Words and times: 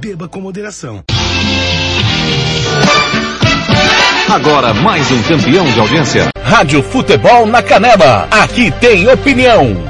beba 0.00 0.28
com 0.28 0.40
moderação. 0.40 1.04
Agora 4.28 4.74
mais 4.74 5.10
um 5.12 5.22
campeão 5.22 5.64
de 5.70 5.80
audiência. 5.80 6.28
Rádio 6.42 6.82
Futebol 6.82 7.46
na 7.46 7.62
Canela. 7.62 8.26
Aqui 8.30 8.70
tem 8.80 9.08
opinião. 9.08 9.84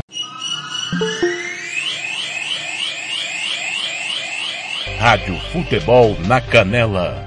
Rádio 4.99 5.39
Futebol 5.53 6.17
na 6.27 6.41
Canela. 6.41 7.25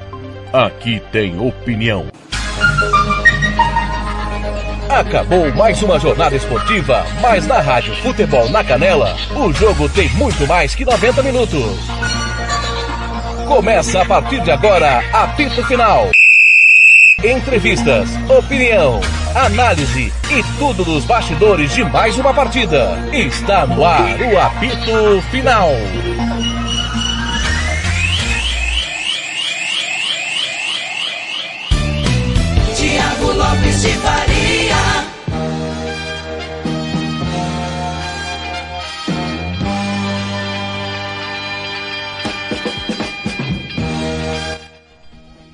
Aqui 0.53 1.01
tem 1.11 1.39
opinião. 1.39 2.07
Acabou 4.89 5.53
mais 5.53 5.81
uma 5.83 5.99
jornada 5.99 6.35
esportiva, 6.35 7.05
mas 7.21 7.45
na 7.45 7.59
Rádio 7.59 7.93
Futebol 7.97 8.49
na 8.49 8.63
Canela, 8.63 9.15
o 9.35 9.51
jogo 9.51 9.89
tem 9.89 10.09
muito 10.13 10.47
mais 10.47 10.73
que 10.73 10.85
90 10.85 11.21
minutos. 11.21 12.16
Começa 13.47 14.01
a 14.01 14.05
partir 14.05 14.41
de 14.41 14.51
agora, 14.51 15.01
apito 15.13 15.63
final. 15.65 16.11
Entrevistas, 17.23 18.09
opinião, 18.29 18.99
análise 19.33 20.11
e 20.29 20.43
tudo 20.59 20.83
dos 20.83 21.05
bastidores 21.05 21.73
de 21.73 21.83
mais 21.85 22.17
uma 22.17 22.33
partida. 22.33 22.99
Está 23.13 23.65
no 23.65 23.85
ar 23.85 24.19
o 24.21 24.37
apito 24.37 25.21
final. 25.31 25.69
Tiago 32.75 33.31
Lopes 33.31 33.81
de 33.81 33.93
Faria. 33.93 34.26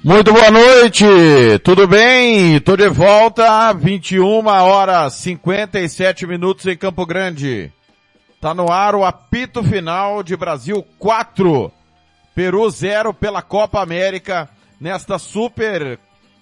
Muito 0.03 0.33
boa 0.33 0.51
noite, 0.51 1.05
tudo 1.63 1.87
bem? 1.87 2.59
Tô 2.59 2.75
de 2.75 2.89
volta, 2.89 3.71
21 3.71 4.45
horas 4.45 5.13
57 5.13 6.27
minutos 6.27 6.65
em 6.65 6.75
Campo 6.75 7.05
Grande. 7.05 7.71
Tá 8.41 8.53
no 8.53 8.69
ar 8.69 8.95
o 8.95 9.05
apito 9.05 9.63
final 9.63 10.21
de 10.21 10.35
Brasil 10.35 10.85
4, 10.99 11.71
Peru 12.35 12.69
0 12.69 13.13
pela 13.13 13.41
Copa 13.41 13.81
América 13.81 14.49
nesta 14.77 15.17
super 15.17 15.97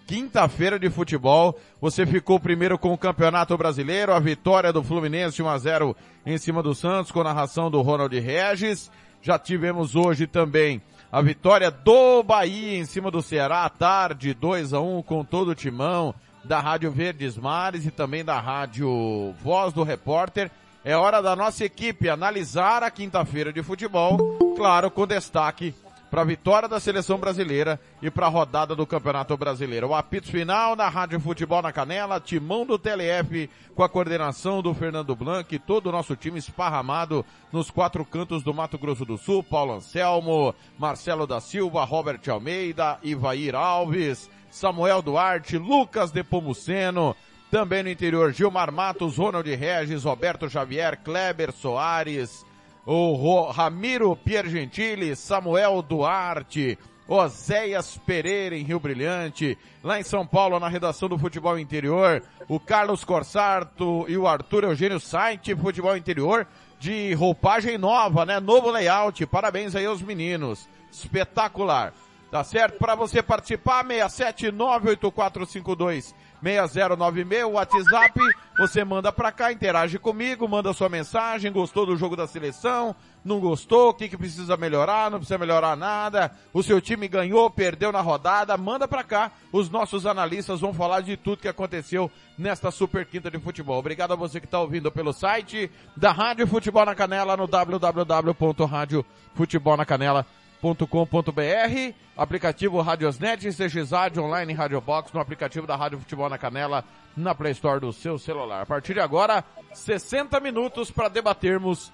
quinta-feira 0.08 0.80
de 0.80 0.90
futebol. 0.90 1.56
Você 1.80 2.03
ficou 2.08 2.40
primeiro 2.40 2.80
com 2.80 2.92
o 2.92 2.98
Campeonato 2.98 3.56
Brasileiro, 3.56 4.12
a 4.12 4.20
vitória 4.20 4.73
do 4.73 4.81
Fluminense 4.81 5.40
1 5.44 5.48
a 5.48 5.58
0 5.59 5.96
em 6.25 6.38
cima 6.40 6.64
do 6.64 6.73
Santos 6.73 7.12
com 7.12 7.23
narração 7.23 7.70
do 7.70 7.80
Ronald 7.84 8.20
Regis. 8.20 8.90
Já 9.22 9.38
tivemos 9.38 9.96
hoje 9.96 10.25
também 10.25 10.81
a 11.12 11.22
vitória 11.22 11.70
do 11.70 12.23
Bahia 12.23 12.78
em 12.78 12.86
cima 12.86 13.12
do 13.12 13.22
Ceará 13.22 13.66
à 13.66 13.70
tarde, 13.70 14.34
2 14.34 14.73
a 14.73 14.80
1 14.80 15.04
com 15.04 15.26
todo 15.26 15.50
o 15.50 15.56
timão 15.56 16.16
da 16.44 16.59
Rádio 16.59 16.90
Verdes 16.90 17.38
Mares 17.38 17.86
e 17.86 17.92
também 17.92 18.23
da 18.23 18.40
Rádio 18.40 19.36
Voz 19.44 19.73
do 19.73 19.84
Repórter. 19.84 20.50
É 20.86 20.95
hora 20.95 21.22
da 21.22 21.36
nossa 21.36 21.66
equipe 21.66 22.09
analisar 22.09 22.81
a 22.81 22.90
quinta-feira 22.90 23.52
de 23.52 23.62
futebol, 23.62 24.18
claro, 24.56 24.90
com 24.90 25.06
destaque 25.06 25.76
para 26.12 26.23
a 26.23 26.26
vitória 26.26 26.67
da 26.67 26.78
seleção 26.78 27.17
brasileira 27.17 27.80
e 28.02 28.12
para 28.12 28.26
a 28.26 28.30
rodada 28.30 28.76
do 28.76 28.86
Campeonato 28.86 29.38
Brasileiro. 29.38 29.88
O 29.88 29.95
apito 29.95 30.28
final 30.28 30.76
na 30.76 30.90
Rádio 30.90 31.22
Futebol 31.22 31.62
na 31.62 31.72
Canela, 31.72 32.20
timão 32.20 32.66
do 32.66 32.78
TLF 32.78 33.50
com 33.73 33.81
a 33.81 33.88
coordenação 33.88 34.62
do 34.62 34.73
Fernando 34.73 35.16
Blanc 35.16 35.56
e 35.56 35.58
todo 35.58 35.88
o 35.88 35.92
nosso 35.92 36.14
time 36.18 36.38
esparramado 36.38 37.26
nos 37.50 37.72
quatro 37.72 38.03
cantos 38.03 38.44
do 38.44 38.53
Mato 38.53 38.78
Grosso 38.78 39.06
do 39.06 39.18
Sul, 39.18 39.42
Paulo 39.42 39.76
Anselmo, 39.76 40.53
Marcelo 40.78 41.26
da 41.26 41.40
Silva, 41.40 41.86
Robert 41.86 42.20
Almeida, 42.28 43.00
Ivair 43.02 43.56
Alves, 43.56 44.30
Samuel 44.50 45.02
Duarte, 45.02 45.58
Lucas 45.58 46.12
Depomuceno, 46.12 47.16
também 47.50 47.84
no 47.84 47.90
interior 47.90 48.34
Gilmar 48.34 48.69
Matos, 48.69 49.16
Ronald 49.16 49.50
Regis, 49.50 50.03
Roberto 50.03 50.50
Xavier, 50.50 51.00
Kleber 51.02 51.53
Soares, 51.53 52.46
o 52.86 53.14
Ro 53.14 53.52
Ramiro 53.52 54.16
Piergentili, 54.16 55.16
Samuel 55.16 55.81
Duarte, 55.81 56.78
Oséias 57.08 57.97
Pereira 58.06 58.56
em 58.56 58.64
Rio 58.64 58.80
Brilhante, 58.80 59.58
lá 59.84 60.00
em 60.00 60.03
São 60.03 60.25
Paulo 60.25 60.59
na 60.59 60.69
redação 60.69 61.09
do 61.09 61.18
Futebol 61.18 61.59
Interior, 61.59 62.24
o 62.47 62.59
Carlos 62.59 63.03
Corsarto 63.03 64.06
e 64.08 64.16
o 64.18 64.28
Arthur 64.28 64.64
Eugênio 64.64 65.00
Saint, 65.00 65.44
Futebol 65.59 65.97
Interior, 65.97 66.47
de 66.80 67.14
roupagem 67.14 67.78
nova, 67.78 68.25
né? 68.25 68.40
Novo 68.40 68.72
layout, 68.72 69.25
parabéns 69.25 69.75
aí 69.75 69.86
aos 69.86 70.02
meninos, 70.02 70.69
espetacular. 70.92 71.94
Tá 72.31 72.44
certo? 72.46 72.78
Para 72.78 72.96
você 72.96 73.22
participar, 73.22 73.84
6798452 73.84 76.13
6096, 76.41 77.44
o 77.44 77.52
WhatsApp, 77.52 78.19
você 78.57 78.84
manda 78.84 79.12
pra 79.12 79.31
cá, 79.31 79.52
interage 79.52 80.00
comigo, 80.00 80.47
manda 80.47 80.74
sua 80.74 80.90
mensagem, 80.90 81.52
gostou 81.52 81.85
do 81.85 81.96
jogo 81.96 82.16
da 82.16 82.25
seleção, 82.25 82.96
não 83.24 83.40
gostou, 83.40 83.90
o 83.90 83.94
que 83.94 84.09
que 84.09 84.18
precisa 84.18 84.57
melhorar, 84.57 85.12
não 85.12 85.19
precisa 85.19 85.38
melhorar 85.38 85.78
nada, 85.78 86.31
o 86.51 86.63
seu 86.63 86.81
time 86.81 87.07
ganhou, 87.07 87.47
perdeu 87.50 87.91
na 87.91 88.01
rodada, 88.01 88.57
manda 88.57 88.88
pra 88.88 89.03
cá, 89.03 89.31
os 89.51 89.69
nossos 89.69 90.07
analistas 90.07 90.59
vão 90.59 90.74
falar 90.74 91.01
de 91.01 91.16
tudo 91.16 91.41
que 91.41 91.47
aconteceu 91.47 92.09
nesta 92.38 92.72
super 92.72 93.06
quinta 93.06 93.30
de 93.30 93.38
futebol. 93.40 93.78
Obrigado 93.78 94.13
a 94.13 94.16
você 94.16 94.40
que 94.40 94.47
está 94.47 94.59
ouvindo 94.59 94.91
pelo 94.91 95.13
site 95.13 95.69
da 95.96 96.12
Rádio 96.12 96.47
Futebol 96.47 96.85
na 96.85 96.96
Canela 96.96 97.38
no 97.38 97.46
www.radiofutebolnacanela.com 97.47 100.41
com.br 100.62 101.94
aplicativo 102.16 102.80
Radiosnet, 102.82 103.50
CXAD, 103.50 104.20
online 104.20 104.54
Radio 104.54 104.80
Box, 104.80 105.12
no 105.14 105.20
aplicativo 105.20 105.66
da 105.66 105.76
Rádio 105.76 106.00
Futebol 106.00 106.30
na 106.30 106.38
Canela, 106.38 106.86
na 107.18 107.34
Play 107.34 107.52
Store 107.54 107.80
do 107.80 107.92
seu 107.92 108.20
celular. 108.20 108.62
A 108.62 108.66
partir 108.66 108.94
de 108.94 109.00
agora, 109.00 109.44
60 109.74 110.40
minutos 110.40 110.92
para 110.92 111.10
debatermos 111.10 111.92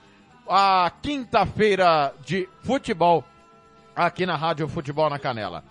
a 0.50 0.92
quinta-feira 1.02 2.14
de 2.26 2.48
futebol 2.64 3.24
aqui 3.96 4.26
na 4.26 4.36
Rádio 4.36 4.68
Futebol 4.68 5.10
na 5.10 5.18
Canela. 5.18 5.64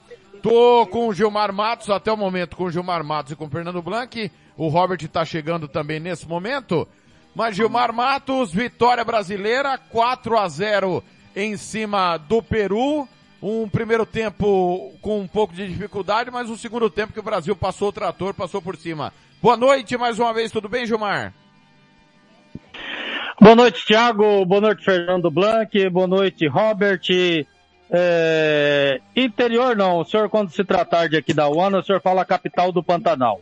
Tô 0.42 0.86
com 0.86 1.08
o 1.08 1.14
Gilmar 1.14 1.52
Matos, 1.52 1.90
até 1.90 2.10
o 2.10 2.16
momento 2.16 2.56
com 2.56 2.64
o 2.64 2.70
Gilmar 2.70 3.04
Matos 3.04 3.32
e 3.32 3.36
com 3.36 3.46
o 3.46 3.50
Fernando 3.50 3.82
Blanc. 3.82 4.30
O 4.56 4.68
Robert 4.68 5.02
está 5.02 5.24
chegando 5.24 5.68
também 5.68 6.00
nesse 6.00 6.26
momento. 6.26 6.88
Mas 7.34 7.54
Gilmar 7.56 7.92
Matos, 7.92 8.52
vitória 8.52 9.04
brasileira, 9.04 9.76
4 9.76 10.38
a 10.38 10.48
0 10.48 11.04
em 11.36 11.56
cima 11.58 12.16
do 12.16 12.42
Peru. 12.42 13.06
Um 13.42 13.68
primeiro 13.68 14.06
tempo 14.06 14.94
com 15.02 15.20
um 15.20 15.28
pouco 15.28 15.54
de 15.54 15.68
dificuldade, 15.68 16.30
mas 16.30 16.48
um 16.48 16.56
segundo 16.56 16.88
tempo 16.88 17.12
que 17.12 17.20
o 17.20 17.22
Brasil 17.22 17.54
passou 17.54 17.90
o 17.90 17.92
trator, 17.92 18.32
passou 18.32 18.62
por 18.62 18.76
cima. 18.76 19.12
Boa 19.42 19.56
noite 19.56 19.96
mais 19.98 20.18
uma 20.18 20.32
vez, 20.32 20.50
tudo 20.50 20.68
bem, 20.68 20.86
Gilmar? 20.86 21.34
Boa 23.38 23.54
noite, 23.54 23.84
Thiago. 23.84 24.46
Boa 24.46 24.62
noite, 24.62 24.82
Fernando 24.82 25.30
Blanc. 25.30 25.90
Boa 25.90 26.06
noite, 26.06 26.48
Robert. 26.48 27.02
É... 27.90 29.00
Interior 29.14 29.76
não, 29.76 30.00
o 30.00 30.04
senhor 30.04 30.28
quando 30.30 30.50
se 30.50 30.64
tratar 30.64 31.08
de 31.08 31.18
aqui 31.18 31.34
da 31.34 31.48
UANA, 31.48 31.78
o 31.78 31.82
senhor 31.84 32.00
fala 32.00 32.24
capital 32.24 32.72
do 32.72 32.82
Pantanal. 32.82 33.40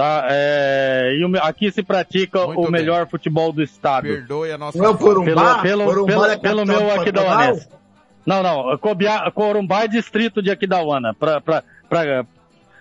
Tá? 0.00 0.28
É... 0.30 1.12
E 1.14 1.38
aqui 1.42 1.70
se 1.70 1.82
pratica 1.82 2.46
Muito 2.46 2.58
o 2.58 2.62
bem. 2.62 2.72
melhor 2.72 3.06
futebol 3.06 3.52
do 3.52 3.62
estado. 3.62 4.04
Perdoe 4.04 4.50
a 4.50 4.56
nossa 4.56 4.78
pelo, 4.78 4.96
Corumbá, 4.96 5.58
pelo, 5.58 5.84
Corumbá 5.84 6.12
pelo, 6.12 6.24
é 6.24 6.38
pelo 6.38 6.64
meu 6.64 6.90
Aquidauanense. 6.90 7.68
Não, 8.24 8.42
não, 8.42 8.78
Corumbá 9.34 9.84
é 9.84 9.88
distrito 9.88 10.42
de 10.42 10.50
Aquidauana, 10.50 11.12
pra, 11.12 11.42
pra, 11.42 11.62
pra, 11.86 12.24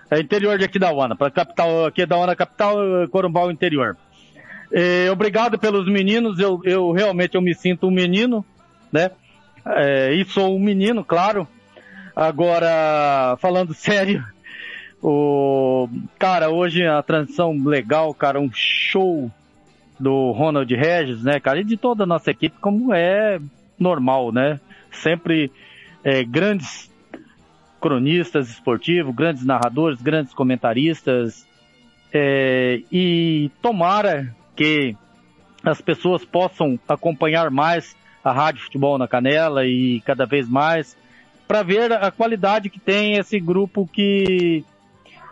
é 0.10 0.20
interior 0.22 0.58
de 0.58 0.64
Aquidauana, 0.64 1.14
para 1.14 1.30
capital, 1.30 1.88
Aquidauana 1.88 2.38
capital, 2.38 2.78
Corumbá 3.12 3.44
o 3.44 3.52
interior. 3.52 3.98
É, 4.72 5.12
obrigado 5.12 5.60
pelos 5.60 5.92
meninos, 5.92 6.40
eu, 6.40 6.62
eu 6.64 6.94
realmente 6.94 7.36
eu 7.36 7.42
me 7.42 7.54
sinto 7.54 7.88
um 7.88 7.92
menino, 7.92 8.46
né? 8.94 9.12
É, 9.66 10.14
e 10.14 10.24
sou 10.24 10.56
um 10.56 10.60
menino, 10.60 11.04
claro. 11.04 11.46
Agora, 12.16 13.36
falando 13.42 13.74
sério, 13.76 14.24
o 15.02 15.88
cara, 16.18 16.50
hoje 16.50 16.86
a 16.86 17.02
transição 17.02 17.54
legal, 17.64 18.14
cara, 18.14 18.40
um 18.40 18.50
show 18.52 19.32
do 20.00 20.32
Ronald 20.32 20.74
Regis, 20.74 21.24
né, 21.24 21.40
cara, 21.40 21.60
e 21.62 21.64
de 21.64 21.78
toda 21.78 22.04
a 22.04 22.08
nossa 22.08 22.32
equipe, 22.32 22.58
como 22.60 22.94
é 22.94 23.40
normal, 23.78 24.32
né? 24.32 24.60
Sempre 24.92 25.52
é, 26.04 26.24
grandes 26.24 26.90
cronistas 27.80 28.50
esportivos, 28.50 29.16
grandes 29.16 29.46
narradores, 29.46 30.02
grandes 30.02 30.34
comentaristas, 30.34 31.48
é, 32.14 32.82
e 32.92 33.52
tomara 33.62 34.36
que 34.56 34.96
as 35.64 35.82
pessoas 35.82 36.26
possam 36.26 36.80
acompanhar 36.88 37.50
mais 37.50 37.96
a 38.24 38.32
Rádio 38.32 38.64
Futebol 38.64 38.98
na 38.98 39.08
Canela 39.08 39.66
e 39.66 40.02
cada 40.02 40.26
vez 40.26 40.48
mais 40.48 40.98
para 41.48 41.64
ver 41.64 41.92
a 41.92 42.12
qualidade 42.12 42.70
que 42.70 42.80
tem 42.80 43.18
esse 43.18 43.40
grupo 43.40 43.88
que 43.92 44.64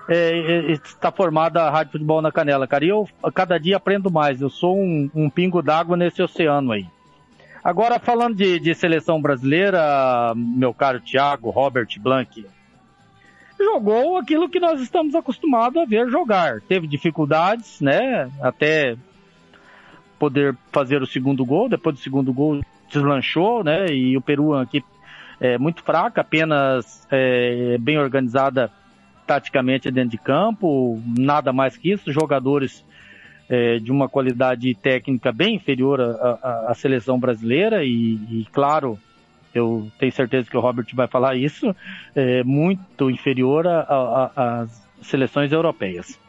é, 0.10 0.72
está 0.72 1.12
formada 1.12 1.64
a 1.64 1.70
Rádio 1.70 1.94
Futebol 1.94 2.22
na 2.22 2.32
Canela, 2.32 2.68
cara. 2.68 2.86
E 2.86 2.90
eu 2.90 3.08
cada 3.34 3.58
dia 3.58 3.78
aprendo 3.78 4.10
mais. 4.10 4.42
Eu 4.42 4.50
sou 4.50 4.78
um, 4.78 5.10
um 5.14 5.30
pingo 5.30 5.62
d'água 5.62 5.98
nesse 5.98 6.22
oceano 6.22 6.72
aí. 6.72 6.88
Agora, 7.64 8.00
falando 8.00 8.36
de, 8.36 8.60
de 8.60 8.74
seleção 8.74 9.22
brasileira, 9.22 10.34
meu 10.36 10.74
caro 10.74 11.02
Thiago 11.02 11.50
Robert 11.50 11.90
Blanc, 12.00 12.46
jogou 13.60 14.18
aquilo 14.18 14.48
que 14.48 14.60
nós 14.60 14.80
estamos 14.80 15.14
acostumados 15.16 15.82
a 15.82 15.86
ver 15.86 16.10
jogar. 16.10 16.62
Teve 16.62 16.88
dificuldades, 16.88 17.82
né? 17.82 18.32
Até 18.42 18.96
poder 20.18 20.56
fazer 20.72 21.02
o 21.02 21.08
segundo 21.08 21.44
gol. 21.44 21.68
Depois 21.68 21.96
do 21.96 22.02
segundo 22.02 22.32
gol, 22.32 22.62
deslanchou, 22.90 23.64
né? 23.64 23.88
E 23.88 24.16
o 24.16 24.22
Peru 24.22 24.54
aqui 24.54 24.82
é 25.40 25.58
muito 25.58 25.84
fraca, 25.84 26.22
apenas 26.22 27.06
é, 27.12 27.78
bem 27.80 27.98
organizada 27.98 28.72
taticamente 29.28 29.92
dentro 29.92 30.12
de 30.12 30.18
campo, 30.18 31.00
nada 31.06 31.52
mais 31.52 31.76
que 31.76 31.92
isso. 31.92 32.12
Jogadores 32.12 32.84
é, 33.50 33.78
de 33.78 33.92
uma 33.92 34.08
qualidade 34.08 34.74
técnica 34.76 35.32
bem 35.32 35.56
inferior 35.56 36.02
à, 36.02 36.74
seleção 36.74 37.20
brasileira 37.20 37.84
e, 37.84 38.14
e, 38.30 38.48
claro, 38.52 38.98
eu 39.54 39.92
tenho 40.00 40.12
certeza 40.12 40.50
que 40.50 40.58
o 40.58 40.62
Robert 40.62 40.88
vai 40.94 41.08
falar 41.08 41.36
isso, 41.36 41.76
é, 42.16 42.44
muito 42.44 43.10
inferior 43.10 43.66
às 43.68 44.88
seleções 45.02 45.52
europeias. 45.52 46.20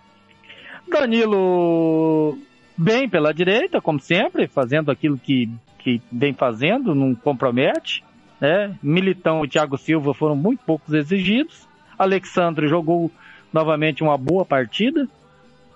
Danilo 0.90 2.38
bem 2.76 3.08
pela 3.08 3.34
direita, 3.34 3.80
como 3.80 4.00
sempre, 4.00 4.46
fazendo 4.46 4.90
aquilo 4.90 5.18
que, 5.18 5.50
que 5.78 6.00
vem 6.10 6.32
fazendo, 6.32 6.94
não 6.94 7.14
compromete. 7.14 8.04
Né? 8.40 8.74
Militão 8.82 9.44
e 9.44 9.48
Thiago 9.48 9.76
Silva 9.76 10.14
foram 10.14 10.36
muito 10.36 10.60
poucos 10.64 10.94
exigidos. 10.94 11.67
Alexandre 11.98 12.68
jogou 12.68 13.10
novamente 13.52 14.02
uma 14.02 14.16
boa 14.16 14.44
partida, 14.44 15.08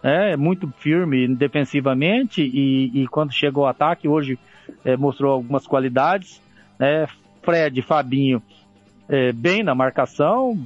é 0.02 0.36
muito 0.36 0.72
firme 0.78 1.28
defensivamente 1.34 2.42
e, 2.42 3.02
e 3.02 3.06
quando 3.08 3.32
chegou 3.32 3.64
ao 3.64 3.70
ataque 3.70 4.08
hoje 4.08 4.38
é, 4.84 4.96
mostrou 4.96 5.32
algumas 5.32 5.66
qualidades. 5.66 6.40
Né? 6.78 7.06
Fred, 7.42 7.80
Fabinho, 7.82 8.42
é, 9.08 9.32
bem 9.32 9.62
na 9.62 9.74
marcação, 9.74 10.58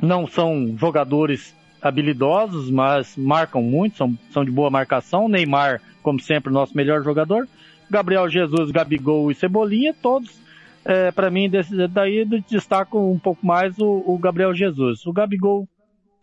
não 0.00 0.26
são 0.26 0.74
jogadores 0.78 1.54
habilidosos, 1.80 2.70
mas 2.70 3.16
marcam 3.16 3.62
muito, 3.62 3.96
são, 3.96 4.18
são 4.30 4.44
de 4.44 4.50
boa 4.50 4.70
marcação. 4.70 5.28
Neymar, 5.28 5.80
como 6.02 6.20
sempre, 6.20 6.52
nosso 6.52 6.76
melhor 6.76 7.02
jogador. 7.02 7.48
Gabriel 7.90 8.28
Jesus, 8.28 8.70
Gabigol 8.70 9.30
e 9.30 9.34
Cebolinha, 9.34 9.94
todos, 10.00 10.40
é, 10.84 11.10
para 11.10 11.30
mim, 11.30 11.48
desse, 11.48 11.86
daí 11.88 12.24
destaco 12.48 12.98
um 12.98 13.18
pouco 13.18 13.46
mais 13.46 13.78
o, 13.78 14.02
o 14.06 14.18
Gabriel 14.18 14.54
Jesus. 14.54 15.06
O 15.06 15.12
Gabigol 15.12 15.68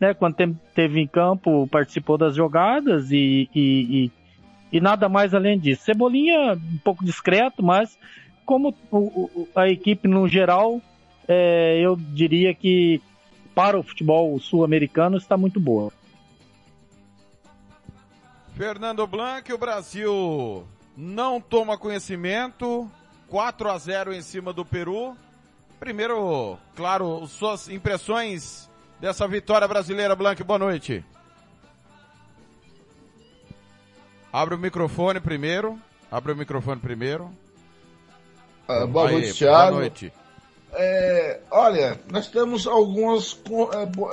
né, 0.00 0.14
quando 0.14 0.36
teve 0.74 1.00
em 1.00 1.06
campo, 1.06 1.66
participou 1.68 2.16
das 2.16 2.36
jogadas 2.36 3.10
e, 3.10 3.48
e, 3.54 3.60
e, 4.04 4.12
e, 4.72 4.80
nada 4.80 5.08
mais 5.08 5.34
além 5.34 5.58
disso. 5.58 5.82
Cebolinha, 5.82 6.52
um 6.54 6.78
pouco 6.78 7.04
discreto, 7.04 7.62
mas 7.62 7.98
como 8.46 8.74
o, 8.90 9.48
a 9.54 9.68
equipe 9.68 10.06
no 10.06 10.28
geral, 10.28 10.80
é, 11.26 11.78
eu 11.80 11.96
diria 11.96 12.54
que 12.54 13.02
para 13.54 13.78
o 13.78 13.82
futebol 13.82 14.38
sul-americano 14.38 15.16
está 15.16 15.36
muito 15.36 15.58
boa. 15.58 15.92
Fernando 18.54 19.06
Blanc, 19.06 19.52
o 19.52 19.58
Brasil 19.58 20.64
não 20.96 21.40
toma 21.40 21.78
conhecimento, 21.78 22.90
4 23.28 23.70
a 23.70 23.78
0 23.78 24.12
em 24.12 24.22
cima 24.22 24.52
do 24.52 24.64
Peru. 24.64 25.16
Primeiro, 25.78 26.58
claro, 26.74 27.26
suas 27.26 27.68
impressões 27.68 28.68
dessa 29.00 29.28
vitória 29.28 29.68
brasileira, 29.68 30.16
Blank. 30.16 30.42
Boa 30.42 30.58
noite. 30.58 31.04
Abre 34.32 34.54
o 34.54 34.58
microfone 34.58 35.20
primeiro. 35.20 35.78
Abre 36.10 36.32
o 36.32 36.36
microfone 36.36 36.80
primeiro. 36.80 37.30
Ah, 38.66 38.86
boa 38.86 39.08
Aí, 39.08 39.12
noite, 39.12 39.34
Thiago. 39.34 39.70
Boa 39.70 39.80
noite. 39.80 40.12
É, 40.72 41.40
olha, 41.50 41.98
nós 42.10 42.28
temos 42.28 42.66
algumas 42.66 43.40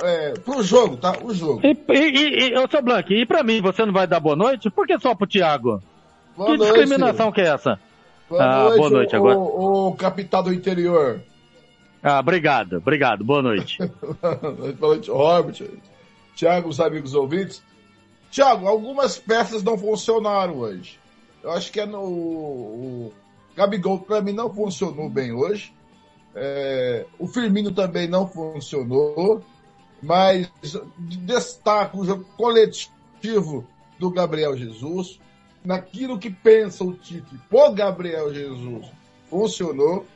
é, 0.02 0.30
é, 0.30 0.32
pro 0.38 0.62
jogo, 0.62 0.96
tá? 0.96 1.14
O 1.22 1.34
jogo. 1.34 1.60
E, 1.62 1.76
e, 1.92 2.54
e 2.54 2.70
seu 2.70 2.82
Blank, 2.82 3.12
e 3.12 3.26
pra 3.26 3.42
mim 3.42 3.60
você 3.60 3.84
não 3.84 3.92
vai 3.92 4.06
dar 4.06 4.20
boa 4.20 4.34
noite? 4.34 4.70
Por 4.70 4.86
que 4.86 4.98
só 4.98 5.14
pro 5.14 5.26
Thiago? 5.26 5.82
Boa 6.34 6.50
que 6.50 6.56
noite, 6.56 6.72
discriminação 6.72 7.30
que 7.30 7.42
é 7.42 7.48
essa? 7.48 7.78
Boa 8.28 8.42
ah, 8.42 8.62
noite, 8.64 8.76
boa 8.76 8.90
noite 8.90 9.14
o, 9.14 9.16
agora. 9.16 9.38
O, 9.38 9.88
o 9.88 9.96
capital 9.96 10.42
do 10.42 10.52
interior. 10.52 11.20
Ah, 12.02 12.20
obrigado, 12.20 12.76
obrigado. 12.76 13.24
Boa 13.24 13.42
noite. 13.42 13.78
Boa 14.20 14.74
noite, 14.80 15.10
Robert. 15.10 15.68
Tiago, 16.34 16.68
os 16.68 16.78
amigos 16.80 17.14
ouvintes. 17.14 17.62
Tiago, 18.30 18.68
algumas 18.68 19.18
peças 19.18 19.62
não 19.62 19.78
funcionaram 19.78 20.58
hoje. 20.58 20.98
Eu 21.42 21.50
acho 21.52 21.72
que 21.72 21.80
é 21.80 21.86
no. 21.86 22.00
O 22.00 23.12
Gabigol, 23.56 24.00
para 24.00 24.20
mim, 24.20 24.32
não 24.32 24.52
funcionou 24.52 25.08
bem 25.08 25.32
hoje. 25.32 25.72
É, 26.34 27.06
o 27.18 27.26
Firmino 27.26 27.72
também 27.72 28.06
não 28.06 28.28
funcionou. 28.28 29.42
Mas 30.02 30.50
destaco 30.98 32.00
o 32.00 32.04
jogo 32.04 32.24
coletivo 32.36 33.66
do 33.98 34.10
Gabriel 34.10 34.56
Jesus. 34.56 35.18
Naquilo 35.66 36.16
que 36.16 36.30
pensa 36.30 36.84
o 36.84 36.94
Tite 36.94 37.36
por 37.50 37.74
Gabriel 37.74 38.32
Jesus, 38.32 38.86
funcionou. 39.28 40.06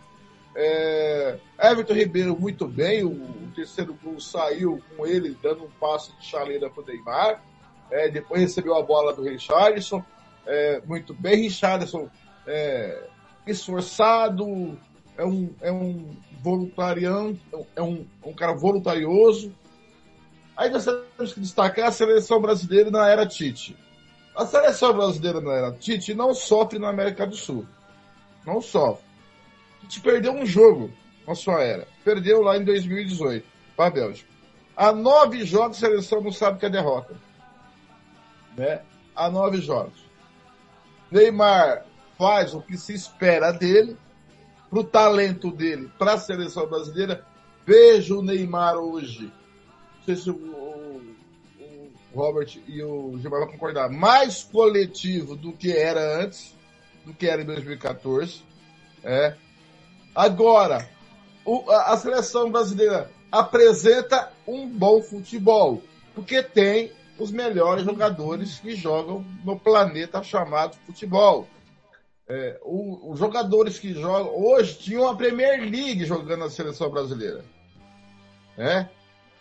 É, 0.55 1.39
Everton 1.61 1.95
Ribeiro 1.95 2.39
muito 2.39 2.69
bem, 2.69 3.03
o, 3.03 3.11
o, 3.11 3.53
terceiro 3.53 3.99
gol 4.01 4.21
saiu 4.21 4.81
com 4.97 5.05
ele 5.05 5.37
dando 5.43 5.65
um 5.65 5.71
passo 5.81 6.17
de 6.21 6.25
chaleira 6.25 6.71
para 6.71 6.85
o 6.85 6.87
Neymar. 6.87 7.43
É, 7.91 8.09
depois 8.09 8.41
recebeu 8.41 8.77
a 8.77 8.83
bola 8.83 9.13
do 9.13 9.25
Richardson, 9.25 10.05
é, 10.47 10.81
muito 10.87 11.13
bem. 11.15 11.43
Richardson 11.43 12.09
é, 12.47 13.09
esforçado, 13.45 14.79
é 15.19 15.25
um, 15.25 15.51
é 15.61 15.73
um 15.73 16.15
voluntariano, 16.41 17.37
é 17.75 17.83
um, 17.83 18.07
um 18.25 18.33
cara 18.33 18.55
voluntarioso. 18.55 19.53
Aí 20.57 20.71
nós 20.71 20.85
temos 20.85 21.35
que 21.35 21.41
destacar 21.41 21.89
a 21.89 21.93
seleção 21.93 22.41
brasileira 22.41 22.89
na 22.89 23.09
era 23.09 23.27
Tite. 23.27 23.77
A 24.41 24.47
seleção 24.47 24.95
brasileira 24.95 25.41
na 25.41 25.53
era 25.53 25.73
Tite 25.73 26.15
não 26.15 26.33
sofre 26.33 26.79
na 26.79 26.89
América 26.89 27.27
do 27.27 27.37
Sul. 27.37 27.67
Não 28.47 28.61
sofre 28.61 29.11
gente 29.91 30.01
perdeu 30.01 30.33
um 30.33 30.47
jogo 30.47 30.93
na 31.27 31.35
sua 31.35 31.63
era. 31.63 31.89
Perdeu 32.05 32.41
lá 32.41 32.57
em 32.57 32.65
2018 32.65 33.45
para 33.77 33.87
a 33.87 33.91
Bélgica. 33.91 34.31
Há 34.77 34.93
nove 34.93 35.45
jogos 35.45 35.79
a 35.79 35.81
seleção 35.81 36.21
não 36.21 36.31
sabe 36.31 36.61
que 36.61 36.67
é 36.67 36.71
derrota. 36.71 37.17
Né? 38.57 38.83
Há 39.17 39.29
nove 39.29 39.61
jogos. 39.61 40.09
Neymar 41.11 41.85
faz 42.17 42.55
o 42.55 42.63
que 42.63 42.79
se 42.79 42.95
espera 42.95 43.51
dele, 43.51 43.97
para 44.71 44.79
o 44.79 44.85
talento 44.85 45.51
dele, 45.51 45.91
para 45.99 46.13
a 46.13 46.19
seleção 46.19 46.69
brasileira. 46.69 47.27
Vejo 47.67 48.21
o 48.21 48.23
Neymar 48.23 48.77
hoje. 48.77 49.25
Não 49.25 50.05
sei 50.05 50.17
se 50.17 50.31
o 50.31 50.35
Robert 52.15 52.59
e 52.67 52.83
o 52.83 53.19
Gilmar 53.19 53.41
vão 53.41 53.51
concordar. 53.51 53.89
Mais 53.91 54.43
coletivo 54.43 55.37
do 55.37 55.53
que 55.53 55.73
era 55.73 56.23
antes, 56.23 56.55
do 57.05 57.15
que 57.15 57.27
era 57.27 57.43
em 57.43 57.47
2014. 57.47 58.43
É, 59.03 59.35
Agora, 60.15 60.89
o, 61.45 61.71
a, 61.71 61.93
a 61.93 61.97
seleção 61.97 62.51
brasileira 62.51 63.11
apresenta 63.31 64.33
um 64.47 64.69
bom 64.69 65.01
futebol, 65.03 65.83
porque 66.15 66.43
tem 66.43 66.93
os 67.19 67.31
melhores 67.31 67.85
jogadores 67.85 68.59
que 68.59 68.75
jogam 68.75 69.25
no 69.45 69.59
planeta 69.59 70.23
chamado 70.23 70.77
futebol. 70.87 71.47
É, 72.29 72.59
os 72.65 73.19
jogadores 73.19 73.79
que 73.79 73.93
jogam 73.93 74.33
hoje 74.37 74.79
tinham 74.79 75.09
a 75.09 75.17
Premier 75.17 75.61
League 75.61 76.05
jogando 76.05 76.41
na 76.41 76.51
seleção 76.51 76.91
brasileira. 76.91 77.45
É? 78.57 78.87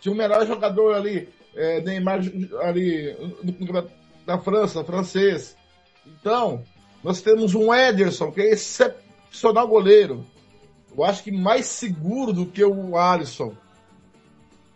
Tinha 0.00 0.12
o 0.12 0.16
melhor 0.16 0.46
jogador 0.46 0.94
ali, 0.94 1.28
é, 1.54 1.80
Neymar 1.80 2.20
ali 2.62 3.16
da 4.26 4.38
França, 4.38 4.84
francês. 4.84 5.56
Então, 6.06 6.62
nós 7.02 7.20
temos 7.20 7.54
um 7.54 7.72
Ederson, 7.74 8.30
que 8.30 8.40
é 8.40 8.50
excepcional 8.50 9.66
goleiro 9.66 10.24
eu 10.96 11.04
acho 11.04 11.22
que 11.22 11.30
mais 11.30 11.66
seguro 11.66 12.32
do 12.32 12.46
que 12.46 12.64
o 12.64 12.96
Alisson. 12.96 13.54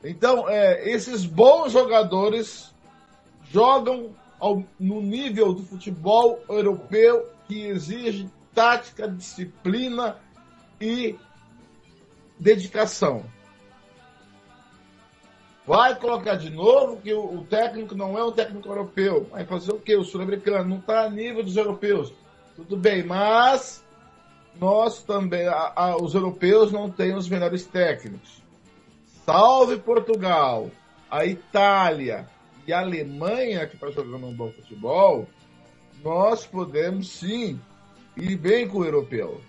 Então, 0.02 0.48
é, 0.48 0.88
esses 0.88 1.24
bons 1.24 1.72
jogadores 1.72 2.72
jogam 3.50 4.14
ao, 4.38 4.62
no 4.78 5.00
nível 5.00 5.52
do 5.52 5.62
futebol 5.62 6.40
europeu 6.48 7.28
que 7.46 7.66
exige 7.66 8.28
tática, 8.54 9.08
disciplina 9.08 10.16
e 10.80 11.16
dedicação. 12.38 13.24
Vai 15.66 15.94
colocar 15.96 16.34
de 16.34 16.50
novo 16.50 16.98
que 16.98 17.12
o, 17.12 17.38
o 17.38 17.44
técnico 17.44 17.94
não 17.94 18.18
é 18.18 18.24
um 18.24 18.32
técnico 18.32 18.68
europeu. 18.68 19.26
Vai 19.30 19.46
fazer 19.46 19.72
o 19.72 19.80
quê? 19.80 19.96
O 19.96 20.04
sul-americano 20.04 20.68
não 20.68 20.78
está 20.78 21.04
a 21.04 21.10
nível 21.10 21.42
dos 21.42 21.56
europeus. 21.56 22.12
Tudo 22.54 22.76
bem, 22.76 23.02
mas 23.02 23.82
nós 24.60 25.02
também, 25.02 25.46
a, 25.48 25.72
a, 25.74 25.96
os 25.96 26.14
europeus 26.14 26.70
não 26.70 26.90
têm 26.90 27.14
os 27.14 27.28
melhores 27.28 27.66
técnicos. 27.66 28.42
Salve 29.24 29.78
Portugal, 29.78 30.70
a 31.10 31.24
Itália 31.24 32.28
e 32.66 32.72
a 32.72 32.80
Alemanha, 32.80 33.66
que 33.66 33.74
está 33.74 33.90
jogando 33.90 34.26
um 34.26 34.34
bom 34.34 34.50
futebol, 34.50 35.26
nós 36.02 36.46
podemos 36.46 37.08
sim 37.08 37.58
ir 38.16 38.36
bem 38.36 38.68
com 38.68 38.78
o 38.78 38.84
europeu. 38.84 39.40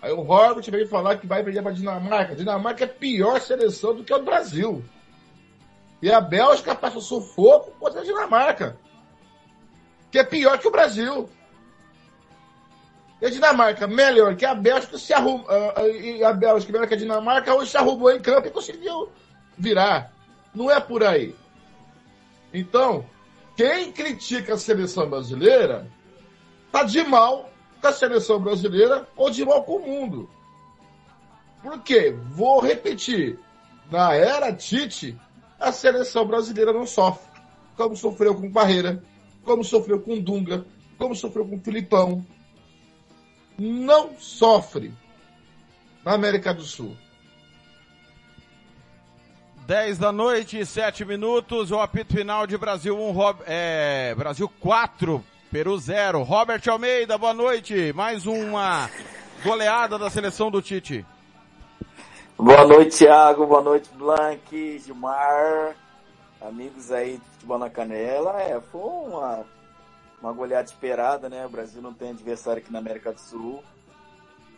Aí 0.00 0.10
o 0.10 0.22
Robert 0.22 0.64
veio 0.70 0.88
falar 0.88 1.18
que 1.18 1.26
vai 1.26 1.44
perder 1.44 1.62
para 1.62 1.72
a 1.72 1.74
Dinamarca. 1.74 2.34
Dinamarca 2.34 2.84
é 2.84 2.86
pior 2.86 3.38
seleção 3.40 3.94
do 3.94 4.02
que 4.02 4.14
o 4.14 4.22
Brasil. 4.22 4.82
E 6.02 6.10
a 6.10 6.20
Bélgica 6.20 6.74
passa 6.74 7.00
sufoco 7.00 7.72
contra 7.78 8.00
a 8.00 8.04
Dinamarca. 8.04 8.78
Que 10.10 10.18
é 10.18 10.24
pior 10.24 10.58
que 10.58 10.66
o 10.66 10.70
Brasil. 10.70 11.28
E 13.20 13.26
a 13.26 13.30
Dinamarca, 13.30 13.86
melhor 13.86 14.34
que 14.34 14.46
a 14.46 14.54
Bélgica, 14.54 14.96
se 14.96 15.12
arruma, 15.12 15.44
uh, 15.44 15.86
e 15.88 16.24
a 16.24 16.32
Bélgica, 16.32 16.72
melhor 16.72 16.88
que 16.88 16.94
a 16.94 16.98
Dinamarca, 16.98 17.54
hoje 17.54 17.70
se 17.70 17.76
arrumou 17.76 18.10
em 18.10 18.20
campo 18.20 18.48
e 18.48 18.50
conseguiu 18.50 19.10
virar. 19.58 20.12
Não 20.54 20.70
é 20.70 20.80
por 20.80 21.04
aí. 21.04 21.36
Então, 22.52 23.04
quem 23.56 23.92
critica 23.92 24.54
a 24.54 24.58
seleção 24.58 25.08
brasileira 25.08 25.86
tá 26.72 26.82
de 26.82 27.02
mal 27.04 27.50
com 27.80 27.86
a 27.86 27.92
seleção 27.92 28.40
brasileira 28.40 29.06
ou 29.16 29.30
de 29.30 29.44
mal 29.44 29.62
com 29.64 29.76
o 29.76 29.86
mundo. 29.86 30.30
Por 31.62 31.80
quê? 31.82 32.16
Vou 32.30 32.60
repetir. 32.60 33.38
Na 33.90 34.14
era 34.14 34.52
Tite, 34.52 35.18
a 35.60 35.70
seleção 35.70 36.26
brasileira 36.26 36.72
não 36.72 36.86
sofre. 36.86 37.28
Como 37.76 37.94
sofreu 37.94 38.34
com 38.34 38.50
Barreira, 38.50 39.02
como 39.44 39.62
sofreu 39.62 40.00
com 40.00 40.18
Dunga, 40.18 40.64
como 40.98 41.14
sofreu 41.14 41.46
com 41.46 41.60
Filipão. 41.60 42.24
Não 43.58 44.18
sofre 44.18 44.92
na 46.04 46.14
América 46.14 46.54
do 46.54 46.62
Sul. 46.62 46.96
10 49.66 49.98
da 49.98 50.10
noite, 50.10 50.64
7 50.66 51.04
minutos, 51.04 51.70
o 51.70 51.78
apito 51.78 52.14
final 52.16 52.44
de 52.46 52.58
Brasil 52.58 52.98
1, 52.98 53.14
é, 53.46 54.14
Brasil 54.16 54.50
4, 54.58 55.24
Peru 55.52 55.78
0. 55.78 56.22
Robert 56.22 56.62
Almeida, 56.68 57.16
boa 57.16 57.32
noite. 57.32 57.92
Mais 57.92 58.26
uma 58.26 58.90
goleada 59.44 59.96
da 59.98 60.10
seleção 60.10 60.50
do 60.50 60.60
Tite. 60.60 61.06
Boa 62.42 62.64
noite, 62.64 62.96
Thiago. 62.96 63.46
Boa 63.46 63.60
noite, 63.60 63.90
Blank, 63.92 64.78
Gilmar, 64.78 65.76
amigos 66.40 66.90
aí 66.90 67.18
de 67.18 67.24
futebol 67.32 67.58
na 67.58 67.68
canela. 67.68 68.40
É, 68.40 68.58
foi 68.58 68.80
uma, 68.80 69.44
uma 70.22 70.32
goleada 70.32 70.66
esperada, 70.66 71.28
né? 71.28 71.44
O 71.44 71.50
Brasil 71.50 71.82
não 71.82 71.92
tem 71.92 72.12
adversário 72.12 72.62
aqui 72.62 72.72
na 72.72 72.78
América 72.78 73.12
do 73.12 73.20
Sul. 73.20 73.62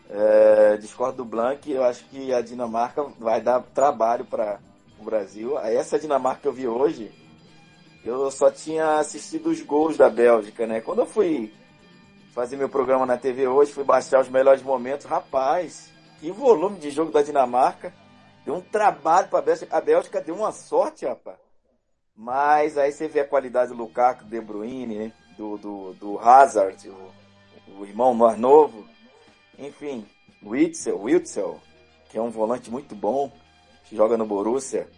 É, 0.08 0.76
discordo 0.76 1.16
do 1.16 1.24
Blank, 1.24 1.68
eu 1.72 1.82
acho 1.82 2.04
que 2.04 2.32
a 2.32 2.40
Dinamarca 2.40 3.02
vai 3.18 3.40
dar 3.40 3.60
trabalho 3.74 4.24
para 4.26 4.60
o 5.00 5.02
Brasil. 5.04 5.58
Essa 5.58 5.98
Dinamarca 5.98 6.42
que 6.42 6.48
eu 6.48 6.52
vi 6.52 6.68
hoje, 6.68 7.10
eu 8.04 8.30
só 8.30 8.48
tinha 8.48 9.00
assistido 9.00 9.50
os 9.50 9.60
gols 9.60 9.96
da 9.96 10.08
Bélgica, 10.08 10.68
né? 10.68 10.80
Quando 10.80 11.00
eu 11.00 11.06
fui 11.06 11.52
fazer 12.32 12.56
meu 12.56 12.68
programa 12.68 13.04
na 13.04 13.18
TV 13.18 13.48
hoje, 13.48 13.72
fui 13.72 13.82
baixar 13.82 14.20
os 14.20 14.28
melhores 14.28 14.62
momentos, 14.62 15.04
rapaz, 15.04 15.91
que 16.22 16.30
volume 16.30 16.78
de 16.78 16.90
jogo 16.92 17.10
da 17.10 17.20
Dinamarca. 17.20 17.92
Deu 18.44 18.54
um 18.54 18.60
trabalho 18.60 19.28
para 19.28 19.40
a 19.40 19.42
Bélgica. 19.42 19.76
A 19.76 19.80
Bélgica 19.80 20.20
deu 20.20 20.36
uma 20.36 20.52
sorte, 20.52 21.04
rapaz. 21.04 21.36
Mas 22.14 22.78
aí 22.78 22.92
você 22.92 23.08
vê 23.08 23.20
a 23.20 23.28
qualidade 23.28 23.72
do 23.72 23.76
Lukaku, 23.76 24.22
do 24.22 24.30
De 24.30 24.40
Bruyne, 24.40 24.94
né? 24.96 25.12
do, 25.36 25.56
do, 25.58 25.92
do 25.94 26.18
Hazard, 26.18 26.88
o, 26.88 27.80
o 27.80 27.84
irmão 27.84 28.14
mais 28.14 28.38
novo. 28.38 28.86
Enfim, 29.58 30.06
Witzel, 30.44 31.00
Witzel, 31.00 31.60
que 32.08 32.16
é 32.18 32.22
um 32.22 32.30
volante 32.30 32.70
muito 32.70 32.94
bom 32.94 33.30
joga 33.92 34.16
no 34.16 34.26
Borussia. 34.26 34.88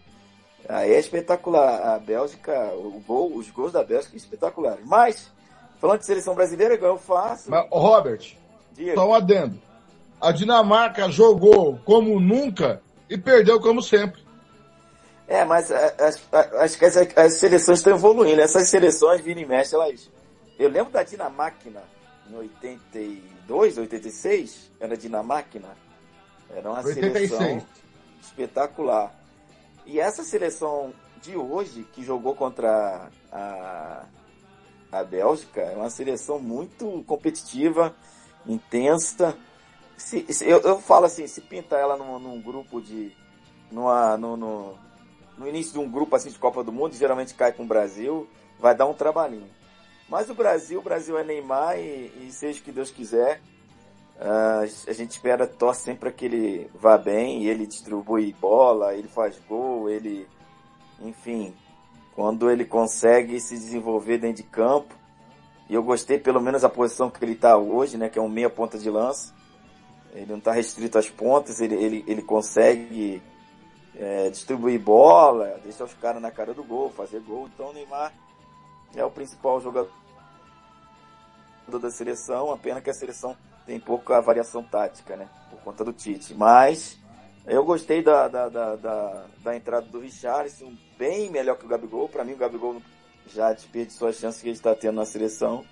Aí 0.67 0.93
é 0.93 0.99
espetacular. 0.99 1.95
A 1.95 1.99
Bélgica, 1.99 2.73
o 2.73 3.01
gol, 3.05 3.35
os 3.35 3.49
gols 3.51 3.71
da 3.71 3.83
Bélgica 3.83 4.11
são 4.11 4.17
espetaculares. 4.17 4.85
Mas, 4.85 5.31
falando 5.79 5.99
de 5.99 6.05
seleção 6.05 6.33
brasileira, 6.33 6.75
eu 6.75 6.97
faço. 6.97 7.51
Mas, 7.51 7.67
Robert, 7.69 8.35
Diga. 8.71 8.95
só 8.95 9.07
um 9.07 9.13
adendo. 9.13 9.59
A 10.19 10.31
Dinamarca 10.31 11.09
jogou 11.09 11.79
como 11.85 12.19
nunca 12.19 12.81
e 13.09 13.17
perdeu 13.17 13.59
como 13.59 13.81
sempre. 13.81 14.23
É, 15.27 15.43
mas 15.43 15.71
acho 15.71 16.77
que 16.77 16.85
as, 16.85 16.97
as, 16.97 17.33
seleções 17.33 17.79
estão 17.79 17.93
evoluindo. 17.93 18.39
Essas 18.41 18.69
seleções, 18.69 19.21
vira 19.21 19.39
e 19.39 19.45
mexe, 19.45 19.75
elas. 19.75 20.09
Eu 20.57 20.69
lembro 20.69 20.91
da 20.91 21.03
Dinamarca 21.03 21.67
em 22.29 22.35
82, 22.35 23.77
86, 23.77 24.71
era 24.79 24.95
Dinamarca. 24.95 25.59
Era 26.55 26.69
uma 26.69 26.81
86. 26.83 27.29
seleção 27.29 27.65
espetacular. 28.21 29.13
E 29.85 29.99
essa 29.99 30.23
seleção 30.23 30.93
de 31.21 31.35
hoje, 31.35 31.85
que 31.93 32.03
jogou 32.03 32.35
contra 32.35 33.09
a, 33.31 34.05
a 34.91 35.03
Bélgica, 35.03 35.61
é 35.61 35.75
uma 35.75 35.89
seleção 35.89 36.39
muito 36.39 37.03
competitiva, 37.07 37.95
intensa. 38.45 39.35
Se, 39.97 40.25
se 40.33 40.49
eu, 40.49 40.59
eu, 40.61 40.79
falo 40.79 41.05
assim, 41.05 41.25
se 41.27 41.41
pinta 41.41 41.77
ela 41.77 41.97
num, 41.97 42.19
num 42.19 42.41
grupo 42.41 42.81
de. 42.81 43.15
Numa, 43.71 44.17
no, 44.17 44.37
no, 44.37 44.77
no, 45.37 45.47
início 45.47 45.73
de 45.73 45.79
um 45.79 45.89
grupo 45.89 46.15
assim 46.15 46.29
de 46.29 46.37
Copa 46.37 46.63
do 46.63 46.71
Mundo, 46.71 46.95
geralmente 46.95 47.33
cai 47.33 47.51
com 47.51 47.63
o 47.63 47.67
Brasil, 47.67 48.27
vai 48.59 48.75
dar 48.75 48.85
um 48.85 48.93
trabalhinho. 48.93 49.49
Mas 50.07 50.29
o 50.29 50.35
Brasil, 50.35 50.79
o 50.79 50.83
Brasil 50.83 51.17
é 51.17 51.23
Neymar 51.23 51.79
e, 51.79 52.11
e 52.21 52.31
seja 52.31 52.59
o 52.59 52.63
que 52.63 52.71
Deus 52.71 52.91
quiser. 52.91 53.41
Uh, 54.17 54.63
a 54.87 54.93
gente 54.93 55.11
espera, 55.11 55.45
torce 55.45 55.81
sempre 55.81 56.11
que 56.11 56.25
ele 56.25 56.69
vá 56.73 56.97
bem, 56.97 57.43
e 57.43 57.49
ele 57.49 57.65
distribui 57.65 58.33
bola, 58.39 58.93
ele 58.93 59.09
faz 59.09 59.37
gol, 59.47 59.89
ele, 59.89 60.25
enfim, 61.01 61.53
quando 62.15 62.49
ele 62.49 62.63
consegue 62.63 63.39
se 63.41 63.55
desenvolver 63.55 64.17
dentro 64.17 64.43
de 64.43 64.49
campo. 64.49 64.95
E 65.69 65.73
eu 65.73 65.83
gostei 65.83 66.17
pelo 66.17 66.39
menos 66.39 66.63
a 66.63 66.69
posição 66.69 67.09
que 67.09 67.23
ele 67.23 67.33
está 67.33 67.57
hoje, 67.57 67.97
né, 67.97 68.07
que 68.07 68.17
é 68.17 68.21
um 68.21 68.29
meia 68.29 68.49
ponta 68.49 68.77
de 68.77 68.89
lança. 68.89 69.33
Ele 70.15 70.25
não 70.27 70.37
está 70.37 70.53
restrito 70.53 70.97
às 70.97 71.09
pontas, 71.09 71.59
ele, 71.59 71.75
ele, 71.75 72.03
ele 72.07 72.21
consegue 72.21 73.21
é, 73.95 74.29
distribuir 74.29 74.79
bola, 74.79 75.59
deixar 75.63 75.83
os 75.83 75.93
caras 75.93 76.21
na 76.21 76.31
cara 76.31 76.53
do 76.53 76.63
gol, 76.63 76.89
fazer 76.89 77.19
gol. 77.19 77.49
Então 77.53 77.69
o 77.69 77.73
Neymar 77.73 78.13
é 78.95 79.03
o 79.03 79.11
principal 79.11 79.59
jogador 79.59 79.91
da 81.81 81.91
seleção, 81.91 82.51
a 82.51 82.57
pena 82.57 82.79
que 82.79 82.89
a 82.89 82.93
seleção 82.93 83.35
tem 83.65 83.79
pouca 83.79 84.21
variação 84.21 84.63
tática, 84.63 85.15
né? 85.15 85.27
Por 85.49 85.59
conta 85.59 85.83
do 85.83 85.91
Tite. 85.91 86.33
Mas 86.33 86.97
eu 87.45 87.63
gostei 87.65 88.01
da, 88.01 88.27
da, 88.27 88.49
da, 88.49 88.75
da, 88.75 89.25
da 89.43 89.55
entrada 89.55 89.85
do 89.87 89.99
Richarlison, 89.99 90.73
bem 90.97 91.29
melhor 91.29 91.57
que 91.57 91.65
o 91.65 91.67
Gabigol. 91.67 92.07
Para 92.07 92.23
mim, 92.23 92.33
o 92.33 92.37
Gabigol 92.37 92.81
já 93.27 93.51
desperdiçou 93.51 94.07
as 94.07 94.15
chances 94.15 94.41
que 94.41 94.47
ele 94.47 94.55
está 94.55 94.73
tendo 94.73 94.95
na 94.95 95.05
seleção. 95.05 95.65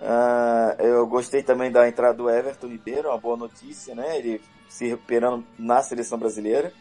Uh, 0.00 0.80
eu 0.80 1.06
gostei 1.06 1.42
também 1.42 1.72
da 1.72 1.88
entrada 1.88 2.14
do 2.14 2.30
Everton 2.30 2.68
Ribeiro, 2.68 3.08
uma 3.08 3.18
boa 3.18 3.36
notícia, 3.36 3.94
né? 3.94 4.18
Ele 4.18 4.40
se 4.68 4.86
recuperando 4.86 5.44
na 5.58 5.82
seleção 5.82 6.18
brasileira. 6.18 6.72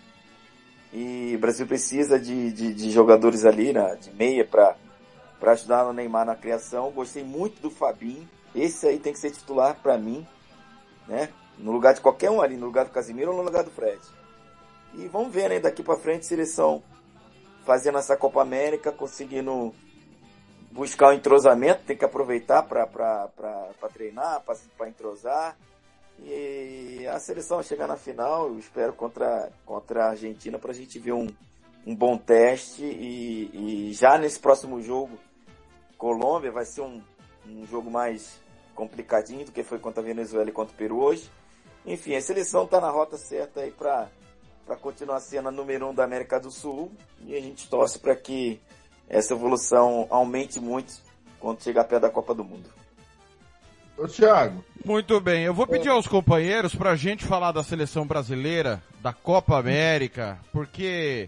E 0.94 1.34
o 1.36 1.40
Brasil 1.40 1.66
precisa 1.68 2.20
de, 2.20 2.52
de, 2.52 2.74
de 2.74 2.92
jogadores 2.92 3.46
ali, 3.46 3.74
né? 3.74 3.96
de 3.96 4.12
meia, 4.12 4.46
para 4.46 4.76
ajudar 5.52 5.88
o 5.88 5.94
Neymar 5.94 6.26
na 6.26 6.36
criação. 6.36 6.92
Gostei 6.92 7.24
muito 7.24 7.62
do 7.62 7.70
Fabinho. 7.70 8.28
Esse 8.56 8.88
aí 8.88 9.00
tem 9.00 9.14
que 9.14 9.20
ser 9.20 9.32
titular 9.32 9.76
para 9.82 9.98
mim, 9.98 10.26
né? 11.08 11.30
No 11.58 11.72
lugar 11.72 11.94
de 11.94 12.02
qualquer 12.02 12.30
um 12.30 12.42
ali, 12.42 12.56
no 12.56 12.68
lugar 12.68 12.86
do 12.86 12.92
Casimiro 12.92 13.32
ou 13.32 13.38
no 13.38 13.44
lugar 13.44 13.64
do 13.64 13.72
Fred. 13.72 14.00
E 14.94 15.08
vamos 15.08 15.34
ver, 15.34 15.50
né, 15.50 15.60
daqui 15.60 15.84
para 15.84 15.98
frente, 15.98 16.26
seleção 16.26 16.82
fazendo 17.66 17.98
essa 17.98 18.16
Copa 18.16 18.42
América, 18.42 18.94
conseguindo 18.94 19.74
buscar 20.78 21.08
o 21.08 21.10
um 21.10 21.14
entrosamento, 21.14 21.84
tem 21.84 21.98
que 21.98 22.06
aproveitar 22.06 22.62
para 22.62 22.88
treinar, 23.92 24.44
para 24.78 24.88
entrosar. 24.88 25.58
E 26.20 27.06
a 27.08 27.20
seleção 27.20 27.62
chegar 27.64 27.88
na 27.88 27.98
final, 27.98 28.48
eu 28.48 28.60
espero, 28.60 28.94
contra, 28.94 29.52
contra 29.66 30.06
a 30.06 30.10
Argentina, 30.12 30.60
para 30.60 30.72
a 30.72 30.76
gente 30.76 31.00
ver 31.00 31.14
um, 31.14 31.28
um 31.86 31.96
bom 31.96 32.16
teste. 32.16 32.84
E, 32.84 33.90
e 33.90 33.94
já 33.94 34.20
nesse 34.20 34.40
próximo 34.40 34.80
jogo, 34.82 35.18
Colômbia 35.98 36.52
vai 36.52 36.66
ser 36.66 36.82
um, 36.82 37.02
um 37.48 37.66
jogo 37.66 37.90
mais 37.90 38.40
complicadinho 38.76 39.46
do 39.46 39.52
que 39.52 39.64
foi 39.64 39.80
contra 39.80 40.02
a 40.02 40.06
Venezuela 40.06 40.50
e 40.50 40.54
contra 40.54 40.74
o 40.74 40.78
Peru 40.78 41.00
hoje. 41.00 41.30
Enfim, 41.86 42.16
a 42.16 42.22
seleção 42.22 42.66
está 42.66 42.80
na 42.80 42.92
rota 42.92 43.18
certa 43.18 43.62
aí 43.62 43.72
para 43.72 44.10
continuar 44.80 45.20
sendo 45.22 45.50
a 45.50 45.52
número 45.52 45.88
um 45.88 45.94
da 45.94 46.04
América 46.04 46.40
do 46.40 46.52
Sul 46.52 46.92
e 47.22 47.36
a 47.36 47.42
gente 47.42 47.68
torce 47.68 47.98
para 47.98 48.16
que 48.16 48.62
essa 49.10 49.34
evolução 49.34 50.08
aumente 50.10 50.60
muito 50.60 50.94
quando 51.40 51.62
chegar 51.62 51.84
perto 51.86 52.04
da 52.04 52.10
Copa 52.10 52.34
do 52.34 52.44
Mundo. 52.44 52.70
Ô 53.98 54.08
Thiago. 54.08 54.64
Muito 54.86 55.20
bem, 55.20 55.44
eu 55.44 55.54
vou 55.54 55.66
pedir 55.66 55.90
aos 55.90 56.08
companheiros 56.08 56.76
para 56.76 56.92
a 56.92 56.96
gente 56.96 57.26
falar 57.26 57.52
da 57.52 57.64
seleção 57.64 58.06
brasileira, 58.06 58.82
da 59.02 59.12
Copa 59.12 59.58
América, 59.58 60.40
porque 60.54 61.28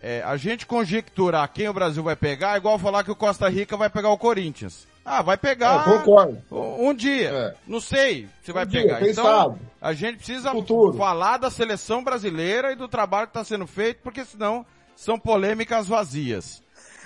é, 0.00 0.22
a 0.22 0.36
gente 0.36 0.64
conjecturar 0.64 1.52
quem 1.52 1.68
o 1.68 1.72
Brasil 1.72 2.02
vai 2.02 2.14
pegar 2.14 2.54
é 2.54 2.58
igual 2.58 2.78
falar 2.78 3.02
que 3.02 3.10
o 3.10 3.16
Costa 3.16 3.48
Rica 3.48 3.76
vai 3.76 3.90
pegar 3.90 4.10
o 4.10 4.18
Corinthians. 4.18 4.86
Ah, 5.04 5.22
vai 5.22 5.36
pegar. 5.38 5.88
Eu 5.88 5.98
concordo. 5.98 6.42
Um 6.50 6.92
dia. 6.94 7.30
É. 7.30 7.54
Não 7.66 7.80
sei 7.80 8.28
se 8.42 8.52
vai 8.52 8.66
um 8.66 8.68
pegar. 8.68 9.00
Dia, 9.00 9.10
então, 9.10 9.24
sabe? 9.24 9.60
a 9.80 9.92
gente 9.94 10.16
precisa 10.18 10.50
Futuro. 10.50 10.96
falar 10.96 11.38
da 11.38 11.50
seleção 11.50 12.04
brasileira 12.04 12.72
e 12.72 12.76
do 12.76 12.86
trabalho 12.86 13.26
que 13.26 13.30
está 13.30 13.42
sendo 13.42 13.66
feito, 13.66 14.00
porque 14.02 14.24
senão 14.24 14.66
são 14.94 15.18
polêmicas 15.18 15.88
vazias. 15.88 16.62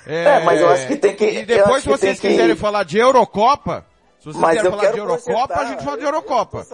É, 0.06 0.25
é, 0.25 0.44
mas 0.44 0.61
eu 0.61 0.68
acho 0.68 0.87
que 0.87 0.97
tem 0.97 1.14
que. 1.14 1.25
E 1.25 1.44
depois, 1.44 1.82
se 1.82 1.88
vocês 1.88 2.18
quiserem 2.18 2.54
que... 2.54 2.61
falar 2.61 2.85
de 2.85 2.99
Eurocopa, 2.99 3.87
Se 4.18 4.26
você 4.26 4.40
quer 4.40 4.71
falar 4.71 4.92
de 4.92 4.99
Eurocopa, 4.99 5.54
a 5.54 5.64
gente 5.66 5.85
fala 5.85 5.99
de 5.99 6.04
Eurocopa. 6.04 6.66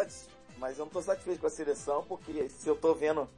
Mas 0.58 0.78
eu 0.78 0.84
não 0.84 0.92
tô 0.92 1.00
satisfeito 1.00 1.40
com 1.40 1.46
a 1.46 1.50
seleção, 1.50 2.04
porque 2.08 2.48
se 2.48 2.68
eu 2.68 2.74
tô 2.74 2.94
vendo 2.94 3.28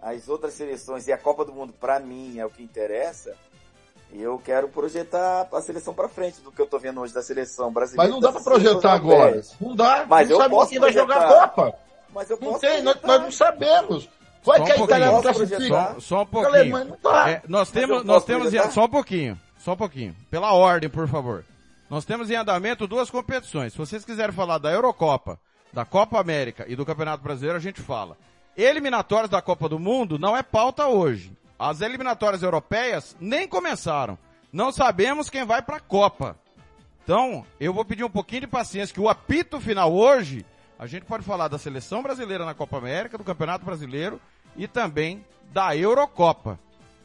as 0.00 0.28
outras 0.28 0.54
seleções 0.54 1.08
e 1.08 1.12
a 1.12 1.18
Copa 1.18 1.44
do 1.44 1.52
Mundo, 1.52 1.72
para 1.72 1.98
mim, 1.98 2.38
é 2.38 2.46
o 2.46 2.50
que 2.50 2.62
interessa, 2.62 3.34
eu 4.12 4.40
quero 4.42 4.68
projetar 4.68 5.48
a 5.52 5.60
seleção 5.60 5.92
para 5.92 6.08
frente 6.08 6.40
do 6.40 6.52
que 6.52 6.60
eu 6.60 6.66
tô 6.66 6.78
vendo 6.78 7.00
hoje 7.00 7.12
da 7.12 7.22
seleção 7.22 7.72
brasileira. 7.72 8.04
Mas 8.04 8.12
não 8.12 8.20
dá 8.20 8.32
para 8.32 8.42
projetar 8.42 8.92
agora. 8.92 9.42
Não 9.60 9.74
dá. 9.74 10.06
Mas 10.08 10.28
não 10.28 10.42
eu 10.42 10.50
posso 10.50 10.70
quem 10.70 10.78
vai 10.78 10.92
jogar 10.92 11.20
a 11.20 11.48
Copa. 11.48 11.78
Mas 12.14 12.30
eu 12.30 12.38
não 12.40 12.48
posso 12.48 12.60
tem, 12.60 12.82
nós, 12.82 12.96
nós, 13.02 13.20
não 13.22 13.30
sabemos. 13.30 14.08
Vai 14.48 14.64
que 14.64 14.72
a 14.72 14.76
Itália 14.84 15.06
não 15.12 15.20
classifica. 15.20 15.68
Só, 15.68 16.00
só 16.00 16.22
um 16.22 16.26
pouquinho. 16.26 16.98
É, 17.26 17.42
nós 17.46 17.70
temos, 17.70 18.02
nós 18.02 18.24
temos 18.24 18.52
só 18.72 18.86
um 18.86 18.88
pouquinho, 18.88 19.38
só 19.58 19.74
um 19.74 19.76
pouquinho. 19.76 20.16
Pela 20.30 20.52
ordem, 20.52 20.88
por 20.88 21.06
favor. 21.06 21.44
Nós 21.90 22.06
temos 22.06 22.30
em 22.30 22.34
andamento 22.34 22.86
duas 22.86 23.10
competições. 23.10 23.72
Se 23.72 23.78
vocês 23.78 24.04
quiserem 24.04 24.34
falar 24.34 24.56
da 24.56 24.70
Eurocopa, 24.70 25.38
da 25.72 25.84
Copa 25.84 26.18
América 26.18 26.64
e 26.66 26.74
do 26.74 26.86
Campeonato 26.86 27.22
Brasileiro, 27.22 27.58
a 27.58 27.60
gente 27.60 27.82
fala. 27.82 28.16
Eliminatórias 28.56 29.30
da 29.30 29.42
Copa 29.42 29.68
do 29.68 29.78
Mundo 29.78 30.18
não 30.18 30.36
é 30.36 30.42
pauta 30.42 30.86
hoje. 30.86 31.30
As 31.58 31.82
eliminatórias 31.82 32.42
europeias 32.42 33.16
nem 33.20 33.46
começaram. 33.46 34.18
Não 34.50 34.72
sabemos 34.72 35.28
quem 35.28 35.44
vai 35.44 35.60
para 35.60 35.76
a 35.76 35.80
Copa. 35.80 36.36
Então, 37.04 37.44
eu 37.60 37.72
vou 37.72 37.84
pedir 37.84 38.04
um 38.04 38.10
pouquinho 38.10 38.42
de 38.42 38.46
paciência, 38.46 38.94
que 38.94 39.00
o 39.00 39.08
apito 39.08 39.60
final 39.60 39.92
hoje, 39.92 40.44
a 40.78 40.86
gente 40.86 41.04
pode 41.04 41.24
falar 41.24 41.48
da 41.48 41.58
seleção 41.58 42.02
brasileira 42.02 42.44
na 42.44 42.54
Copa 42.54 42.78
América, 42.78 43.18
do 43.18 43.24
Campeonato 43.24 43.64
Brasileiro 43.64 44.20
e 44.58 44.66
também 44.66 45.24
da 45.52 45.74
Eurocopa. 45.74 46.58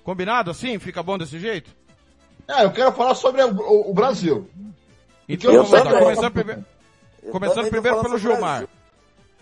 Combinado 0.03 0.51
assim? 0.51 0.77
Fica 0.79 1.01
bom 1.01 1.17
desse 1.17 1.39
jeito? 1.39 1.73
É, 2.47 2.65
eu 2.65 2.71
quero 2.71 2.91
falar 2.91 3.15
sobre 3.15 3.41
o, 3.41 3.89
o 3.89 3.93
Brasil. 3.93 4.49
Então 5.29 5.53
eu 5.53 5.63
vamos 5.63 5.85
lá, 5.85 5.99
começando, 5.99 6.33
primeiro, 6.33 6.65
começando 7.31 7.69
primeiro 7.69 8.01
pelo 8.01 8.17
Gilmar. 8.17 8.67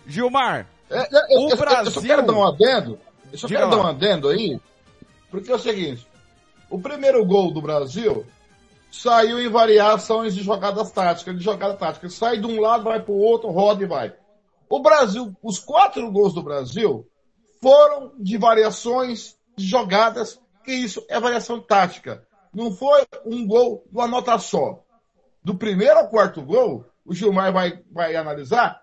Gilmar, 0.06 0.68
é, 0.88 1.00
é, 1.00 1.38
o 1.38 1.50
eu, 1.50 1.56
Brasil... 1.56 1.84
Eu 1.86 1.90
só 1.90 2.00
quero 2.00 2.22
dar 2.24 2.32
um 2.34 2.46
adendo, 2.46 2.98
eu 3.32 3.38
só 3.38 3.48
quero 3.48 3.64
lá. 3.64 3.70
dar 3.70 3.82
um 3.82 3.86
adendo 3.86 4.28
aí, 4.28 4.60
porque 5.30 5.50
é 5.50 5.54
o 5.54 5.58
seguinte, 5.58 6.06
o 6.70 6.78
primeiro 6.78 7.24
gol 7.24 7.52
do 7.52 7.60
Brasil 7.60 8.24
saiu 8.92 9.40
em 9.40 9.48
variações 9.48 10.34
de 10.34 10.42
jogadas 10.42 10.92
táticas, 10.92 11.36
de 11.36 11.42
jogada 11.42 11.74
tática. 11.74 12.08
Sai 12.10 12.38
de 12.38 12.46
um 12.46 12.60
lado, 12.60 12.84
vai 12.84 13.00
para 13.00 13.12
o 13.12 13.18
outro, 13.18 13.50
roda 13.50 13.82
e 13.82 13.86
vai. 13.86 14.12
O 14.68 14.80
Brasil, 14.80 15.34
os 15.42 15.58
quatro 15.58 16.10
gols 16.12 16.34
do 16.34 16.42
Brasil 16.42 17.06
foram 17.62 18.12
de 18.18 18.36
variações 18.36 19.38
de 19.56 19.64
jogadas, 19.64 20.40
que 20.64 20.72
isso 20.72 21.04
é 21.08 21.18
variação 21.20 21.60
tática. 21.60 22.26
Não 22.52 22.72
foi 22.72 23.06
um 23.24 23.46
gol 23.46 23.84
de 23.90 23.96
uma 23.96 24.08
nota 24.08 24.36
só 24.38 24.84
do 25.42 25.56
primeiro 25.56 25.98
ao 25.98 26.08
quarto 26.08 26.42
gol, 26.42 26.86
o 27.04 27.14
Gilmar 27.14 27.52
vai, 27.52 27.82
vai 27.90 28.14
analisar, 28.14 28.82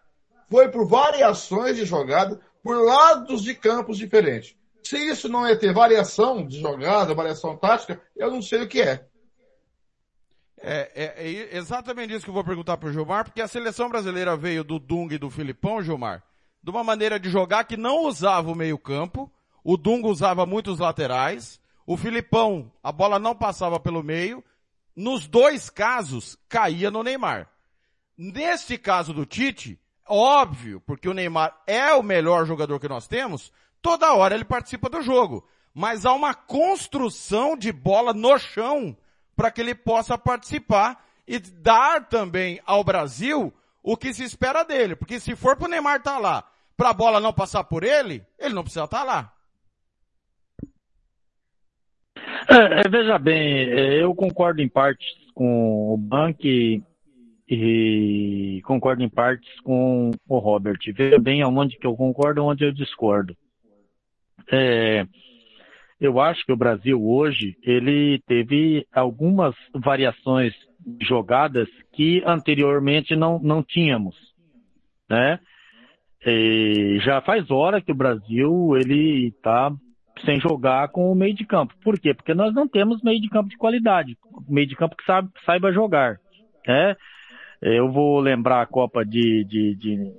foi 0.49 0.69
por 0.69 0.85
variações 0.87 1.77
de 1.77 1.85
jogada, 1.85 2.39
por 2.61 2.83
lados 2.83 3.43
de 3.43 3.55
campos 3.55 3.97
diferentes. 3.97 4.55
Se 4.83 4.97
isso 4.97 5.29
não 5.29 5.45
é 5.45 5.55
ter 5.55 5.73
variação 5.73 6.45
de 6.45 6.59
jogada, 6.59 7.13
variação 7.13 7.55
tática, 7.55 8.01
eu 8.17 8.29
não 8.29 8.41
sei 8.41 8.63
o 8.63 8.67
que 8.67 8.81
é. 8.81 9.05
É, 10.61 10.91
é, 10.93 11.23
é 11.23 11.57
exatamente 11.57 12.13
isso 12.13 12.25
que 12.25 12.29
eu 12.29 12.33
vou 12.33 12.43
perguntar 12.43 12.75
para 12.75 12.89
o 12.89 12.91
Gilmar, 12.91 13.23
porque 13.23 13.41
a 13.41 13.47
seleção 13.47 13.87
brasileira 13.87 14.35
veio 14.35 14.63
do 14.63 14.77
Dung 14.77 15.13
e 15.13 15.17
do 15.17 15.29
Filipão, 15.29 15.81
Gilmar, 15.81 16.23
de 16.61 16.69
uma 16.69 16.83
maneira 16.83 17.19
de 17.19 17.29
jogar 17.29 17.63
que 17.63 17.77
não 17.77 18.05
usava 18.05 18.51
o 18.51 18.55
meio 18.55 18.77
campo, 18.77 19.31
o 19.63 19.77
Dung 19.77 20.07
usava 20.07 20.45
muitos 20.45 20.79
laterais, 20.79 21.59
o 21.85 21.97
Filipão, 21.97 22.71
a 22.83 22.91
bola 22.91 23.17
não 23.19 23.35
passava 23.35 23.79
pelo 23.79 24.03
meio, 24.03 24.43
nos 24.95 25.27
dois 25.27 25.69
casos, 25.69 26.37
caía 26.47 26.91
no 26.91 27.03
Neymar. 27.03 27.49
Neste 28.17 28.77
caso 28.77 29.13
do 29.13 29.25
Tite, 29.25 29.79
óbvio, 30.05 30.81
porque 30.85 31.07
o 31.07 31.13
Neymar 31.13 31.55
é 31.65 31.93
o 31.93 32.03
melhor 32.03 32.45
jogador 32.45 32.79
que 32.79 32.87
nós 32.87 33.07
temos, 33.07 33.51
toda 33.81 34.13
hora 34.13 34.35
ele 34.35 34.45
participa 34.45 34.89
do 34.89 35.01
jogo. 35.01 35.47
Mas 35.73 36.05
há 36.05 36.13
uma 36.13 36.33
construção 36.33 37.55
de 37.55 37.71
bola 37.71 38.13
no 38.13 38.37
chão 38.37 38.97
para 39.35 39.49
que 39.49 39.61
ele 39.61 39.73
possa 39.73 40.17
participar 40.17 41.05
e 41.25 41.39
dar 41.39 42.09
também 42.09 42.59
ao 42.65 42.83
Brasil 42.83 43.53
o 43.83 43.97
que 43.97 44.13
se 44.13 44.23
espera 44.23 44.63
dele. 44.63 44.95
Porque 44.95 45.19
se 45.19 45.35
for 45.35 45.55
para 45.55 45.67
o 45.67 45.69
Neymar 45.69 45.97
estar 45.97 46.15
tá 46.15 46.19
lá, 46.19 46.43
para 46.75 46.89
a 46.89 46.93
bola 46.93 47.19
não 47.19 47.33
passar 47.33 47.63
por 47.63 47.83
ele, 47.83 48.23
ele 48.37 48.53
não 48.53 48.63
precisa 48.63 48.85
estar 48.85 48.99
tá 48.99 49.03
lá. 49.03 49.33
É, 52.49 52.81
é, 52.81 52.89
veja 52.89 53.17
bem, 53.19 53.69
é, 53.69 54.03
eu 54.03 54.13
concordo 54.15 54.61
em 54.61 54.67
partes 54.67 55.07
com 55.33 55.93
o 55.93 55.97
Bank 55.97 56.83
e 57.47 58.61
concordo 58.63 59.03
em 59.03 59.09
partes 59.09 59.49
com 59.61 60.11
o 60.27 60.37
Robert. 60.37 60.79
Veja 60.93 61.19
bem 61.19 61.41
aonde 61.41 61.77
que 61.77 61.85
eu 61.85 61.95
concordo 61.95 62.41
e 62.41 62.43
onde 62.43 62.63
eu 62.63 62.71
discordo. 62.71 63.35
É, 64.51 65.05
eu 65.99 66.19
acho 66.19 66.45
que 66.45 66.51
o 66.51 66.57
Brasil 66.57 67.03
hoje, 67.03 67.57
ele 67.61 68.21
teve 68.25 68.87
algumas 68.91 69.53
variações 69.75 70.53
jogadas 71.01 71.67
que 71.93 72.23
anteriormente 72.25 73.15
não, 73.15 73.39
não 73.39 73.63
tínhamos, 73.63 74.15
né? 75.09 75.39
E 76.25 76.99
já 77.01 77.21
faz 77.21 77.49
hora 77.49 77.81
que 77.81 77.91
o 77.91 77.95
Brasil, 77.95 78.75
ele 78.75 79.27
está 79.27 79.71
sem 80.25 80.39
jogar 80.39 80.89
com 80.89 81.11
o 81.11 81.15
meio 81.15 81.33
de 81.33 81.45
campo. 81.45 81.73
Por 81.81 81.97
quê? 81.99 82.13
Porque 82.13 82.33
nós 82.33 82.53
não 82.53 82.67
temos 82.67 83.01
meio 83.01 83.21
de 83.21 83.29
campo 83.29 83.49
de 83.49 83.57
qualidade, 83.57 84.17
meio 84.47 84.67
de 84.67 84.75
campo 84.75 84.95
que 84.95 85.05
sabe, 85.05 85.29
saiba 85.45 85.71
jogar. 85.71 86.19
Né? 86.67 86.95
Eu 87.61 87.91
vou 87.91 88.19
lembrar 88.19 88.61
a 88.61 88.65
Copa 88.65 89.05
de, 89.05 89.45
de, 89.45 89.75
de 89.75 90.13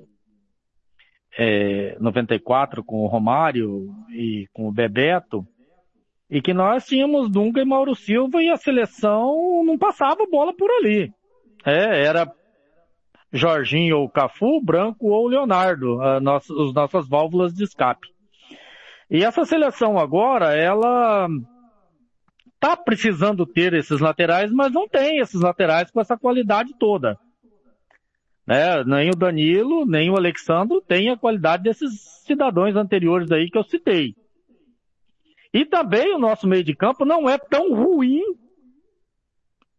é, 1.39 1.97
94 2.01 2.83
com 2.83 3.03
o 3.03 3.07
Romário 3.07 3.89
e 4.11 4.47
com 4.53 4.69
o 4.69 4.73
Bebeto, 4.73 5.47
e 6.31 6.41
que 6.41 6.55
nós 6.55 6.87
tínhamos 6.87 7.29
Dunga 7.29 7.61
e 7.61 7.65
Mauro 7.65 7.95
Silva 7.95 8.43
e 8.43 8.49
a 8.49 8.57
seleção 8.57 9.65
não 9.65 9.77
passava 9.77 10.27
bola 10.31 10.55
por 10.55 10.71
ali. 10.71 11.13
É, 11.65 12.05
era 12.05 12.33
Jorginho 13.33 13.99
ou 13.99 14.09
Cafu, 14.09 14.61
Branco 14.63 15.09
ou 15.09 15.27
Leonardo, 15.27 16.01
as 16.01 16.23
nossas 16.23 17.09
válvulas 17.09 17.53
de 17.53 17.65
escape. 17.65 18.09
E 19.11 19.25
essa 19.25 19.45
seleção 19.45 19.99
agora, 19.99 20.55
ela 20.55 21.29
tá 22.61 22.77
precisando 22.77 23.45
ter 23.45 23.75
esses 23.75 24.01
laterais, 24.01 24.53
mas 24.53 24.73
não 24.73 24.87
tem 24.87 25.19
esses 25.19 25.41
laterais 25.41 25.91
com 25.91 26.01
essa 26.01 26.17
qualidade 26.17 26.73
toda. 26.79 27.19
Né? 28.47 28.85
Nem 28.85 29.11
o 29.11 29.17
Danilo, 29.17 29.85
nem 29.85 30.11
o 30.11 30.17
Alexandro 30.17 30.81
tem 30.81 31.11
a 31.11 31.17
qualidade 31.17 31.65
desses 31.65 31.91
cidadãos 32.25 32.77
anteriores 32.77 33.33
aí 33.33 33.51
que 33.51 33.59
eu 33.59 33.65
citei. 33.65 34.15
E 35.53 35.65
também 35.65 36.15
o 36.15 36.19
nosso 36.19 36.47
meio 36.47 36.63
de 36.63 36.75
campo 36.75 37.05
não 37.05 37.29
é 37.29 37.37
tão 37.37 37.75
ruim, 37.75 38.23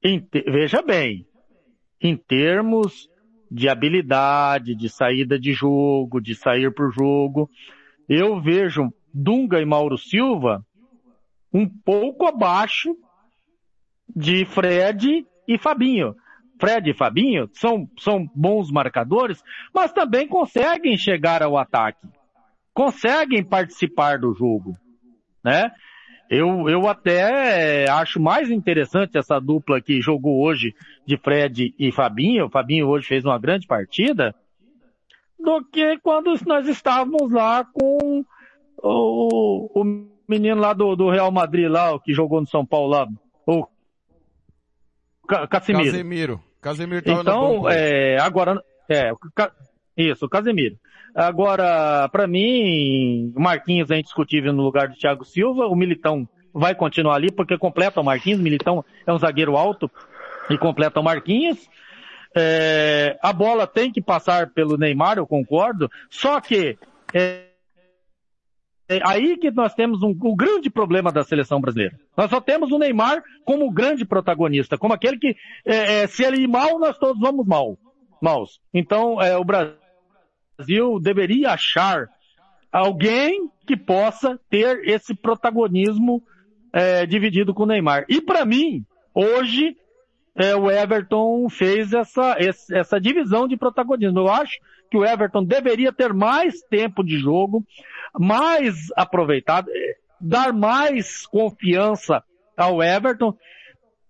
em, 0.03 0.27
veja 0.47 0.81
bem, 0.81 1.25
em 2.01 2.17
termos 2.17 3.09
de 3.49 3.69
habilidade, 3.69 4.75
de 4.75 4.89
saída 4.89 5.37
de 5.39 5.53
jogo, 5.53 6.21
de 6.21 6.35
sair 6.35 6.73
por 6.73 6.91
jogo. 6.91 7.49
Eu 8.07 8.41
vejo 8.41 8.91
Dunga 9.13 9.61
e 9.61 9.65
Mauro 9.65 9.97
Silva 9.97 10.65
um 11.53 11.67
pouco 11.67 12.25
abaixo 12.25 12.95
de 14.15 14.45
Fred 14.45 15.25
e 15.47 15.57
Fabinho. 15.57 16.15
Fred 16.59 16.89
e 16.89 16.93
Fabinho 16.93 17.49
são, 17.53 17.89
são 17.97 18.29
bons 18.33 18.71
marcadores, 18.71 19.43
mas 19.73 19.91
também 19.91 20.27
conseguem 20.27 20.97
chegar 20.97 21.43
ao 21.43 21.57
ataque. 21.57 22.07
Conseguem 22.73 23.43
participar 23.43 24.19
do 24.19 24.33
jogo, 24.33 24.77
né? 25.43 25.71
Eu, 26.29 26.69
eu 26.69 26.87
até 26.87 27.89
acho 27.89 28.19
mais 28.19 28.49
interessante 28.49 29.17
essa 29.17 29.37
dupla 29.39 29.81
que 29.81 30.01
jogou 30.01 30.41
hoje 30.41 30.73
de 31.05 31.17
Fred 31.17 31.75
e 31.77 31.91
Fabinho. 31.91 32.45
O 32.45 32.49
Fabinho 32.49 32.87
hoje 32.87 33.05
fez 33.05 33.25
uma 33.25 33.37
grande 33.37 33.67
partida, 33.67 34.33
do 35.37 35.63
que 35.65 35.97
quando 35.99 36.33
nós 36.45 36.67
estávamos 36.67 37.31
lá 37.31 37.65
com 37.65 38.23
o, 38.77 39.81
o 39.81 39.83
menino 40.27 40.61
lá 40.61 40.71
do, 40.71 40.95
do 40.95 41.09
Real 41.09 41.31
Madrid 41.31 41.69
lá, 41.69 41.93
o 41.93 41.99
que 41.99 42.13
jogou 42.13 42.39
no 42.39 42.47
São 42.47 42.65
Paulo 42.65 42.91
lá, 42.91 43.07
o 43.45 43.67
Casemiro. 45.49 45.91
Casemiro. 45.91 46.43
Casemiro 46.61 47.03
Então, 47.05 47.69
é, 47.69 48.17
agora, 48.19 48.61
é, 48.89 49.11
isso, 49.97 50.25
o 50.25 50.29
Casemiro. 50.29 50.77
Agora, 51.13 52.07
para 52.09 52.25
mim, 52.25 53.33
o 53.35 53.41
Marquinhos 53.41 53.91
é 53.91 53.99
indiscutível 53.99 54.53
no 54.53 54.63
lugar 54.63 54.87
do 54.87 54.95
Thiago 54.95 55.25
Silva, 55.25 55.67
o 55.67 55.75
Militão 55.75 56.27
vai 56.53 56.73
continuar 56.73 57.15
ali 57.15 57.31
porque 57.31 57.57
completa 57.57 57.99
o 57.99 58.03
Marquinhos, 58.03 58.39
o 58.39 58.43
Militão 58.43 58.83
é 59.05 59.11
um 59.11 59.17
zagueiro 59.17 59.57
alto 59.57 59.91
e 60.49 60.57
completa 60.57 60.99
o 60.99 61.03
Marquinhos. 61.03 61.69
É, 62.35 63.17
a 63.21 63.33
bola 63.33 63.67
tem 63.67 63.91
que 63.91 64.01
passar 64.01 64.51
pelo 64.51 64.77
Neymar, 64.77 65.17
eu 65.17 65.27
concordo, 65.27 65.89
só 66.09 66.39
que 66.39 66.77
é, 67.13 67.47
é 68.87 68.99
aí 69.03 69.35
que 69.35 69.51
nós 69.51 69.73
temos 69.73 70.01
um, 70.01 70.09
um, 70.23 70.35
grande 70.35 70.69
problema 70.69 71.11
da 71.11 71.25
seleção 71.25 71.59
brasileira. 71.59 71.99
Nós 72.15 72.29
só 72.29 72.39
temos 72.39 72.71
o 72.71 72.77
Neymar 72.77 73.21
como 73.43 73.69
grande 73.69 74.05
protagonista, 74.05 74.77
como 74.77 74.93
aquele 74.93 75.17
que, 75.17 75.35
é, 75.65 76.03
é, 76.03 76.07
se 76.07 76.23
ele 76.23 76.43
ir 76.43 76.47
mal, 76.47 76.79
nós 76.79 76.97
todos 76.97 77.19
vamos 77.19 77.45
mal. 77.45 77.77
maus. 78.21 78.61
Então, 78.73 79.21
é, 79.21 79.35
o 79.35 79.43
Brasil 79.43 79.80
deveria 80.99 81.51
achar 81.51 82.09
alguém 82.71 83.49
que 83.65 83.75
possa 83.75 84.39
ter 84.49 84.87
esse 84.87 85.13
protagonismo 85.13 86.23
é, 86.73 87.05
dividido 87.05 87.53
com 87.53 87.63
o 87.63 87.65
Neymar. 87.65 88.05
E 88.07 88.21
para 88.21 88.45
mim, 88.45 88.85
hoje, 89.13 89.75
é, 90.35 90.55
o 90.55 90.69
Everton 90.71 91.49
fez 91.49 91.91
essa, 91.93 92.37
essa 92.71 92.99
divisão 92.99 93.47
de 93.47 93.57
protagonismo. 93.57 94.19
Eu 94.19 94.29
acho 94.29 94.59
que 94.89 94.97
o 94.97 95.05
Everton 95.05 95.43
deveria 95.43 95.91
ter 95.91 96.13
mais 96.13 96.61
tempo 96.61 97.03
de 97.03 97.17
jogo, 97.17 97.65
mais 98.17 98.87
aproveitado, 98.95 99.69
é, 99.69 99.95
dar 100.19 100.53
mais 100.53 101.25
confiança 101.25 102.23
ao 102.55 102.81
Everton. 102.81 103.35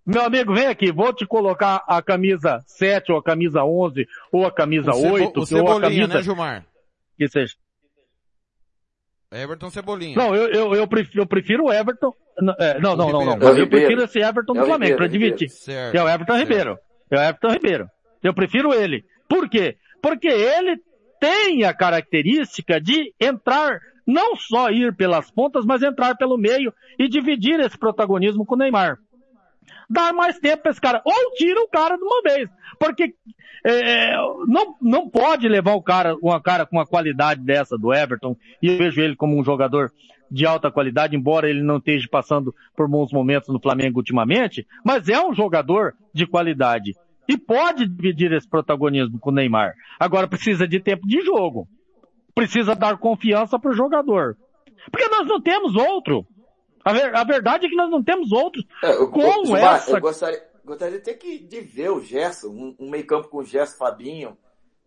Meu 0.04 0.24
amigo, 0.24 0.52
vem 0.52 0.66
aqui, 0.66 0.90
vou 0.90 1.12
te 1.12 1.24
colocar 1.24 1.84
a 1.86 2.02
camisa 2.02 2.62
7 2.66 3.12
ou 3.12 3.18
a 3.18 3.22
camisa 3.22 3.62
11 3.64 4.06
ou 4.32 4.44
a 4.44 4.50
camisa 4.50 4.92
o 4.92 5.12
8 5.12 5.40
o 5.40 5.62
ou 5.62 5.76
a 5.76 5.80
camisa 5.80 6.14
né, 6.14 6.22
Gilmar? 6.22 6.66
Que 7.16 7.28
seja. 7.28 7.54
Everton 9.30 9.70
Cebolinha. 9.70 10.16
Não, 10.16 10.34
eu, 10.34 10.48
eu, 10.48 10.74
eu, 10.74 10.88
prefiro, 10.88 11.22
eu 11.22 11.26
prefiro 11.26 11.64
o 11.66 11.72
Everton. 11.72 12.12
É, 12.58 12.80
não, 12.80 12.96
não, 12.96 13.10
não, 13.10 13.24
não. 13.24 13.36
não. 13.36 13.56
Eu 13.56 13.68
prefiro 13.68 14.02
esse 14.02 14.18
Everton 14.18 14.52
do 14.52 14.64
Flamengo, 14.64 14.96
para 14.96 15.06
dividir. 15.06 15.48
Certo, 15.48 15.94
é 15.94 16.02
o 16.02 16.08
Everton 16.08 16.34
certo. 16.34 16.48
Ribeiro. 16.48 16.78
É 17.10 17.16
o 17.16 17.20
Everton 17.20 17.48
Ribeiro. 17.48 17.88
Eu 18.22 18.34
prefiro 18.34 18.74
ele. 18.74 19.04
Por 19.28 19.48
quê? 19.48 19.76
Porque 20.02 20.28
ele 20.28 20.78
tem 21.20 21.64
a 21.64 21.72
característica 21.72 22.80
de 22.80 23.14
entrar, 23.20 23.78
não 24.06 24.34
só 24.34 24.68
ir 24.70 24.94
pelas 24.96 25.30
pontas, 25.30 25.64
mas 25.64 25.82
entrar 25.82 26.16
pelo 26.16 26.36
meio 26.36 26.74
e 26.98 27.08
dividir 27.08 27.60
esse 27.60 27.78
protagonismo 27.78 28.44
com 28.44 28.56
o 28.56 28.58
Neymar 28.58 28.98
dar 29.92 30.12
mais 30.12 30.38
tempo 30.38 30.62
para 30.62 30.70
esse 30.70 30.80
cara. 30.80 31.02
Ou 31.04 31.34
tira 31.36 31.60
o 31.60 31.68
cara 31.68 31.96
de 31.96 32.02
uma 32.02 32.22
vez. 32.22 32.48
Porque 32.78 33.14
é, 33.64 34.16
não, 34.46 34.76
não 34.80 35.08
pode 35.08 35.48
levar 35.48 35.74
o 35.74 35.82
cara, 35.82 36.16
uma 36.22 36.40
cara 36.40 36.66
com 36.66 36.76
uma 36.76 36.86
qualidade 36.86 37.42
dessa 37.42 37.76
do 37.78 37.92
Everton, 37.92 38.36
e 38.60 38.68
eu 38.68 38.78
vejo 38.78 39.00
ele 39.00 39.14
como 39.14 39.38
um 39.38 39.44
jogador 39.44 39.92
de 40.30 40.46
alta 40.46 40.70
qualidade, 40.70 41.14
embora 41.14 41.48
ele 41.48 41.62
não 41.62 41.76
esteja 41.76 42.08
passando 42.10 42.54
por 42.74 42.88
bons 42.88 43.12
momentos 43.12 43.50
no 43.50 43.60
Flamengo 43.60 43.98
ultimamente, 43.98 44.66
mas 44.84 45.08
é 45.08 45.20
um 45.20 45.34
jogador 45.34 45.94
de 46.12 46.26
qualidade. 46.26 46.92
E 47.28 47.36
pode 47.36 47.86
dividir 47.86 48.32
esse 48.32 48.48
protagonismo 48.48 49.18
com 49.18 49.30
o 49.30 49.32
Neymar. 49.32 49.74
Agora 50.00 50.26
precisa 50.26 50.66
de 50.66 50.80
tempo 50.80 51.06
de 51.06 51.20
jogo. 51.20 51.68
Precisa 52.34 52.74
dar 52.74 52.96
confiança 52.96 53.58
para 53.58 53.70
o 53.70 53.74
jogador. 53.74 54.36
Porque 54.90 55.06
nós 55.08 55.28
não 55.28 55.40
temos 55.40 55.76
outro. 55.76 56.26
A, 56.84 56.92
ver, 56.92 57.14
a, 57.14 57.24
verdade 57.24 57.66
é 57.66 57.68
que 57.68 57.76
nós 57.76 57.90
não 57.90 58.02
temos 58.02 58.32
outros 58.32 58.64
é, 58.82 58.92
eu, 58.92 59.08
com 59.10 59.44
Zumar, 59.44 59.76
essa. 59.76 59.92
Eu 59.92 60.00
gostaria, 60.00 60.42
gostaria 60.64 60.98
de 60.98 61.04
ter 61.04 61.14
que 61.14 61.38
de 61.38 61.60
ver 61.60 61.90
o 61.90 62.00
Gerson, 62.00 62.48
um, 62.48 62.76
um 62.78 62.90
meio 62.90 63.06
campo 63.06 63.28
com 63.28 63.38
o 63.38 63.44
Gerson 63.44 63.76
Fabinho, 63.76 64.36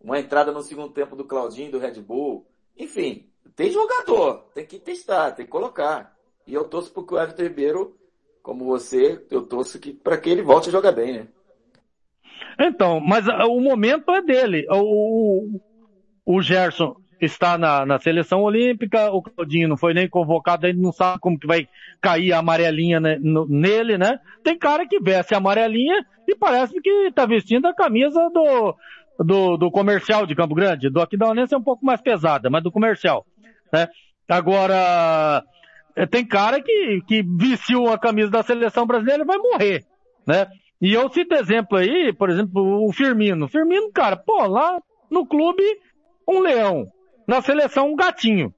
uma 0.00 0.18
entrada 0.18 0.52
no 0.52 0.62
segundo 0.62 0.92
tempo 0.92 1.16
do 1.16 1.24
Claudinho, 1.24 1.70
do 1.70 1.78
Red 1.78 2.00
Bull. 2.00 2.46
Enfim, 2.76 3.28
tem 3.54 3.70
jogador, 3.70 4.44
tem 4.54 4.66
que 4.66 4.78
testar, 4.78 5.32
tem 5.32 5.46
que 5.46 5.50
colocar. 5.50 6.14
E 6.46 6.54
eu 6.54 6.64
torço 6.64 6.92
porque 6.92 7.14
o 7.14 7.18
Everton 7.18 7.42
Ribeiro, 7.42 7.96
como 8.42 8.64
você, 8.64 9.24
eu 9.30 9.42
torço 9.42 9.78
que, 9.80 9.92
para 9.92 10.18
que 10.18 10.30
ele 10.30 10.42
volte 10.42 10.68
a 10.68 10.72
jogar 10.72 10.92
bem, 10.92 11.12
né? 11.14 11.28
Então, 12.58 13.00
mas 13.00 13.26
uh, 13.26 13.50
o 13.50 13.60
momento 13.60 14.10
é 14.12 14.22
dele. 14.22 14.66
O, 14.70 15.56
o, 16.26 16.36
o 16.36 16.42
Gerson, 16.42 16.96
está 17.20 17.56
na, 17.56 17.86
na 17.86 17.98
seleção 17.98 18.42
olímpica, 18.42 19.10
o 19.10 19.22
Claudinho 19.22 19.68
não 19.68 19.76
foi 19.76 19.94
nem 19.94 20.08
convocado, 20.08 20.66
ele 20.66 20.80
não 20.80 20.92
sabe 20.92 21.18
como 21.20 21.38
que 21.38 21.46
vai 21.46 21.66
cair 22.00 22.32
a 22.32 22.38
amarelinha 22.38 23.00
né, 23.00 23.18
no, 23.20 23.46
nele, 23.48 23.96
né? 23.96 24.18
Tem 24.44 24.58
cara 24.58 24.86
que 24.86 25.00
veste 25.00 25.34
a 25.34 25.38
amarelinha 25.38 26.04
e 26.28 26.34
parece 26.34 26.78
que 26.80 26.90
está 27.08 27.24
vestindo 27.24 27.66
a 27.66 27.74
camisa 27.74 28.28
do, 28.30 28.74
do, 29.18 29.56
do, 29.56 29.70
comercial 29.70 30.26
de 30.26 30.34
Campo 30.34 30.54
Grande. 30.54 30.90
Do 30.90 31.00
aqui 31.00 31.16
da 31.16 31.30
Unense 31.30 31.54
é 31.54 31.58
um 31.58 31.62
pouco 31.62 31.84
mais 31.84 32.00
pesada, 32.00 32.50
mas 32.50 32.62
do 32.62 32.72
comercial, 32.72 33.24
né? 33.72 33.88
Agora, 34.28 35.42
é, 35.94 36.04
tem 36.04 36.26
cara 36.26 36.60
que, 36.60 37.00
que 37.06 37.22
vestiu 37.22 37.88
a 37.88 37.98
camisa 37.98 38.30
da 38.30 38.42
seleção 38.42 38.86
brasileira 38.86 39.22
e 39.22 39.26
vai 39.26 39.38
morrer, 39.38 39.84
né? 40.26 40.46
E 40.82 40.92
eu 40.92 41.08
cito 41.08 41.34
exemplo 41.34 41.78
aí, 41.78 42.12
por 42.12 42.28
exemplo, 42.28 42.86
o 42.86 42.92
Firmino. 42.92 43.48
Firmino, 43.48 43.90
cara, 43.90 44.16
pô, 44.16 44.46
lá 44.46 44.78
no 45.10 45.26
clube, 45.26 45.62
um 46.28 46.40
leão 46.40 46.86
na 47.26 47.40
seleção 47.40 47.92
um 47.92 47.96
gatinho. 47.96 48.54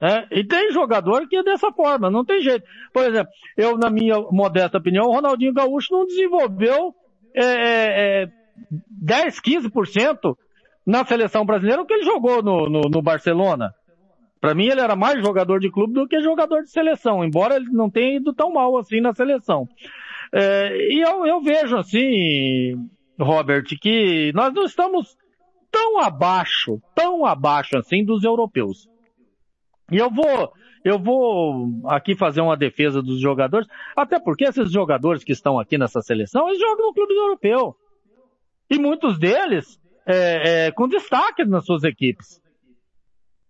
É, 0.00 0.26
e 0.30 0.44
tem 0.44 0.70
jogador 0.72 1.26
que 1.28 1.36
é 1.36 1.42
dessa 1.42 1.72
forma, 1.72 2.10
não 2.10 2.24
tem 2.24 2.40
jeito. 2.40 2.66
Por 2.92 3.04
exemplo, 3.04 3.32
eu, 3.56 3.78
na 3.78 3.88
minha 3.88 4.20
modesta 4.30 4.78
opinião, 4.78 5.06
o 5.06 5.12
Ronaldinho 5.12 5.54
Gaúcho 5.54 5.92
não 5.92 6.04
desenvolveu 6.04 6.94
é, 7.34 8.22
é, 8.22 8.28
10, 8.90 9.38
é, 9.38 9.40
15% 9.40 10.36
na 10.86 11.04
seleção 11.04 11.46
brasileira 11.46 11.80
o 11.80 11.86
que 11.86 11.94
ele 11.94 12.04
jogou 12.04 12.42
no, 12.42 12.68
no, 12.68 12.80
no 12.82 13.02
Barcelona. 13.02 13.72
Para 14.40 14.54
mim, 14.54 14.66
ele 14.66 14.80
era 14.80 14.94
mais 14.94 15.24
jogador 15.24 15.58
de 15.58 15.70
clube 15.70 15.94
do 15.94 16.06
que 16.06 16.20
jogador 16.20 16.60
de 16.60 16.70
seleção, 16.70 17.24
embora 17.24 17.56
ele 17.56 17.70
não 17.70 17.88
tenha 17.88 18.16
ido 18.16 18.34
tão 18.34 18.52
mal 18.52 18.76
assim 18.76 19.00
na 19.00 19.14
seleção. 19.14 19.66
É, 20.32 20.76
e 20.90 21.00
eu, 21.00 21.24
eu 21.24 21.40
vejo 21.40 21.76
assim, 21.76 22.74
Robert, 23.18 23.64
que 23.80 24.32
nós 24.34 24.52
não 24.52 24.64
estamos 24.64 25.16
tão 25.74 26.00
abaixo, 26.00 26.80
tão 26.94 27.26
abaixo 27.26 27.76
assim 27.76 28.04
dos 28.04 28.22
europeus. 28.22 28.88
E 29.90 29.96
eu 29.96 30.08
vou, 30.08 30.52
eu 30.84 31.00
vou 31.00 31.68
aqui 31.86 32.16
fazer 32.16 32.40
uma 32.40 32.56
defesa 32.56 33.02
dos 33.02 33.20
jogadores, 33.20 33.66
até 33.96 34.20
porque 34.20 34.44
esses 34.44 34.70
jogadores 34.70 35.24
que 35.24 35.32
estão 35.32 35.58
aqui 35.58 35.76
nessa 35.76 36.00
seleção, 36.00 36.48
eles 36.48 36.60
jogam 36.60 36.86
no 36.86 36.94
clube 36.94 37.12
europeu. 37.12 37.74
E 38.70 38.78
muitos 38.78 39.18
deles 39.18 39.80
é, 40.06 40.66
é, 40.66 40.70
com 40.70 40.86
destaque 40.86 41.44
nas 41.44 41.66
suas 41.66 41.82
equipes. 41.82 42.40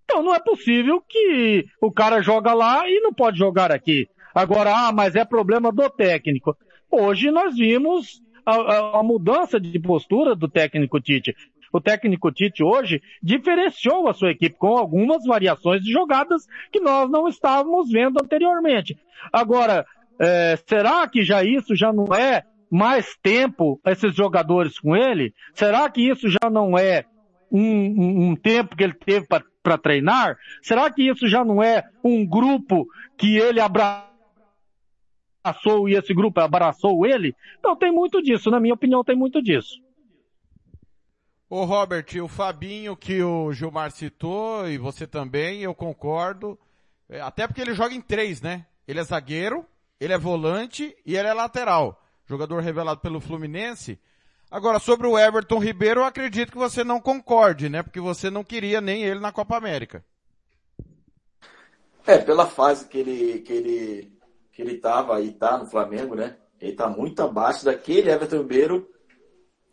Então 0.04 0.22
não 0.22 0.34
é 0.34 0.40
possível 0.40 1.02
que 1.06 1.66
o 1.80 1.92
cara 1.92 2.22
joga 2.22 2.54
lá 2.54 2.88
e 2.88 3.00
não 3.00 3.12
pode 3.12 3.38
jogar 3.38 3.70
aqui. 3.70 4.08
Agora, 4.34 4.72
ah, 4.74 4.92
mas 4.92 5.14
é 5.14 5.24
problema 5.24 5.70
do 5.70 5.88
técnico. 5.90 6.56
Hoje 6.90 7.30
nós 7.30 7.54
vimos 7.54 8.22
a, 8.46 8.54
a, 8.54 9.00
a 9.00 9.02
mudança 9.02 9.60
de 9.60 9.78
postura 9.78 10.34
do 10.34 10.48
técnico 10.48 11.00
Tite 11.00 11.34
o 11.74 11.80
técnico 11.80 12.30
Tite 12.30 12.62
hoje 12.62 13.02
diferenciou 13.20 14.08
a 14.08 14.14
sua 14.14 14.30
equipe 14.30 14.56
com 14.56 14.78
algumas 14.78 15.24
variações 15.24 15.82
de 15.82 15.90
jogadas 15.90 16.46
que 16.70 16.78
nós 16.78 17.10
não 17.10 17.26
estávamos 17.26 17.90
vendo 17.90 18.22
anteriormente. 18.22 18.96
Agora, 19.32 19.84
é, 20.20 20.56
será 20.68 21.08
que 21.08 21.24
já 21.24 21.42
isso 21.42 21.74
já 21.74 21.92
não 21.92 22.14
é 22.14 22.44
mais 22.70 23.16
tempo 23.20 23.80
esses 23.84 24.14
jogadores 24.14 24.78
com 24.78 24.94
ele? 24.94 25.34
Será 25.52 25.90
que 25.90 26.08
isso 26.08 26.28
já 26.28 26.48
não 26.48 26.78
é 26.78 27.04
um, 27.50 27.60
um, 27.60 28.28
um 28.28 28.36
tempo 28.36 28.76
que 28.76 28.84
ele 28.84 28.94
teve 28.94 29.26
para 29.26 29.76
treinar? 29.76 30.38
Será 30.62 30.88
que 30.92 31.02
isso 31.02 31.26
já 31.26 31.44
não 31.44 31.60
é 31.60 31.82
um 32.04 32.24
grupo 32.24 32.86
que 33.18 33.36
ele 33.36 33.58
abraçou 33.60 34.08
e 35.88 35.96
esse 35.96 36.14
grupo 36.14 36.38
abraçou 36.38 37.04
ele? 37.04 37.34
Então 37.58 37.74
tem 37.74 37.90
muito 37.90 38.22
disso, 38.22 38.48
na 38.48 38.60
minha 38.60 38.74
opinião 38.74 39.02
tem 39.02 39.16
muito 39.16 39.42
disso. 39.42 39.83
Ô 41.48 41.64
Robert, 41.64 42.06
o 42.22 42.26
Fabinho 42.26 42.96
que 42.96 43.22
o 43.22 43.52
Gilmar 43.52 43.90
citou, 43.90 44.68
e 44.68 44.78
você 44.78 45.06
também, 45.06 45.60
eu 45.62 45.74
concordo. 45.74 46.58
É, 47.08 47.20
até 47.20 47.46
porque 47.46 47.60
ele 47.60 47.74
joga 47.74 47.94
em 47.94 48.00
três, 48.00 48.40
né? 48.40 48.66
Ele 48.88 48.98
é 48.98 49.04
zagueiro, 49.04 49.64
ele 50.00 50.12
é 50.12 50.18
volante 50.18 50.96
e 51.04 51.16
ele 51.16 51.28
é 51.28 51.34
lateral. 51.34 52.02
Jogador 52.26 52.62
revelado 52.62 53.00
pelo 53.00 53.20
Fluminense. 53.20 54.00
Agora, 54.50 54.78
sobre 54.78 55.06
o 55.06 55.18
Everton 55.18 55.58
Ribeiro, 55.58 56.00
eu 56.00 56.04
acredito 56.04 56.52
que 56.52 56.58
você 56.58 56.82
não 56.82 57.00
concorde, 57.00 57.68
né? 57.68 57.82
Porque 57.82 58.00
você 58.00 58.30
não 58.30 58.42
queria 58.42 58.80
nem 58.80 59.02
ele 59.02 59.20
na 59.20 59.32
Copa 59.32 59.56
América. 59.56 60.04
É, 62.06 62.18
pela 62.18 62.46
fase 62.46 62.86
que 62.86 62.98
ele, 62.98 63.40
que 63.40 63.52
ele, 63.52 64.18
que 64.52 64.62
ele 64.62 64.78
tava 64.78 65.20
e 65.20 65.32
tá 65.32 65.58
no 65.58 65.66
Flamengo, 65.66 66.14
né? 66.14 66.36
Ele 66.60 66.72
tá 66.72 66.88
muito 66.88 67.20
abaixo 67.22 67.64
daquele 67.64 68.10
Everton 68.10 68.38
Ribeiro 68.38 68.93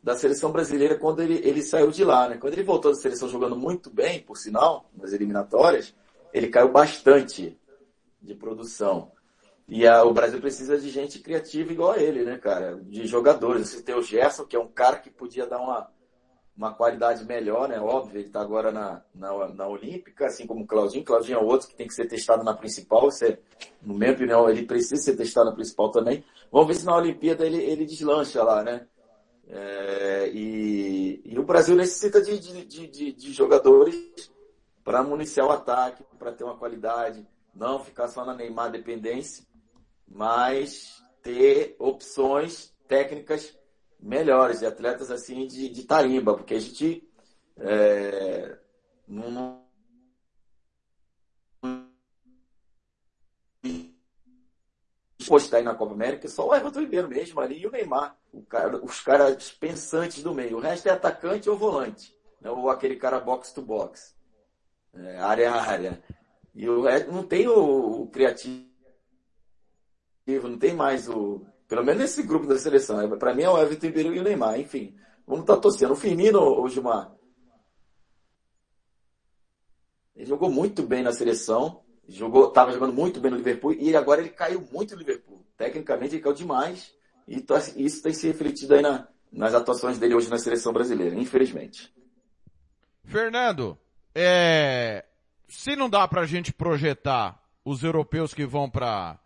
da 0.03 0.15
seleção 0.15 0.51
brasileira 0.51 0.97
quando 0.97 1.21
ele, 1.21 1.41
ele 1.43 1.61
saiu 1.61 1.91
de 1.91 2.03
lá, 2.03 2.27
né? 2.27 2.37
Quando 2.37 2.53
ele 2.53 2.63
voltou 2.63 2.91
da 2.91 2.97
seleção 2.97 3.29
jogando 3.29 3.55
muito 3.55 3.89
bem, 3.89 4.21
por 4.21 4.37
sinal, 4.37 4.89
nas 4.97 5.13
eliminatórias, 5.13 5.93
ele 6.33 6.47
caiu 6.47 6.71
bastante 6.71 7.57
de 8.21 8.33
produção. 8.35 9.11
E 9.67 9.87
a, 9.87 10.03
o 10.03 10.13
Brasil 10.13 10.41
precisa 10.41 10.77
de 10.77 10.89
gente 10.89 11.19
criativa 11.19 11.71
igual 11.71 11.91
a 11.91 11.97
ele, 11.97 12.23
né, 12.23 12.37
cara? 12.37 12.75
De 12.83 13.05
jogadores. 13.05 13.69
Você 13.69 13.81
tem 13.81 13.95
o 13.95 14.01
Gerson, 14.01 14.45
que 14.45 14.55
é 14.55 14.59
um 14.59 14.67
cara 14.67 14.97
que 14.97 15.09
podia 15.09 15.45
dar 15.45 15.59
uma, 15.59 15.89
uma 16.57 16.73
qualidade 16.73 17.23
melhor, 17.23 17.69
né? 17.69 17.79
Óbvio, 17.79 18.17
ele 18.17 18.27
está 18.27 18.41
agora 18.41 18.71
na, 18.71 19.01
na, 19.13 19.47
na, 19.49 19.67
Olímpica, 19.67 20.25
assim 20.25 20.45
como 20.45 20.63
o 20.63 20.67
Claudinho. 20.67 21.05
Claudinho 21.05 21.37
é 21.37 21.41
outro 21.41 21.67
que 21.67 21.75
tem 21.75 21.87
que 21.87 21.93
ser 21.93 22.07
testado 22.07 22.43
na 22.43 22.53
principal. 22.53 23.03
Você, 23.03 23.39
no 23.81 23.93
meu 23.93 24.11
opinião, 24.11 24.49
ele 24.49 24.63
precisa 24.63 25.01
ser 25.01 25.15
testado 25.15 25.49
na 25.49 25.55
principal 25.55 25.89
também. 25.89 26.23
Vamos 26.51 26.67
ver 26.67 26.75
se 26.75 26.85
na 26.85 26.97
Olimpíada 26.97 27.45
ele, 27.45 27.63
ele 27.63 27.85
deslancha 27.85 28.43
lá, 28.43 28.63
né? 28.63 28.87
É, 29.53 30.31
e, 30.33 31.21
e, 31.25 31.37
o 31.37 31.43
Brasil 31.43 31.75
necessita 31.75 32.21
de, 32.21 32.39
de, 32.39 32.87
de, 32.87 33.11
de 33.11 33.33
jogadores 33.33 33.93
para 34.81 35.03
municiar 35.03 35.45
o 35.45 35.51
ataque, 35.51 36.05
para 36.17 36.31
ter 36.31 36.45
uma 36.45 36.55
qualidade, 36.55 37.27
não 37.53 37.83
ficar 37.83 38.07
só 38.07 38.23
na 38.23 38.33
Neymar 38.33 38.71
dependência, 38.71 39.45
mas 40.07 41.03
ter 41.21 41.75
opções 41.77 42.73
técnicas 42.87 43.53
melhores, 43.99 44.59
de 44.59 44.65
atletas 44.65 45.11
assim 45.11 45.45
de, 45.45 45.67
de 45.67 45.83
tarimba, 45.83 46.33
porque 46.33 46.53
a 46.53 46.59
gente 46.59 47.05
é, 47.57 48.57
não, 49.05 49.60
postar 55.31 55.57
aí 55.57 55.63
na 55.63 55.73
Copa 55.73 55.93
América, 55.93 56.27
só 56.27 56.45
o 56.45 56.53
Everton 56.53 56.81
Ribeiro 56.81 57.07
mesmo 57.07 57.39
ali 57.39 57.61
e 57.61 57.65
o 57.65 57.71
Neymar, 57.71 58.17
o 58.33 58.41
cara, 58.41 58.83
os 58.83 58.99
caras 58.99 59.49
pensantes 59.49 60.21
do 60.21 60.33
meio. 60.33 60.57
O 60.57 60.59
resto 60.59 60.89
é 60.89 60.91
atacante 60.91 61.49
ou 61.49 61.55
volante, 61.55 62.13
né? 62.41 62.51
ou 62.51 62.69
aquele 62.69 62.97
cara 62.97 63.17
box 63.17 63.53
to 63.53 63.61
box, 63.61 64.13
é, 64.93 65.19
área 65.19 65.51
a 65.51 65.61
área. 65.61 66.03
E 66.53 66.67
o 66.67 66.81
resto 66.81 67.13
não 67.13 67.23
tem 67.23 67.47
o, 67.47 68.01
o 68.01 68.07
criativo, 68.07 68.67
não 70.27 70.57
tem 70.57 70.73
mais 70.73 71.07
o. 71.07 71.45
Pelo 71.65 71.85
menos 71.85 72.01
nesse 72.01 72.23
grupo 72.23 72.45
da 72.45 72.59
seleção. 72.59 73.17
Para 73.17 73.33
mim 73.33 73.43
é 73.43 73.49
o 73.49 73.57
Everton 73.57 73.85
Ribeiro 73.85 74.13
e 74.13 74.19
o 74.19 74.23
Neymar. 74.23 74.59
Enfim, 74.59 74.97
vamos 75.25 75.43
estar 75.43 75.55
tá 75.55 75.61
torcendo. 75.61 75.93
O 75.93 75.95
Firmino, 75.95 76.41
o 76.41 76.67
Gilmar, 76.67 77.09
ele 80.13 80.25
jogou 80.25 80.51
muito 80.51 80.83
bem 80.83 81.01
na 81.01 81.13
seleção, 81.13 81.81
jogou, 82.07 82.49
estava 82.49 82.71
jogando 82.71 82.93
muito 82.93 83.19
bem 83.19 83.31
no 83.31 83.37
Liverpool 83.37 83.73
e 83.73 83.95
agora 83.95 84.21
ele 84.21 84.29
caiu 84.29 84.67
muito 84.71 84.93
no 84.93 84.99
Liverpool. 84.99 85.45
Tecnicamente 85.57 86.15
ele 86.15 86.23
caiu 86.23 86.33
demais 86.33 86.93
e 87.27 87.39
tá, 87.41 87.57
isso 87.75 88.01
tem 88.01 88.13
se 88.13 88.27
refletido 88.27 88.73
aí 88.73 88.81
na, 88.81 89.07
nas 89.31 89.53
atuações 89.53 89.97
dele 89.97 90.15
hoje 90.15 90.29
na 90.29 90.37
seleção 90.37 90.73
brasileira, 90.73 91.15
infelizmente. 91.15 91.93
Fernando, 93.05 93.77
é, 94.13 95.05
se 95.47 95.75
não 95.75 95.89
dá 95.89 96.07
pra 96.07 96.25
gente 96.25 96.51
projetar 96.53 97.41
os 97.63 97.83
europeus 97.83 98.33
que 98.33 98.45
vão 98.45 98.69
para 98.69 99.19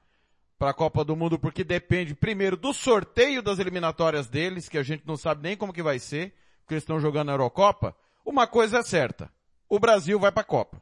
para 0.58 0.70
a 0.70 0.74
Copa 0.74 1.04
do 1.04 1.18
Mundo, 1.18 1.38
porque 1.38 1.66
depende 1.66 2.16
primeiro 2.16 2.56
do 2.56 2.74
sorteio 2.74 3.42
das 3.42 3.60
eliminatórias 3.60 4.28
deles, 4.28 4.70
que 4.70 4.78
a 4.78 4.84
gente 4.84 5.06
não 5.06 5.18
sabe 5.18 5.44
nem 5.44 5.58
como 5.58 5.74
que 5.74 5.84
vai 5.84 6.00
ser, 6.00 6.34
porque 6.62 6.76
eles 6.76 6.84
estão 6.84 6.98
jogando 6.98 7.30
a 7.30 7.34
Eurocopa. 7.34 7.94
Uma 8.26 8.48
coisa 8.48 8.80
é 8.80 8.84
certa, 8.84 9.30
o 9.68 9.78
Brasil 9.80 10.18
vai 10.18 10.32
para 10.32 10.42
a 10.42 10.46
Copa. 10.46 10.82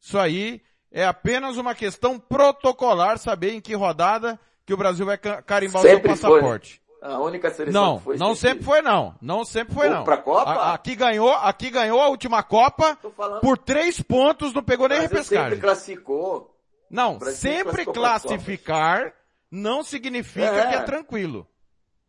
Isso 0.00 0.18
aí 0.18 0.60
é 0.92 1.04
apenas 1.04 1.56
uma 1.56 1.74
questão 1.74 2.18
protocolar, 2.18 3.18
saber 3.18 3.54
em 3.54 3.60
que 3.60 3.74
rodada 3.74 4.38
que 4.64 4.74
o 4.74 4.76
Brasil 4.76 5.06
vai 5.06 5.18
carimbar 5.18 5.82
sempre 5.82 6.12
o 6.12 6.16
seu 6.16 6.30
passaporte. 6.30 6.74
Foi. 6.76 6.82
A 7.02 7.18
única 7.18 7.50
seleção 7.50 7.82
não, 7.82 7.98
que 7.98 8.04
foi 8.04 8.16
não 8.16 8.34
sempre 8.34 8.64
foi 8.64 8.80
não. 8.80 9.14
Não 9.20 9.44
sempre 9.44 9.74
foi 9.74 9.88
não. 9.88 10.04
Pra 10.04 10.18
Copa? 10.18 10.52
A, 10.52 10.74
aqui 10.74 10.94
ganhou, 10.94 11.32
aqui 11.32 11.68
ganhou 11.68 12.00
a 12.00 12.06
última 12.06 12.44
Copa 12.44 12.96
por 13.40 13.58
três 13.58 14.00
pontos, 14.00 14.54
não 14.54 14.62
pegou 14.62 14.88
nem 14.88 15.00
repescagem. 15.00 15.44
sempre 15.44 15.60
classificou. 15.60 16.56
Não, 16.88 17.18
sempre 17.32 17.86
classificar 17.86 19.12
não 19.50 19.82
significa 19.82 20.46
é. 20.46 20.68
que 20.68 20.74
é 20.76 20.80
tranquilo. 20.82 21.48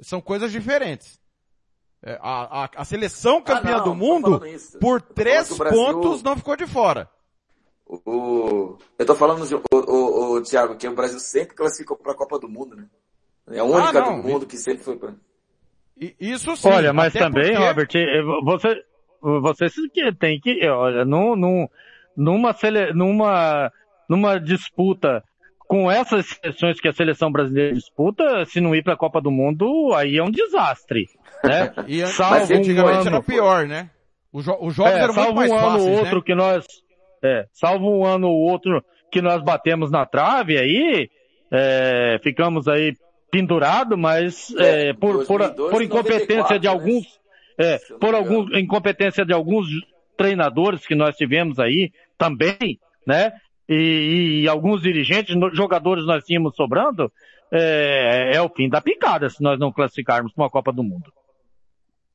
São 0.01 0.21
coisas 0.21 0.51
diferentes. 0.51 1.19
É, 2.05 2.19
a, 2.21 2.65
a, 2.65 2.69
a 2.75 2.85
seleção 2.85 3.41
campeã 3.41 3.75
ah, 3.75 3.77
não, 3.77 3.83
do 3.85 3.95
mundo, 3.95 4.41
por 4.79 5.01
três 5.01 5.49
pontos, 5.57 6.21
não 6.21 6.35
ficou 6.35 6.55
de 6.55 6.67
fora. 6.67 7.09
O, 7.85 8.77
eu 8.97 9.05
tô 9.05 9.13
falando, 9.15 9.43
o, 9.43 9.77
o, 9.77 10.37
o, 10.37 10.41
Thiago, 10.41 10.75
que 10.75 10.87
o 10.87 10.95
Brasil 10.95 11.19
sempre 11.19 11.55
classificou 11.55 11.97
para 11.97 12.13
a 12.13 12.15
Copa 12.15 12.39
do 12.39 12.49
Mundo, 12.49 12.75
né? 12.75 12.87
É 13.51 13.59
a 13.59 13.63
única 13.63 13.99
ah, 13.99 14.09
do 14.09 14.23
mundo 14.23 14.45
que 14.45 14.57
sempre 14.57 14.83
foi 14.83 14.97
para. 14.97 15.13
Isso 16.19 16.55
sim. 16.55 16.69
Olha, 16.69 16.93
mas 16.93 17.13
também, 17.13 17.53
porque... 17.53 17.57
Robert, 17.57 17.87
você, 18.43 18.83
você 19.21 20.13
tem 20.17 20.39
que, 20.39 20.65
olha, 20.67 21.05
num, 21.05 21.35
num, 21.35 21.67
numa, 22.15 22.55
numa, 22.93 23.71
numa 24.09 24.39
disputa 24.39 25.23
com 25.67 25.89
essas 25.89 26.27
seleções 26.27 26.79
que 26.79 26.87
a 26.87 26.93
seleção 26.93 27.31
brasileira 27.31 27.73
disputa, 27.73 28.45
se 28.45 28.61
não 28.61 28.75
ir 28.75 28.83
para 28.83 28.93
a 28.93 28.97
Copa 28.97 29.21
do 29.21 29.31
Mundo, 29.31 29.93
aí 29.95 30.17
é 30.17 30.23
um 30.23 30.31
desastre. 30.31 31.07
Né? 31.43 31.73
e 31.87 32.05
salvo 32.07 32.53
um 32.53 32.87
ano, 32.87 33.07
era 33.07 33.21
pior, 33.21 33.65
né? 33.65 33.89
Os, 34.31 34.45
jo 34.45 34.57
os 34.61 34.73
jogos 34.73 34.93
é, 34.93 34.99
eram 34.99 35.13
muito 35.13 35.35
mais 35.35 35.51
um 35.51 35.57
ano 35.57 35.79
ou 35.79 35.89
outro 35.91 36.15
né? 36.17 36.21
que 36.25 36.35
nós, 36.35 36.65
é, 37.23 37.47
salvo 37.53 37.89
um 37.89 38.05
ano 38.05 38.27
ou 38.27 38.49
outro 38.49 38.83
que 39.11 39.21
nós 39.21 39.41
batemos 39.43 39.89
na 39.89 40.05
trave 40.05 40.57
aí, 40.57 41.09
é, 41.51 42.19
ficamos 42.21 42.67
aí 42.67 42.95
pendurados, 43.31 43.97
mas 43.97 44.53
é, 44.57 44.89
é 44.89 44.93
por, 44.93 45.13
2002, 45.13 45.55
por, 45.55 45.71
por 45.71 45.81
incompetência 45.81 46.57
94, 46.57 46.59
de 46.59 46.67
alguns, 46.67 47.03
né? 47.57 47.65
é, 47.65 47.79
por 47.99 48.13
algum, 48.13 48.57
incompetência 48.57 49.25
de 49.25 49.33
alguns 49.33 49.67
treinadores 50.17 50.85
que 50.85 50.95
nós 50.95 51.15
tivemos 51.15 51.59
aí 51.59 51.91
também, 52.17 52.79
né? 53.07 53.33
E, 53.67 54.41
e 54.43 54.47
alguns 54.47 54.81
dirigentes, 54.81 55.35
jogadores 55.53 56.05
nós 56.05 56.23
tínhamos 56.23 56.55
sobrando, 56.55 57.11
é, 57.51 58.31
é 58.35 58.41
o 58.41 58.49
fim 58.49 58.67
da 58.67 58.81
picada 58.81 59.29
se 59.29 59.41
nós 59.41 59.59
não 59.59 59.71
classificarmos 59.71 60.33
para 60.33 60.43
uma 60.43 60.49
Copa 60.49 60.71
do 60.71 60.83
Mundo. 60.83 61.11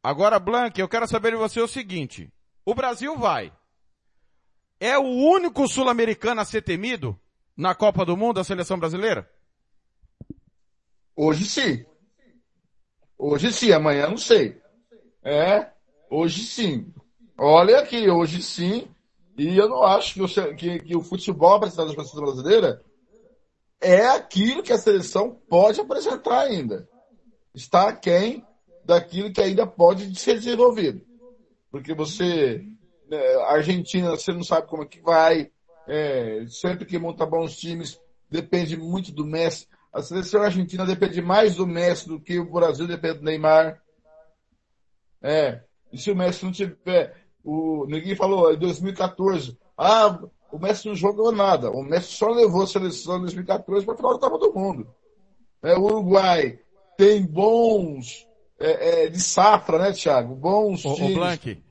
Agora, 0.03 0.39
Blank, 0.39 0.79
eu 0.81 0.89
quero 0.89 1.07
saber 1.07 1.33
de 1.33 1.37
você 1.37 1.61
o 1.61 1.69
seguinte. 1.69 2.29
O 2.65 2.75
Brasil 2.75 3.17
vai, 3.17 3.51
é 4.81 4.99
o 4.99 5.03
único 5.03 5.67
sul-americano 5.67 6.41
a 6.41 6.45
ser 6.45 6.63
temido 6.63 7.19
na 7.57 7.75
Copa 7.75 8.05
do 8.05 8.17
Mundo, 8.17 8.39
a 8.39 8.45
seleção 8.45 8.79
brasileira? 8.79 9.29
Hoje 11.17 11.45
sim. 11.45 11.85
Hoje 13.19 13.53
sim, 13.53 13.73
amanhã 13.73 14.09
não 14.09 14.17
sei. 14.17 14.61
É, 15.23 15.71
hoje 16.09 16.45
sim. 16.45 16.93
Olha 17.37 17.81
aqui, 17.81 18.09
hoje 18.09 18.43
sim. 18.43 18.89
E 19.37 19.57
eu 19.57 19.69
não 19.69 19.83
acho 19.83 20.15
que 20.15 20.23
o, 20.23 20.57
que, 20.57 20.79
que 20.81 20.97
o 20.97 21.03
futebol 21.03 21.55
apresentado 21.55 21.91
pela 21.91 22.05
seleção 22.05 22.25
brasileira 22.25 22.83
é 23.81 24.07
aquilo 24.07 24.63
que 24.63 24.73
a 24.73 24.79
seleção 24.79 25.41
pode 25.49 25.81
apresentar 25.81 26.41
ainda. 26.41 26.89
Está 27.55 27.93
quem 27.93 28.45
daquilo 28.85 29.33
que 29.33 29.41
ainda 29.41 29.67
pode 29.67 30.19
ser 30.19 30.35
desenvolvido. 30.35 31.05
Porque 31.71 31.95
você 31.95 32.65
é, 33.11 33.43
Argentina, 33.45 34.11
você 34.11 34.33
não 34.33 34.43
sabe 34.43 34.67
como 34.67 34.83
é 34.83 34.87
que 34.87 35.01
vai. 35.01 35.51
É, 35.87 36.45
sempre 36.49 36.85
que 36.85 36.99
monta 36.99 37.25
bons 37.25 37.57
times, 37.57 38.01
depende 38.31 38.77
muito 38.77 39.13
do 39.13 39.25
Messi. 39.25 39.67
A 39.93 40.03
seleção 40.03 40.43
argentina 40.43 40.85
depende 40.85 41.23
mais 41.23 41.57
do 41.57 41.67
Messi 41.67 42.09
do 42.09 42.21
que 42.21 42.39
o 42.39 42.51
Brasil 42.51 42.87
depende 42.87 43.19
do 43.19 43.25
Neymar. 43.25 43.81
É. 45.23 45.63
E 45.91 45.99
se 45.99 46.11
o 46.11 46.17
Messi 46.17 46.45
não 46.45 46.53
tiver, 46.53 47.17
o, 47.43 47.87
ninguém 47.87 48.15
falou 48.15 48.53
em 48.53 48.59
2014, 48.59 49.59
ah, 49.77 50.21
o 50.53 50.59
Messi 50.59 50.87
não 50.89 50.95
jogou 50.95 51.33
nada. 51.33 51.71
O 51.71 51.83
Messi 51.83 52.13
só 52.13 52.29
levou 52.29 52.63
a 52.63 52.67
seleção 52.67 53.17
em 53.17 53.23
2014 53.23 53.85
para 53.87 53.95
a 53.95 53.97
final 53.97 54.19
da 54.19 54.29
Copa 54.29 54.39
do 54.39 54.53
Mundo. 54.53 54.87
É, 55.63 55.75
o 55.75 55.85
Uruguai 55.85 56.59
tem 56.97 57.25
bons 57.25 58.27
é, 58.59 59.05
é, 59.05 59.09
de 59.09 59.21
safra, 59.21 59.79
né, 59.79 59.93
Thiago? 59.93 60.35
Bons 60.35 60.85
o, 60.85 60.95
times. 60.95 61.13
O 61.13 61.15
Blank, 61.15 61.63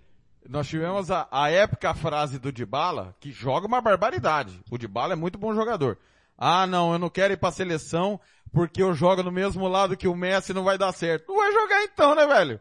nós 0.49 0.67
tivemos 0.67 1.11
a, 1.11 1.27
a 1.31 1.49
épica 1.49 1.93
frase 1.93 2.39
do 2.39 2.51
Dybala, 2.51 3.15
que 3.19 3.31
joga 3.31 3.67
uma 3.67 3.81
barbaridade. 3.81 4.59
O 4.71 4.77
Dybala 4.77 5.13
é 5.13 5.15
muito 5.15 5.37
bom 5.37 5.53
jogador. 5.53 5.97
Ah, 6.37 6.67
não, 6.67 6.93
eu 6.93 6.99
não 6.99 7.09
quero 7.09 7.33
ir 7.33 7.37
pra 7.37 7.51
seleção 7.51 8.19
porque 8.53 8.81
eu 8.81 8.93
jogo 8.93 9.23
no 9.23 9.31
mesmo 9.31 9.67
lado 9.67 9.97
que 9.97 10.07
o 10.07 10.15
Messi 10.15 10.53
não 10.53 10.63
vai 10.63 10.77
dar 10.77 10.91
certo. 10.91 11.25
Não 11.27 11.37
vai 11.37 11.51
jogar 11.51 11.83
então, 11.83 12.15
né, 12.15 12.25
velho? 12.25 12.59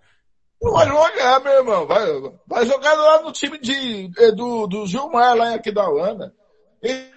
Não 0.60 0.72
vai 0.72 0.86
jogar, 0.86 1.40
meu 1.40 1.52
irmão. 1.52 1.86
Vai, 1.86 2.06
vai 2.46 2.66
jogar 2.66 2.94
lá 2.94 3.22
no 3.22 3.32
time 3.32 3.58
de, 3.58 4.10
eh, 4.18 4.32
do, 4.32 4.66
do 4.66 4.86
Gilmar, 4.86 5.36
lá 5.36 5.52
em 5.52 5.54
Aquidauana. 5.54 6.32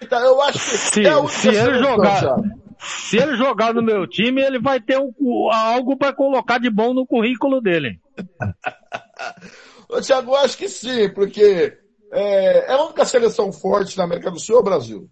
Então, 0.02 0.20
eu 0.20 0.42
acho 0.42 0.60
que 0.60 0.78
se, 0.78 1.06
é 1.06 1.28
se 1.28 1.48
ele 1.50 1.80
jogar, 1.80 2.36
se 2.80 3.18
ele 3.18 3.38
jogar 3.38 3.74
no 3.74 3.82
meu 3.82 4.08
time, 4.08 4.42
ele 4.42 4.60
vai 4.60 4.80
ter 4.80 4.98
um, 5.00 5.14
algo 5.52 5.98
para 5.98 6.14
colocar 6.14 6.60
de 6.60 6.70
bom 6.70 6.94
no 6.94 7.06
currículo 7.06 7.62
dele. 7.62 8.00
Ô, 9.90 10.00
Thiago, 10.00 10.36
acho 10.36 10.56
que 10.56 10.70
sim, 10.70 11.10
porque 11.10 11.76
é, 12.12 12.72
é 12.72 12.72
a 12.72 12.84
única 12.84 13.04
seleção 13.06 13.52
forte 13.52 13.98
na 13.98 14.04
América 14.04 14.30
do 14.30 14.40
Sul 14.40 14.58
é 14.58 14.60
o 14.60 14.64
Brasil. 14.64 15.10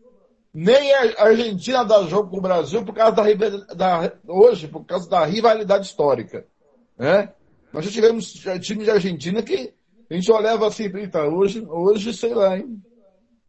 Nem 0.54 0.94
a 0.94 1.24
Argentina 1.24 1.84
dá 1.84 2.04
jogo 2.04 2.30
com 2.30 2.38
o 2.38 2.42
Brasil 2.42 2.86
por 2.86 2.94
causa 2.94 3.16
da, 3.16 3.64
da 3.74 4.14
hoje, 4.28 4.68
por 4.68 4.86
causa 4.86 5.10
da 5.10 5.26
rivalidade 5.26 5.88
histórica. 5.88 6.46
Né? 6.98 7.34
Nós 7.74 7.86
já 7.86 7.92
tivemos 7.92 8.32
times 8.62 8.86
de 8.86 8.92
Argentina 8.92 9.42
que 9.42 9.74
a 10.10 10.14
gente 10.14 10.32
olhava 10.32 10.68
assim, 10.68 10.86
eita, 10.96 11.24
hoje, 11.24 11.66
hoje, 11.68 12.14
sei 12.14 12.34
lá, 12.34 12.58
hein? 12.58 12.82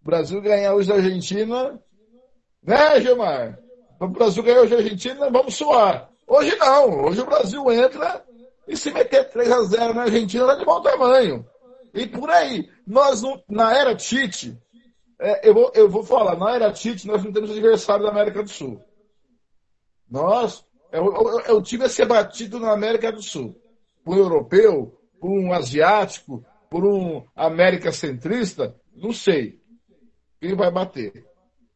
O 0.03 0.05
Brasil 0.05 0.41
ganhar 0.41 0.75
hoje 0.75 0.89
da 0.89 0.95
Argentina, 0.95 1.79
né, 2.63 3.01
Gilmar? 3.01 3.59
O 4.01 4.09
Brasil 4.09 4.43
ganhar 4.43 4.61
hoje 4.63 4.71
da 4.71 4.77
Argentina, 4.79 5.31
vamos 5.31 5.55
suar. 5.55 6.11
Hoje 6.27 6.57
não, 6.57 7.05
hoje 7.05 7.21
o 7.21 7.27
Brasil 7.27 7.71
entra 7.71 8.25
e 8.69 8.77
se 8.77 8.93
meter 8.93 9.25
3 9.31 9.51
a 9.51 9.63
0 9.63 9.95
na 9.95 10.03
Argentina, 10.03 10.45
vai 10.45 10.59
de 10.59 10.65
bom 10.65 10.83
tamanho. 10.83 11.47
E 11.95 12.07
por 12.07 12.29
aí. 12.29 12.71
Nós, 12.87 13.23
não, 13.23 13.43
na 13.49 13.75
era 13.75 13.97
Tite, 13.97 14.57
é, 15.19 15.49
eu, 15.49 15.55
vou, 15.55 15.73
eu 15.75 15.89
vou 15.89 16.03
falar, 16.05 16.37
na 16.37 16.55
era 16.55 16.71
Tite, 16.71 17.07
nós 17.07 17.25
não 17.25 17.33
temos 17.33 17.51
adversário 17.51 18.05
da 18.05 18.11
América 18.11 18.43
do 18.43 18.51
Sul. 18.51 18.85
Nós, 20.09 20.65
é, 20.93 21.01
o, 21.01 21.41
é 21.41 21.53
o 21.53 21.63
time 21.63 21.85
a 21.85 21.89
ser 21.89 22.07
batido 22.07 22.61
na 22.61 22.73
América 22.73 23.11
do 23.11 23.23
Sul. 23.23 23.59
Por 24.05 24.17
um 24.17 24.19
europeu, 24.19 25.01
por 25.19 25.31
um 25.31 25.53
asiático, 25.53 26.45
por 26.71 26.85
um 26.85 27.25
América 27.35 27.91
centrista, 27.91 28.77
não 28.95 29.13
sei 29.13 29.59
quem 30.41 30.55
vai 30.55 30.71
bater. 30.71 31.27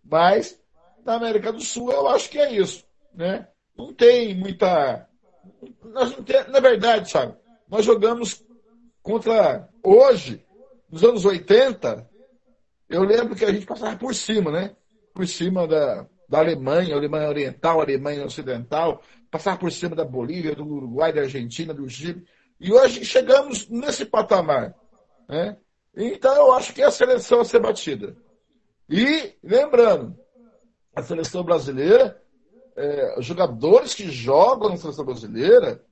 Mas, 0.04 0.60
na 1.04 1.14
América 1.14 1.52
do 1.52 1.60
Sul, 1.60 1.90
eu 1.90 2.06
acho 2.08 2.28
que 2.28 2.38
é 2.38 2.52
isso, 2.52 2.84
né? 3.14 3.48
Não 3.76 3.94
tem 3.94 4.36
muita 4.36 5.08
nós 5.84 6.12
não 6.12 6.22
tem, 6.22 6.48
na 6.48 6.60
verdade, 6.60 7.10
sabe, 7.10 7.36
nós 7.68 7.84
jogamos 7.84 8.44
contra, 9.02 9.68
hoje, 9.82 10.44
nos 10.90 11.02
anos 11.02 11.24
80, 11.24 12.08
eu 12.88 13.02
lembro 13.02 13.34
que 13.34 13.44
a 13.44 13.52
gente 13.52 13.66
passava 13.66 13.96
por 13.96 14.14
cima, 14.14 14.50
né? 14.50 14.76
Por 15.14 15.26
cima 15.26 15.66
da, 15.66 16.06
da 16.28 16.38
Alemanha, 16.38 16.94
Alemanha 16.94 17.28
Oriental, 17.28 17.80
Alemanha 17.80 18.24
Ocidental, 18.24 19.02
passava 19.30 19.58
por 19.58 19.72
cima 19.72 19.96
da 19.96 20.04
Bolívia, 20.04 20.54
do 20.54 20.66
Uruguai, 20.66 21.12
da 21.12 21.22
Argentina, 21.22 21.74
do 21.74 21.88
Chile. 21.88 22.24
E 22.60 22.72
hoje 22.72 23.04
chegamos 23.04 23.68
nesse 23.68 24.04
patamar. 24.04 24.74
Né? 25.28 25.56
Então 25.96 26.34
eu 26.36 26.52
acho 26.52 26.72
que 26.72 26.82
é 26.82 26.86
a 26.86 26.90
seleção 26.90 27.40
a 27.40 27.44
ser 27.44 27.58
batida. 27.58 28.16
E, 28.88 29.34
lembrando, 29.42 30.16
a 30.94 31.02
seleção 31.02 31.42
brasileira, 31.42 32.21
é, 32.76 33.16
jogadores 33.20 33.94
que 33.94 34.10
jogam 34.10 34.70
na 34.70 34.76
seleção 34.76 35.04
brasileira, 35.04 35.84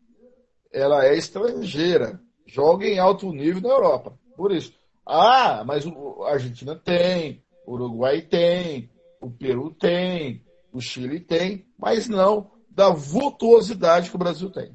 ela 0.72 1.04
é 1.04 1.16
estrangeira, 1.16 2.20
joga 2.46 2.86
em 2.86 2.98
alto 2.98 3.32
nível 3.32 3.62
na 3.62 3.68
Europa. 3.68 4.18
Por 4.36 4.52
isso. 4.52 4.72
Ah, 5.06 5.64
mas 5.64 5.84
a 5.86 6.30
Argentina 6.30 6.76
tem, 6.76 7.42
o 7.66 7.72
Uruguai 7.72 8.22
tem, 8.22 8.90
o 9.20 9.30
Peru 9.30 9.72
tem, 9.72 10.44
o 10.72 10.80
Chile 10.80 11.20
tem, 11.20 11.66
mas 11.76 12.08
não 12.08 12.50
da 12.70 12.90
vultuosidade 12.90 14.08
que 14.08 14.16
o 14.16 14.18
Brasil 14.18 14.50
tem. 14.50 14.74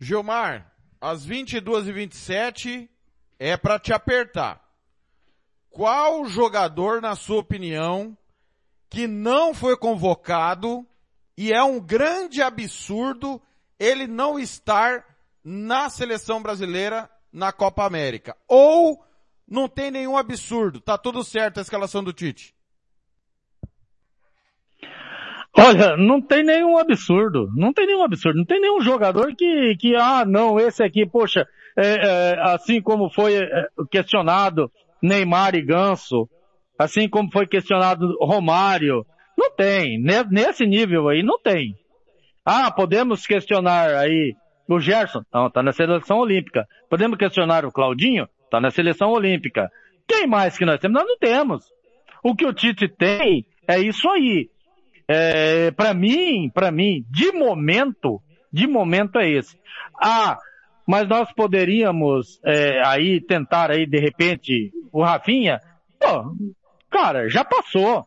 Gilmar, 0.00 0.72
às 1.00 1.26
22h27 1.26 2.88
é 3.38 3.56
para 3.56 3.78
te 3.78 3.92
apertar. 3.92 4.60
Qual 5.70 6.24
jogador, 6.24 7.00
na 7.00 7.14
sua 7.14 7.38
opinião, 7.38 8.16
que 8.92 9.06
não 9.06 9.54
foi 9.54 9.74
convocado 9.74 10.86
e 11.36 11.50
é 11.50 11.62
um 11.62 11.80
grande 11.80 12.42
absurdo 12.42 13.40
ele 13.80 14.06
não 14.06 14.38
estar 14.38 15.02
na 15.42 15.88
seleção 15.88 16.42
brasileira 16.42 17.08
na 17.32 17.50
Copa 17.52 17.86
América? 17.86 18.36
Ou 18.46 19.02
não 19.48 19.66
tem 19.66 19.90
nenhum 19.90 20.14
absurdo, 20.14 20.78
tá 20.78 20.98
tudo 20.98 21.24
certo 21.24 21.56
a 21.56 21.62
escalação 21.62 22.04
do 22.04 22.12
Tite? 22.12 22.54
Olha, 25.56 25.96
não 25.96 26.20
tem 26.20 26.44
nenhum 26.44 26.76
absurdo, 26.76 27.50
não 27.56 27.72
tem 27.72 27.86
nenhum 27.86 28.02
absurdo, 28.02 28.38
não 28.40 28.44
tem 28.44 28.60
nenhum 28.60 28.82
jogador 28.82 29.34
que, 29.34 29.74
que 29.80 29.96
ah, 29.96 30.24
não, 30.26 30.60
esse 30.60 30.84
aqui, 30.84 31.06
poxa, 31.06 31.48
é, 31.78 31.86
é, 31.86 32.40
assim 32.42 32.82
como 32.82 33.10
foi 33.10 33.36
é, 33.36 33.68
questionado 33.90 34.70
Neymar 35.02 35.54
e 35.54 35.62
Ganso, 35.62 36.28
assim 36.78 37.08
como 37.08 37.30
foi 37.30 37.46
questionado 37.46 38.16
Romário, 38.20 39.04
não 39.36 39.50
tem, 39.54 40.00
nesse 40.30 40.66
nível 40.66 41.08
aí 41.08 41.22
não 41.22 41.38
tem. 41.40 41.76
Ah, 42.44 42.70
podemos 42.70 43.26
questionar 43.26 43.94
aí 43.94 44.34
o 44.68 44.80
Gerson, 44.80 45.22
não, 45.32 45.50
tá 45.50 45.62
na 45.62 45.72
seleção 45.72 46.18
olímpica. 46.18 46.66
Podemos 46.88 47.18
questionar 47.18 47.64
o 47.64 47.72
Claudinho, 47.72 48.28
tá 48.50 48.60
na 48.60 48.70
seleção 48.70 49.10
olímpica. 49.10 49.70
Quem 50.06 50.26
mais 50.26 50.58
que 50.58 50.64
nós 50.64 50.80
temos? 50.80 51.00
Nós 51.00 51.08
não 51.08 51.18
temos. 51.18 51.64
O 52.22 52.34
que 52.34 52.46
o 52.46 52.52
Tite 52.52 52.88
tem 52.88 53.44
é 53.66 53.78
isso 53.78 54.08
aí. 54.08 54.48
É, 55.08 55.70
para 55.72 55.92
mim, 55.92 56.50
para 56.52 56.70
mim, 56.70 57.04
de 57.10 57.32
momento, 57.32 58.20
de 58.52 58.66
momento 58.66 59.18
é 59.18 59.28
esse. 59.28 59.56
Ah, 60.00 60.38
mas 60.86 61.08
nós 61.08 61.32
poderíamos 61.32 62.40
é, 62.44 62.82
aí 62.86 63.20
tentar 63.20 63.70
aí 63.70 63.86
de 63.86 63.98
repente 63.98 64.72
o 64.92 65.02
Rafinha. 65.02 65.60
Pô, 66.00 66.32
cara, 66.92 67.28
já 67.28 67.44
passou. 67.44 68.06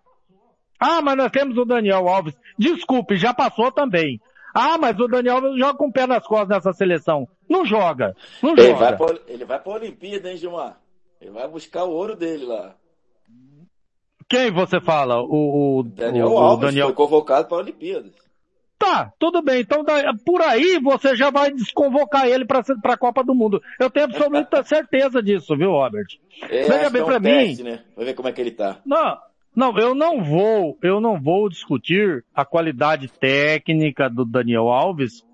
Ah, 0.79 1.01
mas 1.01 1.17
nós 1.17 1.31
temos 1.31 1.57
o 1.57 1.65
Daniel 1.65 2.07
Alves. 2.07 2.35
Desculpe, 2.57 3.17
já 3.17 3.33
passou 3.33 3.71
também. 3.71 4.21
Ah, 4.53 4.77
mas 4.77 4.97
o 4.99 5.07
Daniel 5.07 5.37
Alves 5.37 5.57
joga 5.57 5.77
com 5.77 5.87
o 5.87 5.91
pé 5.91 6.05
nas 6.07 6.25
costas 6.25 6.49
nessa 6.49 6.73
seleção. 6.73 7.27
Não 7.49 7.65
joga. 7.65 8.15
Não 8.41 8.51
ele 8.51 8.67
joga. 8.67 8.77
Vai 8.77 8.97
pra, 8.97 9.19
ele 9.27 9.45
vai 9.45 9.59
pra 9.59 9.73
Olimpíada, 9.73 10.31
hein, 10.31 10.37
Gilmar? 10.37 10.79
Ele 11.19 11.31
vai 11.31 11.47
buscar 11.47 11.83
o 11.83 11.91
ouro 11.91 12.15
dele 12.15 12.45
lá. 12.45 12.75
Quem 14.29 14.51
você 14.51 14.79
fala? 14.79 15.21
O, 15.21 15.79
o 15.79 15.83
Daniel 15.83 16.27
o, 16.27 16.37
Alves 16.37 16.67
Daniel... 16.67 16.87
foi 16.87 16.95
convocado 16.95 17.47
para 17.47 17.57
a 17.57 17.61
Olimpíada. 17.61 18.09
Tá, 18.77 19.11
tudo 19.17 19.41
bem. 19.41 19.61
Então, 19.61 19.83
por 20.25 20.41
aí 20.41 20.79
você 20.79 21.15
já 21.15 21.29
vai 21.29 21.51
desconvocar 21.51 22.27
ele 22.27 22.45
para 22.45 22.61
a 22.93 22.97
Copa 22.97 23.23
do 23.23 23.33
Mundo. 23.33 23.61
Eu 23.79 23.89
tenho 23.89 24.05
absoluta 24.05 24.63
certeza 24.65 25.23
disso, 25.23 25.55
viu, 25.55 25.71
Robert? 25.71 26.07
É, 26.43 26.63
Veja 26.63 26.89
bem 26.89 27.01
é 27.01 27.03
um 27.03 27.07
para 27.07 27.19
mim. 27.19 27.63
Né? 27.63 27.83
Vai 27.95 28.05
ver 28.05 28.13
como 28.13 28.27
é 28.27 28.33
que 28.33 28.41
ele 28.41 28.51
tá. 28.51 28.81
Não, 28.85 29.17
não, 29.55 29.77
eu 29.77 29.95
não 29.95 30.21
vou, 30.21 30.77
eu 30.83 30.99
não 30.99 31.19
vou 31.19 31.47
discutir 31.47 32.25
a 32.33 32.43
qualidade 32.43 33.07
técnica 33.07 34.09
do 34.09 34.25
Daniel 34.25 34.67
Alves, 34.67 35.25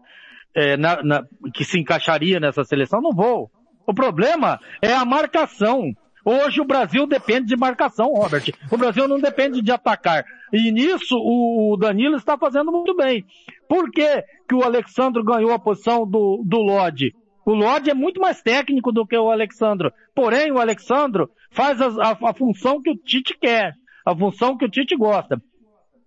é, 0.55 0.77
na, 0.77 1.01
na, 1.01 1.23
que 1.53 1.63
se 1.63 1.79
encaixaria 1.79 2.39
nessa 2.39 2.63
seleção. 2.63 3.01
Não 3.01 3.11
vou. 3.11 3.49
O 3.87 3.93
problema 3.93 4.59
é 4.81 4.93
a 4.93 5.03
marcação. 5.03 5.91
Hoje 6.23 6.61
o 6.61 6.65
Brasil 6.65 7.07
depende 7.07 7.47
de 7.47 7.57
marcação, 7.57 8.13
Robert. 8.13 8.43
O 8.71 8.77
Brasil 8.77 9.07
não 9.07 9.19
depende 9.19 9.61
de 9.61 9.71
atacar. 9.71 10.23
E 10.53 10.71
nisso 10.71 11.17
o 11.17 11.75
Danilo 11.77 12.15
está 12.15 12.37
fazendo 12.37 12.71
muito 12.71 12.95
bem. 12.95 13.25
Por 13.67 13.89
que, 13.89 14.23
que 14.47 14.55
o 14.55 14.63
Alexandre 14.63 15.23
ganhou 15.23 15.51
a 15.51 15.59
posição 15.59 16.05
do, 16.05 16.43
do 16.45 16.57
Lodge? 16.57 17.15
O 17.45 17.53
Lodge 17.53 17.89
é 17.89 17.93
muito 17.93 18.21
mais 18.21 18.41
técnico 18.41 18.91
do 18.91 19.05
que 19.05 19.17
o 19.17 19.31
Alexandre. 19.31 19.91
Porém, 20.13 20.51
o 20.51 20.59
Alexandre 20.59 21.25
faz 21.49 21.81
a, 21.81 21.87
a, 21.87 22.29
a 22.29 22.33
função 22.33 22.81
que 22.81 22.91
o 22.91 22.97
Tite 22.97 23.37
quer, 23.39 23.73
a 24.05 24.15
função 24.15 24.57
que 24.57 24.65
o 24.65 24.69
Tite 24.69 24.95
gosta 24.95 25.41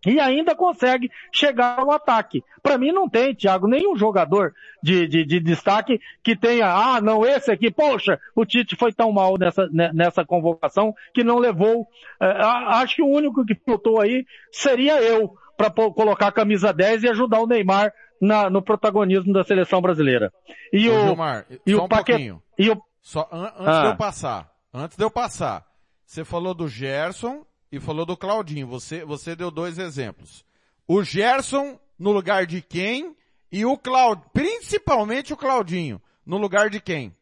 e 0.07 0.21
ainda 0.21 0.55
consegue 0.55 1.11
chegar 1.33 1.79
ao 1.79 1.91
ataque. 1.91 2.43
Para 2.63 2.79
mim 2.79 2.93
não 2.93 3.09
tem, 3.09 3.35
Thiago, 3.35 3.67
nenhum 3.67 3.97
jogador 3.97 4.55
de, 4.83 5.07
de, 5.07 5.25
de, 5.25 5.41
destaque 5.41 6.01
que 6.23 6.37
tenha, 6.37 6.67
ah, 6.67 7.01
não, 7.01 7.25
esse 7.25 7.51
aqui, 7.51 7.71
poxa, 7.71 8.19
o 8.35 8.45
Tite 8.45 8.77
foi 8.77 8.93
tão 8.93 9.13
mal 9.13 9.37
nessa, 9.39 9.67
né, 9.73 9.91
nessa 9.95 10.25
convocação 10.25 10.95
que 11.13 11.25
não 11.25 11.39
levou. 11.39 11.87
É, 12.21 12.27
acho 12.27 12.97
que 12.97 13.03
o 13.03 13.09
único 13.09 13.45
que 13.45 13.55
faltou 13.55 14.01
aí 14.01 14.25
seria 14.51 15.03
eu 15.03 15.37
para 15.57 15.71
colocar 15.71 16.29
a 16.29 16.33
camisa 16.33 16.73
10 16.73 17.05
e 17.05 17.09
ajudar 17.09 17.41
o 17.41 17.47
Neymar 17.47 17.93
na, 18.21 18.49
no 18.51 18.63
protagonismo 18.63 19.33
da 19.33 19.45
seleção 19.45 19.81
brasileira. 19.81 20.33
E 20.73 20.89
Ô, 20.89 20.95
o, 20.95 21.07
Gilmar, 21.07 21.47
e 21.67 21.75
o 21.75 21.85
um 21.85 21.89
Paquet, 21.89 22.35
e 22.59 22.71
o, 22.71 22.83
Só 23.01 23.29
an 23.31 23.53
antes 23.59 23.67
Ah. 23.67 23.83
de 23.83 23.87
eu 23.89 23.97
passar, 23.97 24.51
antes 24.73 24.97
de 24.97 25.05
eu 25.05 25.11
passar, 25.11 25.65
você 26.05 26.25
falou 26.25 26.55
do 26.55 26.69
Gerson 26.69 27.45
e 27.77 27.81
falou 27.81 28.07
do 28.07 28.17
Claudinho. 28.17 28.67
Você, 28.69 29.05
você 29.05 29.35
deu 29.35 29.51
dois 29.51 29.79
exemplos. 29.79 30.45
O 30.87 31.03
Gerson 31.03 31.79
no 31.99 32.13
lugar 32.13 32.47
de 32.47 32.61
quem 32.61 33.17
e 33.51 33.65
o 33.65 33.77
Claud, 33.77 34.23
principalmente 34.33 35.33
o 35.33 35.37
Claudinho, 35.37 36.01
no 36.25 36.37
lugar 36.37 36.71
de 36.71 36.81
quem? 36.81 37.15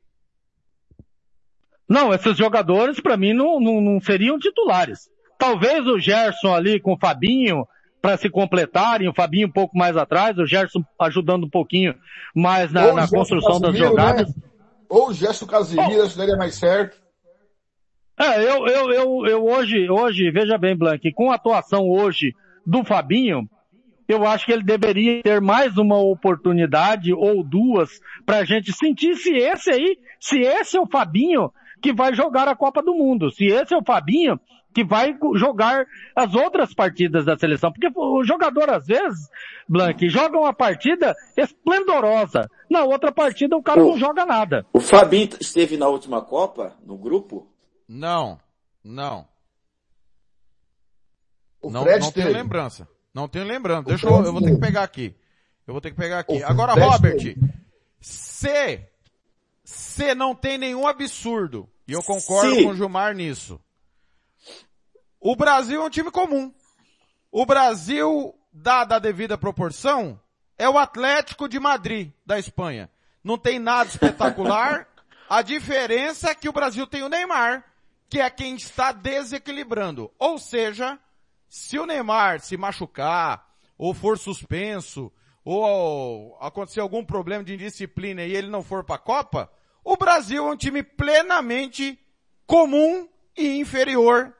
Não, 1.88 2.12
esses 2.12 2.36
jogadores 2.36 3.00
para 3.00 3.16
mim 3.16 3.32
não, 3.32 3.60
não, 3.60 3.80
não 3.80 4.00
seriam 4.00 4.38
titulares. 4.38 5.10
Talvez 5.38 5.86
o 5.86 5.98
Gerson 5.98 6.54
ali 6.54 6.80
com 6.80 6.94
o 6.94 6.98
Fabinho 6.98 7.66
para 8.00 8.16
se 8.16 8.28
completarem, 8.28 9.08
o 9.08 9.14
Fabinho 9.14 9.48
um 9.48 9.52
pouco 9.52 9.76
mais 9.76 9.96
atrás, 9.96 10.36
o 10.38 10.46
Gerson 10.46 10.84
ajudando 10.98 11.44
um 11.44 11.50
pouquinho 11.50 11.94
mais 12.34 12.72
na, 12.72 12.92
na 12.92 13.00
Gerson 13.02 13.16
construção 13.16 13.60
das 13.60 13.72
Casimiro, 13.72 13.88
jogadas. 13.88 14.28
né? 14.28 14.42
Ou 14.88 15.08
o 15.08 15.12
Gesso 15.12 15.46
Casimiro, 15.46 16.02
acho 16.02 16.12
que 16.12 16.18
daria 16.18 16.36
mais 16.36 16.54
certo. 16.56 17.01
É, 18.22 18.40
eu, 18.48 18.66
eu, 18.68 18.90
eu, 18.92 19.26
eu 19.26 19.44
hoje, 19.44 19.90
hoje, 19.90 20.30
veja 20.30 20.56
bem, 20.56 20.76
Blank, 20.76 21.12
com 21.12 21.32
a 21.32 21.34
atuação 21.34 21.88
hoje 21.90 22.32
do 22.64 22.84
Fabinho, 22.84 23.48
eu 24.08 24.24
acho 24.24 24.46
que 24.46 24.52
ele 24.52 24.62
deveria 24.62 25.20
ter 25.22 25.40
mais 25.40 25.76
uma 25.76 25.98
oportunidade 25.98 27.12
ou 27.12 27.42
duas 27.42 27.90
para 28.24 28.38
a 28.38 28.44
gente 28.44 28.72
sentir 28.72 29.16
se 29.16 29.32
esse 29.32 29.70
aí, 29.70 29.98
se 30.20 30.38
esse 30.38 30.76
é 30.76 30.80
o 30.80 30.86
Fabinho 30.86 31.50
que 31.82 31.92
vai 31.92 32.14
jogar 32.14 32.46
a 32.46 32.54
Copa 32.54 32.80
do 32.80 32.94
Mundo, 32.94 33.28
se 33.32 33.46
esse 33.46 33.74
é 33.74 33.76
o 33.76 33.84
Fabinho 33.84 34.38
que 34.72 34.84
vai 34.84 35.14
jogar 35.34 35.84
as 36.16 36.32
outras 36.34 36.72
partidas 36.72 37.24
da 37.24 37.36
seleção. 37.36 37.72
Porque 37.72 37.88
o 37.94 38.24
jogador, 38.24 38.70
às 38.70 38.86
vezes, 38.86 39.28
Blank, 39.68 40.08
joga 40.08 40.38
uma 40.38 40.54
partida 40.54 41.14
esplendorosa. 41.36 42.48
Na 42.70 42.84
outra 42.84 43.12
partida 43.12 43.56
o 43.56 43.62
cara 43.62 43.82
O- 43.82 43.90
não 43.90 43.98
joga 43.98 44.24
nada. 44.24 44.64
O 44.72 44.80
Fabinho 44.80 45.28
esteve 45.40 45.76
na 45.76 45.88
última 45.88 46.22
Copa, 46.22 46.74
no 46.86 46.96
grupo? 46.96 47.51
Não, 47.94 48.40
não. 48.82 49.28
O 51.60 51.70
não 51.70 51.82
Fred 51.82 52.00
não 52.00 52.10
tenho 52.10 52.26
teve. 52.28 52.38
lembrança. 52.38 52.88
Não 53.12 53.28
tenho 53.28 53.44
lembrança. 53.44 53.82
O 53.82 53.84
Deixa 53.84 54.06
eu, 54.06 54.24
eu 54.24 54.32
vou 54.32 54.40
ter 54.40 54.54
que 54.54 54.60
pegar 54.60 54.82
aqui. 54.82 55.14
Eu 55.66 55.74
vou 55.74 55.80
ter 55.80 55.90
que 55.90 55.96
pegar 55.96 56.20
aqui. 56.20 56.40
O 56.40 56.46
Agora, 56.46 56.72
Fred 56.72 56.88
Robert, 56.88 57.16
teve. 57.18 57.36
se, 58.00 58.88
se 59.62 60.14
não 60.14 60.34
tem 60.34 60.56
nenhum 60.56 60.86
absurdo, 60.86 61.68
e 61.86 61.92
eu 61.92 62.02
concordo 62.02 62.62
com 62.62 62.70
o 62.70 62.74
Gilmar 62.74 63.14
nisso, 63.14 63.60
o 65.20 65.36
Brasil 65.36 65.82
é 65.82 65.84
um 65.84 65.90
time 65.90 66.10
comum. 66.10 66.50
O 67.30 67.44
Brasil, 67.44 68.34
dada 68.50 68.96
a 68.96 68.98
devida 68.98 69.36
proporção, 69.36 70.18
é 70.56 70.66
o 70.66 70.78
Atlético 70.78 71.46
de 71.46 71.60
Madrid, 71.60 72.10
da 72.24 72.38
Espanha. 72.38 72.90
Não 73.22 73.36
tem 73.36 73.58
nada 73.58 73.90
espetacular. 73.90 74.88
A 75.28 75.40
diferença 75.40 76.30
é 76.30 76.34
que 76.34 76.48
o 76.48 76.52
Brasil 76.52 76.86
tem 76.86 77.02
o 77.02 77.08
Neymar, 77.08 77.64
que 78.12 78.20
é 78.20 78.28
quem 78.28 78.56
está 78.56 78.92
desequilibrando. 78.92 80.12
Ou 80.18 80.38
seja, 80.38 80.98
se 81.48 81.78
o 81.78 81.86
Neymar 81.86 82.40
se 82.40 82.58
machucar, 82.58 83.56
ou 83.78 83.94
for 83.94 84.18
suspenso, 84.18 85.10
ou 85.42 86.36
acontecer 86.38 86.80
algum 86.80 87.02
problema 87.02 87.42
de 87.42 87.54
indisciplina 87.54 88.22
e 88.22 88.36
ele 88.36 88.48
não 88.48 88.62
for 88.62 88.84
para 88.84 88.96
a 88.96 88.98
Copa, 88.98 89.50
o 89.82 89.96
Brasil 89.96 90.46
é 90.46 90.52
um 90.52 90.56
time 90.58 90.82
plenamente 90.82 91.98
comum 92.46 93.08
e 93.34 93.58
inferior 93.58 94.36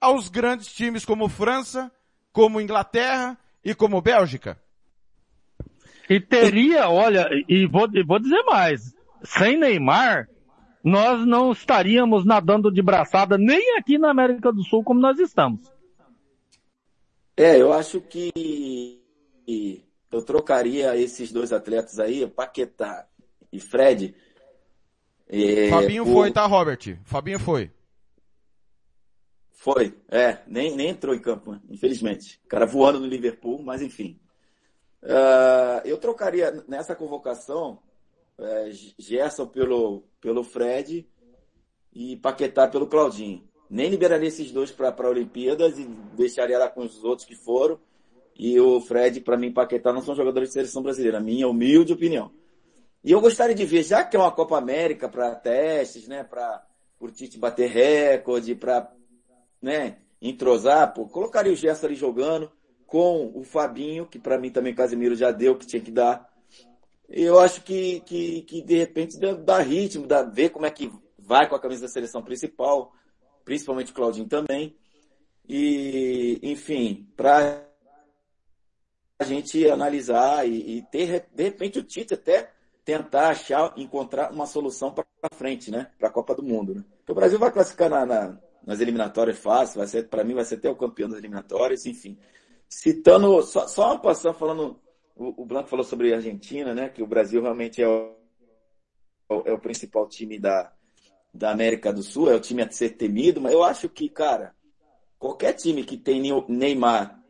aos 0.00 0.30
grandes 0.30 0.72
times 0.72 1.04
como 1.04 1.28
França, 1.28 1.92
como 2.32 2.58
Inglaterra 2.58 3.36
e 3.62 3.74
como 3.74 4.00
Bélgica. 4.00 4.58
E 6.08 6.18
teria, 6.18 6.88
olha, 6.88 7.28
e 7.46 7.66
vou, 7.66 7.86
e 7.92 8.02
vou 8.02 8.18
dizer 8.18 8.42
mais, 8.44 8.94
sem 9.22 9.58
Neymar, 9.58 10.26
nós 10.82 11.26
não 11.26 11.52
estaríamos 11.52 12.24
nadando 12.24 12.72
de 12.72 12.82
braçada 12.82 13.36
nem 13.36 13.76
aqui 13.76 13.98
na 13.98 14.10
América 14.10 14.52
do 14.52 14.64
Sul 14.64 14.82
como 14.82 15.00
nós 15.00 15.18
estamos. 15.18 15.70
É, 17.36 17.60
eu 17.60 17.72
acho 17.72 18.00
que 18.00 19.00
eu 20.10 20.22
trocaria 20.22 20.96
esses 20.96 21.32
dois 21.32 21.52
atletas 21.52 21.98
aí, 21.98 22.26
Paquetá 22.26 23.06
e 23.52 23.60
Fred. 23.60 24.14
É, 25.28 25.68
Fabinho 25.68 26.04
por... 26.04 26.12
foi, 26.12 26.32
tá, 26.32 26.46
Robert? 26.46 26.98
Fabinho 27.04 27.38
foi. 27.38 27.70
Foi, 29.52 29.94
é, 30.08 30.38
nem, 30.46 30.74
nem 30.74 30.88
entrou 30.88 31.14
em 31.14 31.20
campo, 31.20 31.60
infelizmente. 31.68 32.40
O 32.44 32.48
cara 32.48 32.64
voando 32.64 32.98
no 32.98 33.06
Liverpool, 33.06 33.62
mas 33.62 33.82
enfim. 33.82 34.18
Uh, 35.02 35.80
eu 35.84 35.98
trocaria 35.98 36.64
nessa 36.66 36.94
convocação 36.94 37.78
é, 38.40 38.70
Gerson 38.98 39.46
pelo, 39.46 40.04
pelo 40.20 40.42
Fred 40.42 41.08
e 41.92 42.16
Paquetá 42.16 42.68
pelo 42.68 42.86
Claudinho. 42.86 43.48
Nem 43.68 43.88
liberaria 43.88 44.28
esses 44.28 44.50
dois 44.50 44.70
para 44.70 44.88
a 44.88 45.08
Olimpíadas 45.08 45.78
e 45.78 45.84
deixaria 46.16 46.58
lá 46.58 46.68
com 46.68 46.82
os 46.82 47.04
outros 47.04 47.26
que 47.26 47.34
foram. 47.34 47.78
E 48.36 48.58
o 48.58 48.80
Fred, 48.80 49.20
para 49.20 49.36
mim, 49.36 49.52
Paquetá 49.52 49.92
não 49.92 50.02
são 50.02 50.14
jogadores 50.14 50.48
de 50.48 50.54
seleção 50.54 50.82
brasileira, 50.82 51.20
minha 51.20 51.46
humilde 51.46 51.92
opinião. 51.92 52.32
E 53.02 53.12
eu 53.12 53.20
gostaria 53.20 53.54
de 53.54 53.64
ver, 53.64 53.82
já 53.82 54.04
que 54.04 54.16
é 54.16 54.18
uma 54.18 54.32
Copa 54.32 54.58
América 54.58 55.08
para 55.08 55.34
testes, 55.34 56.06
né, 56.06 56.22
para 56.24 56.64
o 56.98 57.08
Tite 57.10 57.38
bater 57.38 57.68
recorde, 57.68 58.54
para 58.54 58.92
né, 59.60 59.98
entrosar, 60.20 60.92
pô, 60.92 61.06
colocaria 61.06 61.52
o 61.52 61.56
Gerson 61.56 61.86
ali 61.86 61.94
jogando 61.94 62.50
com 62.86 63.30
o 63.34 63.42
Fabinho, 63.42 64.06
que 64.06 64.18
para 64.18 64.38
mim 64.38 64.50
também 64.50 64.74
Casemiro 64.74 65.14
já 65.14 65.30
deu, 65.30 65.56
que 65.56 65.66
tinha 65.66 65.80
que 65.80 65.90
dar. 65.90 66.29
Eu 67.10 67.40
acho 67.40 67.62
que, 67.62 68.00
que, 68.00 68.42
que 68.42 68.62
de 68.62 68.78
repente 68.78 69.18
dá 69.18 69.58
ritmo, 69.58 70.06
dá, 70.06 70.22
ver 70.22 70.50
como 70.50 70.66
é 70.66 70.70
que 70.70 70.90
vai 71.18 71.48
com 71.48 71.56
a 71.56 71.60
camisa 71.60 71.82
da 71.82 71.88
seleção 71.88 72.22
principal, 72.22 72.92
principalmente 73.44 73.90
o 73.90 73.94
Claudinho 73.94 74.28
também. 74.28 74.76
E, 75.48 76.38
enfim, 76.42 77.08
para 77.16 77.66
a 79.18 79.24
gente 79.24 79.68
analisar 79.68 80.46
e, 80.46 80.78
e, 80.78 80.82
ter, 80.82 81.26
de 81.32 81.42
repente, 81.42 81.78
o 81.78 81.82
Tite 81.82 82.14
até 82.14 82.52
tentar 82.84 83.30
achar, 83.30 83.74
encontrar 83.76 84.32
uma 84.32 84.46
solução 84.46 84.92
para 84.92 85.04
frente, 85.34 85.70
né? 85.70 85.90
Para 85.98 86.08
a 86.08 86.12
Copa 86.12 86.34
do 86.34 86.42
Mundo. 86.42 86.74
Né? 86.74 86.84
o 87.08 87.14
Brasil 87.14 87.38
vai 87.38 87.50
classificar 87.50 87.90
na, 87.90 88.06
na 88.06 88.38
nas 88.64 88.80
eliminatórias 88.80 89.38
fácil, 89.38 89.78
vai 89.78 89.86
ser, 89.86 90.08
para 90.08 90.24
mim 90.24 90.34
vai 90.34 90.44
ser 90.44 90.56
até 90.56 90.70
o 90.70 90.76
campeão 90.76 91.08
das 91.08 91.18
eliminatórias, 91.18 91.86
enfim. 91.86 92.18
Citando, 92.68 93.42
só, 93.42 93.66
só 93.66 93.86
uma 93.86 93.98
passada 93.98 94.34
falando, 94.34 94.78
o, 95.20 95.44
Blanco 95.44 95.68
falou 95.68 95.84
sobre 95.84 96.12
a 96.12 96.16
Argentina, 96.16 96.74
né, 96.74 96.88
que 96.88 97.02
o 97.02 97.06
Brasil 97.06 97.42
realmente 97.42 97.82
é 97.82 97.86
o, 97.88 98.16
é 99.44 99.52
o 99.52 99.58
principal 99.58 100.08
time 100.08 100.38
da, 100.38 100.72
da 101.32 101.50
América 101.50 101.92
do 101.92 102.02
Sul, 102.02 102.30
é 102.30 102.34
o 102.34 102.40
time 102.40 102.62
a 102.62 102.70
ser 102.70 102.90
temido, 102.90 103.40
mas 103.40 103.52
eu 103.52 103.62
acho 103.62 103.88
que, 103.88 104.08
cara, 104.08 104.54
qualquer 105.18 105.52
time 105.52 105.84
que 105.84 105.96
tem 105.96 106.22
Neymar 106.48 107.22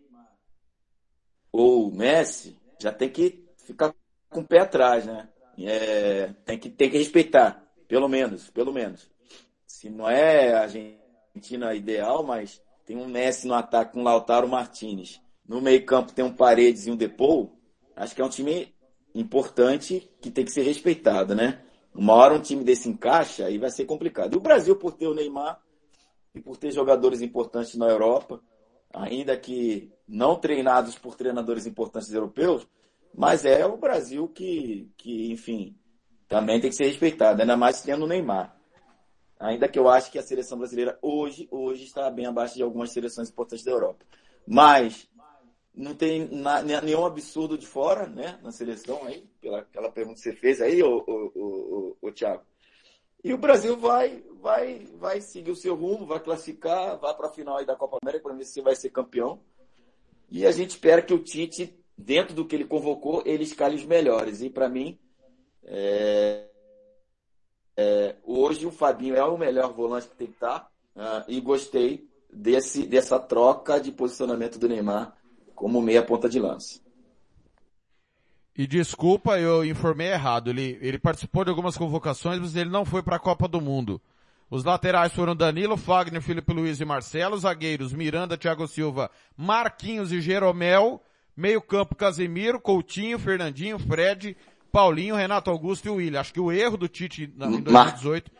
ou 1.52 1.90
Messi, 1.90 2.56
já 2.78 2.92
tem 2.92 3.10
que 3.10 3.44
ficar 3.58 3.92
com 4.30 4.40
o 4.40 4.46
pé 4.46 4.60
atrás, 4.60 5.04
né? 5.04 5.28
É, 5.58 6.32
tem, 6.44 6.58
que, 6.58 6.70
tem 6.70 6.88
que 6.88 6.96
respeitar, 6.96 7.62
pelo 7.88 8.08
menos, 8.08 8.48
pelo 8.50 8.72
menos. 8.72 9.10
Se 9.66 9.90
não 9.90 10.08
é 10.08 10.54
a 10.54 10.62
Argentina 10.62 11.74
ideal, 11.74 12.22
mas 12.22 12.62
tem 12.86 12.96
um 12.96 13.06
Messi 13.06 13.46
no 13.46 13.54
ataque 13.54 13.92
com 13.92 14.02
Lautaro 14.02 14.48
Martinez. 14.48 15.20
No 15.46 15.60
meio-campo 15.60 16.12
tem 16.12 16.24
um 16.24 16.32
Paredes 16.32 16.86
e 16.86 16.90
um 16.90 16.96
Depou. 16.96 17.59
Acho 17.96 18.14
que 18.14 18.22
é 18.22 18.24
um 18.24 18.30
time 18.30 18.74
importante 19.14 20.10
que 20.20 20.30
tem 20.30 20.44
que 20.44 20.52
ser 20.52 20.62
respeitado, 20.62 21.34
né? 21.34 21.62
Uma 21.94 22.14
hora 22.14 22.34
um 22.34 22.40
time 22.40 22.62
desse 22.62 22.88
encaixa, 22.88 23.46
aí 23.46 23.58
vai 23.58 23.70
ser 23.70 23.84
complicado. 23.84 24.34
E 24.34 24.36
o 24.36 24.40
Brasil, 24.40 24.76
por 24.76 24.92
ter 24.92 25.06
o 25.06 25.14
Neymar 25.14 25.60
e 26.34 26.40
por 26.40 26.56
ter 26.56 26.70
jogadores 26.70 27.20
importantes 27.20 27.74
na 27.74 27.86
Europa, 27.86 28.40
ainda 28.92 29.36
que 29.36 29.92
não 30.06 30.36
treinados 30.36 30.96
por 30.96 31.16
treinadores 31.16 31.66
importantes 31.66 32.12
europeus, 32.12 32.66
mas 33.12 33.44
é 33.44 33.66
o 33.66 33.76
Brasil 33.76 34.28
que, 34.28 34.90
que 34.96 35.32
enfim, 35.32 35.76
também 36.28 36.60
tem 36.60 36.70
que 36.70 36.76
ser 36.76 36.86
respeitado, 36.86 37.40
ainda 37.40 37.56
mais 37.56 37.82
tendo 37.82 38.04
o 38.04 38.08
Neymar. 38.08 38.56
Ainda 39.38 39.68
que 39.68 39.78
eu 39.78 39.88
acho 39.88 40.12
que 40.12 40.18
a 40.18 40.22
seleção 40.22 40.58
brasileira 40.58 40.98
hoje, 41.02 41.48
hoje 41.50 41.84
está 41.84 42.10
bem 42.10 42.26
abaixo 42.26 42.54
de 42.54 42.62
algumas 42.62 42.92
seleções 42.92 43.30
importantes 43.30 43.64
da 43.64 43.72
Europa. 43.72 44.04
Mas 44.46 45.09
não 45.80 45.94
tem 45.94 46.28
na, 46.28 46.62
nenhum 46.62 47.06
absurdo 47.06 47.56
de 47.56 47.66
fora, 47.66 48.06
né, 48.06 48.38
na 48.42 48.52
seleção 48.52 49.02
aí, 49.04 49.26
pela 49.40 49.60
aquela 49.60 49.90
pergunta 49.90 50.16
que 50.16 50.22
você 50.22 50.32
fez 50.32 50.60
aí, 50.60 50.82
o, 50.82 50.98
o, 50.98 51.32
o, 51.34 51.96
o 52.02 52.12
Thiago. 52.12 52.42
E 53.24 53.32
o 53.32 53.38
Brasil 53.38 53.76
vai, 53.76 54.22
vai, 54.40 54.86
vai 54.98 55.20
seguir 55.20 55.50
o 55.50 55.56
seu 55.56 55.74
rumo, 55.74 56.06
vai 56.06 56.20
classificar, 56.20 56.98
vai 56.98 57.14
para 57.14 57.28
a 57.28 57.32
final 57.32 57.56
aí 57.56 57.66
da 57.66 57.76
Copa 57.76 57.98
América 58.02 58.24
para 58.24 58.36
ver 58.36 58.44
se 58.44 58.60
vai 58.60 58.76
ser 58.76 58.90
campeão. 58.90 59.40
E 60.30 60.46
a 60.46 60.52
gente 60.52 60.70
espera 60.70 61.02
que 61.02 61.12
o 61.12 61.18
Tite, 61.18 61.74
dentro 61.96 62.34
do 62.34 62.46
que 62.46 62.54
ele 62.54 62.64
convocou, 62.64 63.22
ele 63.26 63.42
escale 63.42 63.76
os 63.76 63.84
melhores. 63.84 64.40
E 64.40 64.48
para 64.48 64.68
mim, 64.68 64.98
é, 65.64 66.46
é, 67.76 68.16
hoje 68.24 68.66
o 68.66 68.70
Fabinho 68.70 69.16
é 69.16 69.24
o 69.24 69.36
melhor 69.36 69.72
volante 69.72 70.08
que 70.08 70.16
tem 70.16 70.28
que 70.28 70.34
estar 70.34 70.70
uh, 70.96 71.24
e 71.28 71.40
gostei 71.40 72.08
desse, 72.32 72.86
dessa 72.86 73.18
troca 73.18 73.78
de 73.78 73.92
posicionamento 73.92 74.58
do 74.58 74.68
Neymar 74.68 75.19
como 75.60 75.82
meia 75.82 76.02
ponta 76.02 76.26
de 76.26 76.40
lança. 76.40 76.80
E 78.56 78.66
desculpa, 78.66 79.38
eu 79.38 79.62
informei 79.62 80.08
errado. 80.08 80.48
Ele, 80.48 80.78
ele 80.80 80.98
participou 80.98 81.44
de 81.44 81.50
algumas 81.50 81.76
convocações, 81.76 82.40
mas 82.40 82.56
ele 82.56 82.70
não 82.70 82.86
foi 82.86 83.02
para 83.02 83.16
a 83.16 83.20
Copa 83.20 83.46
do 83.46 83.60
Mundo. 83.60 84.00
Os 84.50 84.64
laterais 84.64 85.12
foram 85.12 85.36
Danilo, 85.36 85.76
Fagner, 85.76 86.22
Felipe 86.22 86.50
Luiz 86.54 86.80
e 86.80 86.84
Marcelo. 86.86 87.36
Zagueiros, 87.36 87.92
Miranda, 87.92 88.38
Thiago 88.38 88.66
Silva, 88.66 89.10
Marquinhos 89.36 90.10
e 90.12 90.20
Jeromel. 90.22 90.98
Meio 91.36 91.60
campo, 91.60 91.94
Casemiro, 91.94 92.58
Coutinho, 92.58 93.18
Fernandinho, 93.18 93.78
Fred, 93.78 94.34
Paulinho, 94.72 95.14
Renato 95.14 95.50
Augusto 95.50 95.86
e 95.86 95.90
o 95.90 95.96
William. 95.96 96.20
Acho 96.20 96.32
que 96.32 96.40
o 96.40 96.50
erro 96.50 96.78
do 96.78 96.88
Tite 96.88 97.24
em 97.24 97.60
2018 97.60 98.32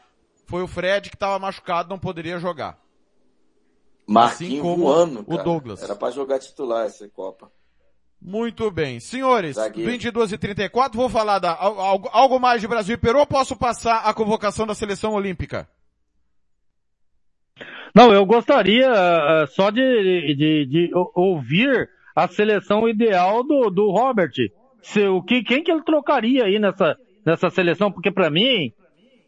foi 0.47 0.63
o 0.63 0.67
Fred 0.67 1.11
que 1.11 1.17
estava 1.17 1.39
machucado, 1.39 1.91
não 1.91 1.99
poderia 1.99 2.39
jogar. 2.39 2.79
Marquinhos 4.13 4.53
assim 4.53 4.61
como 4.61 4.85
voando, 4.85 5.25
o 5.27 5.39
Douglas. 5.39 5.83
Era 5.83 5.95
para 5.95 6.11
jogar 6.11 6.39
titular 6.39 6.87
essa 6.87 7.09
Copa. 7.09 7.51
Muito 8.21 8.71
bem. 8.71 9.01
Senhores, 9.01 9.57
Zagueiro. 9.57 9.91
22 9.91 10.33
e 10.33 10.39
34, 10.39 10.99
vou 10.99 11.09
falar 11.09 11.39
da, 11.39 11.57
algo, 11.57 12.09
algo 12.13 12.39
mais 12.39 12.61
de 12.61 12.69
Brasil 12.69 12.95
e 12.95 12.99
Peru 12.99 13.19
ou 13.19 13.27
posso 13.27 13.57
passar 13.57 14.01
a 14.01 14.13
convocação 14.13 14.67
da 14.67 14.75
seleção 14.75 15.15
olímpica? 15.15 15.69
Não, 17.95 18.13
eu 18.13 18.25
gostaria 18.27 18.91
uh, 18.91 19.47
só 19.49 19.71
de, 19.71 20.35
de, 20.35 20.67
de, 20.67 20.91
ouvir 21.15 21.89
a 22.15 22.29
seleção 22.29 22.89
ideal 22.89 23.43
do, 23.43 23.71
do 23.71 23.91
Robert 23.91 24.33
se, 24.83 25.07
o 25.07 25.23
que, 25.23 25.43
quem 25.43 25.63
que 25.63 25.71
ele 25.71 25.83
trocaria 25.83 26.45
aí 26.45 26.59
nessa, 26.59 26.97
nessa 27.25 27.51
seleção? 27.51 27.93
Porque 27.93 28.11
para 28.11 28.31
mim, 28.31 28.73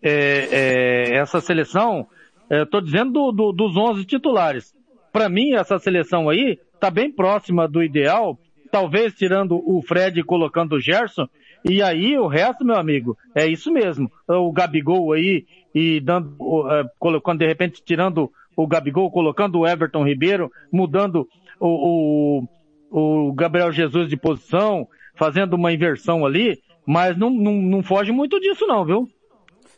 é, 0.02 0.48
é, 0.50 1.16
essa 1.16 1.40
seleção, 1.40 2.06
é, 2.52 2.66
tô 2.66 2.82
dizendo 2.82 3.12
do, 3.12 3.32
do, 3.32 3.52
dos 3.52 3.76
11 3.78 4.04
titulares. 4.04 4.74
Para 5.10 5.26
mim, 5.26 5.54
essa 5.54 5.78
seleção 5.78 6.28
aí 6.28 6.58
tá 6.78 6.90
bem 6.90 7.10
próxima 7.10 7.66
do 7.66 7.82
ideal, 7.82 8.38
talvez 8.70 9.14
tirando 9.14 9.56
o 9.64 9.80
Fred 9.80 10.20
e 10.20 10.22
colocando 10.22 10.74
o 10.74 10.80
Gerson, 10.80 11.26
e 11.64 11.80
aí 11.80 12.18
o 12.18 12.26
resto, 12.26 12.62
meu 12.62 12.76
amigo, 12.76 13.16
é 13.34 13.46
isso 13.46 13.72
mesmo. 13.72 14.10
O 14.28 14.52
Gabigol 14.52 15.12
aí 15.12 15.46
e 15.74 15.98
dando, 16.00 16.36
é, 16.70 16.84
colocando 16.98 17.38
de 17.38 17.46
repente 17.46 17.82
tirando 17.82 18.30
o 18.54 18.66
Gabigol, 18.66 19.10
colocando 19.10 19.60
o 19.60 19.66
Everton 19.66 20.04
Ribeiro, 20.04 20.50
mudando 20.70 21.26
o, 21.58 22.44
o, 22.90 23.28
o 23.28 23.32
Gabriel 23.32 23.72
Jesus 23.72 24.10
de 24.10 24.16
posição, 24.16 24.86
fazendo 25.14 25.54
uma 25.54 25.72
inversão 25.72 26.26
ali, 26.26 26.58
mas 26.84 27.16
não, 27.16 27.30
não, 27.30 27.54
não 27.54 27.82
foge 27.82 28.12
muito 28.12 28.38
disso 28.40 28.66
não, 28.66 28.84
viu? 28.84 29.08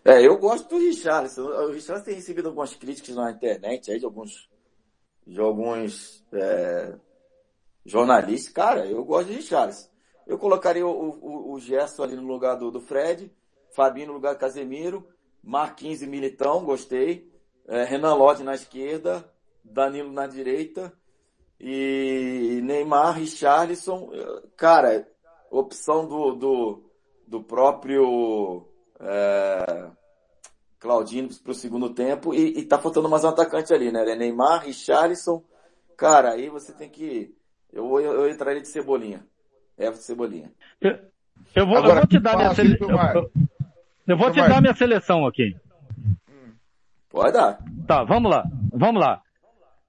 É, 0.04 0.20
eu 0.24 0.36
gosto 0.36 0.68
do 0.68 0.78
Richarlison. 0.78 1.44
O 1.44 1.72
Richarlison 1.72 2.04
tem 2.04 2.14
recebido 2.14 2.48
algumas 2.48 2.74
críticas 2.74 3.16
na 3.16 3.30
internet 3.30 3.90
aí 3.90 3.98
de 3.98 4.04
alguns, 4.04 4.50
de 5.26 5.40
alguns 5.40 6.22
é, 6.30 6.94
jornalistas. 7.86 8.52
Cara, 8.52 8.86
eu 8.86 9.02
gosto 9.02 9.28
de 9.28 9.36
Richarlison. 9.36 9.88
Eu 10.26 10.36
colocaria 10.38 10.86
o, 10.86 10.90
o, 10.90 11.52
o 11.54 11.58
Gerson 11.58 12.02
ali 12.02 12.16
no 12.16 12.26
lugar 12.26 12.56
do, 12.56 12.70
do 12.70 12.82
Fred, 12.82 13.32
Fabinho 13.72 14.08
no 14.08 14.12
lugar 14.12 14.34
do 14.34 14.40
Casemiro, 14.40 15.08
Marquinhos 15.42 16.02
e 16.02 16.06
Militão, 16.06 16.64
gostei. 16.64 17.32
É, 17.66 17.84
Renan 17.84 18.14
Lodge 18.14 18.42
na 18.42 18.54
esquerda, 18.54 19.24
Danilo 19.64 20.12
na 20.12 20.26
direita 20.26 20.92
e 21.58 22.60
Neymar, 22.62 23.16
Richarlison. 23.18 24.10
Cara, 24.54 25.08
opção 25.50 26.06
do, 26.06 26.34
do, 26.34 26.82
do 27.26 27.42
próprio 27.42 28.66
é, 29.04 29.86
Claudinho 30.78 31.28
para 31.42 31.52
o 31.52 31.54
segundo 31.54 31.90
tempo 31.90 32.34
e, 32.34 32.58
e 32.58 32.62
tá 32.64 32.78
faltando 32.78 33.08
mais 33.08 33.24
um 33.24 33.28
atacante 33.28 33.72
ali, 33.72 33.92
né? 33.92 34.10
É 34.10 34.16
Neymar, 34.16 34.64
Richarlison. 34.64 35.42
Cara, 35.96 36.30
aí 36.32 36.48
você 36.48 36.72
tem 36.72 36.88
que. 36.88 37.34
Eu, 37.72 38.00
eu, 38.00 38.12
eu 38.12 38.30
entraria 38.30 38.60
de 38.60 38.68
cebolinha. 38.68 39.24
É 39.76 39.90
de 39.90 39.98
cebolinha. 39.98 40.50
Eu, 40.80 40.98
eu 41.54 41.66
vou, 41.66 41.78
Agora, 41.78 41.94
eu 41.94 41.96
vou 41.96 42.06
te 42.06 42.18
dar 42.18 42.36
minha 42.36 42.54
seleção. 42.54 42.88
Eu, 42.90 43.30
eu, 44.06 44.16
vou 44.16 44.30
te 44.30 44.36
dar 44.36 44.60
minha 44.60 44.74
seleção 44.74 45.26
aqui. 45.26 45.56
Pode 47.10 47.32
dar. 47.32 47.58
Tá, 47.86 48.04
vamos 48.04 48.30
lá. 48.30 48.44
Vamos 48.72 49.00
lá. 49.00 49.20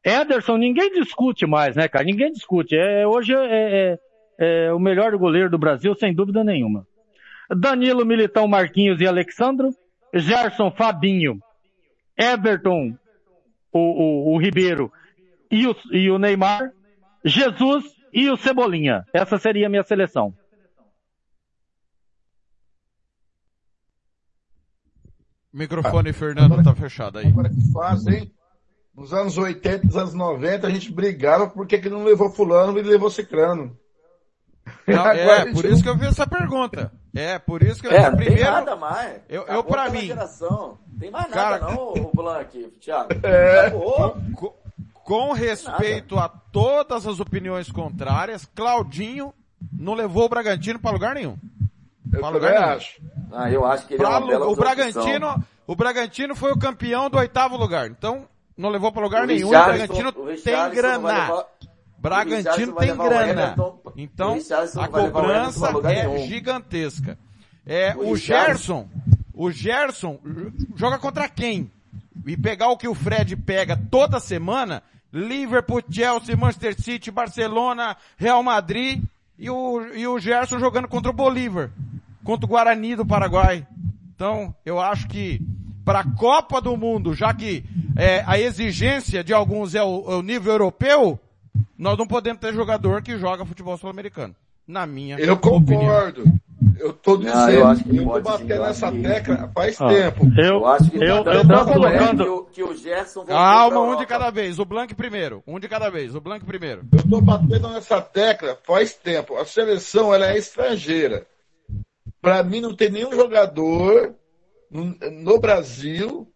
Ederson, 0.04 0.58
ninguém 0.58 0.92
discute 0.92 1.48
mais, 1.48 1.76
né, 1.76 1.88
cara? 1.88 2.06
Ninguém 2.06 2.32
discute. 2.32 2.76
É, 2.76 3.08
hoje 3.08 3.34
é, 3.34 3.98
é, 4.40 4.68
é 4.68 4.74
o 4.74 4.80
melhor 4.80 5.16
goleiro 5.18 5.50
do 5.50 5.58
Brasil, 5.58 5.96
sem 5.96 6.14
dúvida 6.14 6.44
nenhuma. 6.44 6.86
Danilo, 7.50 8.06
Militão, 8.06 8.48
Marquinhos 8.48 9.00
e 9.02 9.08
Alexandro. 9.08 9.70
Gerson, 10.14 10.72
Fabinho, 10.72 11.40
Everton, 12.18 12.98
o, 13.72 13.80
o, 13.80 14.34
o 14.34 14.38
Ribeiro 14.40 14.92
e 15.52 15.68
o, 15.68 15.76
e 15.92 16.10
o 16.10 16.18
Neymar. 16.18 16.72
Jesus 17.24 17.84
e 18.14 18.30
o 18.30 18.38
Cebolinha. 18.38 19.04
Essa 19.14 19.38
seria 19.38 19.68
a 19.68 19.70
minha 19.70 19.84
seleção. 19.84 20.34
Microfone, 25.52 26.12
Fernando, 26.12 26.54
agora, 26.54 26.64
tá 26.64 26.76
fechado 26.76 27.18
aí. 27.18 27.28
Agora 27.28 27.50
que 27.50 27.72
faz, 27.72 28.06
hein? 28.08 28.32
Nos 28.94 29.14
anos 29.14 29.38
80, 29.38 29.86
nos 29.86 29.98
anos 29.98 30.14
90, 30.14 30.68
a 30.68 30.70
gente 30.70 30.92
brigava 30.92 31.50
porque 31.50 31.78
que 31.78 31.90
não 31.90 32.04
levou 32.04 32.30
fulano 32.30 32.78
e 32.78 32.82
levou 32.82 33.10
cicrano. 33.10 33.78
Não, 34.88 35.08
é, 35.12 35.52
por 35.52 35.66
isso 35.66 35.82
que 35.82 35.90
eu 35.90 35.98
fiz 35.98 36.10
essa 36.10 36.28
pergunta. 36.28 36.92
É, 37.16 37.40
por 37.40 37.64
isso 37.64 37.80
que 37.80 37.88
eu 37.88 37.92
é, 37.94 38.12
primeiro. 38.12 38.36
Tem 38.36 38.44
nada 38.44 38.76
mais. 38.76 39.22
Eu, 39.30 39.44
eu 39.44 39.64
pra 39.64 39.90
mim. 39.90 40.08
Geração. 40.08 40.78
Tem 41.00 41.10
mais 41.10 41.30
nada 41.30 41.60
Cara, 41.60 41.74
não, 41.74 41.94
o 41.94 42.12
Blank, 42.14 42.74
Thiago. 42.82 43.10
É. 43.24 43.70
Com, 43.72 44.54
com 44.94 45.32
respeito 45.32 46.16
nada. 46.16 46.28
a 46.28 46.40
todas 46.52 47.08
as 47.08 47.22
opiniões 47.22 47.72
contrárias, 47.72 48.46
Claudinho 48.54 49.34
não 49.72 49.94
levou 49.94 50.26
o 50.26 50.30
Bragantino 50.30 50.78
para 50.78 50.92
lugar 50.92 51.16
nenhum. 51.16 51.38
Eu 52.12 52.20
pra 52.20 52.30
lugar 52.30 52.52
nenhum. 52.52 52.74
acho. 52.76 53.02
Ah, 53.32 53.50
eu 53.50 53.66
acho 53.66 53.88
que 53.88 53.94
ele 53.94 54.04
é 54.04 54.06
pra, 54.06 54.16
é 54.16 54.20
uma 54.20 54.48
o 54.48 54.56
Bragantino, 54.56 55.44
o 55.66 55.76
Bragantino 55.76 56.36
foi 56.36 56.52
o 56.52 56.60
campeão 56.60 57.10
do 57.10 57.18
oitavo 57.18 57.56
lugar. 57.56 57.88
Então, 57.88 58.28
não 58.58 58.70
levou 58.70 58.92
para 58.92 59.04
lugar 59.04 59.24
o 59.24 59.28
nenhum. 59.28 59.48
o 59.48 59.52
Bragantino 59.52 60.10
o 60.10 60.36
tem 60.36 60.70
grana. 60.72 61.46
Bragantino 61.98 62.74
tem 62.76 62.96
grana. 62.96 63.56
Então, 63.96 64.38
a 64.80 64.88
cobrança 64.88 65.70
é 65.90 66.28
gigantesca. 66.28 67.18
É, 67.66 67.96
o, 67.96 68.12
o 68.12 68.18
Gerson, 68.18 68.88
o 69.34 69.52
Gerson 69.52 70.20
joga 70.76 71.00
contra 71.00 71.28
quem? 71.28 71.72
E 72.26 72.38
pegar 72.38 72.70
o 72.70 72.78
que 72.78 72.88
o 72.88 72.94
Fred 72.94 73.36
pega 73.36 73.76
toda 73.76 74.20
semana, 74.20 74.84
Liverpool, 75.12 75.82
Chelsea, 75.90 76.38
Manchester 76.38 76.80
City, 76.80 77.10
Barcelona, 77.10 77.98
Real 78.18 78.44
Madrid, 78.44 79.04
e 79.38 79.50
o, 79.50 79.82
e 79.94 80.08
o 80.08 80.20
Gerson 80.20 80.60
jogando 80.60 80.88
contra 80.88 81.10
o 81.10 81.14
Bolívar, 81.14 81.72
contra 82.24 82.46
o 82.46 82.50
Guarani 82.50 82.96
do 82.96 83.06
Paraguai. 83.06 83.66
Então, 84.16 84.56
eu 84.66 84.80
acho 84.80 85.08
que 85.08 85.42
para 85.84 86.00
a 86.00 86.16
Copa 86.16 86.60
do 86.60 86.76
Mundo, 86.76 87.14
já 87.14 87.34
que 87.34 87.64
é, 87.96 88.24
a 88.26 88.40
exigência 88.40 89.24
de 89.24 89.34
alguns 89.34 89.76
é 89.76 89.84
o, 89.84 90.06
é 90.12 90.16
o 90.16 90.22
nível 90.22 90.54
europeu, 90.54 91.20
nós 91.78 91.98
não 91.98 92.08
podemos 92.08 92.40
ter 92.40 92.54
jogador 92.54 93.02
que 93.02 93.18
joga 93.18 93.46
futebol 93.46 93.78
sul-americano. 93.78 94.36
Na 94.68 94.86
minha 94.88 95.20
Eu 95.20 95.38
concordo. 95.38 96.22
Opinião. 96.22 96.46
Eu 96.80 96.94
tô 96.94 97.18
dizendo, 97.18 97.36
não, 97.36 97.50
eu, 97.50 97.68
acho 97.68 97.84
que 97.84 97.98
eu 97.98 98.06
tô 98.06 98.22
batendo 98.22 98.62
nessa 98.62 98.92
tecla 98.92 99.52
faz 99.54 99.80
ah, 99.80 99.88
tempo. 99.88 100.26
Eu, 100.38 100.44
eu 100.44 100.66
acho 100.66 100.90
que 100.90 100.98
eu, 100.98 101.24
tá 101.24 101.34
eu 101.34 101.48
tô 101.48 101.66
colocando 101.66 102.24
que 102.24 102.30
o, 102.30 102.44
que 102.46 102.64
o 102.64 102.76
Gerson 102.76 103.26
Calma, 103.26 103.82
um 103.82 103.98
de 103.98 104.06
cada 104.06 104.30
vez. 104.30 104.58
O 104.58 104.66
Blank 104.66 104.96
primeiro. 104.96 105.44
Um 105.46 105.60
de 105.60 105.68
cada 105.68 105.90
vez. 105.90 106.16
O 106.16 106.22
Blank 106.22 106.46
primeiro. 106.46 106.84
Eu 106.92 107.10
tô 107.10 107.22
batendo 107.22 107.70
nessa 107.70 108.02
tecla 108.02 108.58
faz 108.64 108.94
tempo. 108.94 109.36
A 109.36 109.46
seleção, 109.46 110.14
ela 110.14 110.28
é 110.28 110.38
estrangeira. 110.38 111.28
Para 112.22 112.42
mim 112.44 112.62
não 112.62 112.76
tem 112.76 112.90
nenhum 112.90 113.14
jogador 113.14 114.16
no, 114.70 114.96
no 115.12 115.40
Brasil, 115.40 116.28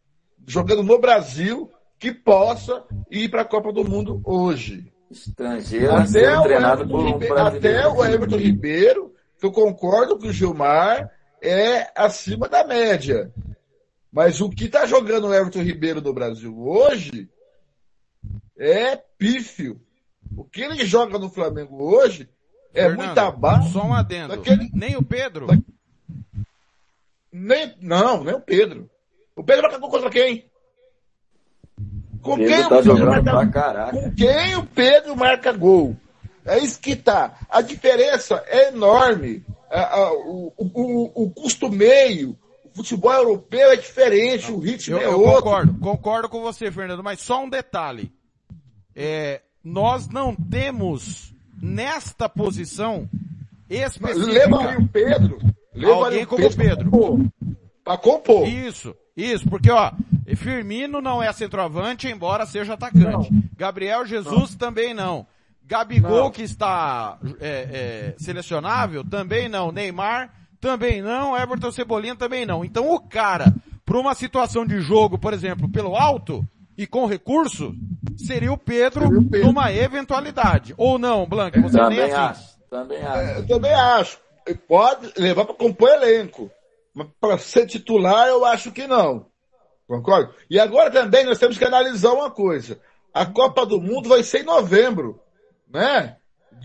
jogando 0.45 0.83
no 0.83 0.99
Brasil, 0.99 1.69
que 1.97 2.11
possa 2.13 2.83
ir 3.09 3.29
para 3.29 3.41
a 3.41 3.45
Copa 3.45 3.73
do 3.73 3.83
Mundo 3.83 4.21
hoje 4.23 4.91
estrangeiro 5.09 5.93
até 5.93 6.41
treinado 6.41 6.87
por 6.87 6.99
um 6.99 7.17
brasileiro. 7.17 7.79
Até 7.79 7.87
o 7.87 8.05
Everton 8.05 8.37
Ribeiro, 8.37 9.13
que 9.39 9.45
eu 9.45 9.51
concordo 9.51 10.17
que 10.17 10.27
o 10.27 10.33
Gilmar 10.33 11.11
é 11.41 11.91
acima 11.95 12.47
da 12.47 12.63
média. 12.63 13.31
Mas 14.11 14.41
o 14.41 14.49
que 14.49 14.65
está 14.65 14.85
jogando 14.85 15.27
o 15.27 15.33
Everton 15.33 15.61
Ribeiro 15.61 16.01
no 16.01 16.13
Brasil 16.13 16.57
hoje 16.59 17.29
é 18.57 18.95
pífio. 18.95 19.79
O 20.35 20.43
que 20.43 20.61
ele 20.61 20.85
joga 20.85 21.17
no 21.17 21.29
Flamengo 21.29 21.83
hoje 21.83 22.29
é 22.73 22.83
Fernando, 22.83 23.05
muito 23.05 23.17
abaixo. 23.19 23.69
Só 23.69 23.83
um 23.83 23.93
adendo. 23.93 24.35
Daquele... 24.35 24.69
Nem 24.73 24.95
o 24.95 25.03
Pedro? 25.03 25.47
Nem, 27.31 27.75
não, 27.79 28.23
nem 28.23 28.35
o 28.35 28.41
Pedro. 28.41 28.89
O 29.35 29.43
Pedro 29.43 29.69
vai 29.69 29.79
contra 29.79 30.09
quem? 30.09 30.48
Com 32.21 32.35
quem, 32.35 32.67
tá 32.67 32.79
o 32.79 33.05
marca, 33.25 33.91
com 33.91 34.11
quem 34.11 34.55
o 34.55 34.65
Pedro 34.65 35.15
marca 35.15 35.51
gol? 35.53 35.95
É 36.45 36.57
isso 36.59 36.79
que 36.79 36.95
tá. 36.95 37.37
A 37.49 37.61
diferença 37.61 38.43
é 38.47 38.69
enorme. 38.69 39.43
o, 40.27 40.51
o, 40.57 41.23
o, 41.23 41.31
custo 41.31 41.69
meio, 41.69 42.37
o 42.63 42.75
futebol 42.75 43.13
europeu 43.13 43.71
é 43.71 43.75
diferente, 43.75 44.51
o 44.51 44.59
ritmo 44.59 44.97
eu, 44.97 45.01
é 45.01 45.05
eu 45.05 45.21
outro. 45.21 45.43
Concordo, 45.43 45.73
concordo 45.79 46.29
com 46.29 46.41
você, 46.41 46.71
Fernando, 46.71 47.03
mas 47.03 47.19
só 47.19 47.43
um 47.43 47.49
detalhe. 47.49 48.11
É, 48.95 49.41
nós 49.63 50.07
não 50.09 50.35
temos 50.35 51.33
nesta 51.61 52.27
posição 52.27 53.07
específica. 53.69 54.31
Leva 54.31 54.57
ali 54.57 54.83
o 54.83 54.87
Pedro. 54.87 55.39
Leva 55.73 56.05
alguém 56.05 56.25
como 56.25 56.45
o 56.45 56.55
Pedro. 56.55 56.91
Pedro. 56.91 57.31
Pra 57.83 57.97
compor. 57.97 58.47
Isso, 58.47 58.95
isso, 59.19 59.49
porque 59.49 59.71
ó, 59.71 59.91
Firmino 60.35 61.01
não 61.01 61.21
é 61.21 61.31
centroavante, 61.31 62.07
embora 62.07 62.45
seja 62.45 62.73
atacante. 62.73 63.31
Não. 63.31 63.43
Gabriel 63.57 64.05
Jesus 64.05 64.51
não. 64.51 64.57
também 64.57 64.93
não. 64.93 65.25
Gabigol, 65.65 66.23
não. 66.23 66.31
que 66.31 66.41
está 66.41 67.19
é, 67.39 67.47
é, 67.71 68.15
selecionável, 68.17 69.03
também 69.03 69.47
não. 69.47 69.71
Neymar, 69.71 70.33
também 70.59 71.01
não. 71.01 71.37
Everton 71.37 71.71
Cebolinha, 71.71 72.15
também 72.15 72.45
não. 72.45 72.65
Então 72.65 72.91
o 72.91 72.99
cara, 72.99 73.53
para 73.85 73.99
uma 73.99 74.15
situação 74.15 74.65
de 74.65 74.79
jogo, 74.81 75.17
por 75.17 75.33
exemplo, 75.33 75.69
pelo 75.69 75.95
alto 75.95 76.47
e 76.77 76.87
com 76.87 77.05
recurso, 77.05 77.75
seria 78.17 78.51
o 78.51 78.57
Pedro, 78.57 79.03
seria 79.03 79.19
o 79.19 79.29
Pedro. 79.29 79.47
numa 79.47 79.71
eventualidade. 79.71 80.73
Ou 80.77 80.97
não, 80.97 81.25
Blanca? 81.27 81.61
Você 81.61 81.77
também 81.77 81.99
nem 81.99 82.11
assim. 82.11 82.15
acho. 82.15 82.59
Também 82.69 83.01
acho. 83.01 83.19
É, 83.19 83.41
também 83.43 83.73
acho. 83.73 84.17
Pode 84.67 85.13
levar 85.17 85.45
para 85.45 85.53
compor 85.53 85.89
elenco. 85.89 86.49
Para 87.19 87.37
ser 87.37 87.65
titular, 87.65 88.27
eu 88.27 88.45
acho 88.45 88.71
que 88.71 88.87
não. 88.87 89.27
Concordo? 89.87 90.33
E 90.49 90.59
agora 90.59 90.91
também 90.91 91.25
nós 91.25 91.39
temos 91.39 91.57
que 91.57 91.65
analisar 91.65 92.13
uma 92.13 92.29
coisa. 92.29 92.79
A 93.13 93.25
Copa 93.25 93.65
do 93.65 93.81
Mundo 93.81 94.07
vai 94.07 94.21
ser 94.21 94.41
em 94.41 94.45
novembro, 94.45 95.19
né? 95.67 96.17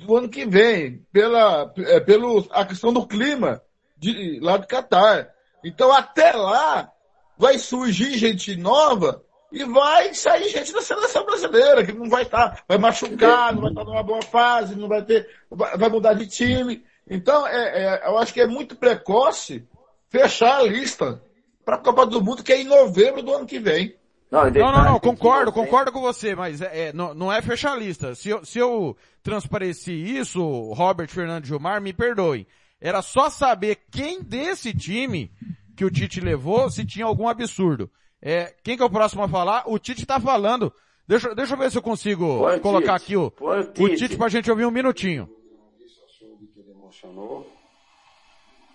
Do 0.05 0.17
ano 0.17 0.29
que 0.29 0.45
vem, 0.45 1.07
pela, 1.13 1.73
é, 1.79 2.01
pelo, 2.01 2.47
a 2.51 2.67
questão 2.67 2.93
do 2.93 3.07
clima 3.07 3.63
de, 3.97 4.39
lá 4.41 4.57
do 4.57 4.67
Catar. 4.67 5.31
Então 5.65 5.91
até 5.91 6.33
lá 6.33 6.91
vai 7.39 7.59
surgir 7.59 8.19
gente 8.19 8.55
nova 8.57 9.25
e 9.51 9.65
vai 9.65 10.13
sair 10.13 10.49
gente 10.49 10.73
da 10.73 10.83
seleção 10.83 11.25
brasileira, 11.25 11.85
que 11.85 11.93
não 11.93 12.11
vai 12.11 12.25
estar, 12.25 12.51
tá, 12.51 12.63
vai 12.69 12.77
machucar, 12.77 13.55
não 13.55 13.63
vai 13.63 13.71
estar 13.71 13.85
tá 13.85 13.91
numa 13.91 14.03
boa 14.03 14.23
fase, 14.23 14.75
não 14.75 14.89
vai 14.89 15.03
ter, 15.03 15.29
vai 15.51 15.89
mudar 15.89 16.15
de 16.15 16.27
time. 16.27 16.85
Então, 17.09 17.47
é, 17.47 17.85
é, 17.85 18.09
eu 18.09 18.19
acho 18.19 18.35
que 18.35 18.41
é 18.41 18.47
muito 18.47 18.77
precoce 18.77 19.67
fechar 20.15 20.59
a 20.59 20.63
lista 20.63 21.21
para 21.65 21.75
a 21.75 21.79
Copa 21.79 22.07
do 22.07 22.23
Mundo, 22.23 22.45
que 22.45 22.53
é 22.53 22.61
em 22.61 22.65
novembro 22.65 23.23
do 23.23 23.35
ano 23.35 23.47
que 23.47 23.59
vem. 23.59 23.97
Não, 24.31 24.51
não, 24.51 24.73
não, 24.73 24.85
não, 24.85 25.01
concordo, 25.01 25.53
concordo 25.53 25.93
com 25.93 26.01
você, 26.01 26.35
mas 26.35 26.61
é, 26.61 26.89
é, 26.89 26.93
não, 26.93 27.15
não 27.15 27.33
é 27.33 27.41
fechar 27.41 27.73
a 27.73 27.77
lista. 27.77 28.15
Se 28.15 28.29
eu, 28.29 28.45
se 28.45 28.59
eu 28.59 28.97
transpareci 29.23 29.93
isso, 29.93 30.41
Robert 30.73 31.09
Fernando 31.09 31.47
Gilmar, 31.47 31.81
me 31.81 31.93
perdoe. 31.93 32.47
Era 32.81 33.01
só 33.01 33.31
saber 33.31 33.79
quem 33.91 34.23
desse 34.23 34.73
time 34.75 35.33
que 35.77 35.85
o 35.85 35.91
Tite 35.91 36.21
levou, 36.21 36.71
se 36.71 36.85
tinha 36.85 37.07
algum 37.07 37.29
absurdo. 37.29 37.91
É, 38.21 38.55
quem 38.63 38.77
que 38.77 38.83
é 38.83 38.87
o 38.87 38.91
próximo 38.91 39.23
a 39.23 39.29
falar? 39.29 39.65
O 39.67 39.79
Tite 39.79 40.07
tá 40.07 40.19
falando. 40.19 40.73
Deixa, 41.07 41.35
deixa 41.35 41.55
eu 41.55 41.59
ver 41.59 41.71
se 41.71 41.79
eu 41.79 41.83
consigo 41.83 42.39
Põe 42.39 42.59
colocar 42.61 42.99
Tite. 42.99 43.05
aqui 43.05 43.17
o, 43.17 43.33
o 43.41 43.89
Tite. 43.89 43.97
Tite 43.97 44.17
pra 44.17 44.29
gente 44.29 44.51
ouvir 44.51 44.65
um 44.65 44.71
minutinho. 44.71 45.29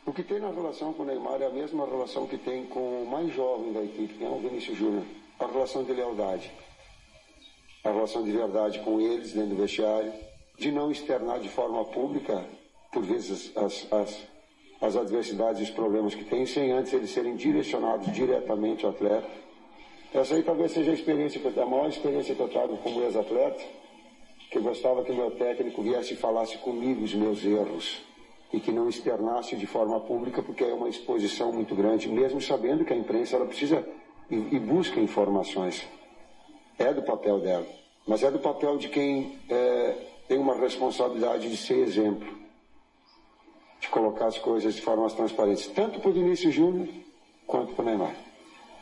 O 0.10 0.12
que 0.12 0.24
tem 0.24 0.40
na 0.40 0.50
relação 0.50 0.92
com 0.92 1.04
o 1.04 1.06
Neymar 1.06 1.40
é 1.40 1.46
a 1.46 1.52
mesma 1.52 1.86
relação 1.86 2.26
que 2.26 2.36
tem 2.36 2.66
com 2.66 3.04
o 3.04 3.08
mais 3.08 3.32
jovem 3.32 3.72
da 3.72 3.84
equipe, 3.84 4.16
que 4.16 4.26
é 4.26 4.28
o 4.28 4.40
Vinícius 4.40 4.76
Júnior. 4.76 5.04
A 5.40 5.46
relação 5.46 5.84
de 5.84 5.94
lealdade. 5.94 6.52
A 7.84 7.92
relação 7.92 8.24
de 8.24 8.32
verdade 8.32 8.80
com 8.80 9.00
eles 9.00 9.34
dentro 9.34 9.50
do 9.50 9.62
vestiário. 9.62 10.12
De 10.58 10.72
não 10.72 10.90
externar 10.90 11.40
de 11.40 11.48
forma 11.50 11.86
pública 11.86 12.44
por 12.92 13.04
vezes, 13.04 13.56
as, 13.56 13.86
as, 13.94 14.28
as 14.82 14.96
adversidades 14.96 15.60
e 15.60 15.66
os 15.66 15.70
problemas 15.70 16.16
que 16.16 16.24
tem, 16.24 16.44
sem 16.44 16.72
antes 16.72 16.92
eles 16.92 17.12
serem 17.12 17.36
direcionados 17.36 18.12
diretamente 18.12 18.86
ao 18.86 18.92
atleta. 18.92 19.30
Essa 20.12 20.34
aí 20.34 20.42
talvez 20.42 20.72
seja 20.72 20.90
a 20.90 20.96
experiência, 20.96 21.40
a 21.62 21.66
maior 21.68 21.88
experiência 21.88 22.34
que 22.34 22.42
eu 22.42 22.50
trago 22.50 22.78
como 22.78 23.04
ex-atleta, 23.04 23.64
que 24.50 24.58
eu 24.58 24.64
gostava 24.64 25.04
que 25.04 25.14
meu 25.14 25.30
técnico 25.30 25.84
viesse 25.84 26.16
e 26.16 26.18
falasse 26.18 26.58
comigo 26.58 27.04
os 27.04 27.14
meus 27.14 27.46
erros 27.46 28.09
e 28.52 28.60
que 28.60 28.72
não 28.72 28.90
externasse 28.90 29.56
de 29.56 29.68
forma 29.68 30.00
pública, 30.00 30.42
porque 30.42 30.64
é 30.64 30.74
uma 30.74 30.90
exposição 30.90 31.52
muito 31.52 31.76
grande, 31.76 32.10
mesmo 32.10 32.42
sabendo 32.42 32.84
que 32.84 32.94
a 32.94 32.96
imprensa 32.96 33.36
ela 33.36 33.46
precisa 33.46 33.86
e, 34.30 34.36
e 34.36 34.60
busca 34.60 35.00
informações. 35.00 35.88
É 36.78 36.94
do 36.94 37.04
papel 37.04 37.40
dela, 37.40 37.68
mas 38.08 38.24
é 38.24 38.32
do 38.32 38.40
papel 38.40 38.78
de 38.78 38.90
quem 38.90 39.38
é, 39.50 39.96
tem 40.28 40.38
uma 40.38 40.56
responsabilidade 40.56 41.50
de 41.50 41.58
ser 41.58 41.80
exemplo, 41.80 42.28
de 43.80 43.88
colocar 43.90 44.28
as 44.28 44.40
coisas 44.40 44.74
de 44.74 44.82
formas 44.82 45.14
transparentes, 45.14 45.68
tanto 45.68 46.00
para 46.00 46.10
o 46.10 46.14
Vinícius 46.14 46.54
Júnior 46.54 46.88
quanto 47.46 47.74
para 47.74 47.84
o 47.84 47.86
Neymar. 47.86 48.29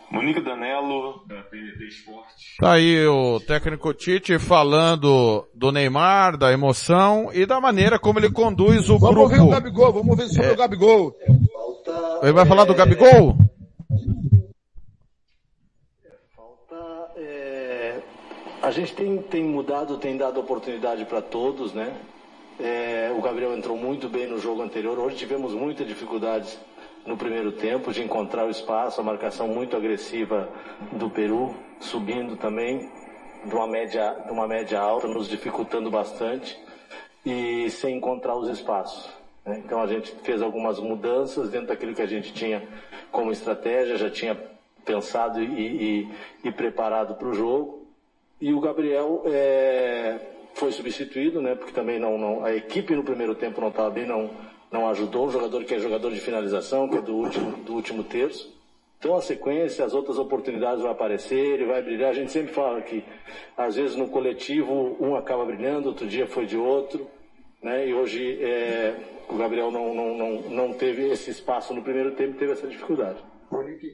Monique 0.10 0.40
Danello, 0.40 1.26
da 1.28 1.42
PNT 1.44 1.86
Esporte. 1.86 2.56
Tá 2.60 2.74
aí 2.74 3.06
o 3.06 3.42
técnico 3.42 3.94
Tite 3.94 4.40
falando 4.40 5.46
do 5.54 5.72
Neymar, 5.72 6.38
da 6.38 6.52
emoção 6.52 7.30
e 7.34 7.46
da 7.46 7.60
maneira 7.60 8.00
como 8.00 8.18
ele 8.18 8.32
conduz 8.32 8.90
o 8.90 8.98
vamos 8.98 9.16
grupo. 9.16 9.30
Vamos 9.30 9.38
ver 9.38 9.42
o 9.42 9.50
Gabigol, 9.50 9.94
vamos 9.94 10.18
ver 10.18 10.28
sobre 10.30 10.48
é. 10.48 10.54
o 10.54 10.58
Gabigol. 10.58 11.14
Ele 12.24 12.32
vai 12.32 12.46
falar 12.46 12.64
do 12.64 12.74
Gabigol? 12.74 13.38
Falta, 16.34 17.12
é... 17.18 18.00
A 18.62 18.72
gente 18.72 18.94
tem, 18.94 19.18
tem 19.22 19.44
mudado, 19.44 19.98
tem 19.98 20.16
dado 20.16 20.40
oportunidade 20.40 21.04
para 21.04 21.22
todos, 21.22 21.74
né? 21.74 21.94
É... 22.58 23.14
O 23.18 23.22
Gabriel 23.22 23.56
entrou 23.56 23.76
muito 23.78 24.08
bem 24.08 24.26
no 24.26 24.40
jogo 24.40 24.62
anterior, 24.62 24.98
hoje 25.00 25.18
tivemos 25.18 25.54
muitas 25.54 25.86
dificuldades 25.86 26.58
no 27.08 27.16
primeiro 27.16 27.54
tempo, 27.54 27.92
de 27.92 28.04
encontrar 28.04 28.46
o 28.46 28.50
espaço, 28.50 29.00
a 29.00 29.04
marcação 29.04 29.48
muito 29.48 29.78
agressiva 29.78 30.50
do 30.92 31.10
Peru, 31.10 31.56
subindo 31.80 32.36
também 32.36 32.92
de 33.46 33.56
uma 33.56 33.66
média, 33.66 34.14
de 34.26 34.32
uma 34.32 34.46
média 34.46 34.80
alta, 34.80 35.08
nos 35.08 35.30
dificultando 35.30 35.90
bastante 35.90 36.60
e 37.26 37.70
sem 37.70 37.96
encontrar 37.96 38.36
os 38.36 38.50
espaços. 38.50 39.10
Né? 39.46 39.62
Então 39.64 39.82
a 39.82 39.88
gente 39.88 40.14
fez 40.24 40.42
algumas 40.42 40.80
mudanças 40.80 41.50
dentro 41.50 41.68
daquilo 41.68 41.96
que 41.96 42.02
a 42.02 42.08
gente 42.08 42.34
tinha 42.34 42.68
como 43.10 43.32
estratégia, 43.32 43.96
já 43.96 44.10
tinha 44.10 44.38
pensado 44.86 45.42
e, 45.42 45.46
e, 46.04 46.12
e 46.44 46.52
preparado 46.52 47.16
para 47.16 47.30
o 47.30 47.34
jogo. 47.34 47.88
E 48.40 48.54
o 48.54 48.60
Gabriel 48.60 49.24
é, 49.26 50.20
foi 50.54 50.74
substituído, 50.74 51.42
né? 51.42 51.56
Porque 51.56 51.72
também 51.72 52.00
não, 52.00 52.18
não, 52.18 52.44
a 52.44 52.54
equipe 52.54 52.96
no 52.96 53.04
primeiro 53.04 53.34
tempo 53.34 53.62
não 53.62 53.70
estava 53.70 53.90
bem, 53.90 54.06
não, 54.06 54.30
não 54.72 54.90
ajudou, 54.90 55.28
um 55.28 55.32
jogador 55.32 55.64
que 55.64 55.74
é 55.74 55.80
jogador 55.80 56.12
de 56.12 56.20
finalização, 56.20 56.88
que 56.90 56.98
é 56.98 57.02
do 57.02 57.16
último, 57.16 57.52
do 57.64 57.74
último 57.74 58.04
terço. 58.04 58.56
Então 59.00 59.16
a 59.16 59.22
sequência, 59.22 59.86
as 59.86 59.94
outras 59.94 60.18
oportunidades 60.18 60.82
vão 60.82 60.92
aparecer, 60.92 61.38
ele 61.38 61.66
vai 61.66 61.82
brilhar. 61.82 62.10
A 62.10 62.14
gente 62.14 62.32
sempre 62.32 62.52
fala 62.52 62.82
que 62.82 63.04
às 63.56 63.76
vezes 63.76 63.96
no 63.96 64.10
coletivo 64.10 64.98
um 65.00 65.16
acaba 65.16 65.46
brilhando, 65.46 65.90
outro 65.90 66.08
dia 66.08 66.26
foi 66.26 66.46
de 66.46 66.58
outro. 66.58 67.08
Né? 67.62 67.88
E 67.88 67.94
hoje 67.94 68.44
é, 68.44 68.96
o 69.30 69.36
Gabriel 69.36 69.72
não, 69.72 69.94
não, 69.94 70.18
não, 70.18 70.42
não 70.50 70.74
teve 70.74 71.08
esse 71.10 71.30
espaço 71.30 71.74
no 71.74 71.84
primeiro 71.84 72.12
tempo, 72.16 72.38
teve 72.38 72.54
essa 72.54 72.68
dificuldade. 72.68 73.24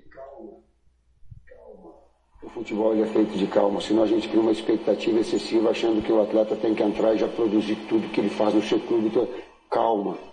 Calma. 0.09 0.63
Calma. 1.47 1.93
O 2.43 2.49
futebol 2.49 2.95
é 2.95 3.05
feito 3.05 3.37
de 3.37 3.47
calma, 3.47 3.79
senão 3.81 4.03
a 4.03 4.07
gente 4.07 4.27
cria 4.27 4.41
uma 4.41 4.51
expectativa 4.51 5.19
excessiva 5.19 5.69
achando 5.69 6.01
que 6.01 6.11
o 6.11 6.21
atleta 6.21 6.55
tem 6.55 6.73
que 6.73 6.83
entrar 6.83 7.13
e 7.13 7.17
já 7.17 7.27
produzir 7.27 7.75
tudo 7.87 8.09
que 8.09 8.21
ele 8.21 8.29
faz 8.29 8.53
no 8.53 8.61
seu 8.61 8.79
clube. 8.79 9.07
Então, 9.07 9.27
calma 9.69 10.32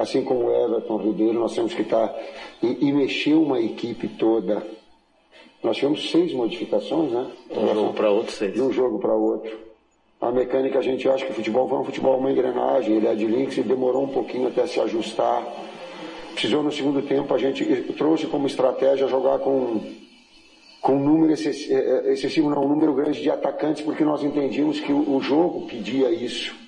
assim 0.00 0.22
como 0.22 0.46
o 0.46 0.50
Everton 0.50 0.96
Ribeiro, 0.98 1.38
nós 1.38 1.54
temos 1.54 1.74
que 1.74 1.82
estar 1.82 2.14
e, 2.62 2.88
e 2.88 2.92
mexer 2.92 3.34
uma 3.34 3.60
equipe 3.60 4.08
toda. 4.08 4.62
Nós 5.62 5.76
tivemos 5.76 6.10
seis 6.10 6.32
modificações, 6.32 7.10
né? 7.10 7.26
De 7.50 7.58
um 7.58 7.74
jogo 7.74 7.92
para 7.92 8.10
outro, 8.10 8.32
seis. 8.32 8.54
De 8.54 8.62
um 8.62 8.72
jogo 8.72 8.98
para 8.98 9.14
outro. 9.14 9.58
A 10.20 10.30
mecânica, 10.30 10.78
a 10.78 10.82
gente 10.82 11.08
acha 11.08 11.24
que 11.24 11.32
o 11.32 11.34
futebol 11.34 11.68
foi 11.68 11.78
um 11.78 11.84
futebol 11.84 12.18
uma 12.18 12.30
engrenagem, 12.30 12.96
ele 12.96 13.06
é 13.06 13.14
de 13.14 13.26
links 13.26 13.56
e 13.58 13.62
demorou 13.62 14.04
um 14.04 14.08
pouquinho 14.08 14.48
até 14.48 14.66
se 14.66 14.80
ajustar. 14.80 15.44
Precisou 16.32 16.62
no 16.62 16.70
segundo 16.70 17.02
tempo, 17.02 17.32
a 17.34 17.38
gente 17.38 17.64
trouxe 17.96 18.26
como 18.26 18.46
estratégia 18.46 19.08
jogar 19.08 19.38
com, 19.40 19.80
com 20.80 20.94
um 20.94 21.04
número 21.04 21.32
excessivo, 21.32 21.72
é, 21.72 22.08
é, 22.08 22.12
excessivo, 22.12 22.50
não, 22.50 22.64
um 22.64 22.68
número 22.68 22.94
grande 22.94 23.20
de 23.20 23.30
atacantes, 23.30 23.82
porque 23.82 24.04
nós 24.04 24.22
entendíamos 24.22 24.80
que 24.80 24.92
o, 24.92 25.16
o 25.16 25.20
jogo 25.20 25.66
pedia 25.66 26.10
isso 26.10 26.67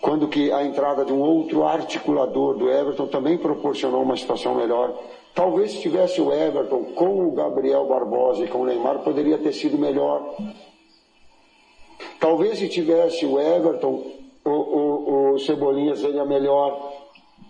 quando 0.00 0.28
que 0.28 0.50
a 0.50 0.64
entrada 0.64 1.04
de 1.04 1.12
um 1.12 1.20
outro 1.20 1.64
articulador 1.64 2.56
do 2.56 2.70
Everton 2.70 3.06
também 3.06 3.36
proporcionou 3.36 4.02
uma 4.02 4.16
situação 4.16 4.54
melhor. 4.54 4.94
Talvez 5.34 5.72
se 5.72 5.80
tivesse 5.80 6.20
o 6.20 6.32
Everton 6.32 6.84
com 6.94 7.28
o 7.28 7.32
Gabriel 7.32 7.86
Barbosa 7.86 8.44
e 8.44 8.48
com 8.48 8.60
o 8.60 8.66
Neymar, 8.66 9.00
poderia 9.00 9.38
ter 9.38 9.52
sido 9.52 9.78
melhor. 9.78 10.34
Talvez 12.18 12.58
se 12.58 12.68
tivesse 12.68 13.26
o 13.26 13.38
Everton, 13.38 14.02
o, 14.44 14.50
o, 14.50 15.32
o 15.34 15.38
Cebolinha 15.38 15.94
seria 15.94 16.24
melhor. 16.24 16.92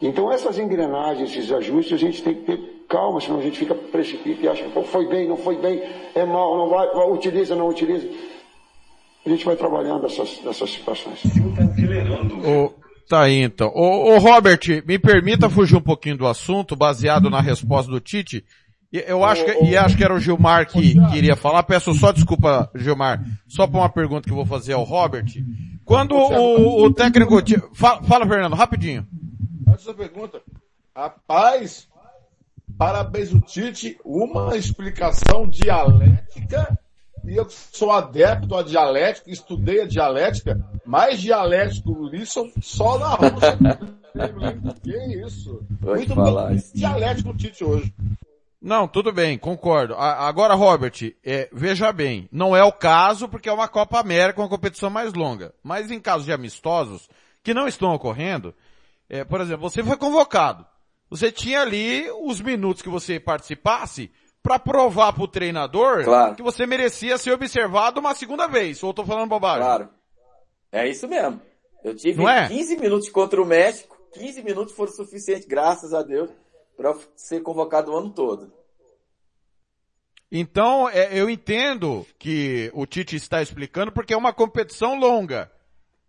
Então 0.03 0.31
essas 0.31 0.59
engrenagens, 0.59 1.31
esses 1.31 1.53
ajustes, 1.53 1.93
a 1.93 1.97
gente 1.97 2.23
tem 2.23 2.35
que 2.35 2.43
ter 2.43 2.81
calma, 2.89 3.21
senão 3.21 3.39
a 3.39 3.43
gente 3.43 3.59
fica 3.59 3.75
precipita 3.75 4.45
e 4.45 4.49
acha 4.49 4.65
que 4.65 4.83
foi 4.83 5.07
bem, 5.07 5.29
não 5.29 5.37
foi 5.37 5.57
bem, 5.57 5.81
é 6.15 6.25
mal, 6.25 6.57
não 6.57 6.69
vai, 6.69 6.89
utiliza, 7.11 7.55
não 7.55 7.69
utiliza 7.69 8.09
a 9.25 9.29
gente 9.29 9.45
vai 9.45 9.57
trabalhando 9.57 10.07
essas, 10.07 10.41
essas 10.47 10.71
situações. 10.71 11.21
O, 12.45 12.75
tá 13.09 13.23
aí 13.23 13.43
então. 13.43 13.71
O, 13.75 14.15
o 14.15 14.19
Robert, 14.19 14.61
me 14.87 14.99
permita 14.99 15.51
fugir 15.51 15.77
um 15.77 15.83
pouquinho 15.83 16.17
do 16.17 16.27
assunto, 16.27 16.75
baseado 16.75 17.29
na 17.29 17.41
resposta 17.41 17.91
do 17.91 18.01
Tite. 18.01 18.45
Eu 18.93 19.25
acho 19.25 19.45
que, 19.45 19.65
e 19.65 19.77
acho 19.77 19.97
que 19.97 20.03
era 20.03 20.15
o 20.15 20.19
Gilmar 20.19 20.67
que 20.67 20.95
queria 21.11 21.37
falar. 21.37 21.63
Peço 21.63 21.95
só 21.95 22.11
desculpa, 22.11 22.69
Gilmar, 22.75 23.25
só 23.47 23.67
para 23.67 23.79
uma 23.79 23.89
pergunta 23.89 24.23
que 24.23 24.33
eu 24.33 24.37
vou 24.37 24.47
fazer 24.47 24.73
ao 24.73 24.83
Robert. 24.83 25.27
Quando 25.85 26.17
o, 26.17 26.85
o 26.85 26.93
técnico, 26.93 27.37
fala, 27.73 28.03
fala, 28.03 28.27
Fernando, 28.27 28.57
rapidinho. 28.57 29.07
Antes 29.69 29.85
da 29.85 29.95
pergunta, 29.95 30.43
rapaz, 30.97 31.87
parabéns 32.77 33.33
o 33.33 33.41
Tite, 33.41 33.97
uma 34.05 34.57
explicação 34.57 35.49
dialética 35.49 36.77
e 37.25 37.37
eu 37.37 37.47
sou 37.49 37.91
adepto 37.91 38.57
à 38.57 38.63
dialética, 38.63 39.31
estudei 39.31 39.83
a 39.83 39.87
dialética, 39.87 40.61
mais 40.85 41.21
dialético 41.21 41.93
do 41.93 42.09
Lisson 42.09 42.51
só 42.61 42.99
na 42.99 43.09
Rússia. 43.15 43.59
que 44.83 44.97
isso? 45.25 45.63
Pode 45.81 45.99
Muito 45.99 46.15
falar 46.15 46.55
dialético 46.75 47.31
o 47.31 47.37
Tite 47.37 47.65
hoje. 47.65 47.95
Não, 48.61 48.87
tudo 48.87 49.11
bem, 49.11 49.39
concordo. 49.39 49.95
A, 49.95 50.29
agora, 50.29 50.55
Robert, 50.55 50.93
é, 51.25 51.49
veja 51.53 51.91
bem, 51.93 52.29
não 52.31 52.55
é 52.55 52.63
o 52.63 52.73
caso 52.73 53.29
porque 53.29 53.49
é 53.49 53.53
uma 53.53 53.69
Copa 53.69 53.99
América, 53.99 54.41
uma 54.41 54.49
competição 54.49 54.91
mais 54.91 55.15
longa. 55.15 55.55
Mas 55.63 55.91
em 55.91 55.99
casos 55.99 56.27
de 56.27 56.33
amistosos, 56.33 57.09
que 57.43 57.55
não 57.55 57.67
estão 57.67 57.95
ocorrendo, 57.95 58.55
é, 59.09 59.25
por 59.25 59.41
exemplo, 59.41 59.69
você 59.69 59.83
foi 59.83 59.97
convocado. 59.97 60.67
Você 61.09 61.33
tinha 61.33 61.63
ali 61.63 62.09
os 62.23 62.41
minutos 62.41 62.83
que 62.83 62.89
você 62.89 63.19
participasse 63.19 64.11
para 64.43 64.59
provar 64.59 65.13
pro 65.13 65.29
treinador 65.29 66.05
claro. 66.05 66.35
que 66.35 66.43
você 66.43 66.67
merecia 66.67 67.19
ser 67.19 67.33
observado 67.33 68.01
uma 68.01 68.15
segunda 68.15 68.47
vez. 68.47 68.83
Ou 68.83 68.95
tô 68.95 69.05
falando 69.05 69.29
bobagem? 69.29 69.63
Claro. 69.63 69.89
É 70.73 70.89
isso 70.89 71.07
mesmo. 71.09 71.41
Eu 71.83 71.95
tive 71.95 72.25
é? 72.27 72.49
15 72.49 72.77
minutos 72.77 73.09
contra 73.09 73.41
o 73.41 73.47
México, 73.47 73.97
15 74.13 74.43
minutos 74.43 74.75
foram 74.75 74.93
suficientes, 74.93 75.47
graças 75.47 75.95
a 75.95 76.03
Deus, 76.03 76.31
para 76.77 76.95
ser 77.17 77.41
convocado 77.41 77.93
o 77.93 77.97
ano 77.97 78.11
todo. 78.11 78.53
Então, 80.33 80.89
é, 80.89 81.19
eu 81.19 81.29
entendo 81.29 82.07
que 82.19 82.71
o 82.73 82.87
Tite 82.87 83.17
está 83.17 83.43
explicando 83.43 83.91
porque 83.91 84.15
é 84.15 84.17
uma 84.17 84.33
competição 84.33 84.99
longa, 84.99 85.51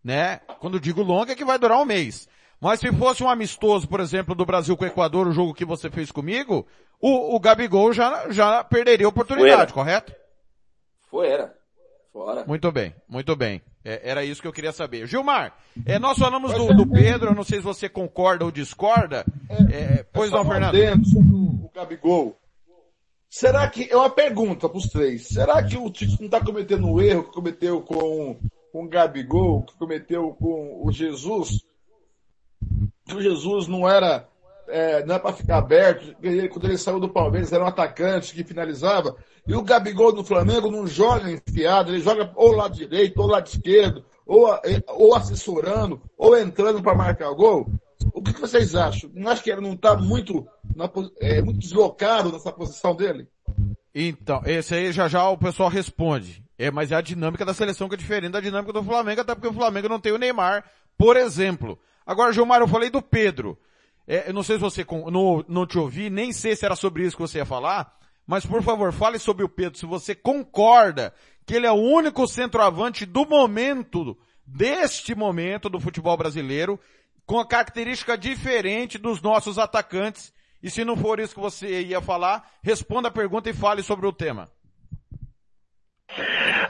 né? 0.03 0.41
Quando 0.59 0.79
digo 0.79 1.01
longa 1.01 1.31
é 1.31 1.35
que 1.35 1.45
vai 1.45 1.57
durar 1.57 1.79
um 1.79 1.85
mês. 1.85 2.27
Mas 2.59 2.79
se 2.79 2.91
fosse 2.93 3.23
um 3.23 3.29
amistoso, 3.29 3.87
por 3.87 3.99
exemplo, 3.99 4.35
do 4.35 4.45
Brasil 4.45 4.77
com 4.77 4.83
o 4.83 4.87
Equador, 4.87 5.27
o 5.27 5.31
jogo 5.31 5.55
que 5.55 5.65
você 5.65 5.89
fez 5.89 6.11
comigo, 6.11 6.67
o, 7.01 7.35
o 7.35 7.39
Gabigol 7.39 7.91
já, 7.93 8.29
já 8.29 8.63
perderia 8.63 9.05
a 9.05 9.09
oportunidade, 9.09 9.73
correto? 9.73 10.13
Foi, 11.09 11.27
era. 11.27 11.53
Fora. 12.13 12.43
Muito 12.45 12.71
bem, 12.71 12.93
muito 13.07 13.35
bem. 13.37 13.61
É, 13.83 14.09
era 14.09 14.23
isso 14.23 14.41
que 14.41 14.47
eu 14.47 14.51
queria 14.53 14.73
saber. 14.73 15.07
Gilmar, 15.07 15.57
é, 15.85 15.97
nós 15.97 16.17
falamos 16.17 16.53
do, 16.53 16.73
do, 16.73 16.85
Pedro, 16.85 17.29
eu 17.29 17.35
não 17.35 17.43
sei 17.43 17.59
se 17.59 17.63
você 17.63 17.87
concorda 17.87 18.43
ou 18.43 18.51
discorda. 18.51 19.25
É, 19.71 20.03
pois 20.11 20.29
não, 20.29 20.45
Fernando. 20.45 20.75
Sobre 21.05 21.33
o, 21.33 21.65
o 21.65 21.71
Gabigol. 21.73 22.37
Será 23.29 23.67
que, 23.69 23.89
é 23.89 23.95
uma 23.95 24.09
pergunta 24.09 24.67
para 24.67 24.77
os 24.77 24.89
três, 24.89 25.29
será 25.29 25.63
que 25.63 25.77
o 25.77 25.89
Tite 25.89 26.19
não 26.19 26.25
está 26.25 26.43
cometendo 26.43 26.85
um 26.85 26.99
erro 27.01 27.23
que 27.23 27.31
cometeu 27.31 27.81
com, 27.81 28.37
com 28.73 28.83
o 28.83 28.89
Gabigol, 28.89 29.63
que 29.63 29.73
cometeu 29.77 30.33
com 30.33 30.85
o 30.85 30.91
Jesus? 30.91 31.63
Que 33.07 33.15
o 33.15 33.21
Jesus 33.21 33.69
não 33.69 33.87
era 33.87 34.27
é, 34.71 35.05
não 35.05 35.15
é 35.15 35.19
para 35.19 35.33
ficar 35.33 35.57
aberto. 35.57 36.15
Ele, 36.21 36.47
quando 36.47 36.65
ele 36.65 36.77
saiu 36.77 36.99
do 36.99 37.09
Palmeiras, 37.09 37.51
era 37.51 37.63
um 37.63 37.67
atacante 37.67 38.33
que 38.33 38.43
finalizava. 38.43 39.15
E 39.45 39.53
o 39.53 39.61
Gabigol 39.61 40.13
do 40.13 40.23
Flamengo 40.23 40.71
não 40.71 40.87
joga 40.87 41.31
enfiado, 41.31 41.91
ele 41.91 42.01
joga 42.01 42.31
ou 42.35 42.51
lado 42.51 42.75
direito, 42.75 43.19
ou 43.19 43.27
lado 43.27 43.47
esquerdo, 43.47 44.05
ou, 44.25 44.47
ou 44.87 45.15
assessorando, 45.15 46.01
ou 46.17 46.37
entrando 46.37 46.81
para 46.81 46.95
marcar 46.95 47.31
gol. 47.33 47.67
O 48.13 48.21
que, 48.21 48.39
vocês 48.39 48.75
acham? 48.75 49.09
Não 49.13 49.31
acha 49.31 49.43
que 49.43 49.51
ele 49.51 49.61
não 49.61 49.73
está 49.73 49.95
muito, 49.95 50.47
é, 51.19 51.41
muito 51.41 51.59
deslocado 51.59 52.31
nessa 52.31 52.51
posição 52.51 52.95
dele? 52.95 53.27
Então, 53.93 54.41
esse 54.45 54.73
aí 54.73 54.91
já 54.91 55.07
já 55.07 55.27
o 55.29 55.37
pessoal 55.37 55.69
responde. 55.69 56.43
É, 56.57 56.69
mas 56.69 56.91
é 56.91 56.95
a 56.95 57.01
dinâmica 57.01 57.43
da 57.43 57.53
seleção 57.53 57.89
que 57.89 57.95
é 57.95 57.97
diferente 57.97 58.33
da 58.33 58.39
dinâmica 58.39 58.71
do 58.71 58.83
Flamengo, 58.83 59.21
até 59.21 59.33
porque 59.33 59.47
o 59.47 59.53
Flamengo 59.53 59.89
não 59.89 59.99
tem 59.99 60.11
o 60.11 60.17
Neymar, 60.17 60.63
por 60.97 61.17
exemplo. 61.17 61.77
Agora, 62.05 62.31
Gilmar, 62.31 62.61
eu 62.61 62.67
falei 62.67 62.89
do 62.89 63.01
Pedro. 63.01 63.57
É, 64.11 64.27
eu 64.27 64.33
não 64.33 64.43
sei 64.43 64.57
se 64.57 64.61
você 64.61 64.85
não, 65.09 65.41
não 65.47 65.65
te 65.65 65.79
ouvi, 65.79 66.09
nem 66.09 66.33
sei 66.33 66.53
se 66.53 66.65
era 66.65 66.75
sobre 66.75 67.05
isso 67.05 67.15
que 67.15 67.21
você 67.21 67.37
ia 67.37 67.45
falar, 67.45 67.97
mas 68.27 68.45
por 68.45 68.61
favor, 68.61 68.91
fale 68.91 69.17
sobre 69.17 69.45
o 69.45 69.47
Pedro, 69.47 69.79
se 69.79 69.85
você 69.85 70.13
concorda 70.13 71.13
que 71.45 71.55
ele 71.55 71.65
é 71.65 71.71
o 71.71 71.75
único 71.75 72.27
centroavante 72.27 73.05
do 73.05 73.25
momento, 73.25 74.17
deste 74.45 75.15
momento 75.15 75.69
do 75.69 75.79
futebol 75.79 76.17
brasileiro, 76.17 76.77
com 77.25 77.39
a 77.39 77.47
característica 77.47 78.17
diferente 78.17 78.97
dos 78.97 79.21
nossos 79.21 79.57
atacantes. 79.57 80.33
E 80.61 80.69
se 80.69 80.83
não 80.83 80.97
for 80.97 81.17
isso 81.21 81.33
que 81.33 81.39
você 81.39 81.81
ia 81.81 82.01
falar, 82.01 82.51
responda 82.61 83.07
a 83.07 83.11
pergunta 83.11 83.49
e 83.49 83.53
fale 83.53 83.81
sobre 83.81 84.07
o 84.07 84.11
tema. 84.11 84.49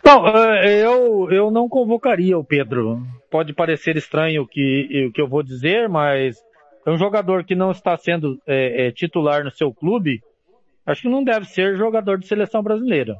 Não, 0.05 0.27
eh, 0.27 0.85
eu, 0.85 1.27
eu 1.31 1.49
não 1.49 1.67
convocaria 1.67 2.37
o 2.37 2.45
Pedro. 2.45 3.01
Pode 3.31 3.51
parecer 3.51 3.97
estranho 3.97 4.43
o 4.43 4.47
que, 4.47 5.07
o 5.07 5.11
que 5.11 5.19
eu 5.19 5.27
vou 5.27 5.41
dizer, 5.41 5.89
mas 5.89 6.37
é 6.85 6.91
um 6.91 6.97
jogador 6.97 7.43
que 7.43 7.55
não 7.55 7.71
está 7.71 7.95
sendo 7.95 8.41
é, 8.47 8.87
é, 8.87 8.91
titular 8.91 9.43
no 9.43 9.51
seu 9.51 9.73
clube, 9.73 10.21
acho 10.85 11.03
que 11.03 11.09
não 11.09 11.23
deve 11.23 11.45
ser 11.45 11.77
jogador 11.77 12.17
de 12.17 12.27
seleção 12.27 12.63
brasileira. 12.63 13.15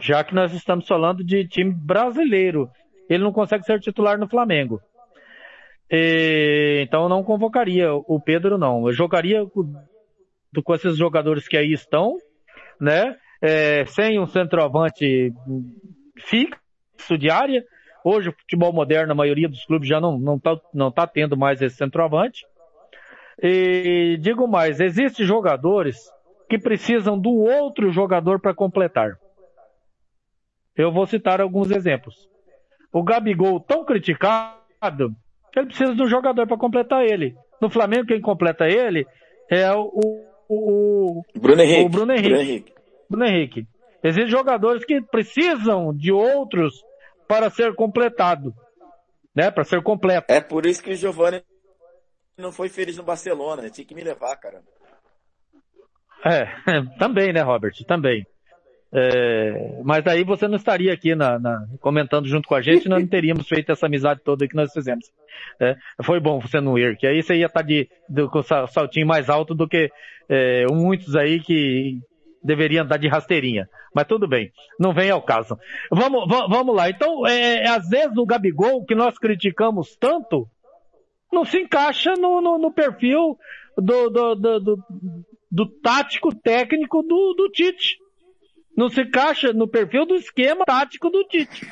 Já 0.00 0.22
que 0.22 0.34
nós 0.34 0.52
estamos 0.52 0.86
falando 0.86 1.24
de 1.24 1.46
time 1.46 1.72
brasileiro. 1.72 2.68
Ele 3.08 3.22
não 3.22 3.32
consegue 3.32 3.64
ser 3.64 3.80
titular 3.80 4.18
no 4.18 4.28
Flamengo. 4.28 4.80
E, 5.90 6.80
então 6.82 7.04
eu 7.04 7.08
não 7.08 7.22
convocaria 7.22 7.92
o 7.92 8.20
Pedro, 8.20 8.56
não. 8.56 8.86
Eu 8.86 8.92
jogaria 8.92 9.44
com, 9.46 9.72
com 10.64 10.74
esses 10.74 10.96
jogadores 10.96 11.46
que 11.46 11.56
aí 11.56 11.72
estão, 11.72 12.16
né? 12.80 13.16
É, 13.42 13.84
sem 13.86 14.18
um 14.18 14.26
centroavante 14.26 15.32
fixo 16.16 17.18
de 17.18 17.28
área. 17.28 17.62
Hoje 18.02 18.30
o 18.30 18.32
futebol 18.32 18.72
moderno, 18.72 19.12
a 19.12 19.16
maioria 19.16 19.48
dos 19.48 19.64
clubes 19.64 19.88
já 19.88 20.00
não, 20.00 20.18
não, 20.18 20.38
tá, 20.38 20.58
não 20.72 20.90
tá 20.90 21.06
tendo 21.06 21.36
mais 21.36 21.60
esse 21.60 21.76
centroavante. 21.76 22.44
E 23.42 24.16
digo 24.20 24.46
mais, 24.46 24.80
existem 24.80 25.26
jogadores 25.26 25.96
que 26.48 26.58
precisam 26.58 27.18
do 27.18 27.30
outro 27.30 27.90
jogador 27.90 28.40
para 28.40 28.54
completar. 28.54 29.18
Eu 30.76 30.92
vou 30.92 31.06
citar 31.06 31.40
alguns 31.40 31.70
exemplos. 31.70 32.28
O 32.92 33.02
Gabigol, 33.02 33.60
tão 33.60 33.84
criticado, 33.84 35.14
ele 35.54 35.66
precisa 35.66 35.94
de 35.94 36.02
um 36.02 36.08
jogador 36.08 36.46
para 36.46 36.56
completar 36.56 37.04
ele. 37.04 37.36
No 37.60 37.70
Flamengo, 37.70 38.06
quem 38.06 38.20
completa 38.20 38.68
ele 38.68 39.06
é 39.50 39.72
o, 39.72 39.90
o, 40.48 41.22
o 41.34 41.40
Bruno 41.40 41.62
Henrique. 41.62 41.84
O 41.84 41.88
Bruno 41.88 42.12
Henrique. 42.12 42.28
Bruno 42.28 42.42
Henrique. 42.42 42.74
Bruno 43.08 43.26
Henrique. 43.26 43.66
Existem 44.02 44.30
jogadores 44.30 44.84
que 44.84 45.00
precisam 45.00 45.94
de 45.94 46.12
outros 46.12 46.82
para 47.26 47.48
ser 47.50 47.74
completado. 47.74 48.52
Né? 49.34 49.50
Para 49.50 49.64
ser 49.64 49.82
completo. 49.82 50.32
É 50.32 50.40
por 50.40 50.66
isso 50.66 50.82
que 50.82 50.92
o 50.92 50.96
Giovanni 50.96 51.42
não 52.36 52.52
foi 52.52 52.68
feliz 52.68 52.96
no 52.96 53.02
Barcelona. 53.02 53.70
Tinha 53.70 53.86
que 53.86 53.94
me 53.94 54.02
levar, 54.02 54.36
cara. 54.36 54.62
É, 56.24 56.46
também, 56.98 57.32
né, 57.32 57.42
Robert? 57.42 57.74
Também. 57.86 58.26
É, 58.96 59.80
mas 59.82 60.06
aí 60.06 60.22
você 60.22 60.46
não 60.46 60.54
estaria 60.54 60.92
aqui 60.92 61.16
na, 61.16 61.36
na, 61.36 61.66
comentando 61.80 62.28
junto 62.28 62.46
com 62.46 62.54
a 62.54 62.62
gente, 62.62 62.88
nós 62.88 63.00
não 63.00 63.08
teríamos 63.08 63.48
feito 63.48 63.72
essa 63.72 63.86
amizade 63.86 64.20
toda 64.22 64.46
que 64.46 64.54
nós 64.54 64.72
fizemos. 64.72 65.10
É, 65.60 65.74
foi 66.04 66.20
bom 66.20 66.38
você 66.38 66.60
não 66.60 66.78
ir, 66.78 66.96
que 66.96 67.04
aí 67.04 67.20
você 67.20 67.34
ia 67.34 67.46
estar 67.46 67.60
tá 67.60 67.66
de, 67.66 67.88
de, 68.08 68.28
com 68.28 68.38
o 68.38 68.66
saltinho 68.68 69.04
mais 69.04 69.28
alto 69.28 69.52
do 69.52 69.66
que 69.66 69.90
é, 70.28 70.64
muitos 70.70 71.16
aí 71.16 71.40
que 71.40 71.98
deveriam 72.40 72.84
andar 72.84 72.98
de 72.98 73.08
rasteirinha. 73.08 73.68
Mas 73.92 74.06
tudo 74.06 74.28
bem, 74.28 74.52
não 74.78 74.94
vem 74.94 75.10
ao 75.10 75.22
caso. 75.22 75.58
Vamos, 75.90 76.28
vamos 76.28 76.76
lá. 76.76 76.88
Então, 76.88 77.26
é, 77.26 77.66
às 77.68 77.88
vezes 77.88 78.16
o 78.16 78.26
Gabigol, 78.26 78.84
que 78.84 78.94
nós 78.94 79.18
criticamos 79.18 79.96
tanto, 79.96 80.48
não 81.34 81.44
se 81.44 81.58
encaixa 81.58 82.14
no, 82.14 82.40
no, 82.40 82.56
no 82.56 82.72
perfil 82.72 83.38
do, 83.76 84.08
do, 84.08 84.34
do, 84.34 84.60
do, 84.60 84.84
do 85.50 85.66
tático 85.80 86.34
técnico 86.34 87.02
do, 87.02 87.34
do 87.36 87.50
Tite 87.50 87.98
não 88.76 88.88
se 88.88 89.02
encaixa 89.02 89.52
no 89.52 89.68
perfil 89.68 90.04
do 90.04 90.14
esquema 90.14 90.64
tático 90.64 91.08
do 91.08 91.24
Tite. 91.24 91.66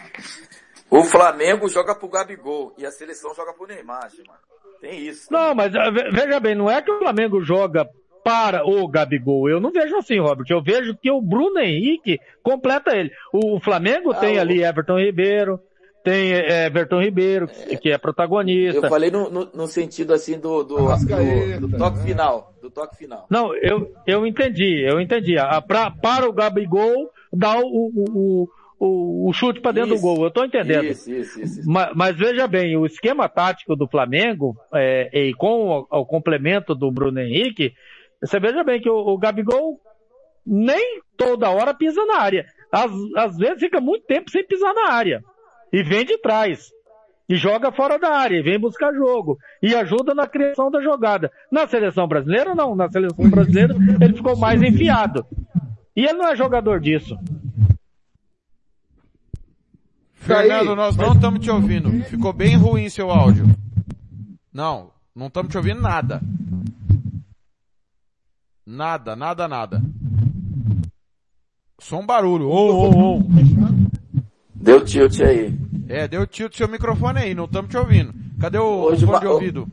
O 0.91 1.03
Flamengo 1.05 1.69
joga 1.69 1.95
pro 1.95 2.09
Gabigol 2.09 2.75
e 2.79 2.87
a 2.87 2.91
seleção 2.91 3.35
joga 3.35 3.53
pro 3.53 3.67
Neymar, 3.67 4.11
mano. 4.27 4.39
Tem 4.81 5.01
isso. 5.01 5.33
Não, 5.33 5.55
mas 5.55 5.75
eh, 5.75 5.91
veja 6.13 6.41
bem, 6.41 6.55
não 6.55 6.71
é 6.71 6.83
que 6.83 6.91
o 6.91 6.99
Flamengo 6.99 7.41
joga 7.43 7.89
para 8.25 8.65
o 8.65 8.87
Gabigol. 8.89 9.49
Eu 9.49 9.61
não 9.61 9.71
vejo 9.71 9.97
assim, 9.97 10.21
Robert. 10.21 10.47
Eu 10.49 10.63
vejo 10.63 10.97
que 10.97 11.11
o 11.11 11.21
Bruno 11.21 11.59
Henrique 11.59 12.21
completa 12.43 12.97
ele. 12.97 13.11
O 13.33 13.59
Flamengo 13.61 14.13
ah, 14.13 14.17
tem 14.17 14.39
ali 14.39 14.63
Everton 14.63 14.99
Ribeiro, 14.99 15.61
tem 16.03 16.33
é, 16.33 16.67
Everton 16.67 17.01
Ribeiro, 17.01 17.49
é, 17.69 17.77
que 17.77 17.91
é 17.91 17.97
protagonista. 17.99 18.87
Eu 18.87 18.91
falei 18.91 19.11
no, 19.11 19.31
no, 19.31 19.49
no 19.55 19.67
sentido 19.67 20.13
assim 20.13 20.39
do, 20.39 20.65
do, 20.65 20.77
do, 20.77 21.69
do, 21.69 21.79
toque 21.79 22.03
final. 22.03 22.53
Do 22.61 22.71
toque 22.71 22.97
final. 22.97 23.27
Não, 23.31 23.55
eu, 23.55 23.93
eu 24.07 24.27
entendi, 24.27 24.83
eu 24.85 25.01
entendi. 25.01 25.39
A, 25.39 25.61
pra, 25.61 25.91
para 25.91 26.29
o 26.29 26.33
Gabigol 26.33 27.11
dar 27.33 27.59
o, 27.59 27.67
o, 27.67 28.49
o, 28.79 29.29
o 29.29 29.33
chute 29.33 29.61
para 29.61 29.73
dentro 29.73 29.95
isso, 29.95 30.03
do 30.03 30.07
gol. 30.07 30.23
Eu 30.23 30.29
estou 30.29 30.45
entendendo. 30.45 30.85
Isso, 30.85 31.11
isso, 31.11 31.41
isso, 31.41 31.63
mas, 31.65 31.91
mas, 31.95 32.17
veja 32.17 32.49
bem, 32.49 32.77
o 32.77 32.85
esquema 32.85 33.29
tático 33.29 33.77
do 33.77 33.87
Flamengo, 33.87 34.57
é, 34.75 35.09
e 35.13 35.35
com 35.35 35.69
o, 35.69 35.87
o, 35.89 36.05
complemento 36.05 36.75
do 36.75 36.91
Bruno 36.91 37.21
Henrique, 37.21 37.73
você 38.21 38.41
veja 38.41 38.65
bem 38.65 38.81
que 38.81 38.91
o, 38.91 38.97
o 38.97 39.19
Gabigol 39.19 39.81
nem 40.45 41.01
toda 41.17 41.51
hora 41.51 41.73
pisa 41.73 42.05
na 42.07 42.19
área. 42.19 42.45
Às, 42.73 42.91
às 43.17 43.37
vezes 43.37 43.61
fica 43.61 43.81
muito 43.81 44.05
tempo 44.07 44.31
sem 44.31 44.45
pisar 44.45 44.75
na 44.75 44.91
área 44.91 45.23
e 45.73 45.83
vem 45.83 46.05
de 46.05 46.19
trás. 46.19 46.71
E 47.29 47.37
joga 47.37 47.73
fora 47.73 47.99
da 47.99 48.11
área, 48.11 48.37
e 48.37 48.43
vem 48.43 48.59
buscar 48.59 48.93
jogo. 48.93 49.39
E 49.63 49.75
ajuda 49.75 50.15
na 50.15 50.27
criação 50.27 50.71
da 50.71 50.83
jogada. 50.83 51.31
Na 51.51 51.67
seleção 51.67 52.07
brasileira, 52.07 52.55
não. 52.55 52.75
Na 52.75 52.91
seleção 52.91 53.31
brasileira, 53.31 53.75
ele 54.01 54.15
ficou 54.15 54.37
mais 54.37 54.61
enfiado. 54.61 55.25
E 55.97 56.05
ele 56.05 56.15
não 56.15 56.29
é 56.29 56.37
jogador 56.37 56.81
disso. 56.81 57.17
Fernando, 60.15 60.77
nós 60.77 60.97
não 60.97 61.15
estamos 61.15 61.41
te 61.41 61.51
ouvindo. 61.51 61.91
Ficou 62.05 62.33
bem 62.33 62.57
ruim 62.57 62.89
seu 62.89 63.11
áudio. 63.11 63.47
Não, 64.53 64.91
não 65.15 65.29
estamos 65.29 65.51
te 65.51 65.57
ouvindo 65.57 65.81
nada. 65.81 66.21
Nada, 68.67 69.17
nada, 69.17 69.49
nada. 69.49 69.83
Só 71.79 71.99
um 71.99 72.07
barulho. 72.07 72.49
Oh, 72.49 72.89
oh, 72.89 73.19
oh. 73.19 73.72
Deu 74.63 74.85
tilt 74.85 75.21
aí. 75.21 75.53
É, 75.89 76.07
deu 76.07 76.25
tilt 76.25 76.57
seu 76.57 76.69
microfone 76.69 77.19
aí, 77.19 77.35
não 77.35 77.47
estamos 77.47 77.69
te 77.69 77.77
ouvindo. 77.77 78.15
Cadê 78.41 78.59
o 78.59 78.85
Hoje, 78.85 79.05
fone 79.05 79.19
de 79.19 79.27
ouvido? 79.27 79.67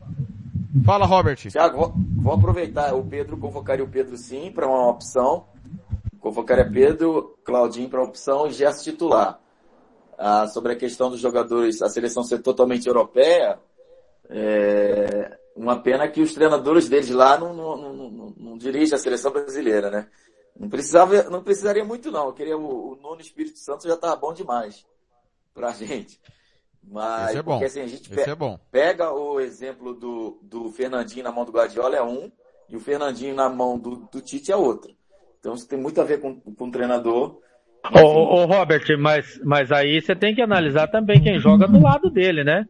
Fala, 0.84 1.06
Robert. 1.06 1.38
Tiago, 1.38 1.78
vou, 1.78 1.94
vou, 2.18 2.34
aproveitar. 2.34 2.96
O 2.96 3.04
Pedro, 3.04 3.38
convocaria 3.38 3.86
o 3.86 3.88
Pedro 3.88 4.18
sim 4.18 4.52
para 4.52 4.68
uma 4.68 4.90
opção. 4.90 5.46
Convocaria 6.20 6.70
Pedro, 6.70 7.38
Claudinho 7.44 7.88
para 7.88 8.04
opção 8.04 8.48
e 8.48 8.52
gesto 8.52 8.84
titular. 8.84 9.40
Ah, 10.18 10.48
sobre 10.48 10.74
a 10.74 10.76
questão 10.76 11.12
dos 11.12 11.20
jogadores, 11.20 11.82
a 11.84 11.88
seleção 11.88 12.24
ser 12.24 12.40
totalmente 12.40 12.88
europeia, 12.88 13.60
é 14.28 15.38
uma 15.56 15.80
pena 15.80 16.08
que 16.08 16.22
os 16.22 16.34
treinadores 16.34 16.90
deles 16.90 17.10
lá 17.10 17.38
não, 17.38 17.54
não, 17.54 17.78
não, 17.78 17.94
não, 17.94 18.34
não 18.38 18.58
dirigem 18.58 18.96
a 18.96 18.98
seleção 18.98 19.32
brasileira, 19.32 19.90
né? 19.92 20.08
Não 20.60 20.70
precisava, 20.70 21.24
não 21.24 21.42
precisaria 21.42 21.86
muito 21.86 22.12
não. 22.12 22.26
Eu 22.26 22.34
queria 22.34 22.58
o, 22.58 22.92
o 22.92 22.96
Nuno 22.98 23.22
Espírito 23.22 23.58
Santo 23.58 23.88
já 23.88 23.94
estava 23.94 24.18
bom 24.18 24.34
demais 24.34 24.86
pra 25.54 25.72
gente. 25.74 26.20
Mas, 26.84 27.30
Esse 27.30 27.38
é 27.38 27.42
bom. 27.42 27.52
porque 27.54 27.66
assim, 27.66 27.82
a 27.82 27.88
gente 27.88 28.10
pe 28.10 28.22
é 28.22 28.60
pega 28.72 29.12
o 29.12 29.40
exemplo 29.40 29.94
do, 29.94 30.40
do 30.42 30.70
Fernandinho 30.72 31.24
na 31.24 31.32
mão 31.32 31.46
do 31.46 31.52
Guardiola 31.52 31.96
é 31.96 32.04
um, 32.04 32.32
e 32.68 32.76
o 32.76 32.80
Fernandinho 32.80 33.36
na 33.36 33.50
mão 33.50 33.78
do, 33.78 34.08
do 34.12 34.22
Tite 34.22 34.52
é 34.52 34.56
outro. 34.56 34.94
Então 35.40 35.54
isso 35.54 35.68
tem 35.68 35.80
muito 35.80 36.02
a 36.02 36.04
ver 36.04 36.20
com, 36.20 36.40
com 36.40 36.68
o 36.68 36.72
treinador. 36.72 37.40
Ô, 37.94 38.00
ô, 38.00 38.46
Robert, 38.46 38.84
mas, 39.00 39.40
mas 39.44 39.72
aí 39.72 40.02
você 40.02 40.16
tem 40.16 40.36
que 40.36 40.42
analisar 40.42 40.88
também 40.88 41.22
quem 41.22 41.40
joga 41.40 41.68
do 41.68 41.82
lado 41.82 42.10
dele, 42.10 42.44
né? 42.44 42.66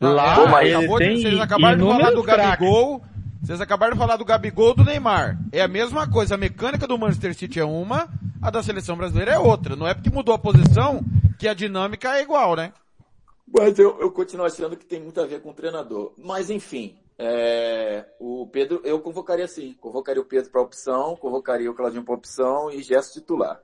Lá, 0.00 0.36
Pô, 0.36 0.46
mas 0.46 0.68
ele 0.68 0.96
tem 0.96 1.16
de, 1.16 1.22
vocês 1.22 1.40
acabaram 1.40 1.78
de 1.78 1.84
falar 1.84 2.10
do 2.12 2.22
Gabigol, 2.22 3.02
vocês 3.42 3.60
acabaram 3.60 3.94
de 3.94 3.98
falar 3.98 4.16
do 4.16 4.24
Gabigol 4.24 4.74
do 4.74 4.84
Neymar. 4.84 5.38
É 5.50 5.62
a 5.62 5.68
mesma 5.68 6.08
coisa, 6.08 6.34
a 6.34 6.38
mecânica 6.38 6.86
do 6.86 6.98
Manchester 6.98 7.34
City 7.34 7.58
é 7.58 7.64
uma, 7.64 8.08
a 8.40 8.50
da 8.50 8.62
seleção 8.62 8.96
brasileira 8.96 9.32
é 9.32 9.38
outra. 9.38 9.74
Não 9.74 9.86
é 9.86 9.94
porque 9.94 10.10
mudou 10.10 10.34
a 10.34 10.38
posição 10.38 11.02
que 11.38 11.48
a 11.48 11.54
dinâmica 11.54 12.16
é 12.16 12.22
igual, 12.22 12.54
né? 12.54 12.72
Mas 13.52 13.78
eu, 13.78 13.98
eu 13.98 14.12
continuo 14.12 14.46
achando 14.46 14.76
que 14.76 14.84
tem 14.84 15.00
muito 15.00 15.20
a 15.20 15.26
ver 15.26 15.40
com 15.40 15.50
o 15.50 15.54
treinador. 15.54 16.12
Mas 16.18 16.50
enfim, 16.50 16.98
é, 17.18 18.06
o 18.20 18.46
Pedro, 18.46 18.80
eu 18.84 19.00
convocaria 19.00 19.48
sim. 19.48 19.74
Convocaria 19.80 20.22
o 20.22 20.24
Pedro 20.24 20.50
para 20.50 20.60
opção, 20.60 21.16
convocaria 21.16 21.70
o 21.70 21.74
Claudinho 21.74 22.04
para 22.04 22.14
opção 22.14 22.70
e 22.70 22.82
gesto 22.82 23.14
titular. 23.14 23.60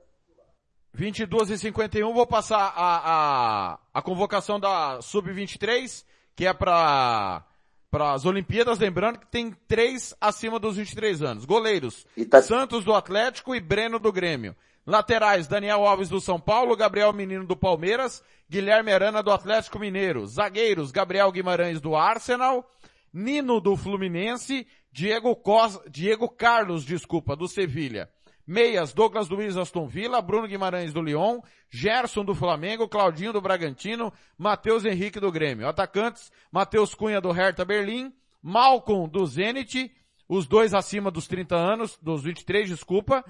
22 0.93 1.51
e 1.51 1.57
51, 1.59 2.11
vou 2.11 2.25
passar 2.25 2.73
a, 2.75 3.73
a, 3.75 3.79
a 3.93 4.01
convocação 4.01 4.59
da 4.59 4.99
Sub-23, 5.01 6.03
que 6.35 6.47
é 6.47 6.53
para 6.53 7.45
para 7.89 8.13
as 8.13 8.25
Olimpíadas, 8.25 8.79
lembrando 8.79 9.19
que 9.19 9.27
tem 9.27 9.55
três 9.67 10.13
acima 10.19 10.59
dos 10.59 10.75
23 10.75 11.21
anos. 11.21 11.45
Goleiros, 11.45 12.05
tá... 12.29 12.41
Santos 12.41 12.83
do 12.83 12.93
Atlético 12.93 13.55
e 13.55 13.59
Breno 13.59 13.97
do 13.97 14.11
Grêmio. 14.11 14.55
Laterais, 14.85 15.47
Daniel 15.47 15.85
Alves 15.85 16.09
do 16.09 16.21
São 16.21 16.39
Paulo, 16.39 16.75
Gabriel 16.75 17.11
Menino 17.11 17.45
do 17.45 17.57
Palmeiras, 17.57 18.23
Guilherme 18.49 18.91
Arana 18.91 19.21
do 19.21 19.31
Atlético 19.31 19.79
Mineiro. 19.79 20.25
Zagueiros, 20.25 20.91
Gabriel 20.91 21.31
Guimarães 21.31 21.81
do 21.81 21.95
Arsenal, 21.95 22.69
Nino 23.11 23.59
do 23.59 23.75
Fluminense, 23.75 24.65
Diego, 24.91 25.35
Cos... 25.35 25.79
Diego 25.89 26.29
Carlos, 26.29 26.85
desculpa, 26.85 27.35
do 27.35 27.47
Sevilha. 27.47 28.09
Meias, 28.47 28.93
Douglas 28.93 29.27
Luiz 29.27 29.57
Aston 29.57 29.85
Villa, 29.87 30.21
Bruno 30.21 30.47
Guimarães 30.47 30.93
do 30.93 31.01
Lyon, 31.01 31.41
Gerson 31.69 32.23
do 32.23 32.33
Flamengo, 32.33 32.87
Claudinho 32.87 33.33
do 33.33 33.41
Bragantino, 33.41 34.13
Matheus 34.37 34.85
Henrique 34.85 35.19
do 35.19 35.29
Grêmio. 35.29 35.67
Atacantes, 35.67 36.31
Matheus 36.49 36.95
Cunha 36.95 37.19
do 37.19 37.31
Hertha 37.31 37.65
Berlim, 37.65 38.13
Malcolm 38.41 39.09
do 39.09 39.25
Zenit, 39.25 39.91
os 40.29 40.47
dois 40.47 40.73
acima 40.73 41.11
dos 41.11 41.27
30 41.27 41.57
anos, 41.57 41.97
dos 42.01 42.23
23, 42.23 42.69
desculpa, 42.69 43.23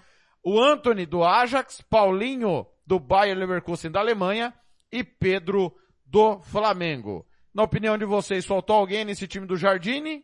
o 0.43 0.61
Anthony 0.61 1.07
do 1.07 1.23
Ajax, 1.23 1.81
Paulinho 1.89 2.67
do 2.85 2.99
Bayer 2.99 3.35
Leverkusen 3.35 3.89
da 3.89 3.99
Alemanha 3.99 4.53
e 4.91 5.03
Pedro 5.03 5.75
do 6.05 6.39
Flamengo. 6.41 7.25
Na 7.53 7.63
opinião 7.63 7.97
de 7.97 8.05
vocês, 8.05 8.45
faltou 8.45 8.75
alguém 8.75 9.03
nesse 9.03 9.27
time 9.27 9.47
do 9.47 9.57
Jardine? 9.57 10.23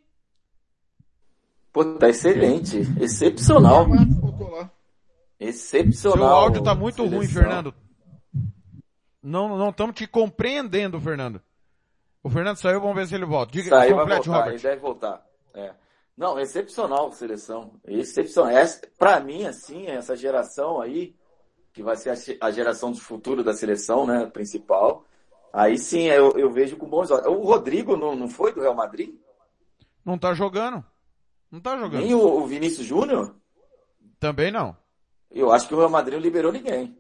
Pô, 1.74 1.84
tá 1.84 2.10
excelente, 2.10 2.78
excepcional. 3.02 3.88
Excepcional. 5.48 6.18
Seu 6.18 6.36
áudio 6.36 6.64
tá 6.64 6.74
muito 6.74 6.96
seleção. 6.98 7.18
ruim, 7.18 7.28
Fernando. 7.28 7.74
Não, 9.22 9.58
não 9.58 9.70
estamos 9.70 9.96
te 9.96 10.08
compreendendo, 10.08 11.00
Fernando. 11.00 11.42
O 12.22 12.30
Fernando 12.30 12.58
saiu, 12.58 12.80
vamos 12.80 12.96
ver 12.96 13.08
se 13.08 13.16
ele 13.16 13.26
volta. 13.26 13.52
Diga, 13.52 13.70
saiu, 13.70 13.96
vai 13.96 14.06
voltar, 14.06 14.32
Robert. 14.32 14.54
ele 14.54 14.62
deve 14.62 14.82
voltar. 14.82 15.26
É. 15.54 15.74
Não, 16.16 16.40
excepcional 16.40 17.12
seleção. 17.12 17.80
Excepcional. 17.86 18.54
Pra 18.98 19.20
mim, 19.20 19.46
assim, 19.46 19.88
essa 19.88 20.16
geração 20.16 20.80
aí, 20.80 21.16
que 21.74 21.84
vai 21.84 21.96
ser 21.98 22.12
a, 22.12 22.48
a 22.48 22.52
geração 22.52 22.92
do 22.92 23.00
futuro 23.00 23.44
da 23.44 23.54
seleção, 23.54 24.06
né, 24.06 24.26
principal, 24.28 25.06
aí 25.52 25.78
sim 25.78 26.04
eu, 26.04 26.32
eu 26.38 26.52
vejo 26.52 26.78
com 26.78 26.88
bons 26.88 27.12
olhos. 27.12 27.28
O 27.28 27.44
Rodrigo 27.44 27.98
não, 27.98 28.16
não 28.16 28.30
foi 28.30 28.54
do 28.54 28.62
Real 28.62 28.76
Madrid? 28.76 29.16
Não 30.06 30.18
tá 30.18 30.34
jogando. 30.34 30.84
Não 31.52 31.60
tá 31.60 31.78
jogando. 31.78 32.02
Nem 32.02 32.14
o, 32.14 32.20
o 32.20 32.48
Vinícius 32.48 32.86
Júnior? 32.86 33.36
Também 34.20 34.52
não. 34.52 34.76
Eu 35.34 35.52
acho 35.52 35.68
que 35.68 35.74
o 35.74 35.78
Real 35.78 35.90
Madrid 35.90 36.16
não 36.16 36.22
liberou 36.22 36.52
ninguém. 36.52 36.96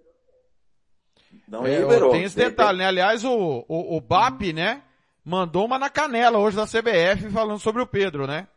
Não 1.47 1.65
é, 1.65 1.79
liberou. 1.79 2.11
Tem 2.11 2.23
esse 2.23 2.35
detalhe, 2.35 2.79
né? 2.79 2.87
Aliás, 2.87 3.23
o, 3.23 3.65
o, 3.67 3.97
o 3.97 4.01
BAP, 4.01 4.53
né? 4.53 4.81
Mandou 5.23 5.65
uma 5.65 5.77
na 5.77 5.89
canela 5.89 6.39
hoje 6.39 6.57
da 6.57 6.65
CBF 6.65 7.29
falando 7.31 7.59
sobre 7.59 7.81
o 7.81 7.87
Pedro, 7.87 8.25
né? 8.25 8.47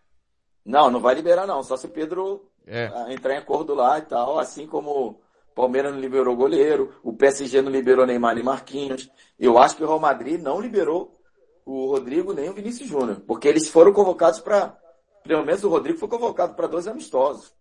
Não, 0.65 0.91
não 0.91 0.99
vai 0.99 1.15
liberar 1.15 1.47
não. 1.47 1.63
Só 1.63 1.77
se 1.77 1.87
o 1.87 1.91
Pedro 1.91 2.51
é. 2.67 2.91
Ah, 2.93 3.13
entrar 3.13 3.35
em 3.35 3.39
acordo 3.39 3.75
lá 3.75 3.99
e 3.99 4.03
tal. 4.03 4.39
Assim 4.39 4.67
como 4.67 4.91
o 4.91 5.21
Palmeiras 5.55 5.93
não 5.93 6.01
liberou 6.01 6.35
o 6.35 6.37
goleiro, 6.37 6.95
o 7.03 7.13
PSG 7.13 7.63
não 7.63 7.71
liberou 7.71 8.07
Neymar 8.07 8.37
e 8.39 8.43
Marquinhos. 8.43 9.09
Eu 9.39 9.59
acho 9.59 9.77
que 9.77 9.85
o 9.85 9.87
Real 9.87 10.01
Madrid 10.01 10.41
não 10.41 10.61
liberou 10.61 11.21
o 11.65 11.91
Rodrigo 11.91 12.33
nem 12.33 12.49
o 12.49 12.55
Vinícius 12.55 12.89
Júnior. 12.89 13.21
Porque 13.27 13.47
eles 13.47 13.69
foram 13.69 13.93
convocados 13.93 14.41
para... 14.41 14.77
Pelo 15.25 15.45
menos 15.45 15.63
o 15.65 15.69
Rodrigo 15.69 15.99
foi 15.99 16.09
convocado 16.09 16.55
para 16.55 16.67
dois 16.67 16.87
amistosos. 16.87 17.53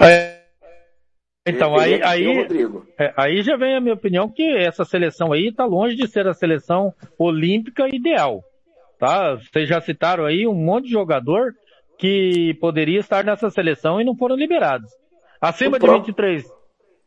É, 0.00 0.42
então, 1.44 1.76
aí, 1.76 2.00
aí, 2.02 2.46
é, 2.98 3.12
aí 3.16 3.42
já 3.42 3.56
vem 3.56 3.74
a 3.74 3.80
minha 3.80 3.94
opinião 3.94 4.28
que 4.28 4.42
essa 4.56 4.84
seleção 4.84 5.32
aí 5.32 5.48
está 5.48 5.64
longe 5.64 5.96
de 5.96 6.06
ser 6.06 6.26
a 6.28 6.34
seleção 6.34 6.94
olímpica 7.18 7.88
ideal. 7.92 8.44
Tá? 8.98 9.34
Vocês 9.34 9.68
já 9.68 9.80
citaram 9.80 10.24
aí 10.24 10.46
um 10.46 10.54
monte 10.54 10.84
de 10.84 10.92
jogador 10.92 11.52
que 11.98 12.54
poderia 12.60 13.00
estar 13.00 13.24
nessa 13.24 13.50
seleção 13.50 14.00
e 14.00 14.04
não 14.04 14.16
foram 14.16 14.36
liberados. 14.36 14.90
Acima 15.40 15.78
de 15.78 15.90
23. 15.90 16.44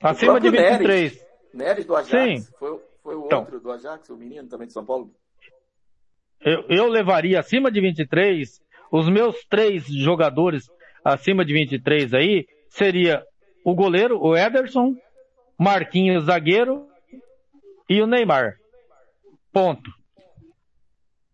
Acima 0.03 0.39
de 0.39 0.49
23. 0.49 0.79
Neres, 0.83 1.25
Neres 1.53 1.85
do 1.85 1.95
Ajax. 1.95 2.09
Sim. 2.09 2.53
Foi, 2.59 2.79
foi 3.01 3.15
o 3.15 3.25
então, 3.25 3.39
outro 3.39 3.59
do 3.61 3.71
Ajax, 3.71 4.09
o 4.09 4.17
menino 4.17 4.49
também 4.49 4.67
de 4.67 4.73
São 4.73 4.85
Paulo. 4.85 5.09
Eu, 6.41 6.65
eu 6.67 6.87
levaria 6.87 7.39
acima 7.39 7.71
de 7.71 7.79
23 7.79 8.61
os 8.91 9.09
meus 9.09 9.45
três 9.45 9.85
jogadores 9.87 10.69
acima 11.03 11.45
de 11.45 11.53
23 11.53 12.13
aí, 12.13 12.45
seria 12.75 13.23
o 13.63 13.73
goleiro, 13.73 14.21
o 14.21 14.35
Ederson, 14.35 14.95
Marquinhos, 15.57 16.25
zagueiro, 16.25 16.87
e 17.89 18.01
o 18.01 18.07
Neymar. 18.07 18.55
Ponto. 19.51 19.89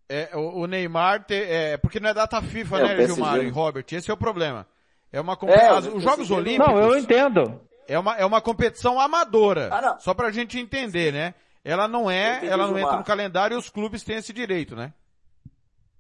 É, 0.08 0.30
o, 0.36 0.62
o 0.62 0.68
Neymar, 0.68 1.26
te, 1.26 1.36
é, 1.36 1.78
porque 1.78 2.00
não 2.00 2.10
é 2.10 2.14
data 2.14 2.42
FIFA, 2.42 2.80
é, 2.80 2.98
né, 2.98 3.08
Gilmar 3.08 3.40
e 3.40 3.50
Robert? 3.50 3.86
Esse 3.92 4.12
é 4.12 4.14
o 4.14 4.18
problema. 4.18 4.68
É 5.12 5.20
uma 5.20 5.38
é, 5.48 5.74
os 5.74 6.04
Jogos 6.04 6.30
Olímpicos. 6.30 6.68
Não, 6.68 6.80
eu 6.80 6.98
entendo. 6.98 7.60
É 7.88 7.98
uma, 7.98 8.16
é 8.16 8.26
uma 8.26 8.40
competição 8.40 9.00
amadora. 9.00 9.70
Ah, 9.72 9.98
só 10.00 10.14
pra 10.14 10.32
gente 10.32 10.60
entender, 10.60 11.12
né? 11.12 11.34
Ela 11.64 11.88
não 11.88 12.10
é, 12.10 12.46
ela 12.46 12.68
não 12.68 12.78
entra 12.78 12.98
no 12.98 13.04
calendário 13.04 13.56
e 13.56 13.58
os 13.58 13.70
clubes 13.70 14.04
têm 14.04 14.18
esse 14.18 14.32
direito, 14.32 14.76
né? 14.76 14.94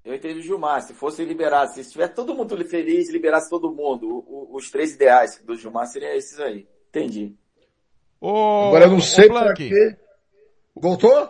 Eu 0.03 0.15
entendi 0.15 0.39
o 0.39 0.43
Gilmar, 0.43 0.81
se 0.81 0.93
fosse 0.93 1.23
liberar, 1.23 1.67
se 1.67 1.83
tivesse 1.89 2.13
todo 2.15 2.33
mundo 2.33 2.57
feliz, 2.65 3.09
liberasse 3.11 3.49
todo 3.49 3.71
mundo, 3.71 4.07
o, 4.07 4.49
o, 4.51 4.55
os 4.55 4.71
três 4.71 4.95
ideais 4.95 5.39
do 5.43 5.55
Gilmar 5.55 5.85
seriam 5.85 6.13
esses 6.13 6.39
aí. 6.39 6.67
Entendi. 6.89 7.35
Ô, 8.19 8.67
agora 8.67 8.85
eu 8.85 8.91
não 8.91 9.01
sei 9.01 9.27
pra 9.27 9.53
quê. 9.53 9.95
Voltou? 10.75 11.29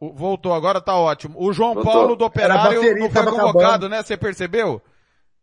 Voltou, 0.00 0.52
agora 0.54 0.80
tá 0.80 0.96
ótimo. 0.96 1.34
O 1.38 1.52
João 1.52 1.74
Voltou. 1.74 1.92
Paulo 1.92 2.16
do 2.16 2.24
Operário 2.24 2.80
não 2.98 3.10
foi 3.10 3.24
convocado, 3.24 3.58
acabando. 3.58 3.88
né? 3.88 4.02
Você 4.02 4.16
percebeu? 4.16 4.80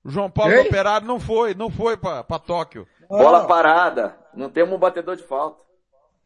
O 0.03 0.09
João 0.09 0.29
Paulo 0.29 0.53
Ei? 0.53 0.63
do 0.63 0.67
Operário 0.67 1.07
não 1.07 1.19
foi, 1.19 1.53
não 1.53 1.69
foi 1.69 1.97
pra, 1.97 2.23
pra 2.23 2.39
Tóquio. 2.39 2.87
Bola 3.09 3.45
parada. 3.45 4.17
Não 4.33 4.49
temos 4.49 4.75
um 4.75 4.79
batedor 4.79 5.15
de 5.15 5.23
falta. 5.23 5.61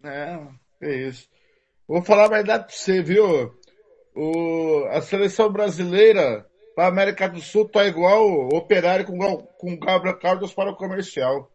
É, 0.04 0.40
é 0.82 0.96
isso. 1.08 1.28
Vou 1.88 2.02
falar 2.04 2.26
a 2.26 2.30
verdade 2.30 2.66
pra 2.66 2.74
você, 2.74 3.02
viu? 3.02 3.54
O, 4.20 4.86
a 4.92 5.02
seleção 5.02 5.50
brasileira 5.50 6.46
para 6.76 6.86
a 6.86 6.90
América 6.90 7.30
do 7.30 7.40
Sul 7.40 7.70
tá 7.70 7.86
igual 7.86 8.30
o 8.30 8.50
operário 8.58 9.06
com, 9.06 9.18
com 9.18 9.80
Gabriel 9.80 10.20
Carlos 10.20 10.54
para 10.54 10.72
o 10.72 10.76
comercial. 10.76 11.50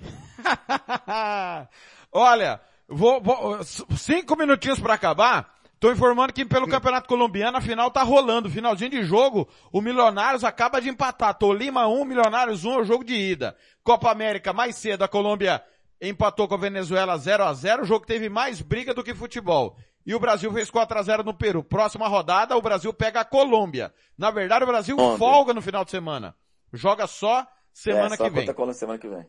Olha, 2.12 2.60
vou, 2.88 3.20
vou, 3.20 3.60
cinco 3.62 4.36
minutinhos 4.36 4.80
para 4.80 4.94
acabar. 4.94 5.54
Tô 5.78 5.92
informando 5.92 6.32
que 6.32 6.44
pelo 6.44 6.68
Campeonato 6.68 7.08
Colombiano 7.08 7.56
a 7.56 7.60
final 7.60 7.92
tá 7.92 8.02
rolando. 8.02 8.50
Finalzinho 8.50 8.90
de 8.90 9.02
jogo, 9.04 9.48
o 9.72 9.80
Milionários 9.80 10.42
acaba 10.42 10.80
de 10.80 10.88
empatar. 10.88 11.38
Tolima 11.38 11.86
1, 11.86 12.04
Milionários 12.04 12.64
1 12.64 12.72
é 12.72 12.78
o 12.80 12.84
jogo 12.84 13.04
de 13.04 13.14
ida. 13.14 13.56
Copa 13.84 14.10
América 14.10 14.52
mais 14.52 14.74
cedo, 14.76 15.04
a 15.04 15.08
Colômbia 15.08 15.62
empatou 16.02 16.48
com 16.48 16.54
a 16.54 16.58
Venezuela 16.58 17.16
0 17.16 17.44
a 17.44 17.52
0 17.52 17.82
O 17.82 17.86
jogo 17.86 18.04
teve 18.04 18.28
mais 18.28 18.60
briga 18.60 18.92
do 18.92 19.04
que 19.04 19.14
futebol 19.14 19.76
e 20.10 20.14
o 20.14 20.18
Brasil 20.18 20.52
fez 20.52 20.68
4 20.68 20.98
a 20.98 21.02
0 21.02 21.22
no 21.22 21.32
Peru. 21.32 21.62
Próxima 21.62 22.08
rodada, 22.08 22.56
o 22.56 22.60
Brasil 22.60 22.92
pega 22.92 23.20
a 23.20 23.24
Colômbia. 23.24 23.94
Na 24.18 24.32
verdade, 24.32 24.64
o 24.64 24.66
Brasil 24.66 24.96
Onde? 24.98 25.18
folga 25.18 25.54
no 25.54 25.62
final 25.62 25.84
de 25.84 25.92
semana. 25.92 26.34
Joga 26.72 27.06
só 27.06 27.46
semana 27.72 28.16
é, 28.16 28.18
só 28.18 28.24
que 28.24 28.30
vem. 28.30 28.52
Conta 28.52 28.72
semana 28.72 28.98
que 28.98 29.06
vem. 29.06 29.24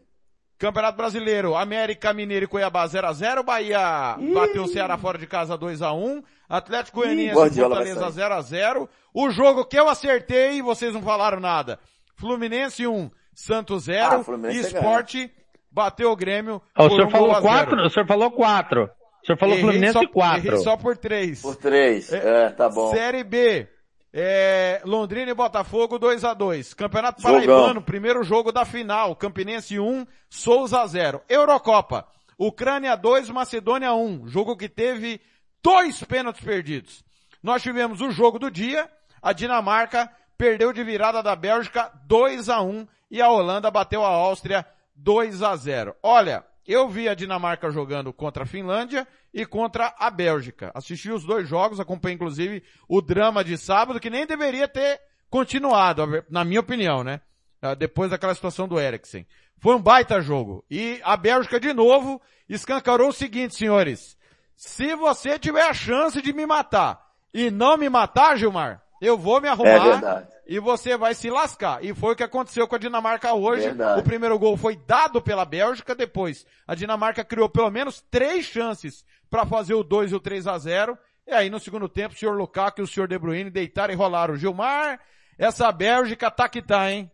Campeonato 0.58 0.98
Brasileiro, 0.98 1.56
América 1.56 2.12
Mineiro 2.14 2.46
e 2.46 2.48
Cuiabá 2.48 2.88
0 2.88 3.06
a 3.06 3.14
0 3.14 3.44
Bahia 3.44 4.16
Ih. 4.20 4.34
bateu 4.34 4.64
o 4.64 4.68
Ceará 4.68 4.98
fora 4.98 5.20
de 5.20 5.28
casa 5.28 5.56
2 5.56 5.84
a 5.84 5.94
1 5.94 6.24
Atlético 6.50 7.02
Goianiense 7.02 7.60
e 7.60 7.62
Fortaleza 7.62 8.10
0 8.10 8.34
a 8.34 8.42
0 8.42 8.90
O 9.14 9.30
jogo 9.30 9.66
que 9.66 9.80
eu 9.80 9.88
acertei, 9.88 10.64
vocês 10.64 10.96
não 10.96 11.04
falaram 11.04 11.40
nada. 11.40 11.78
Fluminense 12.16 12.88
1, 12.88 13.12
Santos 13.36 13.84
0 13.84 14.26
ah, 14.28 14.52
e 14.52 14.58
Esporte 14.58 15.32
bateu 15.72 16.12
o 16.12 16.16
Grêmio. 16.16 16.60
o 16.76 16.90
senhor 16.90 17.12
falou 17.12 17.40
4, 17.40 17.86
o 17.86 17.90
senhor 17.92 18.08
falou 18.08 18.32
4. 18.32 18.90
O 19.22 19.26
senhor 19.26 19.38
falou 19.38 19.56
errei 19.56 19.70
Fluminense 19.70 19.94
só, 19.94 20.08
4. 20.08 20.58
só 20.58 20.78
por 20.78 20.98
3. 20.98 21.42
Por 21.42 21.56
3, 21.56 22.14
é, 22.14 22.46
é, 22.46 22.50
tá 22.50 22.70
bom. 22.70 22.92
Série 22.92 23.24
B. 23.24 23.68
É, 24.14 24.82
Londrina 24.84 25.32
e 25.32 25.34
Botafogo 25.34 25.98
2 25.98 26.26
a 26.26 26.34
2 26.34 26.74
Campeonato 26.74 27.22
Paraibano, 27.22 27.82
primeiro 27.82 28.24
jogo 28.24 28.52
da 28.52 28.66
final. 28.66 29.16
Campinense 29.16 29.80
1, 29.80 30.06
Souza 30.30 30.86
0. 30.86 31.22
Eurocopa. 31.30 32.06
Ucrânia 32.38 32.96
2, 32.96 33.30
Macedônia 33.30 33.94
1. 33.94 34.28
Jogo 34.28 34.58
que 34.58 34.68
teve 34.68 35.22
dois 35.64 36.04
pênaltis 36.04 36.44
perdidos. 36.44 37.04
Nós 37.42 37.62
tivemos 37.62 38.02
o 38.02 38.12
jogo 38.12 38.40
do 38.40 38.52
dia. 38.52 38.90
A 39.22 39.32
Dinamarca 39.32 40.12
perdeu 40.38 40.74
de 40.74 40.84
virada 40.84 41.22
da 41.22 41.36
Bélgica 41.36 41.92
2 42.08 42.50
a 42.50 42.62
1 42.62 42.88
e 43.12 43.22
a 43.22 43.30
Holanda 43.30 43.70
bateu 43.70 44.04
a 44.04 44.10
Áustria 44.10 44.66
2 44.96 45.44
a 45.44 45.56
0. 45.56 45.96
Olha, 46.02 46.44
eu 46.68 46.88
vi 46.88 47.10
a 47.10 47.16
Dinamarca 47.16 47.72
jogando 47.72 48.14
contra 48.14 48.44
a 48.44 48.48
Finlândia 48.48 49.08
e 49.34 49.46
contra 49.46 49.94
a 49.98 50.10
Bélgica. 50.10 50.72
Assisti 50.74 51.12
os 51.12 51.26
dois 51.26 51.48
jogos, 51.48 51.80
acompanhei 51.80 52.16
inclusive 52.16 52.64
o 52.88 53.02
drama 53.02 53.44
de 53.44 53.58
sábado, 53.58 54.00
que 54.00 54.10
nem 54.10 54.26
deveria 54.26 54.68
ter 54.68 55.00
continuado, 55.30 56.04
na 56.30 56.44
minha 56.44 56.60
opinião, 56.60 57.04
né? 57.04 57.22
ah, 57.62 57.76
depois 57.76 58.10
daquela 58.10 58.34
situação 58.34 58.68
do 58.68 58.80
Eriksen. 58.80 59.26
Foi 59.60 59.76
um 59.76 59.82
baita 59.82 60.22
jogo. 60.22 60.66
E 60.70 61.00
a 61.04 61.16
Bélgica, 61.16 61.60
de 61.60 61.72
novo, 61.74 62.20
escancarou 62.50 63.10
o 63.10 63.14
seguinte, 63.14 63.56
senhores. 63.56 64.18
Se 64.56 64.96
você 64.96 65.38
tiver 65.38 65.64
a 65.64 65.74
chance 65.74 66.22
de 66.22 66.34
me 66.34 66.46
matar 66.46 67.00
e 67.34 67.52
não 67.52 67.78
me 67.78 67.88
matar, 67.88 68.38
Gilmar, 68.38 68.82
eu 69.02 69.18
vou 69.18 69.42
me 69.42 69.48
arrumar 69.48 70.28
e 70.46 70.60
você 70.60 70.96
vai 70.96 71.16
se 71.16 71.30
lascar. 71.30 71.84
E 71.84 71.94
foi 71.94 72.14
o 72.14 72.16
que 72.16 72.24
aconteceu 72.24 72.68
com 72.68 72.76
a 72.76 72.80
Dinamarca 72.80 73.34
hoje. 73.34 73.64
Verdade. 73.64 74.00
O 74.00 74.04
primeiro 74.04 74.38
gol 74.38 74.56
foi 74.56 74.76
dado 74.76 75.22
pela 75.22 75.44
Bélgica, 75.44 75.96
depois 75.96 76.46
a 76.68 76.76
Dinamarca 76.76 77.24
criou 77.24 77.50
pelo 77.50 77.72
menos 77.72 78.04
três 78.12 78.46
chances 78.46 79.04
para 79.30 79.46
fazer 79.46 79.74
o 79.74 79.84
2 79.84 80.12
e 80.12 80.16
o 80.16 80.20
3 80.20 80.46
a 80.48 80.58
0 80.58 80.98
E 81.26 81.32
aí 81.32 81.50
no 81.50 81.60
segundo 81.60 81.90
tempo 81.90 82.14
o 82.14 82.18
senhor 82.18 82.38
Lukaku 82.38 82.82
e 82.82 82.84
o 82.84 82.88
senhor 82.88 83.08
De 83.08 83.18
Bruyne 83.18 83.50
deitaram 83.50 83.94
e 83.94 83.98
rolaram. 83.98 84.36
Gilmar, 84.36 85.00
essa 85.38 85.72
Bélgica 85.72 86.30
tá 86.30 86.48
que 86.48 86.62
tá, 86.62 86.92
hein? 86.92 87.10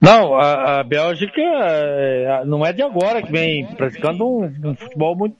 Não, 0.00 0.34
a, 0.34 0.80
a 0.80 0.82
Bélgica 0.82 1.40
é, 1.40 2.42
não 2.44 2.64
é 2.66 2.72
de 2.72 2.82
agora 2.82 3.22
que 3.22 3.30
vem 3.30 3.66
praticando 3.66 4.26
um, 4.26 4.52
um 4.64 4.74
futebol 4.74 5.14
muito, 5.14 5.36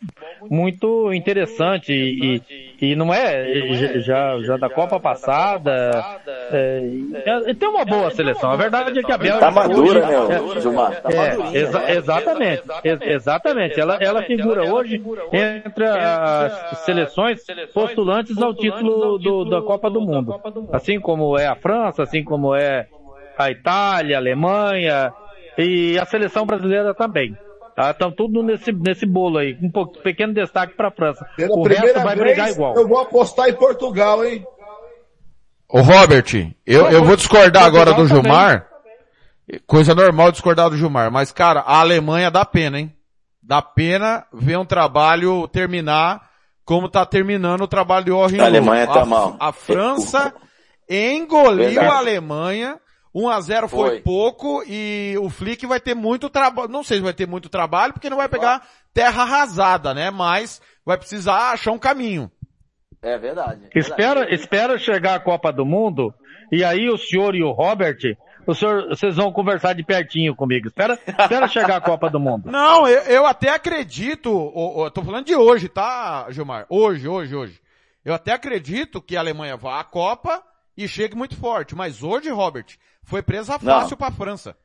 muito 0.49 1.13
interessante 1.13 1.93
e, 1.93 2.43
e, 2.81 2.95
não 2.95 3.13
é 3.13 4.01
já, 4.01 4.39
já 4.41 4.57
da 4.57 4.69
Copa 4.69 5.01
passada. 5.01 6.21
É, 6.53 6.83
é, 7.25 7.55
tem 7.55 7.69
uma 7.69 7.85
boa 7.85 8.11
seleção. 8.11 8.51
A 8.53 8.57
verdade 8.57 8.99
é 8.99 9.03
que 9.03 9.13
a 9.13 9.19
Bélgica. 9.19 9.41
Tá 9.41 9.51
madura, 9.51 10.07
hoje, 10.07 10.29
né, 10.29 10.57
é, 10.57 10.61
Gilmar? 10.61 11.03
Tá 11.03 11.11
é, 11.11 11.57
exa- 11.59 11.81
né? 11.81 11.97
exatamente, 11.97 12.63
ex- 12.85 13.03
exatamente. 13.03 13.81
Ela, 13.81 13.97
ela 13.97 14.23
figura 14.23 14.73
hoje 14.73 15.03
entre 15.33 15.85
as 15.85 16.79
seleções 16.85 17.45
postulantes 17.75 18.41
ao 18.41 18.55
título 18.55 19.19
do, 19.19 19.45
da 19.45 19.63
Copa 19.63 19.91
do 19.91 20.01
Mundo. 20.01 20.41
Assim 20.73 21.01
como 21.01 21.37
é 21.37 21.47
a 21.47 21.57
França, 21.57 22.03
assim 22.03 22.23
como 22.23 22.55
é 22.55 22.87
a 23.39 23.51
Itália, 23.51 24.17
a 24.17 24.21
Alemanha 24.21 25.13
e 25.59 25.99
a 25.99 26.05
seleção 26.07 26.47
brasileira 26.47 26.95
também. 26.95 27.37
Estão 27.91 28.13
tudo 28.13 28.43
nesse, 28.43 28.71
nesse 28.73 29.07
bolo 29.07 29.39
aí, 29.39 29.55
com 29.55 29.67
um 29.67 29.71
pouco- 29.71 29.99
pequeno 30.03 30.35
destaque 30.35 30.75
para 30.75 30.89
a 30.89 30.93
França. 30.93 31.27
Pela 31.37 31.55
o 31.57 31.63
resto 31.63 31.81
primeira 31.81 32.01
vai 32.05 32.15
vez, 32.15 32.27
brigar 32.27 32.51
igual. 32.51 32.77
eu 32.77 32.87
vou 32.87 32.99
apostar 33.01 33.49
em 33.49 33.55
Portugal, 33.55 34.23
hein? 34.25 34.45
Ô 35.69 35.81
Robert, 35.81 36.25
eu, 36.67 36.91
eu 36.91 37.03
vou 37.03 37.17
discordar 37.17 37.65
agora 37.65 37.95
do 37.95 38.07
Gilmar. 38.07 38.69
Coisa 39.67 39.95
normal 39.95 40.31
discordar 40.31 40.69
do 40.71 40.77
Gilmar, 40.77 41.11
mas 41.11 41.33
cara, 41.33 41.61
a 41.61 41.81
Alemanha 41.81 42.31
dá 42.31 42.45
pena, 42.45 42.79
hein? 42.79 42.95
Dá 43.43 43.61
pena 43.63 44.25
ver 44.33 44.57
um 44.59 44.65
trabalho 44.67 45.49
terminar 45.49 46.21
como 46.65 46.89
tá 46.89 47.05
terminando 47.05 47.63
o 47.63 47.67
trabalho 47.69 48.05
de 48.05 48.11
Joachim 48.13 48.39
A 48.39 48.45
Alemanha 48.45 48.87
tá 48.87 49.01
a, 49.03 49.07
mal. 49.07 49.37
A 49.41 49.51
França 49.53 50.33
engoliu 50.89 51.65
Verdade. 51.65 51.87
a 51.89 51.97
Alemanha. 51.99 52.79
1 53.15 53.29
a 53.29 53.41
0 53.41 53.69
foi, 53.69 53.89
Foi. 53.91 54.01
pouco 54.01 54.65
e 54.67 55.15
o 55.21 55.29
Flick 55.29 55.67
vai 55.67 55.79
ter 55.79 55.95
muito 55.95 56.31
trabalho, 56.31 56.69
não 56.69 56.83
sei 56.83 56.97
se 56.97 57.03
vai 57.03 57.13
ter 57.13 57.27
muito 57.27 57.49
trabalho 57.49 57.93
porque 57.93 58.09
não 58.09 58.17
vai 58.17 58.29
pegar 58.29 58.67
terra 58.95 59.23
arrasada, 59.23 59.93
né? 59.93 60.11
Mas 60.11 60.63
vai 60.85 60.97
precisar 60.97 61.53
achar 61.53 61.73
um 61.73 61.79
caminho. 61.79 62.31
É 63.03 63.19
verdade. 63.19 63.69
Espera, 63.75 64.33
espera 64.33 64.79
chegar 64.79 65.17
a 65.17 65.21
Copa 65.21 65.53
do 65.53 65.67
Mundo 65.67 66.15
e 66.51 66.65
aí 66.65 66.89
o 66.89 66.97
senhor 66.97 67.35
e 67.35 67.43
o 67.43 67.51
Robert, 67.51 67.99
o 68.47 68.55
senhor, 68.55 68.89
vocês 68.89 69.17
vão 69.17 69.33
conversar 69.33 69.75
de 69.75 69.83
pertinho 69.83 70.35
comigo. 70.35 70.69
Espera, 70.69 70.99
espera 71.07 71.49
chegar 71.49 71.77
a 71.77 71.81
Copa 71.81 72.09
do 72.09 72.21
Mundo. 72.21 72.49
Não, 72.53 72.87
eu, 72.89 73.03
eu 73.03 73.27
até 73.27 73.51
acredito, 73.51 74.31
ô, 74.33 74.91
tô 74.91 75.03
falando 75.03 75.27
de 75.27 75.35
hoje, 75.35 75.69
tá, 75.69 76.27
Gilmar? 76.31 76.65
Hoje, 76.69 77.09
hoje, 77.09 77.35
hoje. 77.35 77.61
Eu 78.05 78.15
até 78.15 78.33
acredito 78.33 79.03
que 79.03 79.17
a 79.17 79.21
Alemanha 79.21 79.57
vá 79.57 79.81
à 79.81 79.85
Copa 79.85 80.43
e 80.77 80.89
chegue 80.89 81.15
muito 81.17 81.37
forte, 81.37 81.75
mas 81.75 82.03
hoje, 82.03 82.31
Robert, 82.31 82.67
foi 83.03 83.23
presa 83.23 83.59
fácil 83.59 83.97
para 83.97 84.09
a 84.09 84.13
França. 84.13 84.57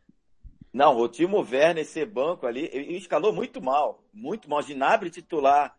Não, 0.73 0.97
o 0.97 1.07
Timo 1.07 1.39
Werner, 1.39 1.79
esse 1.79 2.05
banco 2.05 2.45
ali, 2.45 2.69
ele 2.71 2.97
escalou 2.97 3.33
muito 3.33 3.61
mal. 3.61 4.03
Muito 4.13 4.49
mal. 4.49 4.61
Ginabri 4.61 5.09
titular, 5.09 5.73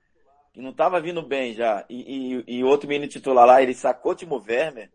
que 0.52 0.60
não 0.60 0.70
estava 0.70 1.00
vindo 1.00 1.22
bem 1.22 1.54
já. 1.54 1.84
E, 1.88 2.42
e, 2.48 2.58
e 2.58 2.64
outro 2.64 2.88
menino 2.88 3.08
titular 3.08 3.46
lá, 3.46 3.62
ele 3.62 3.74
sacou 3.74 4.12
o 4.12 4.14
Timo 4.14 4.42
Werner. 4.46 4.90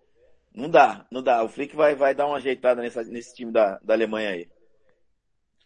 Não 0.53 0.69
dá, 0.69 1.05
não 1.09 1.23
dá. 1.23 1.43
O 1.43 1.47
Flick 1.47 1.75
vai, 1.75 1.95
vai 1.95 2.13
dar 2.13 2.27
uma 2.27 2.38
ajeitada 2.38 2.81
nessa, 2.81 3.03
nesse 3.03 3.34
time 3.34 3.51
da, 3.51 3.79
da 3.84 3.93
Alemanha 3.93 4.31
aí. 4.31 4.47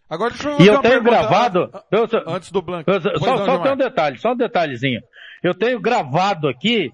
Agora 0.10 0.32
deixa 0.32 0.50
eu 0.50 0.62
E 0.62 0.68
eu 0.68 0.82
tenho 0.82 1.04
gravado, 1.04 1.70
eu, 1.92 2.08
só- 2.08 2.24
antes 2.28 2.52
do 2.52 2.62
Blanco. 2.62 2.90
eu 2.90 3.02
só, 3.02 3.18
só, 3.18 3.46
só 3.46 3.58
tem 3.64 3.74
um 3.74 3.78
detalhe, 3.78 4.18
só 4.18 4.32
um 4.32 4.38
detalhezinho. 4.38 5.02
Eu 5.44 5.54
tenho 5.54 5.80
gravado 5.82 6.48
aqui 6.48 6.92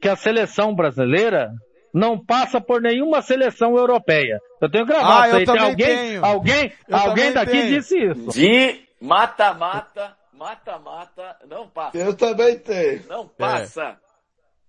que 0.00 0.08
a 0.08 0.14
seleção 0.14 0.74
brasileira 0.74 1.50
não 1.92 2.18
passa 2.24 2.60
por 2.60 2.80
nenhuma 2.80 3.20
seleção 3.22 3.76
europeia. 3.76 4.40
Eu 4.60 4.70
tenho 4.70 4.86
gravado 4.86 5.12
Ah, 5.22 5.26
isso 5.28 5.34
eu 5.36 5.38
aí. 5.40 5.46
Tem 5.46 5.58
alguém, 5.58 5.86
tenho. 5.86 6.24
alguém, 6.24 6.72
Eu 6.88 6.96
alguém 6.96 7.14
também 7.14 7.32
daqui 7.32 7.52
tenho. 7.52 7.68
disse 7.80 7.98
isso. 7.98 8.30
De 8.30 8.80
mata-mata, 9.00 10.16
mata-mata, 10.32 11.36
não 11.48 11.68
passa. 11.68 11.96
Eu 11.98 12.14
também 12.16 12.58
tenho. 12.58 13.02
Não 13.08 13.26
passa. 13.28 13.98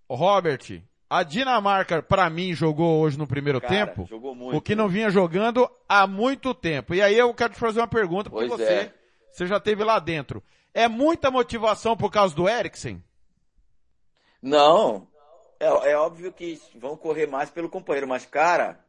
Ô, 0.07 0.15
Robert, 0.15 0.81
a 1.09 1.23
Dinamarca, 1.23 2.01
pra 2.03 2.29
mim, 2.29 2.53
jogou 2.53 2.99
hoje 3.01 3.17
no 3.17 3.25
primeiro 3.27 3.61
Cara, 3.61 3.73
tempo 3.87 4.05
jogou 4.09 4.35
muito. 4.35 4.57
o 4.57 4.61
que 4.61 4.75
não 4.75 4.89
vinha 4.89 5.09
jogando 5.09 5.69
há 5.87 6.05
muito 6.07 6.53
tempo. 6.53 6.93
E 6.93 7.01
aí 7.01 7.17
eu 7.17 7.33
quero 7.33 7.53
te 7.53 7.59
fazer 7.59 7.79
uma 7.79 7.87
pergunta, 7.87 8.29
porque 8.29 8.47
Pois 8.47 8.59
você, 8.59 8.71
é. 8.73 8.93
você 9.31 9.47
já 9.47 9.59
teve 9.59 9.83
lá 9.83 9.99
dentro. 9.99 10.43
É 10.73 10.87
muita 10.87 11.29
motivação 11.31 11.95
por 11.95 12.11
causa 12.11 12.35
do 12.35 12.49
Eriksen? 12.49 13.01
Não. 14.41 15.07
É, 15.63 15.91
é 15.91 15.97
óbvio 15.97 16.33
que 16.33 16.59
vão 16.75 16.97
correr 16.97 17.25
mais 17.25 17.49
pelo 17.49 17.69
companheiro, 17.69 18.07
mas, 18.07 18.25
cara, 18.25 18.79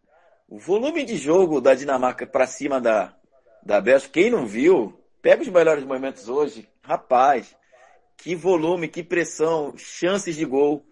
o 0.48 0.58
volume 0.58 1.04
de 1.04 1.16
jogo 1.16 1.60
da 1.60 1.72
Dinamarca 1.72 2.26
pra 2.26 2.48
cima 2.48 2.80
da, 2.80 3.14
da 3.62 3.80
Bélgica, 3.80 4.12
quem 4.12 4.28
não 4.28 4.44
viu, 4.44 4.98
pega 5.22 5.42
os 5.42 5.48
melhores 5.48 5.84
momentos 5.84 6.28
hoje, 6.28 6.68
rapaz, 6.82 7.56
que 8.16 8.34
volume, 8.34 8.88
que 8.88 9.04
pressão, 9.04 9.74
chances 9.76 10.34
de 10.34 10.44
gol. 10.44 10.84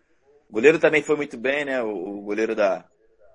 O 0.48 0.52
goleiro 0.52 0.78
também 0.78 1.02
foi 1.02 1.16
muito 1.16 1.36
bem, 1.36 1.64
né? 1.64 1.82
O, 1.82 2.18
o 2.18 2.22
goleiro 2.22 2.54
da, 2.54 2.84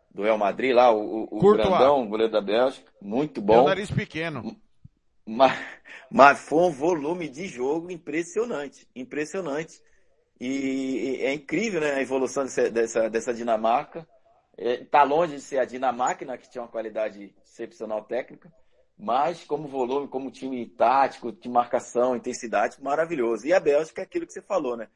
do 0.09 0.23
Real 0.23 0.37
Madrid 0.37 0.73
lá, 0.73 0.89
o, 0.89 1.23
o 1.23 1.39
Courtois. 1.39 1.67
grandão, 1.67 2.03
o 2.03 2.07
goleiro 2.07 2.31
da 2.31 2.41
Bélgica, 2.41 2.89
muito 3.01 3.41
Tem 3.41 3.43
o 3.43 3.45
bom. 3.45 3.67
nariz 3.67 3.91
pequeno. 3.91 4.55
Mas, 5.25 5.59
mas 6.09 6.39
foi 6.39 6.63
um 6.63 6.71
volume 6.71 7.27
de 7.27 7.45
jogo 7.45 7.91
impressionante, 7.91 8.87
impressionante. 8.95 9.81
E, 10.39 11.19
é 11.21 11.33
incrível, 11.33 11.81
né, 11.81 11.93
a 11.93 12.01
evolução 12.01 12.43
dessa, 12.43 12.69
dessa, 12.69 13.09
dessa 13.09 13.33
Dinamarca. 13.33 14.07
É, 14.57 14.83
tá 14.85 15.03
longe 15.03 15.35
de 15.35 15.41
ser 15.41 15.59
a 15.59 15.65
Dinamarca, 15.65 16.25
né, 16.25 16.37
que 16.37 16.49
tinha 16.49 16.61
uma 16.61 16.67
qualidade 16.67 17.33
excepcional 17.43 18.03
técnica, 18.03 18.51
mas 18.97 19.43
como 19.43 19.67
volume, 19.67 20.07
como 20.07 20.31
time 20.31 20.65
tático, 20.65 21.31
de 21.31 21.47
marcação, 21.47 22.15
intensidade, 22.15 22.81
maravilhoso. 22.81 23.45
E 23.45 23.53
a 23.53 23.59
Bélgica 23.59 24.01
é 24.01 24.03
aquilo 24.03 24.25
que 24.25 24.33
você 24.33 24.41
falou, 24.41 24.75
né? 24.75 24.87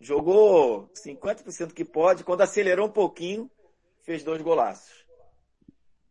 Jogou 0.00 0.90
50% 0.94 1.72
que 1.72 1.84
pode, 1.84 2.24
quando 2.24 2.42
acelerou 2.42 2.88
um 2.88 2.92
pouquinho, 2.92 3.50
fez 4.02 4.22
dois 4.22 4.42
golaços. 4.42 5.06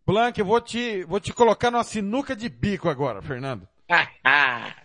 Blank, 0.06 0.40
eu 0.40 0.46
vou 0.46 0.62
te, 0.62 1.04
vou 1.04 1.20
te 1.20 1.34
colocar 1.34 1.70
numa 1.70 1.84
sinuca 1.84 2.36
de 2.36 2.48
bico 2.48 2.90
agora, 2.90 3.22
Fernando. 3.22 3.68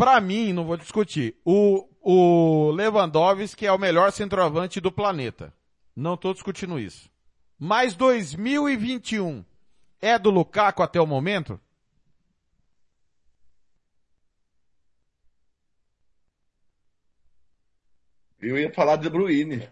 Pra 0.00 0.18
mim, 0.18 0.54
não 0.54 0.64
vou 0.64 0.78
discutir, 0.78 1.36
o, 1.44 1.86
o 2.00 2.70
Lewandowski 2.70 3.66
é 3.66 3.70
o 3.70 3.76
melhor 3.78 4.10
centroavante 4.10 4.80
do 4.80 4.90
planeta. 4.90 5.52
Não 5.94 6.16
tô 6.16 6.32
discutindo 6.32 6.78
isso. 6.78 7.10
Mas 7.58 7.94
2021 7.94 9.44
é 10.00 10.18
do 10.18 10.30
Lukaku 10.30 10.82
até 10.82 10.98
o 10.98 11.06
momento? 11.06 11.60
Eu 18.40 18.56
ia 18.56 18.72
falar 18.72 18.96
de 18.96 19.10
Bruyne. 19.10 19.68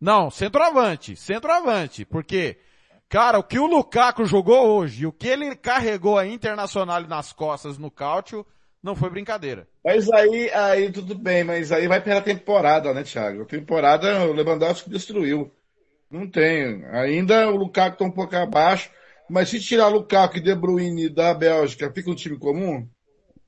Não, 0.00 0.30
centroavante, 0.30 1.16
centroavante, 1.16 2.04
porque, 2.04 2.60
cara, 3.08 3.40
o 3.40 3.42
que 3.42 3.58
o 3.58 3.66
Lukaku 3.66 4.24
jogou 4.24 4.68
hoje, 4.68 5.04
o 5.04 5.12
que 5.12 5.26
ele 5.26 5.56
carregou 5.56 6.16
a 6.16 6.24
Internacional 6.24 7.00
nas 7.08 7.32
costas 7.32 7.76
no 7.76 7.90
Cáutio, 7.90 8.46
não 8.82 8.96
foi 8.96 9.10
brincadeira. 9.10 9.66
Mas 9.84 10.10
aí, 10.10 10.50
aí 10.50 10.90
tudo 10.90 11.14
bem, 11.14 11.44
mas 11.44 11.70
aí 11.70 11.86
vai 11.86 12.02
pela 12.02 12.20
temporada, 12.20 12.92
né, 12.92 13.02
Thiago? 13.02 13.42
A 13.42 13.46
temporada 13.46 14.24
o 14.26 14.32
Lewandowski 14.32 14.90
destruiu. 14.90 15.50
Não 16.10 16.28
tem. 16.28 16.84
Ainda 16.86 17.48
o 17.48 17.56
Lukaku 17.56 17.98
tá 17.98 18.04
um 18.04 18.10
pouco 18.10 18.36
abaixo, 18.36 18.90
mas 19.30 19.48
se 19.48 19.60
tirar 19.60 19.88
Lukaku 19.88 20.38
e 20.38 20.40
De 20.40 20.54
Bruyne 20.54 21.08
da 21.08 21.32
Bélgica, 21.32 21.92
fica 21.92 22.10
um 22.10 22.14
time 22.14 22.38
comum? 22.38 22.86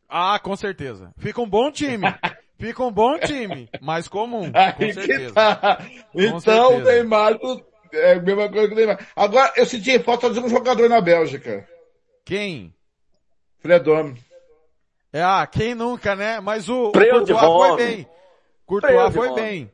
Ah, 0.09 0.39
com 0.39 0.57
certeza. 0.57 1.13
Fica 1.19 1.41
um 1.43 1.49
bom 1.49 1.71
time. 1.71 2.07
Fica 2.57 2.85
um 2.85 2.93
bom 2.93 3.19
time, 3.19 3.69
mas 3.83 4.07
comum, 4.07 4.51
com 4.77 4.93
certeza. 4.93 5.35
tá. 5.35 5.79
Com 6.13 6.21
Então 6.23 6.77
o. 6.77 6.81
Neymar 6.85 7.37
é 7.93 8.13
a 8.13 8.23
mesma 8.23 8.49
coisa 8.49 8.69
que 8.69 8.75
o 8.75 8.77
Neymar. 8.77 9.09
Agora, 9.17 9.53
eu 9.57 9.67
senti 9.67 9.99
falta 9.99 10.31
de 10.31 10.39
um 10.39 10.49
jogador 10.49 10.89
na 10.89 11.01
Bélgica. 11.01 11.69
Quem? 12.25 12.73
Fredome. 13.59 14.15
É, 15.15 15.23
ah, 15.23 15.47
quem 15.47 15.77
nunca, 15.77 16.17
né? 16.17 16.41
Mas 16.41 16.69
o, 16.69 16.89
o 16.89 16.93
Freio 16.93 17.25
de 17.25 17.33
Courtois 17.33 17.69
foi 17.69 17.77
bem. 17.77 18.09
Courtois 18.67 19.15
foi 19.15 19.35
bem. 19.35 19.73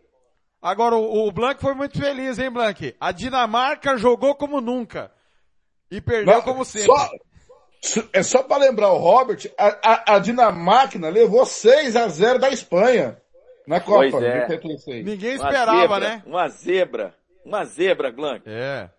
Agora, 0.61 0.97
o, 0.97 1.27
o 1.27 1.33
Blanc 1.33 1.59
foi 1.59 1.73
muito 1.73 1.99
feliz, 1.99 2.39
hein, 2.39 2.51
Blanc? 2.51 2.95
A 3.01 3.11
Dinamarca 3.11 3.97
jogou 3.97 4.35
como 4.35 4.61
nunca. 4.61 5.11
E 5.91 5.99
perdeu 5.99 6.35
Não, 6.35 6.43
como 6.43 6.63
sempre. 6.63 6.93
Só, 7.83 8.07
é 8.13 8.23
só 8.23 8.43
para 8.43 8.65
lembrar 8.65 8.93
o 8.93 8.99
Robert, 8.99 9.51
a, 9.57 10.13
a, 10.13 10.17
a 10.17 10.19
Dinamarca 10.19 10.99
levou 11.09 11.47
6 11.47 11.97
a 11.97 12.07
0 12.07 12.39
da 12.39 12.51
Espanha 12.51 13.17
na 13.67 13.81
Copa 13.81 14.11
Pois 14.11 14.23
é. 14.23 14.45
de 14.45 14.53
86. 14.53 15.07
Ninguém 15.07 15.37
Uma 15.39 15.49
esperava, 15.49 15.81
zebra, 15.81 16.01
né? 16.01 16.23
Uma 16.27 16.49
zebra. 16.51 17.15
Uma 17.47 17.65
zebra, 17.65 18.11
Glank. 18.11 18.43
É. 18.47 18.91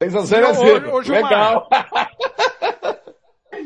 6 0.00 0.14
a 0.14 0.20
0 0.20 0.46
é 0.46 0.52
zebra. 0.52 0.94
ô, 0.94 0.98
ô, 0.98 1.02
Gilmar. 1.02 1.66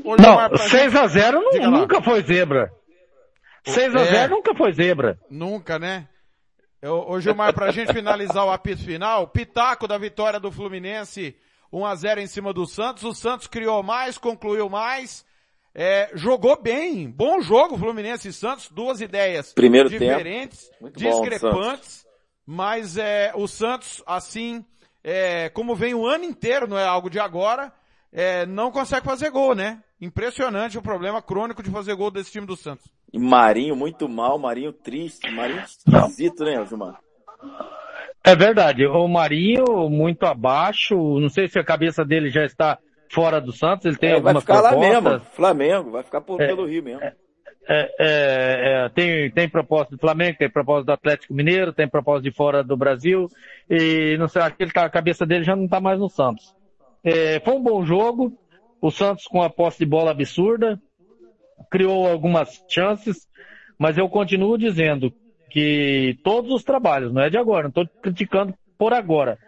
Não, 0.04 0.16
Gilmar, 0.18 0.48
pra 0.50 0.58
gente- 0.58 0.70
6x0 0.70 1.50
Diga 1.52 1.70
lá. 1.70 1.78
nunca 1.78 2.02
foi 2.02 2.22
zebra. 2.22 2.70
6x0 3.66 4.14
É. 4.14 4.28
nunca 4.28 4.54
foi 4.54 4.72
zebra. 4.72 5.18
Nunca, 5.30 5.78
né? 5.78 6.06
Ô, 6.82 7.18
Gilmar, 7.18 7.54
pra 7.54 7.70
gente 7.70 7.92
finalizar 7.94 8.44
o 8.44 8.50
apito 8.50 8.82
final, 8.82 9.26
pitaco 9.28 9.88
da 9.88 9.96
vitória 9.96 10.38
do 10.38 10.52
Fluminense, 10.52 11.34
1x0 11.72 12.18
em 12.20 12.26
cima 12.26 12.52
do 12.52 12.66
Santos. 12.66 13.02
O 13.04 13.14
Santos 13.14 13.46
criou 13.46 13.82
mais, 13.82 14.18
concluiu 14.18 14.68
mais, 14.68 15.24
é, 15.74 16.10
jogou 16.14 16.60
bem. 16.60 17.10
Bom 17.10 17.40
jogo, 17.40 17.78
Fluminense 17.78 18.28
e 18.28 18.32
Santos, 18.34 18.68
duas 18.70 19.00
ideias 19.00 19.54
Primeiro 19.54 19.88
diferentes, 19.88 20.70
bom, 20.78 20.90
discrepantes, 20.90 22.04
mas 22.46 22.98
é, 22.98 23.32
o 23.34 23.48
Santos, 23.48 24.02
assim, 24.06 24.62
é, 25.02 25.48
como 25.48 25.74
vem 25.74 25.94
o 25.94 26.06
ano 26.06 26.24
inteiro, 26.24 26.66
não 26.68 26.78
é 26.78 26.84
algo 26.84 27.08
de 27.08 27.18
agora, 27.18 27.72
é, 28.12 28.44
não 28.44 28.70
consegue 28.70 29.06
fazer 29.06 29.30
gol, 29.30 29.54
né? 29.54 29.82
Impressionante 30.00 30.76
o 30.76 30.82
problema 30.82 31.22
crônico 31.22 31.62
de 31.62 31.70
fazer 31.70 31.94
gol 31.94 32.10
desse 32.10 32.30
time 32.32 32.46
do 32.46 32.56
Santos. 32.56 32.84
E 33.12 33.18
Marinho 33.18 33.76
muito 33.76 34.08
mal, 34.08 34.38
Marinho 34.38 34.72
triste, 34.72 35.30
Marinho 35.30 35.60
esquisito, 35.62 36.44
né, 36.44 36.64
Gilmar? 36.66 36.98
É 38.22 38.34
verdade. 38.34 38.86
O 38.86 39.06
Marinho 39.06 39.88
muito 39.90 40.24
abaixo. 40.24 40.96
Não 41.20 41.28
sei 41.28 41.46
se 41.48 41.58
a 41.58 41.64
cabeça 41.64 42.04
dele 42.04 42.30
já 42.30 42.44
está 42.44 42.78
fora 43.12 43.40
do 43.40 43.52
Santos. 43.52 43.84
Ele 43.86 43.96
tem 43.96 44.10
É, 44.10 44.12
vai 44.12 44.32
algumas 44.32 44.42
ficar 44.42 44.60
lá 44.60 44.70
propostas. 44.70 45.02
mesmo, 45.04 45.20
Flamengo, 45.34 45.90
vai 45.90 46.02
ficar 46.02 46.20
por, 46.22 46.40
É. 46.40 46.46
pelo 46.48 46.66
Rio 46.66 46.82
mesmo. 46.82 47.02
É, 47.02 47.14
é, 47.68 47.94
é, 47.98 48.88
tem, 48.90 49.30
tem 49.30 49.48
proposta 49.48 49.94
do 49.94 50.00
Flamengo, 50.00 50.36
tem 50.38 50.50
proposta 50.50 50.84
do 50.84 50.92
Atlético 50.92 51.32
Mineiro, 51.32 51.72
tem 51.72 51.88
proposta 51.88 52.22
de 52.22 52.30
fora 52.34 52.62
do 52.62 52.76
Brasil. 52.76 53.26
E 53.70 54.16
não 54.18 54.28
sei, 54.28 54.42
acho 54.42 54.56
que 54.56 54.62
ele 54.64 54.72
tá, 54.72 54.84
a 54.84 54.90
cabeça 54.90 55.24
dele 55.24 55.44
já 55.44 55.56
não 55.56 55.64
está 55.64 55.80
mais 55.80 55.98
no 55.98 56.08
Santos. 56.10 56.54
É, 57.02 57.40
foi 57.40 57.54
um 57.54 57.62
bom 57.62 57.84
jogo. 57.84 58.32
O 58.84 58.90
Santos 58.90 59.24
com 59.26 59.42
a 59.42 59.48
posse 59.48 59.78
de 59.78 59.86
bola 59.86 60.10
absurda. 60.10 60.78
Criou 61.70 62.06
algumas 62.06 62.62
chances. 62.68 63.26
Mas 63.78 63.96
eu 63.96 64.10
continuo 64.10 64.58
dizendo 64.58 65.10
que 65.48 66.18
todos 66.22 66.50
os 66.50 66.62
trabalhos, 66.62 67.10
não 67.10 67.22
é 67.22 67.30
de 67.30 67.38
agora, 67.38 67.62
não 67.62 67.68
estou 67.70 67.86
criticando 68.02 68.52
por 68.76 68.92
agora. 68.92 69.38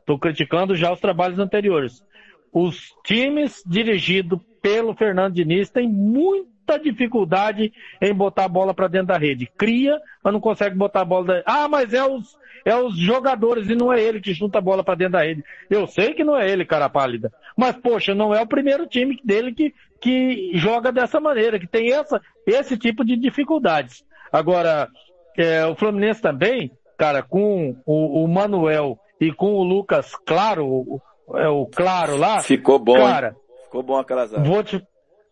Estou 0.00 0.18
criticando 0.18 0.74
já 0.74 0.92
os 0.92 0.98
trabalhos 0.98 1.38
anteriores. 1.38 2.04
Os 2.52 2.92
times 3.04 3.62
dirigidos 3.64 4.40
pelo 4.60 4.92
Fernando 4.92 5.34
Diniz 5.34 5.70
têm 5.70 5.88
muita 5.88 6.76
dificuldade 6.76 7.72
em 8.02 8.12
botar 8.12 8.46
a 8.46 8.48
bola 8.48 8.74
para 8.74 8.88
dentro 8.88 9.06
da 9.06 9.18
rede. 9.18 9.48
Cria, 9.56 10.00
mas 10.20 10.32
não 10.32 10.40
consegue 10.40 10.74
botar 10.74 11.02
a 11.02 11.04
bola 11.04 11.26
da... 11.26 11.42
Ah, 11.46 11.68
mas 11.68 11.94
é 11.94 12.04
os, 12.04 12.36
é 12.64 12.74
os 12.76 12.96
jogadores 12.96 13.68
e 13.68 13.74
não 13.74 13.92
é 13.92 14.00
ele 14.02 14.20
que 14.20 14.32
junta 14.34 14.58
a 14.58 14.62
bola 14.62 14.82
para 14.84 14.94
dentro 14.94 15.14
da 15.14 15.22
rede. 15.22 15.44
Eu 15.68 15.86
sei 15.86 16.14
que 16.14 16.24
não 16.24 16.36
é 16.36 16.48
ele, 16.50 16.64
cara 16.64 16.88
pálida. 16.88 17.32
Mas, 17.56 17.76
poxa, 17.76 18.14
não 18.14 18.34
é 18.34 18.42
o 18.42 18.46
primeiro 18.46 18.86
time 18.86 19.18
dele 19.24 19.52
que, 19.52 19.74
que 20.00 20.52
joga 20.54 20.90
dessa 20.92 21.20
maneira, 21.20 21.58
que 21.58 21.66
tem 21.66 21.92
essa, 21.92 22.20
esse 22.46 22.76
tipo 22.76 23.04
de 23.04 23.16
dificuldades. 23.16 24.04
Agora, 24.32 24.88
é, 25.36 25.64
o 25.66 25.74
Fluminense 25.74 26.20
também, 26.20 26.70
cara, 26.96 27.22
com 27.22 27.76
o, 27.86 28.24
o 28.24 28.28
Manuel 28.28 28.98
e 29.20 29.32
com 29.32 29.54
o 29.54 29.62
Lucas 29.62 30.14
Claro, 30.26 30.66
o, 30.66 31.02
é, 31.34 31.48
o 31.48 31.66
Claro 31.66 32.16
lá. 32.16 32.40
Ficou 32.40 32.78
bom, 32.78 32.94
Cara, 32.94 33.28
hein? 33.28 33.34
Ficou 33.64 33.82
bom 33.82 33.96
aquela 33.98 34.26
zaga. 34.26 34.42
vou 34.42 34.62
te, 34.62 34.82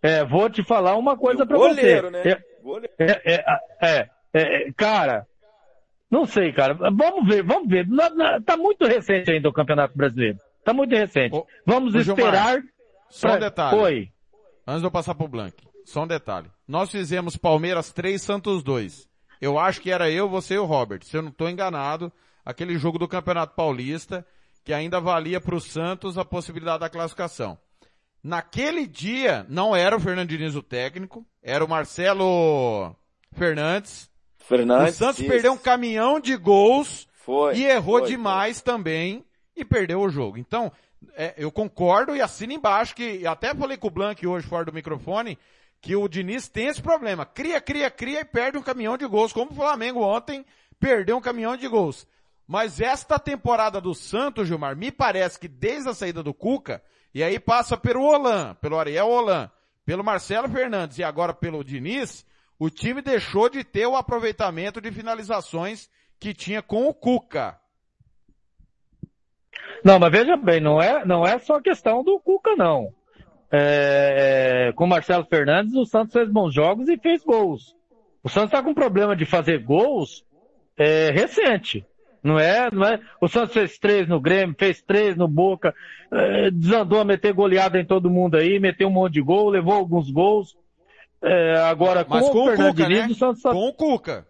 é, 0.02 0.24
vou 0.24 0.48
te 0.48 0.62
falar 0.62 0.96
uma 0.96 1.16
coisa 1.16 1.44
pra 1.46 1.56
Goleiro, 1.56 2.08
você. 2.08 2.10
né? 2.10 2.22
É, 2.30 2.38
Goleiro. 2.62 2.92
é, 2.98 3.20
é, 3.24 3.44
é, 3.82 4.08
é, 4.34 4.72
cara, 4.76 5.26
não 6.10 6.24
sei, 6.26 6.52
cara. 6.52 6.74
Vamos 6.74 7.26
ver, 7.28 7.42
vamos 7.42 7.68
ver. 7.68 7.86
Na- 7.86 8.10
na- 8.10 8.40
tá 8.40 8.56
muito 8.56 8.84
recente 8.86 9.30
ainda 9.30 9.48
o 9.48 9.52
Campeonato 9.52 9.96
Brasileiro. 9.96 10.38
Tá 10.64 10.72
muito 10.72 10.94
recente. 10.94 11.34
Ô, 11.34 11.46
vamos 11.66 11.94
ô, 11.94 12.00
Gilmar, 12.00 12.24
esperar. 12.26 12.62
Só 13.08 13.34
um 13.34 13.38
detalhe. 13.38 13.76
Oi. 13.80 14.08
Antes 14.66 14.80
de 14.82 14.86
eu 14.86 14.90
passar 14.90 15.14
pro 15.14 15.26
Blank, 15.28 15.54
só 15.84 16.02
um 16.02 16.06
detalhe. 16.06 16.50
Nós 16.66 16.90
fizemos 16.90 17.36
Palmeiras 17.36 17.90
3, 17.92 18.20
Santos 18.20 18.62
2. 18.62 19.08
Eu 19.40 19.58
acho 19.58 19.80
que 19.80 19.90
era 19.90 20.10
eu, 20.10 20.28
você 20.28 20.54
e 20.54 20.58
o 20.58 20.64
Robert. 20.66 21.02
Se 21.04 21.16
eu 21.16 21.22
não 21.22 21.30
estou 21.30 21.48
enganado, 21.48 22.12
aquele 22.44 22.76
jogo 22.76 22.98
do 22.98 23.08
Campeonato 23.08 23.54
Paulista, 23.54 24.26
que 24.64 24.72
ainda 24.74 25.00
valia 25.00 25.40
para 25.40 25.54
o 25.54 25.60
Santos 25.60 26.18
a 26.18 26.24
possibilidade 26.24 26.80
da 26.80 26.90
classificação. 26.90 27.56
Naquele 28.22 28.86
dia, 28.86 29.46
não 29.48 29.74
era 29.74 29.96
o 29.96 30.00
Fernando 30.00 30.28
Diniz 30.28 30.54
o 30.54 30.62
técnico, 30.62 31.24
era 31.42 31.64
o 31.64 31.68
Marcelo 31.68 32.94
Fernandes. 33.32 34.07
Fernandes. 34.48 34.94
o 34.94 34.98
Santos 34.98 35.20
isso. 35.20 35.28
perdeu 35.28 35.52
um 35.52 35.58
caminhão 35.58 36.18
de 36.18 36.34
gols 36.36 37.06
Foi. 37.24 37.56
e 37.56 37.64
errou 37.64 38.00
foi, 38.00 38.08
demais 38.08 38.60
também 38.60 39.24
e 39.54 39.64
perdeu 39.64 40.00
o 40.00 40.08
jogo. 40.08 40.38
Então, 40.38 40.72
é, 41.14 41.34
eu 41.36 41.52
concordo 41.52 42.16
e 42.16 42.22
assino 42.22 42.52
embaixo 42.52 42.94
que, 42.94 43.26
até 43.26 43.54
falei 43.54 43.76
com 43.76 43.88
o 43.88 43.90
Blank 43.90 44.26
hoje 44.26 44.46
fora 44.46 44.64
do 44.64 44.72
microfone, 44.72 45.38
que 45.80 45.94
o 45.94 46.08
Diniz 46.08 46.48
tem 46.48 46.66
esse 46.66 46.82
problema. 46.82 47.24
Cria, 47.24 47.60
cria, 47.60 47.90
cria 47.90 48.20
e 48.20 48.24
perde 48.24 48.58
um 48.58 48.62
caminhão 48.62 48.96
de 48.96 49.06
gols, 49.06 49.32
como 49.32 49.52
o 49.52 49.54
Flamengo 49.54 50.00
ontem 50.00 50.44
perdeu 50.80 51.16
um 51.16 51.20
caminhão 51.20 51.56
de 51.56 51.68
gols. 51.68 52.06
Mas 52.46 52.80
esta 52.80 53.18
temporada 53.18 53.80
do 53.80 53.94
Santos, 53.94 54.48
Gilmar, 54.48 54.74
me 54.74 54.90
parece 54.90 55.38
que 55.38 55.46
desde 55.46 55.90
a 55.90 55.94
saída 55.94 56.22
do 56.22 56.32
Cuca, 56.32 56.82
e 57.14 57.22
aí 57.22 57.38
passa 57.38 57.76
pelo 57.76 58.02
Olan, 58.02 58.54
pelo 58.54 58.78
Ariel 58.78 59.08
Olan, 59.08 59.50
pelo 59.84 60.02
Marcelo 60.02 60.48
Fernandes 60.48 60.98
e 60.98 61.04
agora 61.04 61.34
pelo 61.34 61.62
Diniz, 61.62 62.24
o 62.58 62.68
time 62.68 63.00
deixou 63.00 63.48
de 63.48 63.62
ter 63.62 63.86
o 63.86 63.96
aproveitamento 63.96 64.80
de 64.80 64.90
finalizações 64.90 65.88
que 66.18 66.34
tinha 66.34 66.60
com 66.60 66.88
o 66.88 66.94
Cuca. 66.94 67.56
Não, 69.84 69.98
mas 69.98 70.10
veja 70.10 70.36
bem, 70.36 70.60
não 70.60 70.82
é, 70.82 71.04
não 71.04 71.24
é 71.24 71.38
só 71.38 71.60
questão 71.60 72.02
do 72.02 72.18
Cuca, 72.18 72.56
não. 72.56 72.92
É, 73.50 74.72
com 74.74 74.84
o 74.84 74.88
Marcelo 74.88 75.24
Fernandes, 75.24 75.74
o 75.74 75.86
Santos 75.86 76.12
fez 76.12 76.28
bons 76.28 76.52
jogos 76.52 76.88
e 76.88 76.98
fez 76.98 77.22
gols. 77.22 77.74
O 78.22 78.28
Santos 78.28 78.48
está 78.48 78.62
com 78.62 78.74
problema 78.74 79.14
de 79.14 79.24
fazer 79.24 79.62
gols 79.62 80.24
é, 80.76 81.10
recente. 81.10 81.86
Não 82.22 82.38
é, 82.38 82.68
não 82.70 82.84
é? 82.84 83.00
O 83.20 83.28
Santos 83.28 83.54
fez 83.54 83.78
três 83.78 84.08
no 84.08 84.20
Grêmio, 84.20 84.56
fez 84.58 84.82
três 84.82 85.16
no 85.16 85.28
Boca, 85.28 85.74
é, 86.12 86.50
desandou 86.50 87.00
a 87.00 87.04
meter 87.04 87.32
goleada 87.32 87.78
em 87.78 87.86
todo 87.86 88.10
mundo 88.10 88.36
aí, 88.36 88.58
meteu 88.58 88.88
um 88.88 88.92
monte 88.92 89.14
de 89.14 89.22
gol, 89.22 89.48
levou 89.48 89.74
alguns 89.74 90.10
gols. 90.10 90.56
É, 91.22 91.56
agora, 91.56 92.06
Mas 92.08 92.26
com, 92.26 92.32
com 92.32 92.44
o 92.48 92.56
Cuca, 92.56 92.72
Diniz, 92.72 92.98
né? 93.00 93.06
o 93.08 93.14
Santos 93.14 93.42
só 93.42 93.50
Com 93.52 93.68
o 93.68 93.74
Cuca. 93.74 94.26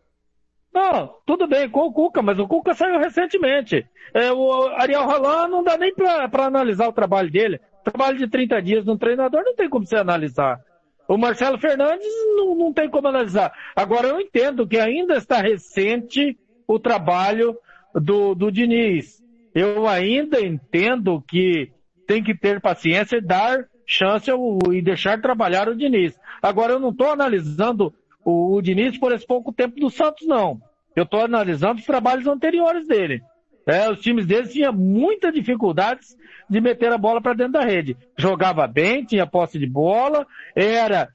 não, 0.73 1.15
tudo 1.27 1.47
bem, 1.47 1.69
com 1.69 1.81
o 1.81 1.93
Cuca, 1.93 2.23
mas 2.23 2.39
o 2.39 2.49
Cuca 2.49 2.75
saiu 2.75 2.99
recentemente. 2.99 3.87
É, 4.15 4.33
o 4.33 4.69
Ariel 4.77 5.05
Roland 5.05 5.49
não 5.49 5.63
dá 5.63 5.77
nem 5.77 5.95
para 5.95 6.47
analisar 6.47 6.89
o 6.89 6.93
trabalho 6.93 7.31
dele. 7.31 7.61
Trabalho 7.85 8.19
de 8.19 8.29
30 8.29 8.63
dias 8.63 8.85
no 8.85 8.99
treinador 8.99 9.43
não 9.45 9.55
tem 9.55 9.69
como 9.69 9.87
você 9.87 9.97
analisar. 9.97 10.59
O 11.07 11.17
Marcelo 11.17 11.59
Fernandes 11.59 12.07
não, 12.37 12.55
não 12.55 12.73
tem 12.73 12.89
como 12.91 13.09
analisar. 13.09 13.53
Agora 13.75 14.09
eu 14.09 14.21
entendo 14.21 14.67
que 14.67 14.79
ainda 14.79 15.17
está 15.17 15.41
recente 15.41 16.39
o 16.67 16.79
trabalho 16.79 17.57
do, 17.95 18.35
do 18.35 18.51
Diniz. 18.51 19.23
Eu 19.55 19.89
ainda 19.89 20.41
entendo 20.41 21.23
que 21.27 21.73
tem 22.07 22.23
que 22.23 22.35
ter 22.35 22.61
paciência 22.61 23.17
e 23.17 23.23
dar 23.23 23.67
chance 23.89 24.31
ao, 24.31 24.59
e 24.73 24.83
deixar 24.83 25.21
trabalhar 25.21 25.69
o 25.69 25.75
Diniz. 25.75 26.15
Agora 26.43 26.75
eu 26.75 26.79
não 26.79 26.91
estou 26.91 27.11
analisando 27.11 27.93
o, 28.23 28.55
o 28.55 28.63
Diniz 28.63 28.99
por 28.99 29.11
esse 29.13 29.27
pouco 29.27 29.51
tempo 29.51 29.81
do 29.81 29.91
Santos, 29.91 30.29
não. 30.29 30.61
Eu 30.95 31.05
estou 31.05 31.23
analisando 31.23 31.81
os 31.81 31.87
trabalhos 31.87 32.27
anteriores 32.27 32.87
dele. 32.87 33.23
É, 33.67 33.91
os 33.91 34.01
times 34.01 34.27
deles 34.27 34.53
tinham 34.53 34.73
muitas 34.73 35.33
dificuldades 35.33 36.17
de 36.49 36.61
meter 36.61 36.93
a 36.93 36.99
bola 36.99 37.21
para 37.21 37.35
dentro 37.35 37.55
da 37.55 37.65
rede. 37.65 37.97
Jogava 38.17 38.67
bem, 38.67 39.05
tinha 39.05 39.27
posse 39.27 39.59
de 39.59 39.67
bola, 39.67 40.27
era 40.55 41.09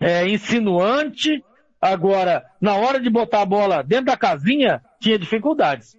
é, 0.00 0.28
insinuante. 0.28 1.44
Agora, 1.80 2.44
na 2.60 2.74
hora 2.74 3.00
de 3.00 3.08
botar 3.10 3.42
a 3.42 3.46
bola 3.46 3.82
dentro 3.82 4.06
da 4.06 4.16
casinha, 4.16 4.82
tinha 5.00 5.18
dificuldades. 5.18 5.96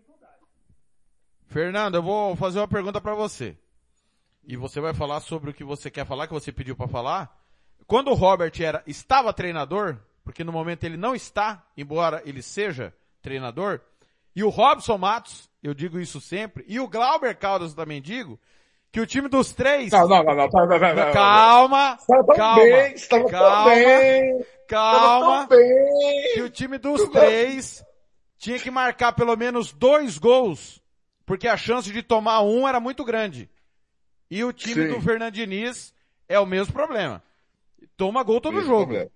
Fernando, 1.47 1.95
eu 1.95 2.03
vou 2.03 2.35
fazer 2.35 2.59
uma 2.59 2.67
pergunta 2.67 3.01
para 3.01 3.15
você. 3.15 3.57
E 4.49 4.55
você 4.55 4.81
vai 4.81 4.95
falar 4.95 5.19
sobre 5.19 5.51
o 5.51 5.53
que 5.53 5.63
você 5.63 5.91
quer 5.91 6.07
falar, 6.07 6.25
que 6.25 6.33
você 6.33 6.51
pediu 6.51 6.75
para 6.75 6.87
falar. 6.87 7.39
Quando 7.85 8.09
o 8.09 8.15
Robert 8.15 8.51
era, 8.59 8.81
estava 8.87 9.31
treinador, 9.31 9.97
porque 10.23 10.43
no 10.43 10.51
momento 10.51 10.83
ele 10.85 10.97
não 10.97 11.13
está, 11.13 11.63
embora 11.77 12.23
ele 12.25 12.41
seja 12.41 12.91
treinador, 13.21 13.79
e 14.35 14.43
o 14.43 14.49
Robson 14.49 14.97
Matos, 14.97 15.47
eu 15.61 15.71
digo 15.75 15.99
isso 15.99 16.19
sempre, 16.19 16.65
e 16.67 16.79
o 16.79 16.87
Glauber 16.87 17.37
Caldas 17.37 17.69
eu 17.69 17.75
também 17.75 18.01
digo, 18.01 18.39
que 18.91 18.99
o 18.99 19.05
time 19.05 19.27
dos 19.27 19.53
três... 19.53 19.91
Não, 19.91 20.07
não, 20.07 20.23
não, 20.23 20.33
não. 20.33 20.49
Vai, 20.49 20.65
vai, 20.65 20.79
vai, 20.79 20.95
vai, 20.95 21.13
calma, 21.13 21.97
Estava 21.99 22.25
tão 22.25 22.35
calma, 22.35 22.63
bem, 22.63 22.95
calma, 23.29 23.69
bem. 23.69 24.45
calma, 24.67 25.45
bem. 25.45 26.33
que 26.33 26.41
o 26.41 26.49
time 26.49 26.79
dos 26.79 27.07
três 27.09 27.85
tinha 28.39 28.57
que 28.57 28.71
marcar 28.71 29.13
pelo 29.13 29.35
menos 29.35 29.71
dois 29.71 30.17
gols, 30.17 30.81
porque 31.23 31.47
a 31.47 31.55
chance 31.55 31.93
de 31.93 32.01
tomar 32.01 32.41
um 32.41 32.67
era 32.67 32.79
muito 32.79 33.05
grande. 33.05 33.47
E 34.29 34.43
o 34.43 34.53
time 34.53 34.87
Sim. 34.87 34.93
do 34.93 35.01
Fernando 35.01 35.33
Diniz 35.33 35.93
é 36.27 36.39
o 36.39 36.45
mesmo 36.45 36.73
problema. 36.73 37.23
Toma 37.97 38.23
gol 38.23 38.39
todo 38.39 38.53
Mesmo 38.55 38.69
jogo. 38.69 38.85
problema. 38.85 39.11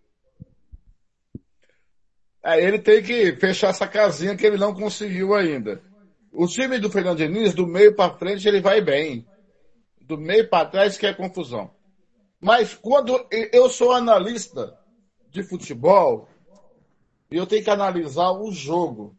É, 2.44 2.62
ele 2.62 2.80
tem 2.80 3.02
que 3.02 3.34
fechar 3.38 3.70
essa 3.70 3.88
casinha 3.88 4.36
que 4.36 4.46
ele 4.46 4.58
não 4.58 4.74
conseguiu 4.74 5.34
ainda. 5.34 5.82
O 6.32 6.48
time 6.48 6.80
do 6.80 6.90
Fernando 6.90 7.20
Diniz, 7.20 7.54
do 7.54 7.66
meio 7.68 7.96
para 7.96 8.18
frente, 8.18 8.48
ele 8.48 8.60
vai 8.60 8.82
bem. 8.82 9.26
Do 10.02 10.18
meio 10.18 10.50
para 10.50 10.68
trás 10.68 10.98
que 10.98 11.06
é 11.06 11.14
confusão. 11.14 11.72
Mas 12.42 12.74
quando 12.74 13.26
eu 13.32 13.70
sou 13.70 13.94
analista 13.94 14.78
de 15.30 15.44
futebol, 15.44 16.28
eu 17.32 17.46
tenho 17.46 17.64
que 17.64 17.70
analisar 17.70 18.32
o 18.32 18.52
jogo. 18.52 19.16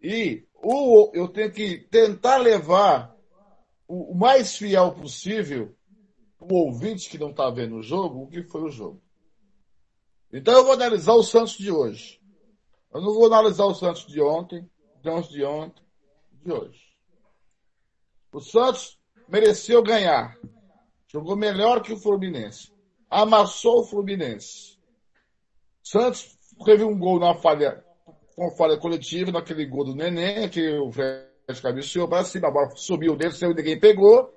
E 0.00 0.44
o, 0.54 1.10
eu 1.12 1.28
tenho 1.28 1.50
que 1.52 1.78
tentar 1.90 2.38
levar 2.38 3.15
o, 3.88 4.14
mais 4.14 4.56
fiel 4.56 4.92
possível 4.92 5.74
o 6.40 6.54
ouvinte 6.54 7.08
que 7.08 7.18
não 7.18 7.30
está 7.30 7.50
vendo 7.50 7.76
o 7.76 7.82
jogo, 7.82 8.22
o 8.22 8.28
que 8.28 8.42
foi 8.42 8.62
o 8.62 8.70
jogo. 8.70 9.02
Então 10.32 10.54
eu 10.54 10.64
vou 10.64 10.74
analisar 10.74 11.14
o 11.14 11.22
Santos 11.22 11.56
de 11.56 11.70
hoje. 11.70 12.20
Eu 12.92 13.00
não 13.00 13.14
vou 13.14 13.26
analisar 13.26 13.64
o 13.64 13.74
Santos 13.74 14.06
de 14.06 14.20
ontem, 14.20 14.68
de 15.02 15.08
ontem, 15.08 15.32
de 15.32 15.44
ontem, 15.44 15.84
de 16.32 16.52
hoje. 16.52 16.80
O 18.32 18.40
Santos 18.40 18.98
mereceu 19.28 19.82
ganhar. 19.82 20.36
Jogou 21.08 21.36
melhor 21.36 21.82
que 21.82 21.92
o 21.92 21.98
Fluminense. 21.98 22.72
Amassou 23.08 23.80
o 23.80 23.86
Fluminense. 23.86 24.78
Santos 25.82 26.36
teve 26.64 26.84
um 26.84 26.98
gol 26.98 27.18
na 27.18 27.34
falha, 27.34 27.84
com 28.34 28.50
falha 28.56 28.76
coletiva, 28.76 29.30
naquele 29.30 29.64
gol 29.64 29.84
do 29.84 29.94
Neném, 29.94 30.48
que 30.48 30.78
o 30.78 30.90
Fred 30.90 31.25
cabeceou 31.54 32.08
para 32.08 32.24
cima, 32.24 32.48
a 32.48 32.50
bola 32.50 32.70
subiu 32.74 33.16
dele, 33.16 33.32
saiu, 33.32 33.54
ninguém 33.54 33.78
pegou. 33.78 34.34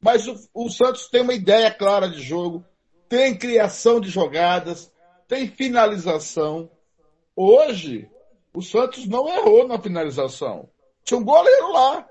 Mas 0.00 0.26
o, 0.26 0.36
o 0.52 0.68
Santos 0.68 1.08
tem 1.08 1.22
uma 1.22 1.32
ideia 1.32 1.72
clara 1.72 2.08
de 2.08 2.20
jogo, 2.20 2.64
tem 3.08 3.36
criação 3.36 4.00
de 4.00 4.10
jogadas, 4.10 4.92
tem 5.26 5.48
finalização. 5.48 6.70
Hoje, 7.34 8.10
o 8.52 8.60
Santos 8.60 9.06
não 9.06 9.28
errou 9.28 9.66
na 9.66 9.80
finalização. 9.80 10.68
Tinha 11.04 11.18
um 11.18 11.24
goleiro 11.24 11.72
lá. 11.72 12.06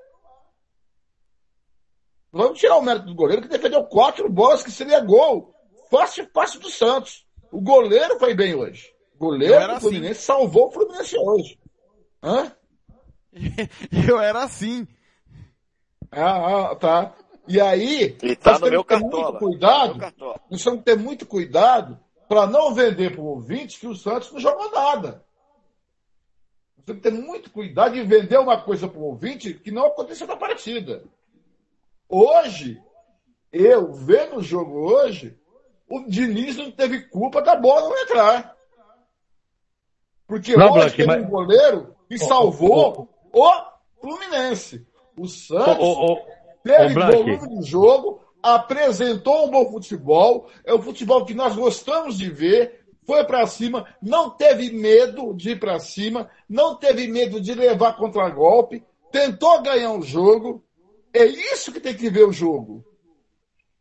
Vamos 2.32 2.60
tirar 2.60 2.78
o 2.78 2.82
mérito 2.82 3.06
do 3.06 3.16
goleiro 3.16 3.42
que 3.42 3.48
defendeu 3.48 3.84
quatro 3.84 4.28
bolas 4.30 4.64
que 4.64 4.72
seria 4.72 5.02
gol. 5.02 5.54
Fácil, 5.90 6.28
fácil 6.34 6.62
do 6.62 6.70
Santos. 6.70 7.28
O 7.52 7.62
goleiro 7.62 8.18
foi 8.18 8.34
bem 8.34 8.56
hoje. 8.56 8.96
O 9.16 9.20
goleiro 9.20 9.76
do 9.76 9.82
Fluminense 9.82 10.22
salvou 10.22 10.70
o 10.70 10.72
Fluminense 10.72 11.16
hoje. 11.18 11.60
Hã? 12.24 12.56
Eu 14.08 14.20
era 14.20 14.44
assim. 14.44 14.88
Ah, 16.12 16.72
ah, 16.72 16.76
tá. 16.76 17.14
E 17.48 17.60
aí, 17.60 18.18
E 18.22 18.36
tá 18.36 18.52
nós 18.52 18.62
no 18.62 18.70
meu 18.70 18.84
temos 18.84 19.04
que 19.04 19.10
ter 19.10 19.16
cartola. 19.18 19.32
muito 19.32 19.40
cuidado, 19.40 20.00
cartola. 20.00 20.42
nós 20.50 20.64
temos 20.64 20.80
que 20.80 20.86
ter 20.86 20.98
muito 20.98 21.26
cuidado 21.26 22.00
para 22.28 22.46
não 22.48 22.74
vender 22.74 23.12
para 23.12 23.22
o 23.22 23.26
ouvinte 23.26 23.80
que 23.80 23.88
o 23.88 23.96
Santos 23.96 24.32
não 24.32 24.40
jogou 24.40 24.72
nada. 24.72 25.24
Nós 26.78 26.86
temos 26.86 27.02
que 27.02 27.10
ter 27.10 27.16
muito 27.18 27.50
cuidado 27.52 27.98
em 27.98 28.06
vender 28.06 28.38
uma 28.40 28.62
coisa 28.62 28.88
para 28.88 29.00
o 29.00 29.04
ouvinte 29.06 29.54
que 29.54 29.72
não 29.72 29.88
aconteceu 29.88 30.28
na 30.28 30.36
partida. 30.36 31.04
Hoje, 32.08 32.82
eu 33.52 33.92
vendo 33.94 34.38
o 34.38 34.44
jogo 34.44 34.80
hoje, 34.92 35.38
o 35.90 36.02
Diniz 36.08 36.58
não 36.58 36.72
teve 36.72 37.02
culpa 37.08 37.42
da 37.42 37.56
bola 37.56 37.90
não 37.90 37.98
entrar. 38.00 38.56
Porque 40.28 40.56
Não, 40.56 40.72
hoje 40.74 40.96
teve 40.96 41.08
mas- 41.08 41.24
um 41.26 41.30
goleiro 41.30 41.96
que 42.08 42.18
salvou 42.18 43.10
o 43.34 43.52
Fluminense. 44.00 44.86
O 45.18 45.28
Santos 45.28 45.78
ô, 45.80 46.14
ô, 46.14 46.22
teve 46.64 46.94
volume 46.94 47.60
de 47.60 47.70
jogo, 47.70 48.22
apresentou 48.42 49.48
um 49.48 49.52
bom 49.52 49.70
futebol, 49.70 50.50
é 50.66 50.74
o 50.74 50.82
futebol 50.82 51.26
que 51.26 51.34
nós 51.34 51.56
gostamos 51.56 52.18
de 52.18 52.30
ver, 52.30 52.86
foi 53.06 53.24
para 53.26 53.46
cima, 53.46 53.88
não 54.02 54.30
teve 54.30 54.72
medo 54.72 55.34
de 55.34 55.52
ir 55.52 55.60
para 55.60 55.80
cima, 55.80 56.30
não 56.48 56.76
teve 56.76 57.08
medo 57.08 57.42
de 57.42 57.54
levar 57.54 57.98
contra-golpe, 57.98 58.84
tentou 59.12 59.62
ganhar 59.62 59.94
o 59.94 60.02
jogo. 60.02 60.64
É 61.14 61.26
isso 61.26 61.72
que 61.72 61.80
tem 61.80 61.96
que 61.96 62.10
ver 62.10 62.26
o 62.26 62.32
jogo. 62.32 62.86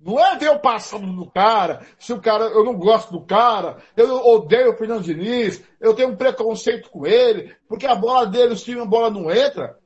Não 0.00 0.18
é 0.18 0.34
ver 0.38 0.50
o 0.50 0.58
passado 0.58 1.06
do 1.06 1.30
cara, 1.30 1.82
se 1.98 2.10
o 2.10 2.20
cara, 2.20 2.44
eu 2.44 2.64
não 2.64 2.74
gosto 2.74 3.12
do 3.12 3.20
cara, 3.20 3.76
eu 3.94 4.10
odeio 4.28 4.72
o 4.72 4.76
Fernando 4.76 5.02
Diniz, 5.02 5.62
eu 5.78 5.92
tenho 5.92 6.08
um 6.08 6.16
preconceito 6.16 6.88
com 6.88 7.06
ele, 7.06 7.54
porque 7.68 7.86
a 7.86 7.94
bola 7.94 8.26
dele, 8.26 8.54
o 8.54 8.56
time, 8.56 8.80
a 8.80 8.86
bola 8.86 9.10
não 9.10 9.30
entra. 9.30 9.78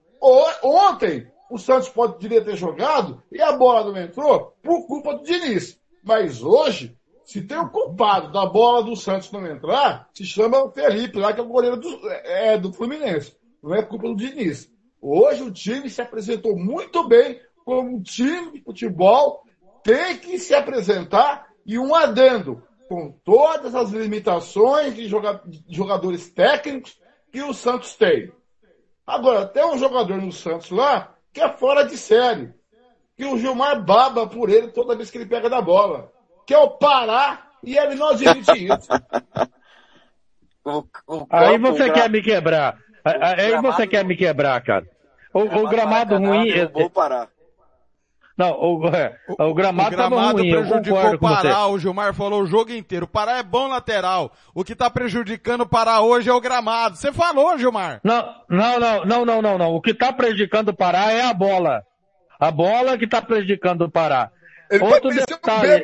Ontem, 0.63 1.27
o 1.51 1.59
Santos 1.59 1.89
poderia 1.89 2.45
ter 2.45 2.57
jogado 2.57 3.23
e 3.31 3.43
a 3.43 3.53
bola 3.53 3.91
não 3.91 4.01
entrou 4.01 4.55
por 4.63 4.87
culpa 4.87 5.15
do 5.15 5.25
Diniz. 5.25 5.79
Mas 6.03 6.43
hoje, 6.43 6.97
se 7.25 7.43
tem 7.43 7.59
o 7.59 7.69
culpado 7.69 8.33
da 8.33 8.47
bola 8.47 8.85
do 8.85 8.95
Santos 8.95 9.33
não 9.33 9.47
entrar, 9.47 10.09
se 10.13 10.25
chama 10.25 10.71
Felipe 10.71 11.19
lá, 11.19 11.33
que 11.33 11.41
é 11.41 11.43
o 11.43 11.49
goleiro 11.49 11.77
do, 11.77 12.09
é, 12.09 12.57
do 12.57 12.73
Fluminense. 12.73 13.37
Não 13.63 13.75
é 13.75 13.83
culpa 13.83 14.09
do 14.09 14.17
Diniz. 14.17 14.71
Hoje 15.01 15.43
o 15.43 15.51
time 15.51 15.91
se 15.91 16.01
apresentou 16.01 16.57
muito 16.57 17.07
bem 17.09 17.41
como 17.65 17.97
um 17.97 18.03
time 18.03 18.53
de 18.53 18.63
futebol 18.63 19.44
tem 19.85 20.17
que 20.17 20.39
se 20.39 20.55
apresentar 20.55 21.47
e 21.65 21.79
um 21.79 21.95
adendo 21.95 22.63
com 22.89 23.13
todas 23.25 23.75
as 23.75 23.91
limitações 23.91 24.95
de 24.95 25.07
joga- 25.07 25.41
de 25.47 25.63
jogadores 25.69 26.31
técnicos 26.31 26.99
que 27.31 27.43
o 27.43 27.55
Santos 27.55 27.95
tem. 27.95 28.33
Agora, 29.07 29.47
tem 29.47 29.65
um 29.65 29.79
jogador 29.79 30.21
no 30.21 30.33
Santos 30.33 30.71
lá 30.71 31.15
que 31.33 31.41
é 31.41 31.49
fora 31.53 31.85
de 31.85 31.97
série. 31.97 32.53
Que 33.17 33.25
o 33.25 33.39
Gilmar 33.39 33.81
baba 33.85 34.27
por 34.27 34.49
ele 34.51 34.69
toda 34.69 34.97
vez 34.97 35.11
que 35.11 35.19
ele 35.19 35.27
pega 35.27 35.49
da 35.49 35.61
bola. 35.61 36.11
Que 36.47 36.53
é 36.55 36.59
o 36.59 36.71
Pará 36.71 37.49
e 37.63 37.77
ele 37.79 37.95
não 37.95 38.09
admite 38.09 38.67
isso. 38.67 38.89
O, 40.67 40.79
o 41.07 41.27
Aí 41.29 41.59
você 41.59 41.91
quer 41.91 42.09
me 42.09 42.23
quebrar. 42.23 42.79
Aí 43.05 43.15
aí 43.21 43.49
gramado- 43.51 43.77
você 43.77 43.87
quer 43.87 44.03
me 44.03 44.17
quebrar, 44.17 44.59
cara. 44.65 44.89
O, 45.33 45.41
o 45.41 45.69
gramado 45.69 46.17
ruim. 46.17 46.51
é- 46.51 46.67
Vou 46.67 46.89
parar. 46.89 47.29
Não, 48.37 48.51
o, 48.51 48.89
é, 48.89 49.17
o 49.39 49.55
gramado, 49.55 49.95
o 49.95 49.97
tava 49.97 50.17
gramado 50.17 50.39
ruim, 50.39 50.51
prejudicou 50.51 51.15
o. 51.15 51.19
Pará, 51.19 51.67
o 51.69 51.79
Gilmar 51.79 52.13
falou 52.15 52.43
o 52.43 52.47
jogo 52.47 52.73
inteiro. 52.73 53.05
O 53.05 53.09
Pará 53.09 53.39
é 53.39 53.43
bom 53.45 53.69
lateral. 53.69 54.33
O 54.53 54.65
que 54.65 54.75
tá 54.75 54.91
prejudicando 54.91 55.61
o 55.61 55.69
Pará 55.69 56.01
hoje 56.01 56.29
é 56.29 56.33
o 56.33 56.41
gramado. 56.41 56.97
Você 56.97 57.13
falou, 57.13 57.57
Gilmar. 57.57 58.01
Não, 58.03 58.35
não, 58.49 58.81
não, 58.81 59.05
não, 59.05 59.25
não, 59.25 59.43
não, 59.43 59.59
não. 59.59 59.75
O 59.75 59.81
que 59.81 59.93
está 59.93 60.13
prejudicando 60.13 60.71
o 60.71 60.77
Pará 60.77 61.13
é 61.13 61.23
a 61.23 61.33
bola. 61.33 61.85
A 62.41 62.51
bola 62.51 62.99
que 62.99 63.05
está 63.05 63.23
prejudicando 63.23 63.83
o 63.83 63.91
Pará. 63.91 64.31
Ele 64.71 64.83
Outro 64.83 65.11
um 65.11 65.15
detalhe. 65.15 65.83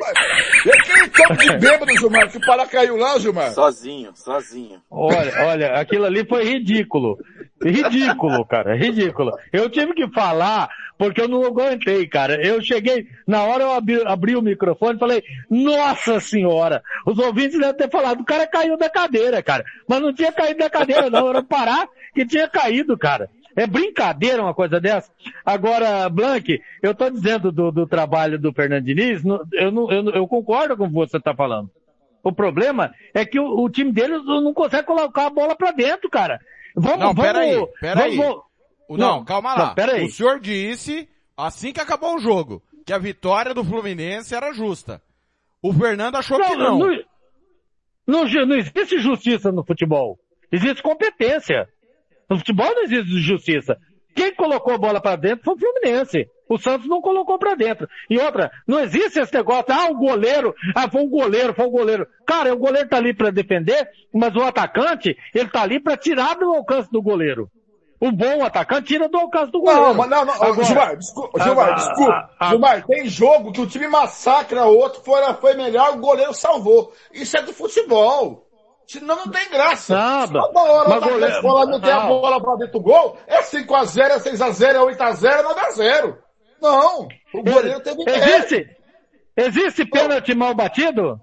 E 0.65 0.80
campo 1.09 1.37
de 1.37 1.57
bêbado, 1.57 1.97
Gilmar, 1.97 2.29
que 2.29 2.37
o 2.37 2.41
Pará 2.41 2.65
caiu 2.65 2.97
lá, 2.97 3.17
Gilmar. 3.19 3.51
Sozinho, 3.51 4.11
sozinho. 4.15 4.81
Olha, 4.89 5.45
olha, 5.45 5.73
aquilo 5.73 6.05
ali 6.05 6.25
foi 6.25 6.43
ridículo. 6.43 7.17
Ridículo, 7.63 8.45
cara, 8.45 8.75
ridículo. 8.75 9.31
Eu 9.51 9.69
tive 9.69 9.93
que 9.93 10.07
falar 10.09 10.69
porque 10.97 11.19
eu 11.19 11.27
não 11.27 11.43
aguentei, 11.43 12.07
cara. 12.07 12.39
Eu 12.45 12.61
cheguei, 12.61 13.07
na 13.25 13.43
hora 13.43 13.63
eu 13.63 13.71
abri, 13.71 14.03
abri 14.05 14.35
o 14.35 14.41
microfone 14.41 14.97
e 14.97 14.99
falei, 14.99 15.23
nossa 15.49 16.19
senhora, 16.19 16.83
os 17.07 17.17
ouvintes 17.17 17.59
devem 17.59 17.75
ter 17.75 17.89
falado, 17.89 18.21
o 18.21 18.25
cara 18.25 18.45
caiu 18.45 18.77
da 18.77 18.87
cadeira, 18.87 19.41
cara. 19.41 19.65
Mas 19.87 19.99
não 19.99 20.13
tinha 20.13 20.31
caído 20.31 20.59
da 20.59 20.69
cadeira, 20.69 21.09
não, 21.09 21.29
era 21.29 21.39
o 21.39 21.43
Pará 21.43 21.87
que 22.13 22.23
tinha 22.23 22.47
caído, 22.47 22.95
cara. 22.97 23.29
É 23.55 23.67
brincadeira 23.67 24.41
uma 24.41 24.53
coisa 24.53 24.79
dessa. 24.79 25.11
Agora, 25.45 26.07
Blank, 26.09 26.59
eu 26.81 26.95
tô 26.95 27.09
dizendo 27.09 27.51
do, 27.51 27.71
do 27.71 27.85
trabalho 27.87 28.39
do 28.39 28.53
Fernando 28.53 28.85
Diniz, 28.85 29.23
não- 29.23 29.41
eu, 29.53 29.71
não, 29.71 29.91
eu, 29.91 30.03
não- 30.03 30.13
eu 30.13 30.27
concordo 30.27 30.77
com 30.77 30.85
o 30.85 30.87
que 30.87 30.93
você 30.93 31.19
tá 31.19 31.33
falando. 31.35 31.69
O 32.23 32.31
problema 32.31 32.93
é 33.13 33.25
que 33.25 33.39
o, 33.39 33.45
o 33.63 33.69
time 33.69 33.91
deles 33.91 34.23
não 34.25 34.53
consegue 34.53 34.85
colocar 34.87 35.25
a 35.25 35.29
bola 35.29 35.55
pra 35.55 35.71
dentro, 35.71 36.09
cara. 36.09 36.39
Vamos, 36.75 36.99
Não, 36.99 37.13
vamos, 37.13 37.21
peraí, 37.31 37.67
peraí. 37.81 38.15
vamos- 38.17 38.41
Não, 38.89 38.97
Não, 38.97 39.25
calma 39.25 39.53
lá. 39.53 39.67
não, 39.67 39.75
peraí. 39.75 40.05
O 40.05 40.09
senhor 40.09 40.39
disse, 40.39 41.09
assim 41.35 41.73
que 41.73 41.79
acabou 41.81 42.15
o 42.15 42.19
jogo, 42.19 42.61
que 42.85 42.93
a 42.93 42.97
vitória 42.97 43.53
do 43.53 43.63
Fluminense 43.63 44.33
era 44.35 44.53
justa. 44.53 45.01
O 45.61 45.73
Fernando 45.73 46.15
achou 46.15 46.37
que 46.37 46.55
não. 46.55 46.79
Não, 46.79 47.03
não, 48.07 48.27
ju- 48.27 48.45
não 48.45 48.55
existe 48.55 48.99
justiça 48.99 49.51
no 49.51 49.63
futebol. 49.63 50.17
Existe 50.51 50.81
competência. 50.83 51.67
No 52.31 52.37
futebol 52.37 52.73
não 52.73 52.83
existe 52.83 53.19
justiça. 53.19 53.77
Quem 54.15 54.33
colocou 54.33 54.73
a 54.73 54.77
bola 54.77 55.01
pra 55.01 55.15
dentro 55.17 55.43
foi 55.43 55.53
o 55.53 55.57
Fluminense. 55.59 56.27
O 56.49 56.57
Santos 56.57 56.87
não 56.87 57.01
colocou 57.01 57.37
pra 57.37 57.55
dentro. 57.55 57.87
E 58.09 58.17
outra, 58.17 58.49
não 58.67 58.79
existe 58.79 59.19
esse 59.19 59.33
negócio, 59.33 59.65
ah, 59.69 59.89
o 59.89 59.95
goleiro, 59.97 60.53
ah, 60.75 60.89
foi 60.89 61.01
um 61.01 61.09
goleiro, 61.09 61.53
foi 61.53 61.65
um 61.65 61.69
goleiro. 61.71 62.07
Cara, 62.25 62.53
o 62.53 62.57
goleiro 62.57 62.87
tá 62.89 62.97
ali 62.97 63.13
pra 63.13 63.31
defender, 63.31 63.87
mas 64.13 64.35
o 64.35 64.41
atacante, 64.43 65.15
ele 65.33 65.49
tá 65.49 65.61
ali 65.61 65.79
pra 65.79 65.95
tirar 65.97 66.35
do 66.35 66.53
alcance 66.53 66.89
do 66.91 67.01
goleiro. 67.01 67.49
O 68.01 68.11
bom 68.11 68.43
atacante 68.43 68.87
tira 68.87 69.07
do 69.07 69.17
alcance 69.17 69.51
do 69.51 69.59
goleiro. 69.61 69.81
Não, 69.81 69.93
mas 69.93 70.09
não, 70.09 70.25
não. 70.25 70.33
Agora- 70.33 70.63
Gilmar, 70.63 70.97
desculpa, 70.97 71.43
Gilmar, 71.43 71.75
desculpa. 71.75 72.11
ah, 72.11 72.29
ah, 72.39 72.49
Gilmar, 72.49 72.85
tem 72.85 73.07
jogo 73.07 73.51
que 73.51 73.61
o 73.61 73.67
time 73.67 73.87
massacra 73.87 74.65
outro, 74.65 75.01
foi, 75.03 75.21
foi 75.35 75.53
melhor, 75.53 75.93
o 75.95 75.99
goleiro 75.99 76.33
salvou. 76.33 76.91
Isso 77.13 77.37
é 77.37 77.41
do 77.43 77.53
futebol. 77.53 78.47
Senão 78.91 79.15
não 79.15 79.27
tem 79.31 79.49
graça. 79.49 79.93
Nada. 79.95 80.39
Só 80.41 80.51
da 80.51 80.61
hora 80.61 80.87
o 80.87 80.89
Mas 80.89 80.97
atacante 80.97 81.13
goleiro- 81.19 81.41
for 81.41 81.53
lá 81.53 81.65
meter 81.65 81.91
a 81.91 81.99
não. 82.01 82.07
bola 82.09 82.41
pra 82.41 82.55
dentro 82.55 82.73
do 82.73 82.81
gol, 82.81 83.17
é 83.27 83.41
5x0, 83.41 84.01
é 84.11 84.19
6x0, 84.19 84.75
é 84.75 84.79
8x0, 84.79 85.29
é 85.39 85.43
9x0. 85.43 86.17
Não, 86.61 87.07
o 87.33 87.43
goleiro 87.43 87.79
teve 87.81 88.03
Existe, 88.07 88.75
existe 89.37 89.85
pênalti 89.85 90.35
mal 90.35 90.53
batido? 90.53 91.19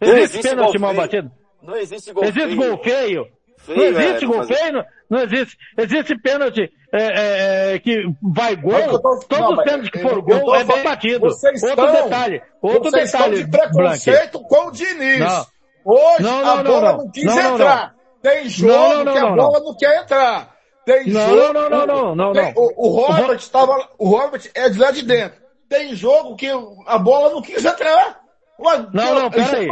Existe, 0.00 0.22
existe 0.36 0.48
pênalti 0.48 0.78
mal 0.78 0.94
batido? 0.94 1.30
Não 1.62 1.76
existe 1.76 2.12
gol 2.12 2.24
existe 2.24 2.56
feio. 2.56 2.56
gol 2.76 2.84
feio? 2.84 3.35
Feio 3.66 3.92
não 3.92 4.00
existe 4.00 4.24
é, 4.24 4.28
gol 4.28 4.44
feio? 4.44 4.72
Não, 4.72 4.84
não, 5.10 5.22
existe. 5.22 5.56
Existe 5.76 6.18
pênalti 6.18 6.72
é, 6.92 7.02
é, 7.02 7.74
é 7.74 7.78
que 7.78 8.04
vai 8.22 8.56
gol. 8.56 9.00
Tô, 9.00 9.00
Todos 9.00 9.38
não, 9.38 9.52
os 9.52 9.64
pênaltis 9.64 9.90
que 9.90 9.98
for 9.98 10.22
gol 10.22 10.54
é 10.54 10.64
bem 10.64 10.82
batido. 10.82 11.26
Outro 11.26 11.52
estão, 11.52 11.92
detalhe. 11.92 12.42
Outro 12.62 12.90
vocês 12.90 13.12
detalhe. 13.12 13.40
Estão 13.40 13.50
de 13.50 13.70
preconceito 13.70 14.40
com 14.40 14.68
o 14.68 14.70
Diniz. 14.70 15.18
Não. 15.18 15.46
Hoje 15.84 16.22
não, 16.22 16.48
a 16.48 16.62
bola 16.64 16.92
não, 16.94 17.10
quis 17.10 17.24
entrar. 17.24 17.94
Tem 18.20 18.48
jogo 18.48 19.12
que 19.12 19.18
a 19.18 19.30
bola 19.30 19.60
não 19.60 19.76
quer 19.76 20.02
entrar. 20.02 20.56
Tem 20.84 21.08
não, 21.08 21.28
jogo. 21.28 21.52
Não, 21.52 21.70
não, 21.70 21.86
não, 21.86 22.14
não, 22.14 22.32
não, 22.32 22.52
O, 22.56 22.88
o 22.88 23.00
Robert 23.00 23.36
estava. 23.36 23.88
O 23.98 24.08
Robert 24.08 24.42
é 24.54 24.68
de 24.68 24.78
lá 24.78 24.90
de 24.90 25.02
dentro. 25.02 25.40
Tem 25.68 25.94
jogo 25.94 26.36
que 26.36 26.48
a 26.86 26.98
bola 26.98 27.30
não 27.30 27.42
quis 27.42 27.64
entrar. 27.64 28.20
Ué, 28.58 28.86
não, 28.92 29.14
não, 29.14 29.30
peraí. 29.30 29.68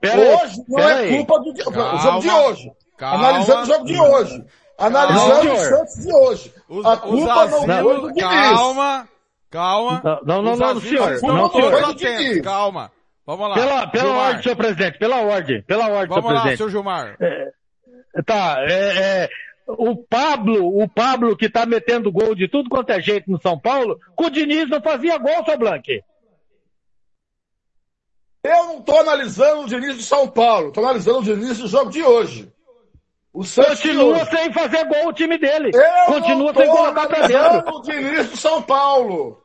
Pera 0.00 0.20
hoje 0.20 0.56
não 0.66 0.78
é 0.80 0.94
aí. 0.94 1.16
culpa 1.16 1.40
do 1.40 1.72
calma, 1.72 1.98
jogo 1.98 2.20
de 2.20 2.30
hoje. 2.30 2.72
Calma, 2.96 3.28
Analisando 3.28 3.62
o 3.62 3.66
jogo 3.66 3.84
de 3.84 4.00
hoje. 4.00 4.44
Analisando 4.78 5.52
o 5.52 5.56
Santos 5.56 5.94
de 5.94 6.12
hoje. 6.14 6.54
Os, 6.68 6.84
a 6.84 6.96
culpa 6.96 7.46
não 7.46 7.62
foi 7.62 8.00
do 8.00 8.12
Diniz. 8.12 8.22
Calma, 8.22 9.08
calma. 9.50 10.02
Não, 10.04 10.20
não, 10.24 10.42
não, 10.42 10.56
não 10.56 10.80
senhor. 10.80 11.20
Não, 11.22 11.50
senhor. 11.50 12.42
Calma. 12.42 12.90
Vamos 13.26 13.48
lá. 13.48 13.54
Pela, 13.54 13.86
pela 13.86 14.04
Gilmar. 14.04 14.26
ordem, 14.26 14.42
senhor 14.42 14.56
presidente. 14.56 14.98
Pela 14.98 15.16
ordem. 15.22 15.62
Pela 15.62 15.88
ordem, 15.88 16.08
Vamos 16.08 16.24
senhor 16.24 16.34
lá, 16.34 16.40
presidente. 16.42 16.56
senhor 16.58 16.70
Gilmar. 16.70 17.16
É, 17.20 17.52
tá, 18.22 18.56
é, 18.68 19.24
é, 19.24 19.28
o 19.66 19.96
Pablo, 19.96 20.82
o 20.82 20.88
Pablo 20.88 21.36
que 21.36 21.48
tá 21.48 21.64
metendo 21.64 22.12
gol 22.12 22.34
de 22.34 22.48
tudo 22.48 22.68
quanto 22.68 22.90
é 22.90 23.00
jeito 23.00 23.30
no 23.30 23.40
São 23.40 23.58
Paulo, 23.58 23.98
com 24.14 24.26
o 24.26 24.30
Diniz 24.30 24.68
não 24.68 24.82
fazia 24.82 25.16
gol, 25.18 25.44
seu 25.44 25.58
Blanque. 25.58 26.02
Eu 28.42 28.64
não 28.66 28.82
tô 28.82 28.98
analisando 28.98 29.62
o 29.62 29.66
Diniz 29.66 29.96
de 29.96 30.02
São 30.02 30.28
Paulo, 30.28 30.70
tô 30.70 30.80
analisando 30.80 31.20
o 31.20 31.22
Diniz 31.22 31.58
do 31.58 31.66
jogo 31.66 31.90
de 31.90 32.02
hoje. 32.02 32.52
O 33.34 33.42
Santos 33.42 33.80
Continua 33.80 34.24
sem 34.26 34.52
fazer 34.52 34.84
gol 34.84 35.08
o 35.08 35.12
time 35.12 35.36
dele. 35.36 35.70
Eu 35.74 36.14
Continua 36.14 36.54
sem 36.54 36.68
colocar 36.68 37.06
pra 37.08 37.26
dentro. 37.26 37.76
o 37.76 37.82
Diniz 37.82 38.30
do 38.30 38.36
São 38.36 38.62
Paulo. 38.62 39.42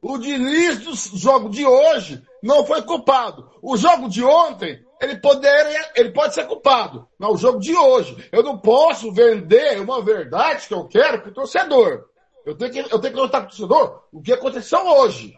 O 0.00 0.16
Diniz 0.18 0.78
do 0.78 0.94
jogo 1.18 1.48
de 1.48 1.66
hoje 1.66 2.22
não 2.42 2.64
foi 2.64 2.82
culpado. 2.82 3.50
O 3.60 3.76
jogo 3.76 4.08
de 4.08 4.22
ontem, 4.24 4.78
ele 5.00 5.16
poderia, 5.16 5.90
ele 5.96 6.10
pode 6.12 6.34
ser 6.34 6.46
culpado. 6.46 7.06
Mas 7.18 7.30
o 7.32 7.36
jogo 7.36 7.58
de 7.58 7.74
hoje, 7.76 8.16
eu 8.30 8.42
não 8.44 8.56
posso 8.58 9.12
vender 9.12 9.80
uma 9.80 10.00
verdade 10.02 10.68
que 10.68 10.74
eu 10.74 10.86
quero 10.86 11.20
pro 11.22 11.32
torcedor. 11.32 12.04
Eu 12.46 12.56
tenho 12.56 12.70
que, 12.72 12.78
eu 12.80 13.00
tenho 13.00 13.14
que 13.14 13.20
contar 13.20 13.40
pro 13.40 13.48
torcedor 13.50 14.02
o 14.12 14.22
que 14.22 14.32
aconteceu 14.32 14.78
hoje. 14.86 15.34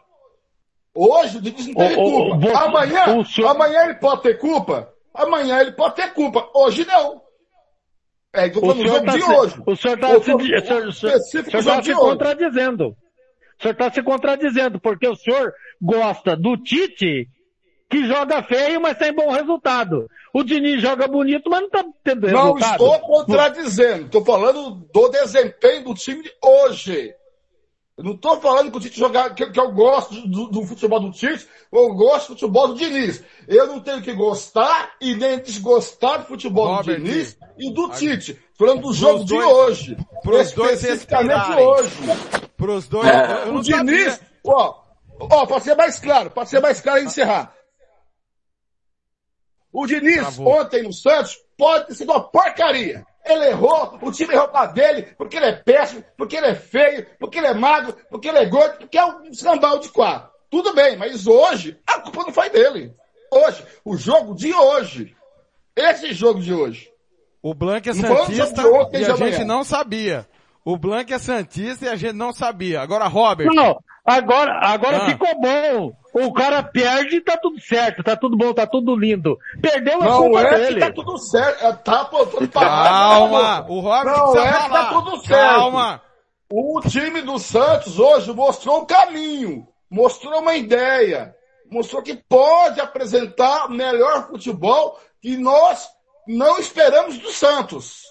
Hoje 0.94 1.38
o 1.38 1.40
Diniz 1.40 1.66
não 1.68 1.74
teve 1.74 1.94
culpa. 1.96 2.58
amanhã, 2.58 3.24
senhor- 3.24 3.48
amanhã 3.50 3.84
ele 3.84 3.94
pode 3.94 4.22
ter 4.22 4.38
culpa. 4.38 4.90
Amanhã 5.12 5.60
ele 5.60 5.72
pode 5.72 5.94
ter 5.96 6.12
culpa. 6.12 6.48
Hoje 6.54 6.84
não. 6.86 7.23
É, 8.34 8.46
O 8.46 8.66
no 8.66 8.72
senhor 8.74 8.86
jogo 8.88 9.06
tá 9.06 9.12
de 9.16 9.22
se, 9.22 9.32
hoje. 9.32 9.54
o 9.66 9.76
senhor 9.76 9.98
tá 9.98 10.10
Eu 10.12 10.22
se, 10.22 10.34
o 10.34 10.40
senhor, 10.40 10.88
o 10.88 10.92
senhor, 10.92 11.18
tá 11.64 11.82
se 11.82 11.92
hoje. 11.92 11.94
contradizendo. 12.00 12.88
O 12.88 13.62
senhor 13.62 13.72
está 13.72 13.90
se 13.92 14.02
contradizendo, 14.02 14.80
porque 14.80 15.08
o 15.08 15.14
senhor 15.14 15.52
gosta 15.80 16.34
do 16.36 16.56
Tite, 16.56 17.28
que 17.88 18.06
joga 18.06 18.42
feio, 18.42 18.80
mas 18.80 18.98
tem 18.98 19.12
bom 19.14 19.30
resultado. 19.30 20.08
O 20.34 20.42
Diniz 20.42 20.82
joga 20.82 21.06
bonito, 21.06 21.48
mas 21.48 21.60
não 21.60 21.66
está 21.68 21.84
tendo 22.02 22.26
Não 22.28 22.54
resultado. 22.54 22.72
estou 22.84 23.00
contradizendo. 23.00 24.06
Estou 24.06 24.24
falando 24.24 24.70
do 24.92 25.08
desempenho 25.10 25.84
do 25.84 25.94
time 25.94 26.22
de 26.24 26.32
hoje. 26.42 27.14
Eu 27.96 28.02
não 28.02 28.12
estou 28.14 28.40
falando 28.40 28.72
que 28.72 28.76
o 28.76 28.80
Tite 28.80 28.98
jogar, 28.98 29.32
que, 29.36 29.46
que 29.50 29.60
eu 29.60 29.70
gosto 29.70 30.14
do, 30.26 30.48
do 30.48 30.66
futebol 30.66 30.98
do 30.98 31.12
Tite, 31.12 31.46
ou 31.70 31.88
eu 31.90 31.94
gosto 31.94 32.28
do 32.28 32.34
futebol 32.34 32.68
do 32.68 32.74
Diniz. 32.74 33.22
Eu 33.46 33.68
não 33.68 33.80
tenho 33.80 34.02
que 34.02 34.12
gostar 34.12 34.94
e 35.00 35.14
nem 35.14 35.38
desgostar 35.38 36.18
do 36.22 36.26
futebol 36.26 36.66
Robert, 36.66 36.98
do 36.98 37.04
Diniz 37.04 37.38
e 37.56 37.72
do 37.72 37.86
a- 37.86 37.90
Tite. 37.94 38.36
Falando 38.58 38.82
do 38.82 38.92
jogo 38.92 39.24
de 39.24 39.34
dois- 39.34 39.46
hoje. 39.46 39.96
pros 40.22 40.50
dois 40.52 40.82
especificamente 40.82 41.52
hoje. 41.60 41.94
Pros 42.56 42.88
dois, 42.88 43.06
não 43.46 43.56
o 43.56 43.62
Diniz, 43.62 44.14
sabia. 44.14 44.28
ó, 44.44 44.74
ó, 45.20 45.46
para 45.46 45.60
ser 45.60 45.76
mais 45.76 45.98
claro, 46.00 46.30
para 46.32 46.46
ser 46.46 46.60
mais 46.60 46.80
claro 46.80 47.00
e 47.00 47.04
encerrar. 47.04 47.54
O 49.72 49.86
Diniz, 49.86 50.18
Travou. 50.18 50.60
ontem 50.60 50.82
no 50.82 50.92
Santos, 50.92 51.36
pode 51.56 51.86
ter 51.88 51.94
sido 51.94 52.10
uma 52.12 52.20
porcaria. 52.28 53.04
Ele 53.24 53.46
errou, 53.46 53.98
o 54.02 54.12
time 54.12 54.34
errou 54.34 54.48
pra 54.48 54.66
dele, 54.66 55.14
porque 55.16 55.36
ele 55.36 55.46
é 55.46 55.52
péssimo, 55.52 56.04
porque 56.16 56.36
ele 56.36 56.48
é 56.48 56.54
feio, 56.54 57.06
porque 57.18 57.38
ele 57.38 57.46
é 57.46 57.54
magro, 57.54 57.96
porque 58.10 58.28
ele 58.28 58.38
é 58.38 58.46
gordo, 58.46 58.78
porque 58.78 58.98
é 58.98 59.04
um 59.04 59.24
escambau 59.24 59.78
de 59.78 59.88
quatro. 59.88 60.30
Tudo 60.50 60.74
bem, 60.74 60.96
mas 60.96 61.26
hoje, 61.26 61.78
a 61.86 62.00
culpa 62.00 62.22
não 62.24 62.32
foi 62.32 62.50
dele. 62.50 62.94
Hoje, 63.32 63.64
o 63.84 63.96
jogo 63.96 64.34
de 64.34 64.52
hoje, 64.52 65.16
esse 65.74 66.12
jogo 66.12 66.40
de 66.40 66.52
hoje. 66.52 66.90
O 67.42 67.54
Blanc 67.54 67.88
é 67.88 67.94
Não 67.94 68.24
Santista 68.24 68.62
e 68.92 69.04
a 69.04 69.14
amanhã. 69.14 69.32
gente 69.32 69.44
não 69.44 69.64
sabia. 69.64 70.26
O 70.64 70.78
Blanc 70.78 71.12
é 71.12 71.18
Santista 71.18 71.86
e 71.86 71.88
a 71.88 71.96
gente 71.96 72.14
não 72.14 72.32
sabia. 72.32 72.80
Agora, 72.80 73.06
Robert. 73.06 73.52
Não, 73.52 73.78
agora, 74.04 74.58
agora 74.62 74.98
Ah. 74.98 75.06
ficou 75.06 75.40
bom. 75.40 75.92
O 76.12 76.32
cara 76.32 76.62
perde 76.62 77.16
e 77.16 77.20
tá 77.20 77.36
tudo 77.36 77.60
certo, 77.60 78.02
tá 78.04 78.16
tudo 78.16 78.36
bom, 78.36 78.52
tá 78.54 78.66
tudo 78.66 78.94
lindo. 78.94 79.36
Perdeu 79.60 80.00
a 80.00 80.16
culpa 80.16 80.40
é 80.42 80.54
dele. 80.58 80.74
que 80.74 80.86
tá 80.86 80.92
tudo 80.92 81.18
certo. 81.18 81.64
é, 81.64 81.72
Tá. 81.72 82.60
Calma, 82.60 83.66
o 83.68 83.82
Não 83.82 84.02
precisa 84.32 84.44
é 84.48 84.52
falar. 84.52 84.68
tá 84.68 84.88
tudo 84.92 85.26
certo. 85.26 85.40
Calma. 85.56 86.02
O 86.52 86.80
time 86.82 87.20
do 87.22 87.38
Santos 87.38 87.98
hoje 87.98 88.32
mostrou 88.32 88.82
um 88.82 88.86
caminho, 88.86 89.66
mostrou 89.90 90.38
uma 90.40 90.54
ideia, 90.54 91.34
mostrou 91.68 92.00
que 92.00 92.14
pode 92.14 92.80
apresentar 92.80 93.68
melhor 93.68 94.28
futebol 94.28 95.00
que 95.20 95.36
nós 95.36 95.88
não 96.28 96.58
esperamos 96.58 97.18
do 97.18 97.32
Santos. 97.32 98.02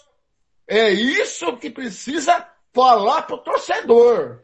É 0.68 0.90
isso 0.90 1.56
que 1.58 1.70
precisa 1.70 2.46
falar 2.74 3.22
pro 3.22 3.38
torcedor. 3.38 4.42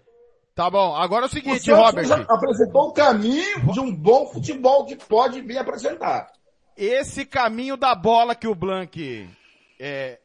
Tá 0.60 0.70
bom, 0.70 0.94
agora 0.94 1.24
é 1.24 1.28
o 1.28 1.30
O 1.30 1.32
seguinte, 1.32 1.62
Santos 1.64 2.10
Robert. 2.10 2.26
apresentou 2.30 2.90
um 2.90 2.92
caminho 2.94 3.72
de 3.72 3.80
um 3.80 3.96
bom 3.96 4.26
futebol 4.28 4.84
que 4.86 4.94
pode 4.98 5.40
vir 5.40 5.58
apresentar. 5.58 6.28
Esse 6.76 7.26
caminho 7.26 7.78
da 7.78 7.96
bola 7.96 8.36
que 8.36 8.46
o 8.46 8.54
Blanc, 8.54 9.30
é, 9.80 10.20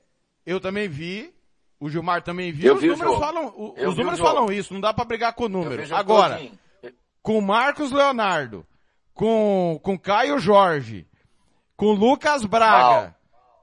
eu 0.44 0.58
também 0.58 0.88
vi, 0.88 1.32
o 1.78 1.88
Gilmar 1.88 2.20
também 2.22 2.50
viu, 2.50 2.66
Eu 2.70 2.74
os 2.74 2.80
vi 2.80 2.90
o 2.90 2.96
números 2.96 3.16
falam, 3.20 3.46
o- 3.56 3.74
os 3.78 3.94
o 3.94 3.96
números 3.96 4.18
falam 4.18 4.50
isso, 4.50 4.74
não 4.74 4.80
dá 4.80 4.92
pra 4.92 5.04
brigar 5.04 5.34
com 5.34 5.44
o 5.44 5.46
Eu 5.46 5.50
número. 5.50 5.76
vejo 5.76 5.94
o 5.94 5.96
Agora, 5.96 6.34
todinho. 6.34 6.58
com 7.22 7.40
Marcos 7.40 7.92
Leonardo, 7.92 8.66
com, 9.14 9.78
com 9.84 9.96
Caio 9.96 10.40
Jorge, 10.40 11.06
com 11.76 11.92
Lucas 11.92 12.44
Braga 12.44 12.84
Mal. 13.02 13.14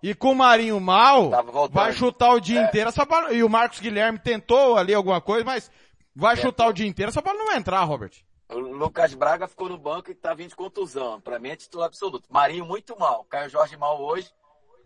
e 0.01 0.15
com 0.15 0.33
Marinho 0.33 0.79
Mal, 0.79 1.31
vai 1.69 1.91
chutar 1.91 2.31
o 2.33 2.39
dia 2.39 2.61
É. 2.61 2.63
inteiro 2.63 2.87
essa 2.87 3.03
bola, 3.03 3.33
e 3.33 3.43
o 3.43 3.49
Marcos 3.49 3.81
Guilherme 3.81 4.19
tentou 4.19 4.77
ali 4.77 4.93
alguma 4.93 5.19
coisa, 5.19 5.43
mas 5.43 5.69
vai 6.15 6.35
Tentou. 6.35 6.51
chutar 6.51 6.67
o 6.67 6.73
dia 6.73 6.87
inteiro, 6.87 7.09
essa 7.09 7.21
bola 7.21 7.37
não 7.37 7.47
vai 7.47 7.57
entrar, 7.57 7.83
Robert. 7.83 8.11
O 8.49 8.59
Lucas 8.59 9.13
Braga 9.13 9.47
ficou 9.47 9.69
no 9.69 9.77
banco 9.77 10.11
e 10.11 10.15
tá 10.15 10.33
vindo 10.33 10.49
de 10.49 10.55
contusão. 10.55 11.21
Pra 11.21 11.39
mim 11.39 11.49
é 11.49 11.55
titular 11.55 11.87
absoluto. 11.87 12.27
Marinho 12.29 12.65
muito 12.65 12.99
mal. 12.99 13.23
Caio 13.25 13.49
Jorge 13.49 13.77
mal 13.77 14.01
hoje. 14.01 14.29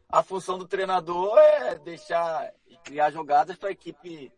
A 0.07 0.21
função 0.21 0.57
do 0.57 0.67
treinador 0.67 1.35
é 1.37 1.75
deixar 1.75 2.51
e 2.67 2.77
criar 2.77 3.09
jogadas 3.09 3.55
para 3.57 3.69
a 3.69 3.71
equipe, 3.71 4.31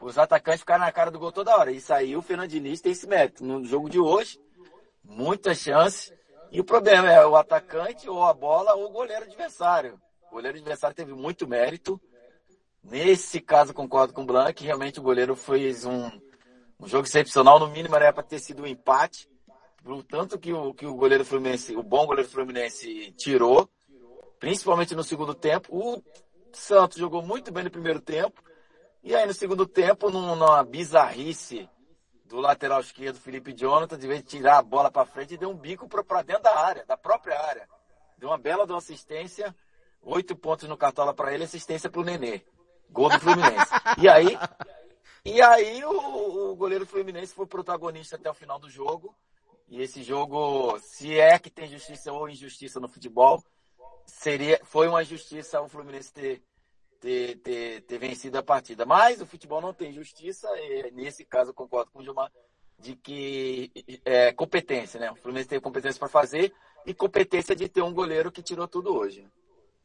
os 0.00 0.18
atacantes 0.18 0.60
ficarem 0.60 0.84
na 0.84 0.90
cara 0.90 1.12
do 1.12 1.18
gol 1.18 1.30
toda 1.30 1.56
hora. 1.56 1.70
Isso 1.70 1.94
aí 1.94 2.16
o 2.16 2.22
Fernando 2.22 2.50
Diniz 2.50 2.80
tem 2.80 2.90
esse 2.90 3.06
mérito. 3.06 3.44
No 3.44 3.64
jogo 3.64 3.88
de 3.88 4.00
hoje, 4.00 4.40
muitas 5.04 5.58
chances. 5.58 6.12
E 6.50 6.60
o 6.60 6.64
problema 6.64 7.10
é 7.10 7.24
o 7.24 7.36
atacante, 7.36 8.10
ou 8.10 8.24
a 8.24 8.34
bola, 8.34 8.74
ou 8.74 8.86
o 8.86 8.92
goleiro 8.92 9.24
adversário. 9.24 9.98
O 10.28 10.34
goleiro 10.34 10.58
adversário 10.58 10.94
teve 10.94 11.14
muito 11.14 11.46
mérito. 11.46 12.00
Nesse 12.82 13.40
caso, 13.40 13.72
concordo 13.72 14.12
com 14.12 14.22
o 14.22 14.26
Blanc. 14.26 14.62
Realmente 14.62 14.98
o 14.98 15.02
goleiro 15.02 15.36
fez 15.36 15.84
um, 15.84 16.10
um 16.82 16.88
jogo 16.88 17.06
excepcional. 17.06 17.58
No 17.58 17.68
mínimo 17.68 17.94
era 17.96 18.12
para 18.12 18.22
ter 18.22 18.38
sido 18.40 18.62
um 18.62 18.66
empate. 18.66 19.28
Pelo 19.82 20.02
tanto 20.02 20.38
que 20.38 20.52
o, 20.52 20.74
que 20.74 20.86
o 20.86 20.94
goleiro 20.94 21.24
Fluminense, 21.24 21.74
o 21.74 21.82
bom 21.82 22.06
goleiro 22.06 22.28
Fluminense 22.28 23.12
tirou. 23.12 23.68
Principalmente 24.38 24.94
no 24.94 25.02
segundo 25.04 25.34
tempo. 25.34 25.68
O 25.70 26.02
Santos 26.52 26.98
jogou 26.98 27.22
muito 27.22 27.52
bem 27.52 27.64
no 27.64 27.70
primeiro 27.70 28.00
tempo. 28.00 28.42
E 29.02 29.14
aí 29.14 29.26
no 29.26 29.34
segundo 29.34 29.66
tempo, 29.66 30.10
num- 30.10 30.36
numa 30.36 30.62
bizarrice 30.62 31.68
do 32.26 32.40
lateral 32.40 32.80
esquerdo, 32.80 33.18
Felipe 33.18 33.52
Jonathan, 33.52 33.98
de 33.98 34.06
vez 34.06 34.22
de 34.22 34.28
tirar 34.28 34.58
a 34.58 34.62
bola 34.62 34.90
para 34.90 35.04
frente, 35.04 35.36
deu 35.36 35.50
um 35.50 35.56
bico 35.56 35.88
para 35.88 36.22
dentro 36.22 36.44
da 36.44 36.56
área, 36.56 36.84
da 36.86 36.96
própria 36.96 37.38
área. 37.38 37.68
Deu 38.16 38.30
uma 38.30 38.38
bela 38.38 38.64
de 38.64 38.72
uma 38.72 38.78
assistência, 38.78 39.54
oito 40.00 40.34
pontos 40.36 40.68
no 40.68 40.76
cartola 40.76 41.12
para 41.12 41.34
ele, 41.34 41.44
assistência 41.44 41.90
para 41.90 42.00
o 42.00 42.04
Nenê. 42.04 42.42
Gol 42.90 43.10
do 43.10 43.18
Fluminense. 43.18 43.72
E 43.98 44.08
aí, 44.08 44.38
e 45.24 45.40
aí 45.40 45.84
o, 45.84 46.50
o 46.50 46.56
goleiro 46.56 46.86
Fluminense 46.86 47.34
foi 47.34 47.46
protagonista 47.46 48.16
até 48.16 48.30
o 48.30 48.34
final 48.34 48.58
do 48.58 48.68
jogo. 48.68 49.14
E 49.68 49.80
esse 49.80 50.02
jogo, 50.02 50.78
se 50.80 51.18
é 51.18 51.38
que 51.38 51.48
tem 51.48 51.66
justiça 51.66 52.12
ou 52.12 52.28
injustiça 52.28 52.78
no 52.78 52.88
futebol, 52.88 53.42
seria, 54.06 54.60
foi 54.64 54.88
uma 54.88 55.02
injustiça 55.02 55.62
o 55.62 55.68
Fluminense 55.68 56.12
ter, 56.12 56.42
ter, 57.00 57.36
ter, 57.36 57.80
ter 57.82 57.98
vencido 57.98 58.36
a 58.36 58.42
partida. 58.42 58.84
Mas 58.84 59.20
o 59.20 59.26
futebol 59.26 59.60
não 59.60 59.72
tem 59.72 59.92
justiça, 59.92 60.48
e 60.58 60.90
nesse 60.90 61.24
caso 61.24 61.50
eu 61.50 61.54
concordo 61.54 61.90
com 61.90 62.00
o 62.00 62.02
Gilmar, 62.02 62.30
de 62.78 62.96
que 62.96 63.70
é 64.04 64.32
competência, 64.32 65.00
né? 65.00 65.10
O 65.10 65.16
Fluminense 65.16 65.48
tem 65.48 65.60
competência 65.60 65.98
para 65.98 66.08
fazer 66.08 66.52
e 66.84 66.92
competência 66.92 67.54
de 67.54 67.68
ter 67.68 67.82
um 67.82 67.94
goleiro 67.94 68.32
que 68.32 68.42
tirou 68.42 68.66
tudo 68.66 68.94
hoje. 68.94 69.22
Né? 69.22 69.28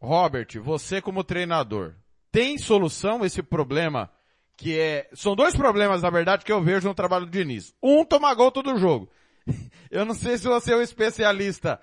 Robert, 0.01 0.47
você 0.61 1.01
como 1.01 1.23
treinador, 1.23 1.95
tem 2.31 2.57
solução 2.57 3.23
esse 3.23 3.41
problema 3.41 4.11
que 4.57 4.77
é, 4.77 5.07
são 5.13 5.35
dois 5.35 5.55
problemas 5.55 6.01
na 6.01 6.09
verdade 6.09 6.43
que 6.43 6.51
eu 6.51 6.61
vejo 6.61 6.87
no 6.87 6.95
trabalho 6.95 7.25
do 7.25 7.31
Diniz. 7.31 7.73
Um, 7.81 8.03
tomar 8.03 8.33
gol 8.33 8.51
todo 8.51 8.77
jogo. 8.77 9.09
Eu 9.89 10.03
não 10.03 10.13
sei 10.13 10.37
se 10.37 10.45
você 10.47 10.73
é 10.73 10.75
um 10.75 10.81
especialista 10.81 11.79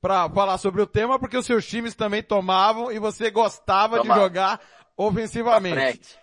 para 0.00 0.28
falar 0.30 0.58
sobre 0.58 0.80
o 0.80 0.86
tema, 0.86 1.18
porque 1.18 1.36
os 1.36 1.46
seus 1.46 1.66
times 1.66 1.94
também 1.94 2.22
tomavam 2.22 2.92
e 2.92 2.98
você 3.00 3.30
gostava 3.30 3.96
Tomava. 3.96 4.14
de 4.14 4.24
jogar 4.24 4.60
ofensivamente. 4.96 6.16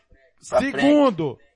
Pra 0.48 0.62
Segundo, 0.62 1.36
frente. 1.36 1.52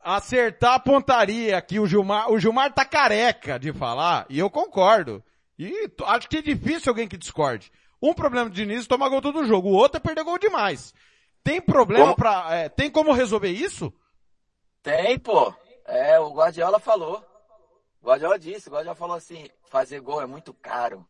acertar 0.00 0.74
a 0.74 0.80
pontaria, 0.80 1.60
que 1.60 1.78
o 1.78 1.86
Gilmar, 1.86 2.32
o 2.32 2.38
Gilmar 2.40 2.72
tá 2.72 2.84
careca 2.84 3.58
de 3.58 3.72
falar, 3.72 4.26
e 4.28 4.38
eu 4.38 4.50
concordo. 4.50 5.22
E 5.58 5.88
acho 6.06 6.28
que 6.28 6.38
é 6.38 6.42
difícil 6.42 6.90
alguém 6.90 7.06
que 7.06 7.16
discorde. 7.16 7.70
Um 8.02 8.12
problema 8.12 8.50
de 8.50 8.56
Diniz 8.56 8.84
é 8.84 8.88
tomar 8.88 9.08
gol 9.08 9.22
todo 9.22 9.46
jogo, 9.46 9.68
o 9.68 9.74
outro 9.74 9.98
é 9.98 10.00
perder 10.00 10.24
gol 10.24 10.38
demais. 10.38 10.92
Tem 11.46 11.60
problema 11.60 12.06
como? 12.06 12.16
pra, 12.16 12.52
é, 12.52 12.68
tem 12.68 12.90
como 12.90 13.12
resolver 13.12 13.50
isso? 13.50 13.92
Tem, 14.82 15.16
pô. 15.16 15.54
É, 15.84 16.18
o 16.18 16.32
Guardiola 16.32 16.80
falou. 16.80 17.24
O 18.02 18.06
Guardiola 18.06 18.36
disse, 18.36 18.68
o 18.68 18.72
Guardiola 18.72 18.96
falou 18.96 19.16
assim, 19.16 19.48
fazer 19.70 20.00
gol 20.00 20.20
é 20.20 20.26
muito 20.26 20.52
caro. 20.52 21.06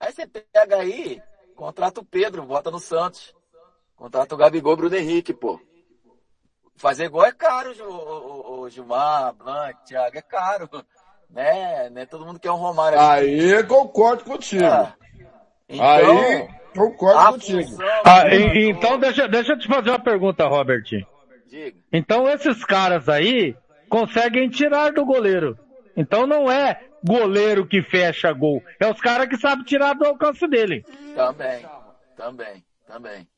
Aí 0.00 0.12
você 0.12 0.26
pega 0.26 0.78
aí, 0.78 1.22
contrata 1.54 2.00
o 2.00 2.04
Pedro, 2.04 2.44
bota 2.44 2.72
no 2.72 2.80
Santos. 2.80 3.32
Contrata 3.94 4.34
o 4.34 4.38
Gabigol 4.38 4.74
Bruno 4.76 4.96
Henrique, 4.96 5.32
pô. 5.32 5.60
Fazer 6.74 7.08
gol 7.08 7.24
é 7.24 7.30
caro, 7.30 7.72
o, 7.84 7.92
o, 7.92 8.60
o 8.62 8.68
Gilmar, 8.68 9.32
Blanc, 9.32 9.84
Thiago, 9.84 10.18
é 10.18 10.22
caro. 10.22 10.68
Né? 11.28 11.90
né? 11.90 12.06
Todo 12.06 12.24
mundo 12.24 12.38
quer 12.38 12.52
um 12.52 12.56
Romário. 12.56 13.00
Aí 13.00 13.62
concordo 13.64 14.22
contigo. 14.22 14.62
É. 14.62 14.94
Então, 15.68 15.84
aí 15.84 16.48
concordo 16.76 17.32
contigo. 17.32 17.78
Ah, 18.04 18.28
e, 18.28 18.68
então 18.68 18.98
deixa, 18.98 19.26
deixa 19.26 19.52
eu 19.52 19.58
te 19.58 19.66
fazer 19.66 19.90
uma 19.90 19.98
pergunta, 19.98 20.46
Robert. 20.46 20.84
Diga. 21.46 21.76
Então 21.92 22.28
esses 22.28 22.64
caras 22.64 23.08
aí 23.08 23.56
conseguem 23.88 24.48
tirar 24.48 24.92
do 24.92 25.04
goleiro. 25.04 25.58
Então 25.96 26.26
não 26.26 26.50
é 26.50 26.80
goleiro 27.02 27.66
que 27.66 27.82
fecha 27.82 28.32
gol. 28.32 28.62
É 28.78 28.90
os 28.90 29.00
caras 29.00 29.28
que 29.28 29.36
sabem 29.36 29.64
tirar 29.64 29.94
do 29.94 30.04
alcance 30.04 30.46
dele. 30.46 30.84
Também, 31.14 31.64
também, 32.16 32.64
também. 32.86 33.28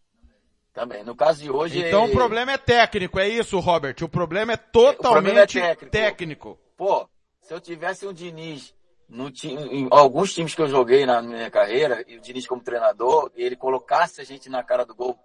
Também. 0.72 1.02
No 1.02 1.16
caso 1.16 1.42
de 1.42 1.50
hoje. 1.50 1.80
Então 1.80 2.04
o 2.04 2.12
problema 2.12 2.52
é 2.52 2.58
técnico, 2.58 3.18
é 3.18 3.28
isso, 3.28 3.58
Robert. 3.58 3.96
O 4.00 4.08
problema 4.08 4.52
é 4.52 4.56
totalmente 4.56 5.00
problema 5.02 5.40
é 5.40 5.46
técnico. 5.46 5.90
técnico. 5.90 6.58
Pô, 6.76 7.08
se 7.40 7.52
eu 7.52 7.60
tivesse 7.60 8.06
um 8.06 8.12
Diniz 8.12 8.74
no 9.08 9.30
time, 9.30 9.88
alguns 9.90 10.34
times 10.34 10.54
que 10.54 10.60
eu 10.60 10.68
joguei 10.68 11.06
na 11.06 11.22
minha 11.22 11.50
carreira, 11.50 12.04
e 12.06 12.18
o 12.18 12.20
Diniz 12.20 12.46
como 12.46 12.62
treinador, 12.62 13.30
ele 13.34 13.56
colocasse 13.56 14.20
a 14.20 14.24
gente 14.24 14.50
na 14.50 14.62
cara 14.62 14.84
do 14.84 14.94
gol 14.94 15.18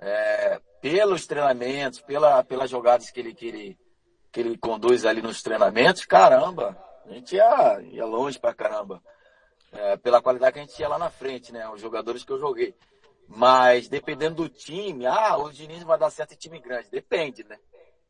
é, 0.00 0.60
pelos 0.80 1.26
treinamentos, 1.26 2.00
pela, 2.00 2.42
pelas 2.42 2.70
jogadas 2.70 3.10
que 3.10 3.20
ele, 3.20 3.34
que, 3.34 3.46
ele, 3.46 3.78
que 4.32 4.40
ele 4.40 4.56
conduz 4.56 5.04
ali 5.04 5.20
nos 5.20 5.42
treinamentos, 5.42 6.06
caramba, 6.06 6.76
a 7.04 7.12
gente 7.12 7.36
ia, 7.36 7.80
ia 7.90 8.06
longe 8.06 8.38
pra 8.38 8.54
caramba. 8.54 9.02
É, 9.72 9.96
pela 9.96 10.20
qualidade 10.20 10.54
que 10.54 10.58
a 10.58 10.62
gente 10.62 10.74
tinha 10.74 10.88
lá 10.88 10.98
na 10.98 11.10
frente, 11.10 11.52
né? 11.52 11.68
Os 11.68 11.80
jogadores 11.80 12.24
que 12.24 12.32
eu 12.32 12.40
joguei. 12.40 12.74
Mas 13.28 13.88
dependendo 13.88 14.42
do 14.42 14.48
time, 14.48 15.06
ah, 15.06 15.36
o 15.36 15.48
Diniz 15.52 15.84
vai 15.84 15.96
dar 15.96 16.10
certo 16.10 16.34
em 16.34 16.36
time 16.36 16.58
grande. 16.58 16.90
Depende, 16.90 17.44
né? 17.44 17.56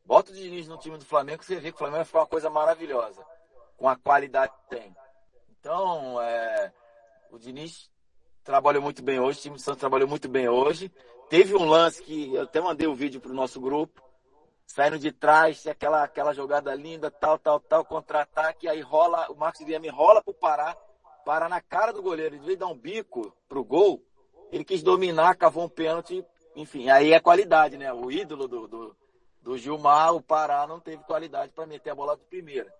Bota 0.03 0.31
o 0.31 0.35
Diniz 0.35 0.67
no 0.67 0.77
time 0.77 0.97
do 0.97 1.05
Flamengo, 1.05 1.43
você 1.43 1.57
vê 1.57 1.69
que 1.69 1.75
o 1.75 1.77
Flamengo 1.77 2.05
foi 2.05 2.19
uma 2.19 2.25
coisa 2.25 2.49
maravilhosa. 2.49 3.23
Com 3.81 3.89
a 3.89 3.95
qualidade 3.95 4.53
que 4.53 4.75
tem. 4.75 4.95
Então, 5.59 6.21
é, 6.21 6.71
o 7.31 7.39
Diniz 7.39 7.89
trabalhou 8.43 8.79
muito 8.79 9.01
bem 9.01 9.19
hoje, 9.19 9.39
o 9.39 9.41
time 9.41 9.55
do 9.55 9.61
Santos 9.63 9.79
trabalhou 9.79 10.07
muito 10.07 10.29
bem 10.29 10.47
hoje. 10.47 10.91
Teve 11.31 11.55
um 11.55 11.65
lance 11.65 12.03
que 12.03 12.31
eu 12.31 12.43
até 12.43 12.61
mandei 12.61 12.85
o 12.85 12.91
um 12.91 12.95
vídeo 12.95 13.19
pro 13.19 13.33
nosso 13.33 13.59
grupo 13.59 13.99
saindo 14.67 14.99
de 14.99 15.11
trás, 15.11 15.65
aquela, 15.65 16.03
aquela 16.03 16.31
jogada 16.31 16.75
linda, 16.75 17.09
tal, 17.09 17.39
tal, 17.39 17.59
tal, 17.59 17.83
contra-ataque, 17.83 18.69
aí 18.69 18.81
rola, 18.81 19.31
o 19.31 19.35
Marcos 19.35 19.61
Guilherme 19.61 19.89
rola 19.89 20.21
pro 20.21 20.31
Pará, 20.31 20.77
Pará 21.25 21.49
na 21.49 21.59
cara 21.59 21.91
do 21.91 22.03
goleiro, 22.03 22.35
ele 22.35 22.45
veio 22.45 22.59
dar 22.59 22.67
um 22.67 22.77
bico 22.77 23.35
pro 23.49 23.63
gol, 23.63 23.99
ele 24.51 24.63
quis 24.63 24.83
dominar, 24.83 25.35
cavou 25.37 25.63
um 25.63 25.69
pênalti, 25.69 26.23
enfim, 26.55 26.87
aí 26.87 27.13
é 27.13 27.19
qualidade, 27.19 27.77
né? 27.77 27.91
O 27.91 28.11
ídolo 28.11 28.47
do, 28.47 28.67
do, 28.67 28.95
do 29.41 29.57
Gilmar, 29.57 30.13
o 30.13 30.21
Pará 30.21 30.67
não 30.67 30.79
teve 30.79 31.03
qualidade 31.03 31.51
para 31.51 31.65
meter 31.65 31.89
a 31.89 31.95
bola 31.95 32.15
de 32.15 32.23
primeira. 32.25 32.71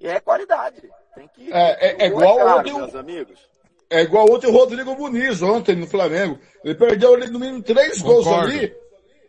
E 0.00 0.08
é 0.08 0.18
qualidade. 0.20 0.90
Tem 1.14 1.28
que. 1.28 1.52
É, 1.52 1.86
é, 1.88 2.04
é 2.04 2.06
igual 2.06 2.40
é 2.40 2.44
caro, 2.44 2.58
ontem, 2.60 2.74
meus 2.74 2.94
amigos. 2.94 3.38
É 3.90 4.02
igual 4.02 4.30
ontem 4.30 4.46
o 4.46 4.52
Rodrigo 4.52 4.94
Muniz, 4.96 5.42
ontem 5.42 5.76
no 5.76 5.86
Flamengo. 5.86 6.38
Ele 6.64 6.74
perdeu 6.74 7.14
ali 7.14 7.28
no 7.28 7.38
mínimo 7.38 7.62
três 7.62 8.00
Concordo. 8.00 8.24
gols 8.24 8.44
ali 8.44 8.74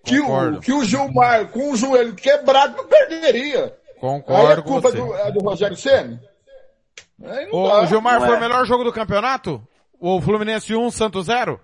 que 0.03 0.19
o, 0.19 0.59
que 0.59 0.73
o 0.73 0.83
Gilmar, 0.83 1.47
com 1.49 1.71
o 1.71 1.75
joelho 1.75 2.15
quebrado, 2.15 2.77
não 2.77 2.87
perderia. 2.87 3.75
Concordo 3.99 4.47
Aí 4.47 4.53
a 4.53 4.61
culpa 4.61 4.91
do, 4.91 5.15
é 5.15 5.31
do 5.31 5.39
Rogério 5.41 5.77
Senna? 5.77 6.21
O 7.51 7.85
Gilmar 7.85 8.19
não 8.19 8.25
foi 8.25 8.35
é. 8.35 8.37
o 8.37 8.41
melhor 8.41 8.65
jogo 8.65 8.83
do 8.83 8.91
campeonato? 8.91 9.61
O 9.99 10.19
Fluminense 10.19 10.75
1, 10.75 10.89
Santos 10.89 11.27
0? 11.27 11.59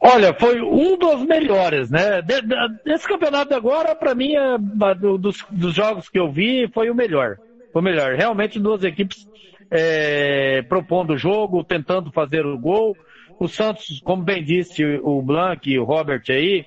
Olha, 0.00 0.32
foi 0.32 0.60
um 0.62 0.96
dos 0.96 1.24
melhores, 1.24 1.90
né? 1.90 2.22
Esse 2.86 3.06
campeonato 3.06 3.52
agora, 3.54 3.94
para 3.96 4.14
mim, 4.14 4.34
é, 4.36 4.56
dos, 5.18 5.44
dos, 5.50 5.74
jogos 5.74 6.08
que 6.08 6.18
eu 6.18 6.30
vi, 6.30 6.68
foi 6.72 6.88
o 6.88 6.94
melhor. 6.94 7.36
Foi 7.72 7.82
o 7.82 7.84
melhor. 7.84 8.14
Realmente 8.14 8.60
duas 8.60 8.84
equipes 8.84 9.28
é, 9.70 10.62
propondo 10.62 11.14
o 11.14 11.18
jogo, 11.18 11.64
tentando 11.64 12.12
fazer 12.12 12.46
o 12.46 12.56
gol. 12.56 12.96
O 13.40 13.48
Santos, 13.48 14.00
como 14.04 14.22
bem 14.22 14.42
disse 14.42 14.84
o 15.02 15.20
Blanc 15.20 15.68
e 15.68 15.78
o 15.78 15.84
Robert 15.84 16.22
aí, 16.28 16.64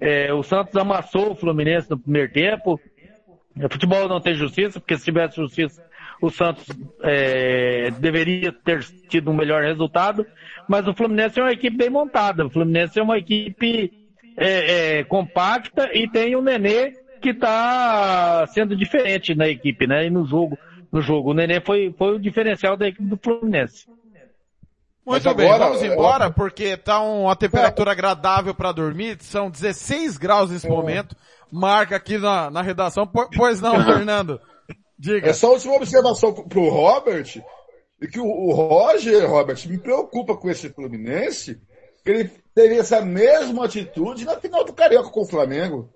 é, 0.00 0.32
o 0.32 0.42
Santos 0.42 0.74
amassou 0.74 1.32
o 1.32 1.36
Fluminense 1.36 1.90
no 1.90 1.98
primeiro 1.98 2.32
tempo. 2.32 2.80
O 3.54 3.68
futebol 3.70 4.08
não 4.08 4.20
tem 4.20 4.34
justiça, 4.34 4.80
porque 4.80 4.96
se 4.96 5.04
tivesse 5.04 5.36
justiça, 5.36 5.84
o 6.22 6.30
Santos 6.30 6.64
é, 7.02 7.90
deveria 7.98 8.52
ter 8.52 8.84
tido 9.08 9.28
um 9.28 9.34
melhor 9.34 9.64
resultado. 9.64 10.24
Mas 10.68 10.86
o 10.86 10.94
Fluminense 10.94 11.40
é 11.40 11.42
uma 11.42 11.52
equipe 11.52 11.76
bem 11.76 11.90
montada. 11.90 12.46
O 12.46 12.50
Fluminense 12.50 12.98
é 12.98 13.02
uma 13.02 13.18
equipe 13.18 13.92
é, 14.36 14.98
é 14.98 15.04
compacta 15.04 15.90
e 15.92 16.08
tem 16.08 16.36
o 16.36 16.40
Nenê 16.40 16.92
que 17.20 17.30
está 17.30 18.46
sendo 18.48 18.76
diferente 18.76 19.34
na 19.34 19.48
equipe, 19.48 19.84
né? 19.86 20.06
E 20.06 20.10
no 20.10 20.24
jogo, 20.24 20.56
no 20.92 21.02
jogo. 21.02 21.32
O 21.32 21.34
Nenê 21.34 21.60
foi, 21.60 21.92
foi 21.98 22.14
o 22.14 22.20
diferencial 22.20 22.76
da 22.76 22.86
equipe 22.86 23.04
do 23.04 23.16
Fluminense. 23.16 23.86
Muito 25.04 25.24
Mas 25.24 25.36
bem, 25.36 25.50
agora, 25.50 25.64
vamos 25.64 25.82
embora, 25.82 26.24
eu... 26.26 26.32
porque 26.32 26.76
tá 26.76 27.00
uma 27.00 27.34
temperatura 27.34 27.90
é. 27.90 27.92
agradável 27.92 28.54
para 28.54 28.70
dormir, 28.70 29.16
são 29.18 29.50
16 29.50 30.16
graus 30.16 30.48
nesse 30.48 30.68
é. 30.68 30.70
momento, 30.70 31.16
marca 31.50 31.96
aqui 31.96 32.18
na, 32.18 32.48
na 32.48 32.62
redação, 32.62 33.04
pois 33.36 33.60
não, 33.60 33.74
Fernando? 33.82 34.40
Diga. 35.02 35.30
É 35.30 35.32
só 35.32 35.48
uma 35.48 35.54
última 35.54 35.74
observação 35.74 36.32
pro 36.32 36.68
Robert, 36.68 37.42
e 38.00 38.06
que 38.06 38.20
o, 38.20 38.24
o 38.24 38.52
Roger, 38.52 39.28
Robert, 39.28 39.58
me 39.68 39.76
preocupa 39.76 40.36
com 40.36 40.48
esse 40.48 40.68
Fluminense, 40.68 41.60
que 42.04 42.10
ele 42.12 42.28
teria 42.54 42.78
essa 42.78 43.02
mesma 43.02 43.64
atitude 43.64 44.24
na 44.24 44.38
final 44.38 44.62
do 44.62 44.72
Carioca 44.72 45.10
com 45.10 45.22
o 45.22 45.28
Flamengo. 45.28 45.92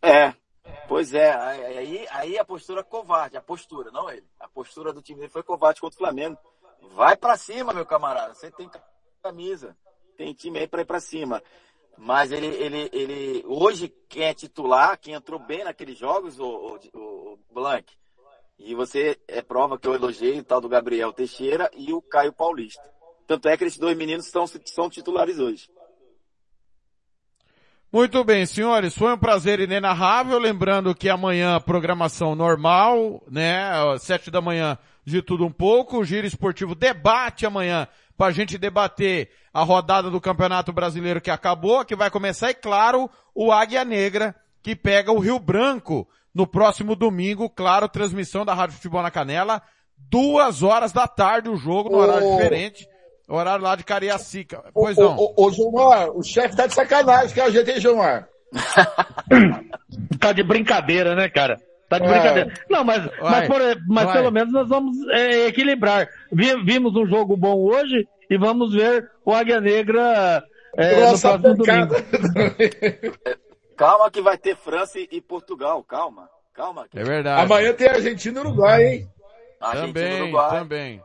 É, 0.00 0.32
pois 0.86 1.12
é, 1.12 1.32
aí, 1.32 2.06
aí 2.12 2.38
a 2.38 2.44
postura 2.44 2.84
covarde, 2.84 3.36
a 3.36 3.42
postura, 3.42 3.90
não 3.90 4.08
ele, 4.08 4.24
a 4.38 4.46
postura 4.46 4.92
do 4.92 5.02
time 5.02 5.18
dele 5.18 5.32
foi 5.32 5.42
covarde 5.42 5.80
contra 5.80 5.96
o 5.96 5.98
Flamengo. 5.98 6.38
Vai 6.94 7.16
para 7.16 7.36
cima, 7.36 7.72
meu 7.72 7.84
camarada. 7.84 8.34
Você 8.34 8.52
tem 8.52 8.70
camisa. 9.20 9.76
Tem 10.16 10.32
time 10.32 10.60
aí 10.60 10.68
para 10.68 10.82
ir 10.82 10.86
para 10.86 11.00
cima. 11.00 11.42
Mas 11.98 12.32
ele, 12.32 12.46
ele, 12.46 12.90
ele, 12.92 13.44
hoje 13.46 13.92
quem 14.08 14.24
é 14.24 14.34
titular, 14.34 14.98
quem 14.98 15.14
entrou 15.14 15.38
bem 15.38 15.64
naqueles 15.64 15.98
jogos, 15.98 16.38
o, 16.38 16.44
o, 16.44 16.98
o 16.98 17.38
Blank, 17.52 17.92
e 18.58 18.74
você 18.74 19.18
é 19.28 19.40
prova 19.42 19.78
que 19.78 19.86
eu 19.86 19.94
elogiei 19.94 20.38
o 20.38 20.44
tal 20.44 20.60
do 20.60 20.68
Gabriel 20.68 21.12
Teixeira 21.12 21.70
e 21.74 21.92
o 21.92 22.02
Caio 22.02 22.32
Paulista. 22.32 22.82
Tanto 23.26 23.48
é 23.48 23.56
que 23.56 23.64
esses 23.64 23.78
dois 23.78 23.96
meninos 23.96 24.26
são, 24.26 24.46
são 24.46 24.90
titulares 24.90 25.38
hoje. 25.38 25.70
Muito 27.92 28.22
bem, 28.22 28.46
senhores, 28.46 28.96
foi 28.96 29.12
um 29.12 29.18
prazer 29.18 29.58
inenarrável. 29.60 30.38
Lembrando 30.38 30.94
que 30.94 31.08
amanhã 31.08 31.60
programação 31.60 32.34
normal, 32.34 33.22
né? 33.28 33.72
Sete 33.98 34.30
da 34.30 34.40
manhã 34.40 34.78
de 35.04 35.22
tudo 35.22 35.46
um 35.46 35.52
pouco. 35.52 35.98
O 35.98 36.04
Giro 36.04 36.26
Esportivo 36.26 36.74
debate 36.74 37.46
amanhã 37.46 37.88
para 38.16 38.28
a 38.28 38.32
gente 38.32 38.58
debater 38.58 39.30
a 39.52 39.62
rodada 39.62 40.10
do 40.10 40.20
Campeonato 40.20 40.72
Brasileiro 40.72 41.20
que 41.20 41.30
acabou, 41.30 41.84
que 41.84 41.96
vai 41.96 42.10
começar, 42.10 42.50
e 42.50 42.54
claro, 42.54 43.10
o 43.34 43.50
Águia 43.50 43.84
Negra, 43.84 44.34
que 44.62 44.76
pega 44.76 45.10
o 45.10 45.18
Rio 45.18 45.38
Branco 45.38 46.06
no 46.34 46.46
próximo 46.46 46.94
domingo, 46.94 47.48
claro, 47.48 47.88
transmissão 47.88 48.44
da 48.44 48.54
Rádio 48.54 48.76
Futebol 48.76 49.02
na 49.02 49.10
Canela, 49.10 49.62
duas 49.96 50.62
horas 50.62 50.92
da 50.92 51.08
tarde 51.08 51.48
o 51.48 51.56
jogo, 51.56 51.90
no 51.90 51.98
horário 51.98 52.30
diferente. 52.30 52.86
Horário 53.28 53.62
lá 53.62 53.76
de 53.76 53.84
Cariacica. 53.84 54.64
Pois 54.74 54.96
não. 54.96 55.16
Ô, 55.16 55.34
ô, 55.36 55.46
ô 55.46 55.52
Gilmar, 55.52 56.10
o 56.10 56.22
chefe 56.22 56.56
tá 56.56 56.66
de 56.66 56.74
sacanagem 56.74 57.32
com 57.32 57.42
a 57.42 57.50
gente, 57.50 57.70
hein, 57.70 57.80
Gilmar? 57.80 58.28
tá 60.18 60.32
de 60.32 60.42
brincadeira, 60.42 61.14
né, 61.14 61.28
cara? 61.28 61.60
Tá 61.90 61.98
de 61.98 62.06
é. 62.06 62.08
brincadeira. 62.08 62.52
Não, 62.70 62.84
mas, 62.84 63.04
mas, 63.20 63.48
por, 63.48 63.60
mas 63.88 64.12
pelo 64.12 64.30
menos 64.30 64.52
nós 64.52 64.68
vamos 64.68 64.96
é, 65.08 65.48
equilibrar. 65.48 66.08
Vimos 66.32 66.94
um 66.94 67.04
jogo 67.04 67.36
bom 67.36 67.56
hoje 67.56 68.08
e 68.30 68.38
vamos 68.38 68.72
ver 68.72 69.10
o 69.24 69.34
Águia 69.34 69.60
Negra 69.60 70.40
é, 70.76 70.90
no 70.92 71.18
próximo 71.18 71.38
domingo. 71.38 71.94
calma 73.76 74.08
que 74.08 74.22
vai 74.22 74.38
ter 74.38 74.56
França 74.56 75.00
e 75.00 75.20
Portugal, 75.20 75.82
calma. 75.82 76.30
Calma. 76.54 76.86
É 76.94 77.02
verdade. 77.02 77.42
Amanhã 77.42 77.72
tem 77.72 77.88
Argentina 77.88 78.38
e 78.38 78.40
Uruguai, 78.40 78.84
hein? 78.84 79.08
Argentina, 79.60 79.92
também, 79.92 80.22
Uruguai. 80.22 80.50
também. 80.50 81.02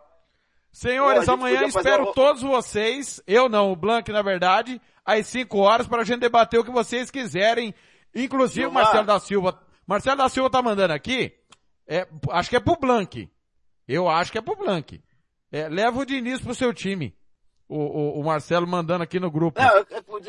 Senhores, 0.71 1.25
Pô, 1.25 1.31
amanhã 1.31 1.63
espero 1.63 2.13
todos 2.13 2.43
vocês, 2.43 3.23
eu 3.25 3.49
não, 3.49 3.71
o 3.71 3.75
Blank 3.75 4.11
na 4.11 4.21
verdade, 4.21 4.79
às 5.03 5.25
5 5.27 5.57
horas 5.57 5.87
para 5.87 6.01
a 6.01 6.05
gente 6.05 6.19
debater 6.19 6.59
o 6.59 6.63
que 6.63 6.71
vocês 6.71 7.09
quiserem. 7.09 7.73
Inclusive 8.13 8.67
o 8.67 8.71
Marcelo 8.71 9.05
da 9.05 9.19
Silva. 9.19 9.59
Marcelo 9.87 10.17
da 10.17 10.29
Silva 10.29 10.49
tá 10.49 10.61
mandando 10.61 10.93
aqui, 10.93 11.33
é, 11.87 12.07
acho 12.31 12.49
que 12.49 12.55
é 12.55 12.59
pro 12.59 12.77
Blank. 12.79 13.29
Eu 13.87 14.09
acho 14.09 14.31
que 14.31 14.37
é 14.37 14.41
pro 14.41 14.55
Blank. 14.55 15.01
É, 15.51 15.69
leva 15.69 15.99
o 15.99 16.05
Diniz 16.05 16.41
pro 16.41 16.55
seu 16.55 16.73
time. 16.73 17.15
O, 17.67 17.77
o, 17.77 18.19
o 18.19 18.23
Marcelo 18.23 18.67
mandando 18.67 19.03
aqui 19.03 19.19
no 19.19 19.31
grupo. 19.31 19.59
Não, 19.59 19.77
eu, 19.77 19.85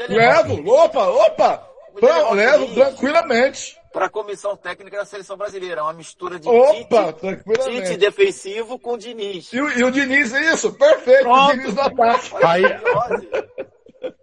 eu 0.08 0.16
levo, 0.16 0.70
opa, 0.70 1.06
opa! 1.06 1.76
Pra, 1.98 2.30
levo 2.30 2.74
tranquilamente. 2.74 3.76
Para 3.92 4.06
a 4.06 4.10
comissão 4.10 4.54
técnica 4.56 4.98
da 4.98 5.04
seleção 5.06 5.38
brasileira, 5.38 5.82
uma 5.82 5.94
mistura 5.94 6.38
de 6.38 6.46
Opa, 6.46 7.14
tite, 7.14 7.82
tite 7.82 7.96
defensivo 7.96 8.78
com 8.78 8.92
o 8.92 8.98
Diniz. 8.98 9.50
E, 9.54 9.56
e 9.56 9.82
o 9.84 9.90
Diniz, 9.90 10.32
isso, 10.32 10.74
perfeito, 10.74 11.22
Pronto. 11.22 11.54
o 11.54 11.56
Diniz 11.56 11.74
na 11.74 11.90
parte. 11.90 12.34
Aí, 12.44 12.62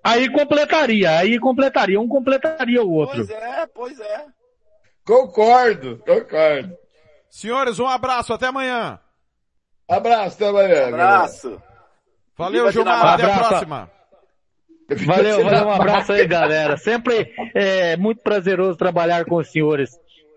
aí 0.03 0.31
completaria, 0.31 1.18
aí 1.18 1.39
completaria, 1.39 1.99
um 1.99 2.07
completaria 2.07 2.84
o 2.84 2.91
outro. 2.91 3.26
Pois 3.26 3.30
é, 3.31 3.65
pois 3.73 3.99
é. 3.99 4.26
Concordo, 5.06 5.98
concordo. 6.00 6.78
Senhores, 7.30 7.80
um 7.80 7.88
abraço, 7.88 8.34
até 8.34 8.48
amanhã. 8.48 9.00
Abraço, 9.90 10.36
até 10.36 10.48
amanhã. 10.48 10.88
Abraço. 10.88 11.62
Valeu, 12.38 12.72
Gilmar, 12.72 13.06
até 13.14 13.26
a 13.26 13.38
próxima. 13.38 13.92
Valeu, 15.06 15.44
valeu, 15.44 15.66
um 15.66 15.72
abraço 15.72 16.14
aí, 16.14 16.28
galera. 16.28 16.78
Sempre 16.78 17.34
é 17.56 17.98
muito 17.98 18.22
prazeroso 18.22 18.78
trabalhar 18.78 19.26
com 19.26 19.38
os 19.38 19.52
senhores. 19.52 19.92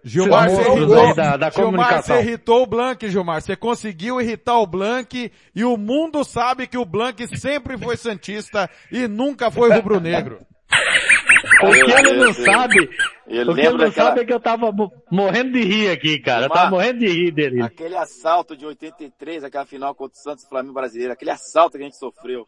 Gilmar, 0.05 0.49
você 0.49 0.63
irritou, 0.71 1.15
da, 1.17 1.37
da 1.37 1.51
Gilmar, 1.51 2.03
você 2.03 2.21
irritou 2.21 2.63
o 2.63 2.67
Blank, 2.67 3.09
Gilmar. 3.09 3.43
Você 3.43 3.57
conseguiu 3.57 4.21
irritar 4.21 4.59
o 4.59 4.67
Blank 4.67 5.33
e 5.55 5.65
o 5.65 5.77
mundo 5.77 6.23
sabe 6.25 6.69
que 6.69 6.79
o 6.79 6.85
Blank 6.85 7.27
sempre 7.37 7.77
foi 7.77 7.97
santista 7.97 8.71
e 8.91 9.09
nunca 9.09 9.51
foi 9.51 9.73
rubro-negro. 9.73 10.39
O 11.63 11.71
que 11.71 11.93
ele 11.93 12.13
não 12.13 12.35
sabe, 12.35 12.91
o 13.27 13.55
que 13.55 13.61
ele 13.61 13.79
não 13.79 13.93
sabe 13.93 14.21
é 14.21 14.25
que 14.25 14.33
eu 14.33 14.41
tava 14.41 14.73
morrendo 15.11 15.53
de 15.53 15.63
rir 15.63 15.91
aqui, 15.91 16.19
cara. 16.19 16.47
Eu 16.47 16.51
tava 16.51 16.71
morrendo 16.71 16.99
de 16.99 17.09
rir 17.09 17.31
dele. 17.31 17.63
Aquele 17.63 17.97
assalto 17.97 18.57
de 18.57 18.67
83, 18.67 19.45
aquela 19.45 19.65
final 19.65 19.95
contra 19.95 20.19
o 20.19 20.23
Santos 20.23 20.45
e 20.45 20.49
Flamengo 20.49 20.75
brasileiro, 20.75 21.13
aquele 21.13 21.31
assalto 21.31 21.77
que 21.77 21.83
a 21.83 21.87
gente 21.87 21.99
sofreu. 21.99 22.47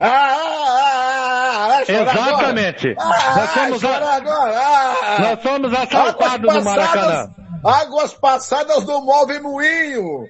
Ah, 0.00 0.08
ah, 0.08 1.78
ah, 1.78 1.82
Exatamente. 1.82 2.94
nós 2.94 3.50
somos, 3.50 3.84
a... 3.84 4.20
nós 5.20 5.42
somos 5.42 5.72
assaltados 5.72 6.54
no 6.54 6.64
Maracanã. 6.64 7.34
Águas 7.64 8.12
passadas 8.14 8.84
do 8.84 9.00
Move 9.00 9.40
Moinho. 9.40 10.28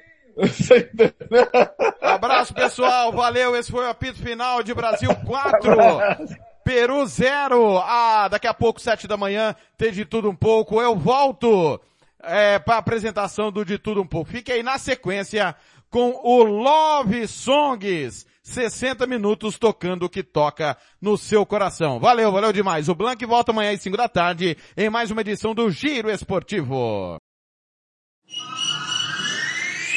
Abraço 2.01 2.52
pessoal, 2.55 3.12
valeu, 3.12 3.56
esse 3.56 3.70
foi 3.70 3.85
o 3.85 3.89
apito 3.89 4.20
final 4.22 4.62
de 4.62 4.74
Brasil 4.74 5.10
4, 5.26 5.60
Peru 6.65 7.07
0. 7.07 7.78
Ah, 7.78 8.27
daqui 8.28 8.47
a 8.47 8.55
pouco, 8.55 8.81
7 8.81 9.07
da 9.07 9.16
manhã, 9.16 9.55
tem 9.77 9.93
de 9.93 10.05
tudo 10.05 10.31
um 10.31 10.35
pouco, 10.35 10.81
eu 10.81 10.97
volto 10.97 11.81
é, 12.23 12.59
para 12.59 12.77
a 12.77 12.78
apresentação 12.78 13.53
do 13.53 13.65
De 13.65 13.78
Tudo 13.78 14.01
Um 14.01 14.07
Pouco. 14.07 14.31
Fique 14.31 14.51
aí 14.51 14.62
na 14.62 14.78
sequência 14.78 15.55
com 15.91 16.19
o 16.24 16.43
Love 16.43 17.28
Songs. 17.28 18.27
60 18.43 19.07
minutos 19.07 19.59
tocando 19.59 20.05
o 20.05 20.09
que 20.09 20.23
toca 20.23 20.77
no 21.01 21.16
seu 21.16 21.47
coração. 21.47 21.99
Valeu, 21.99 22.31
valeu 22.31 22.53
demais. 22.53 22.91
O 22.91 22.95
Blank 22.95 23.24
volta 23.24 23.53
amanhã 23.53 23.73
às 23.73 23.81
5 23.81 23.97
da 23.97 24.09
tarde 24.09 24.57
em 24.77 24.91
mais 24.91 25.11
uma 25.11 25.23
edição 25.23 25.55
do 25.55 25.70
Giro 25.70 26.11
Esportivo. 26.11 27.19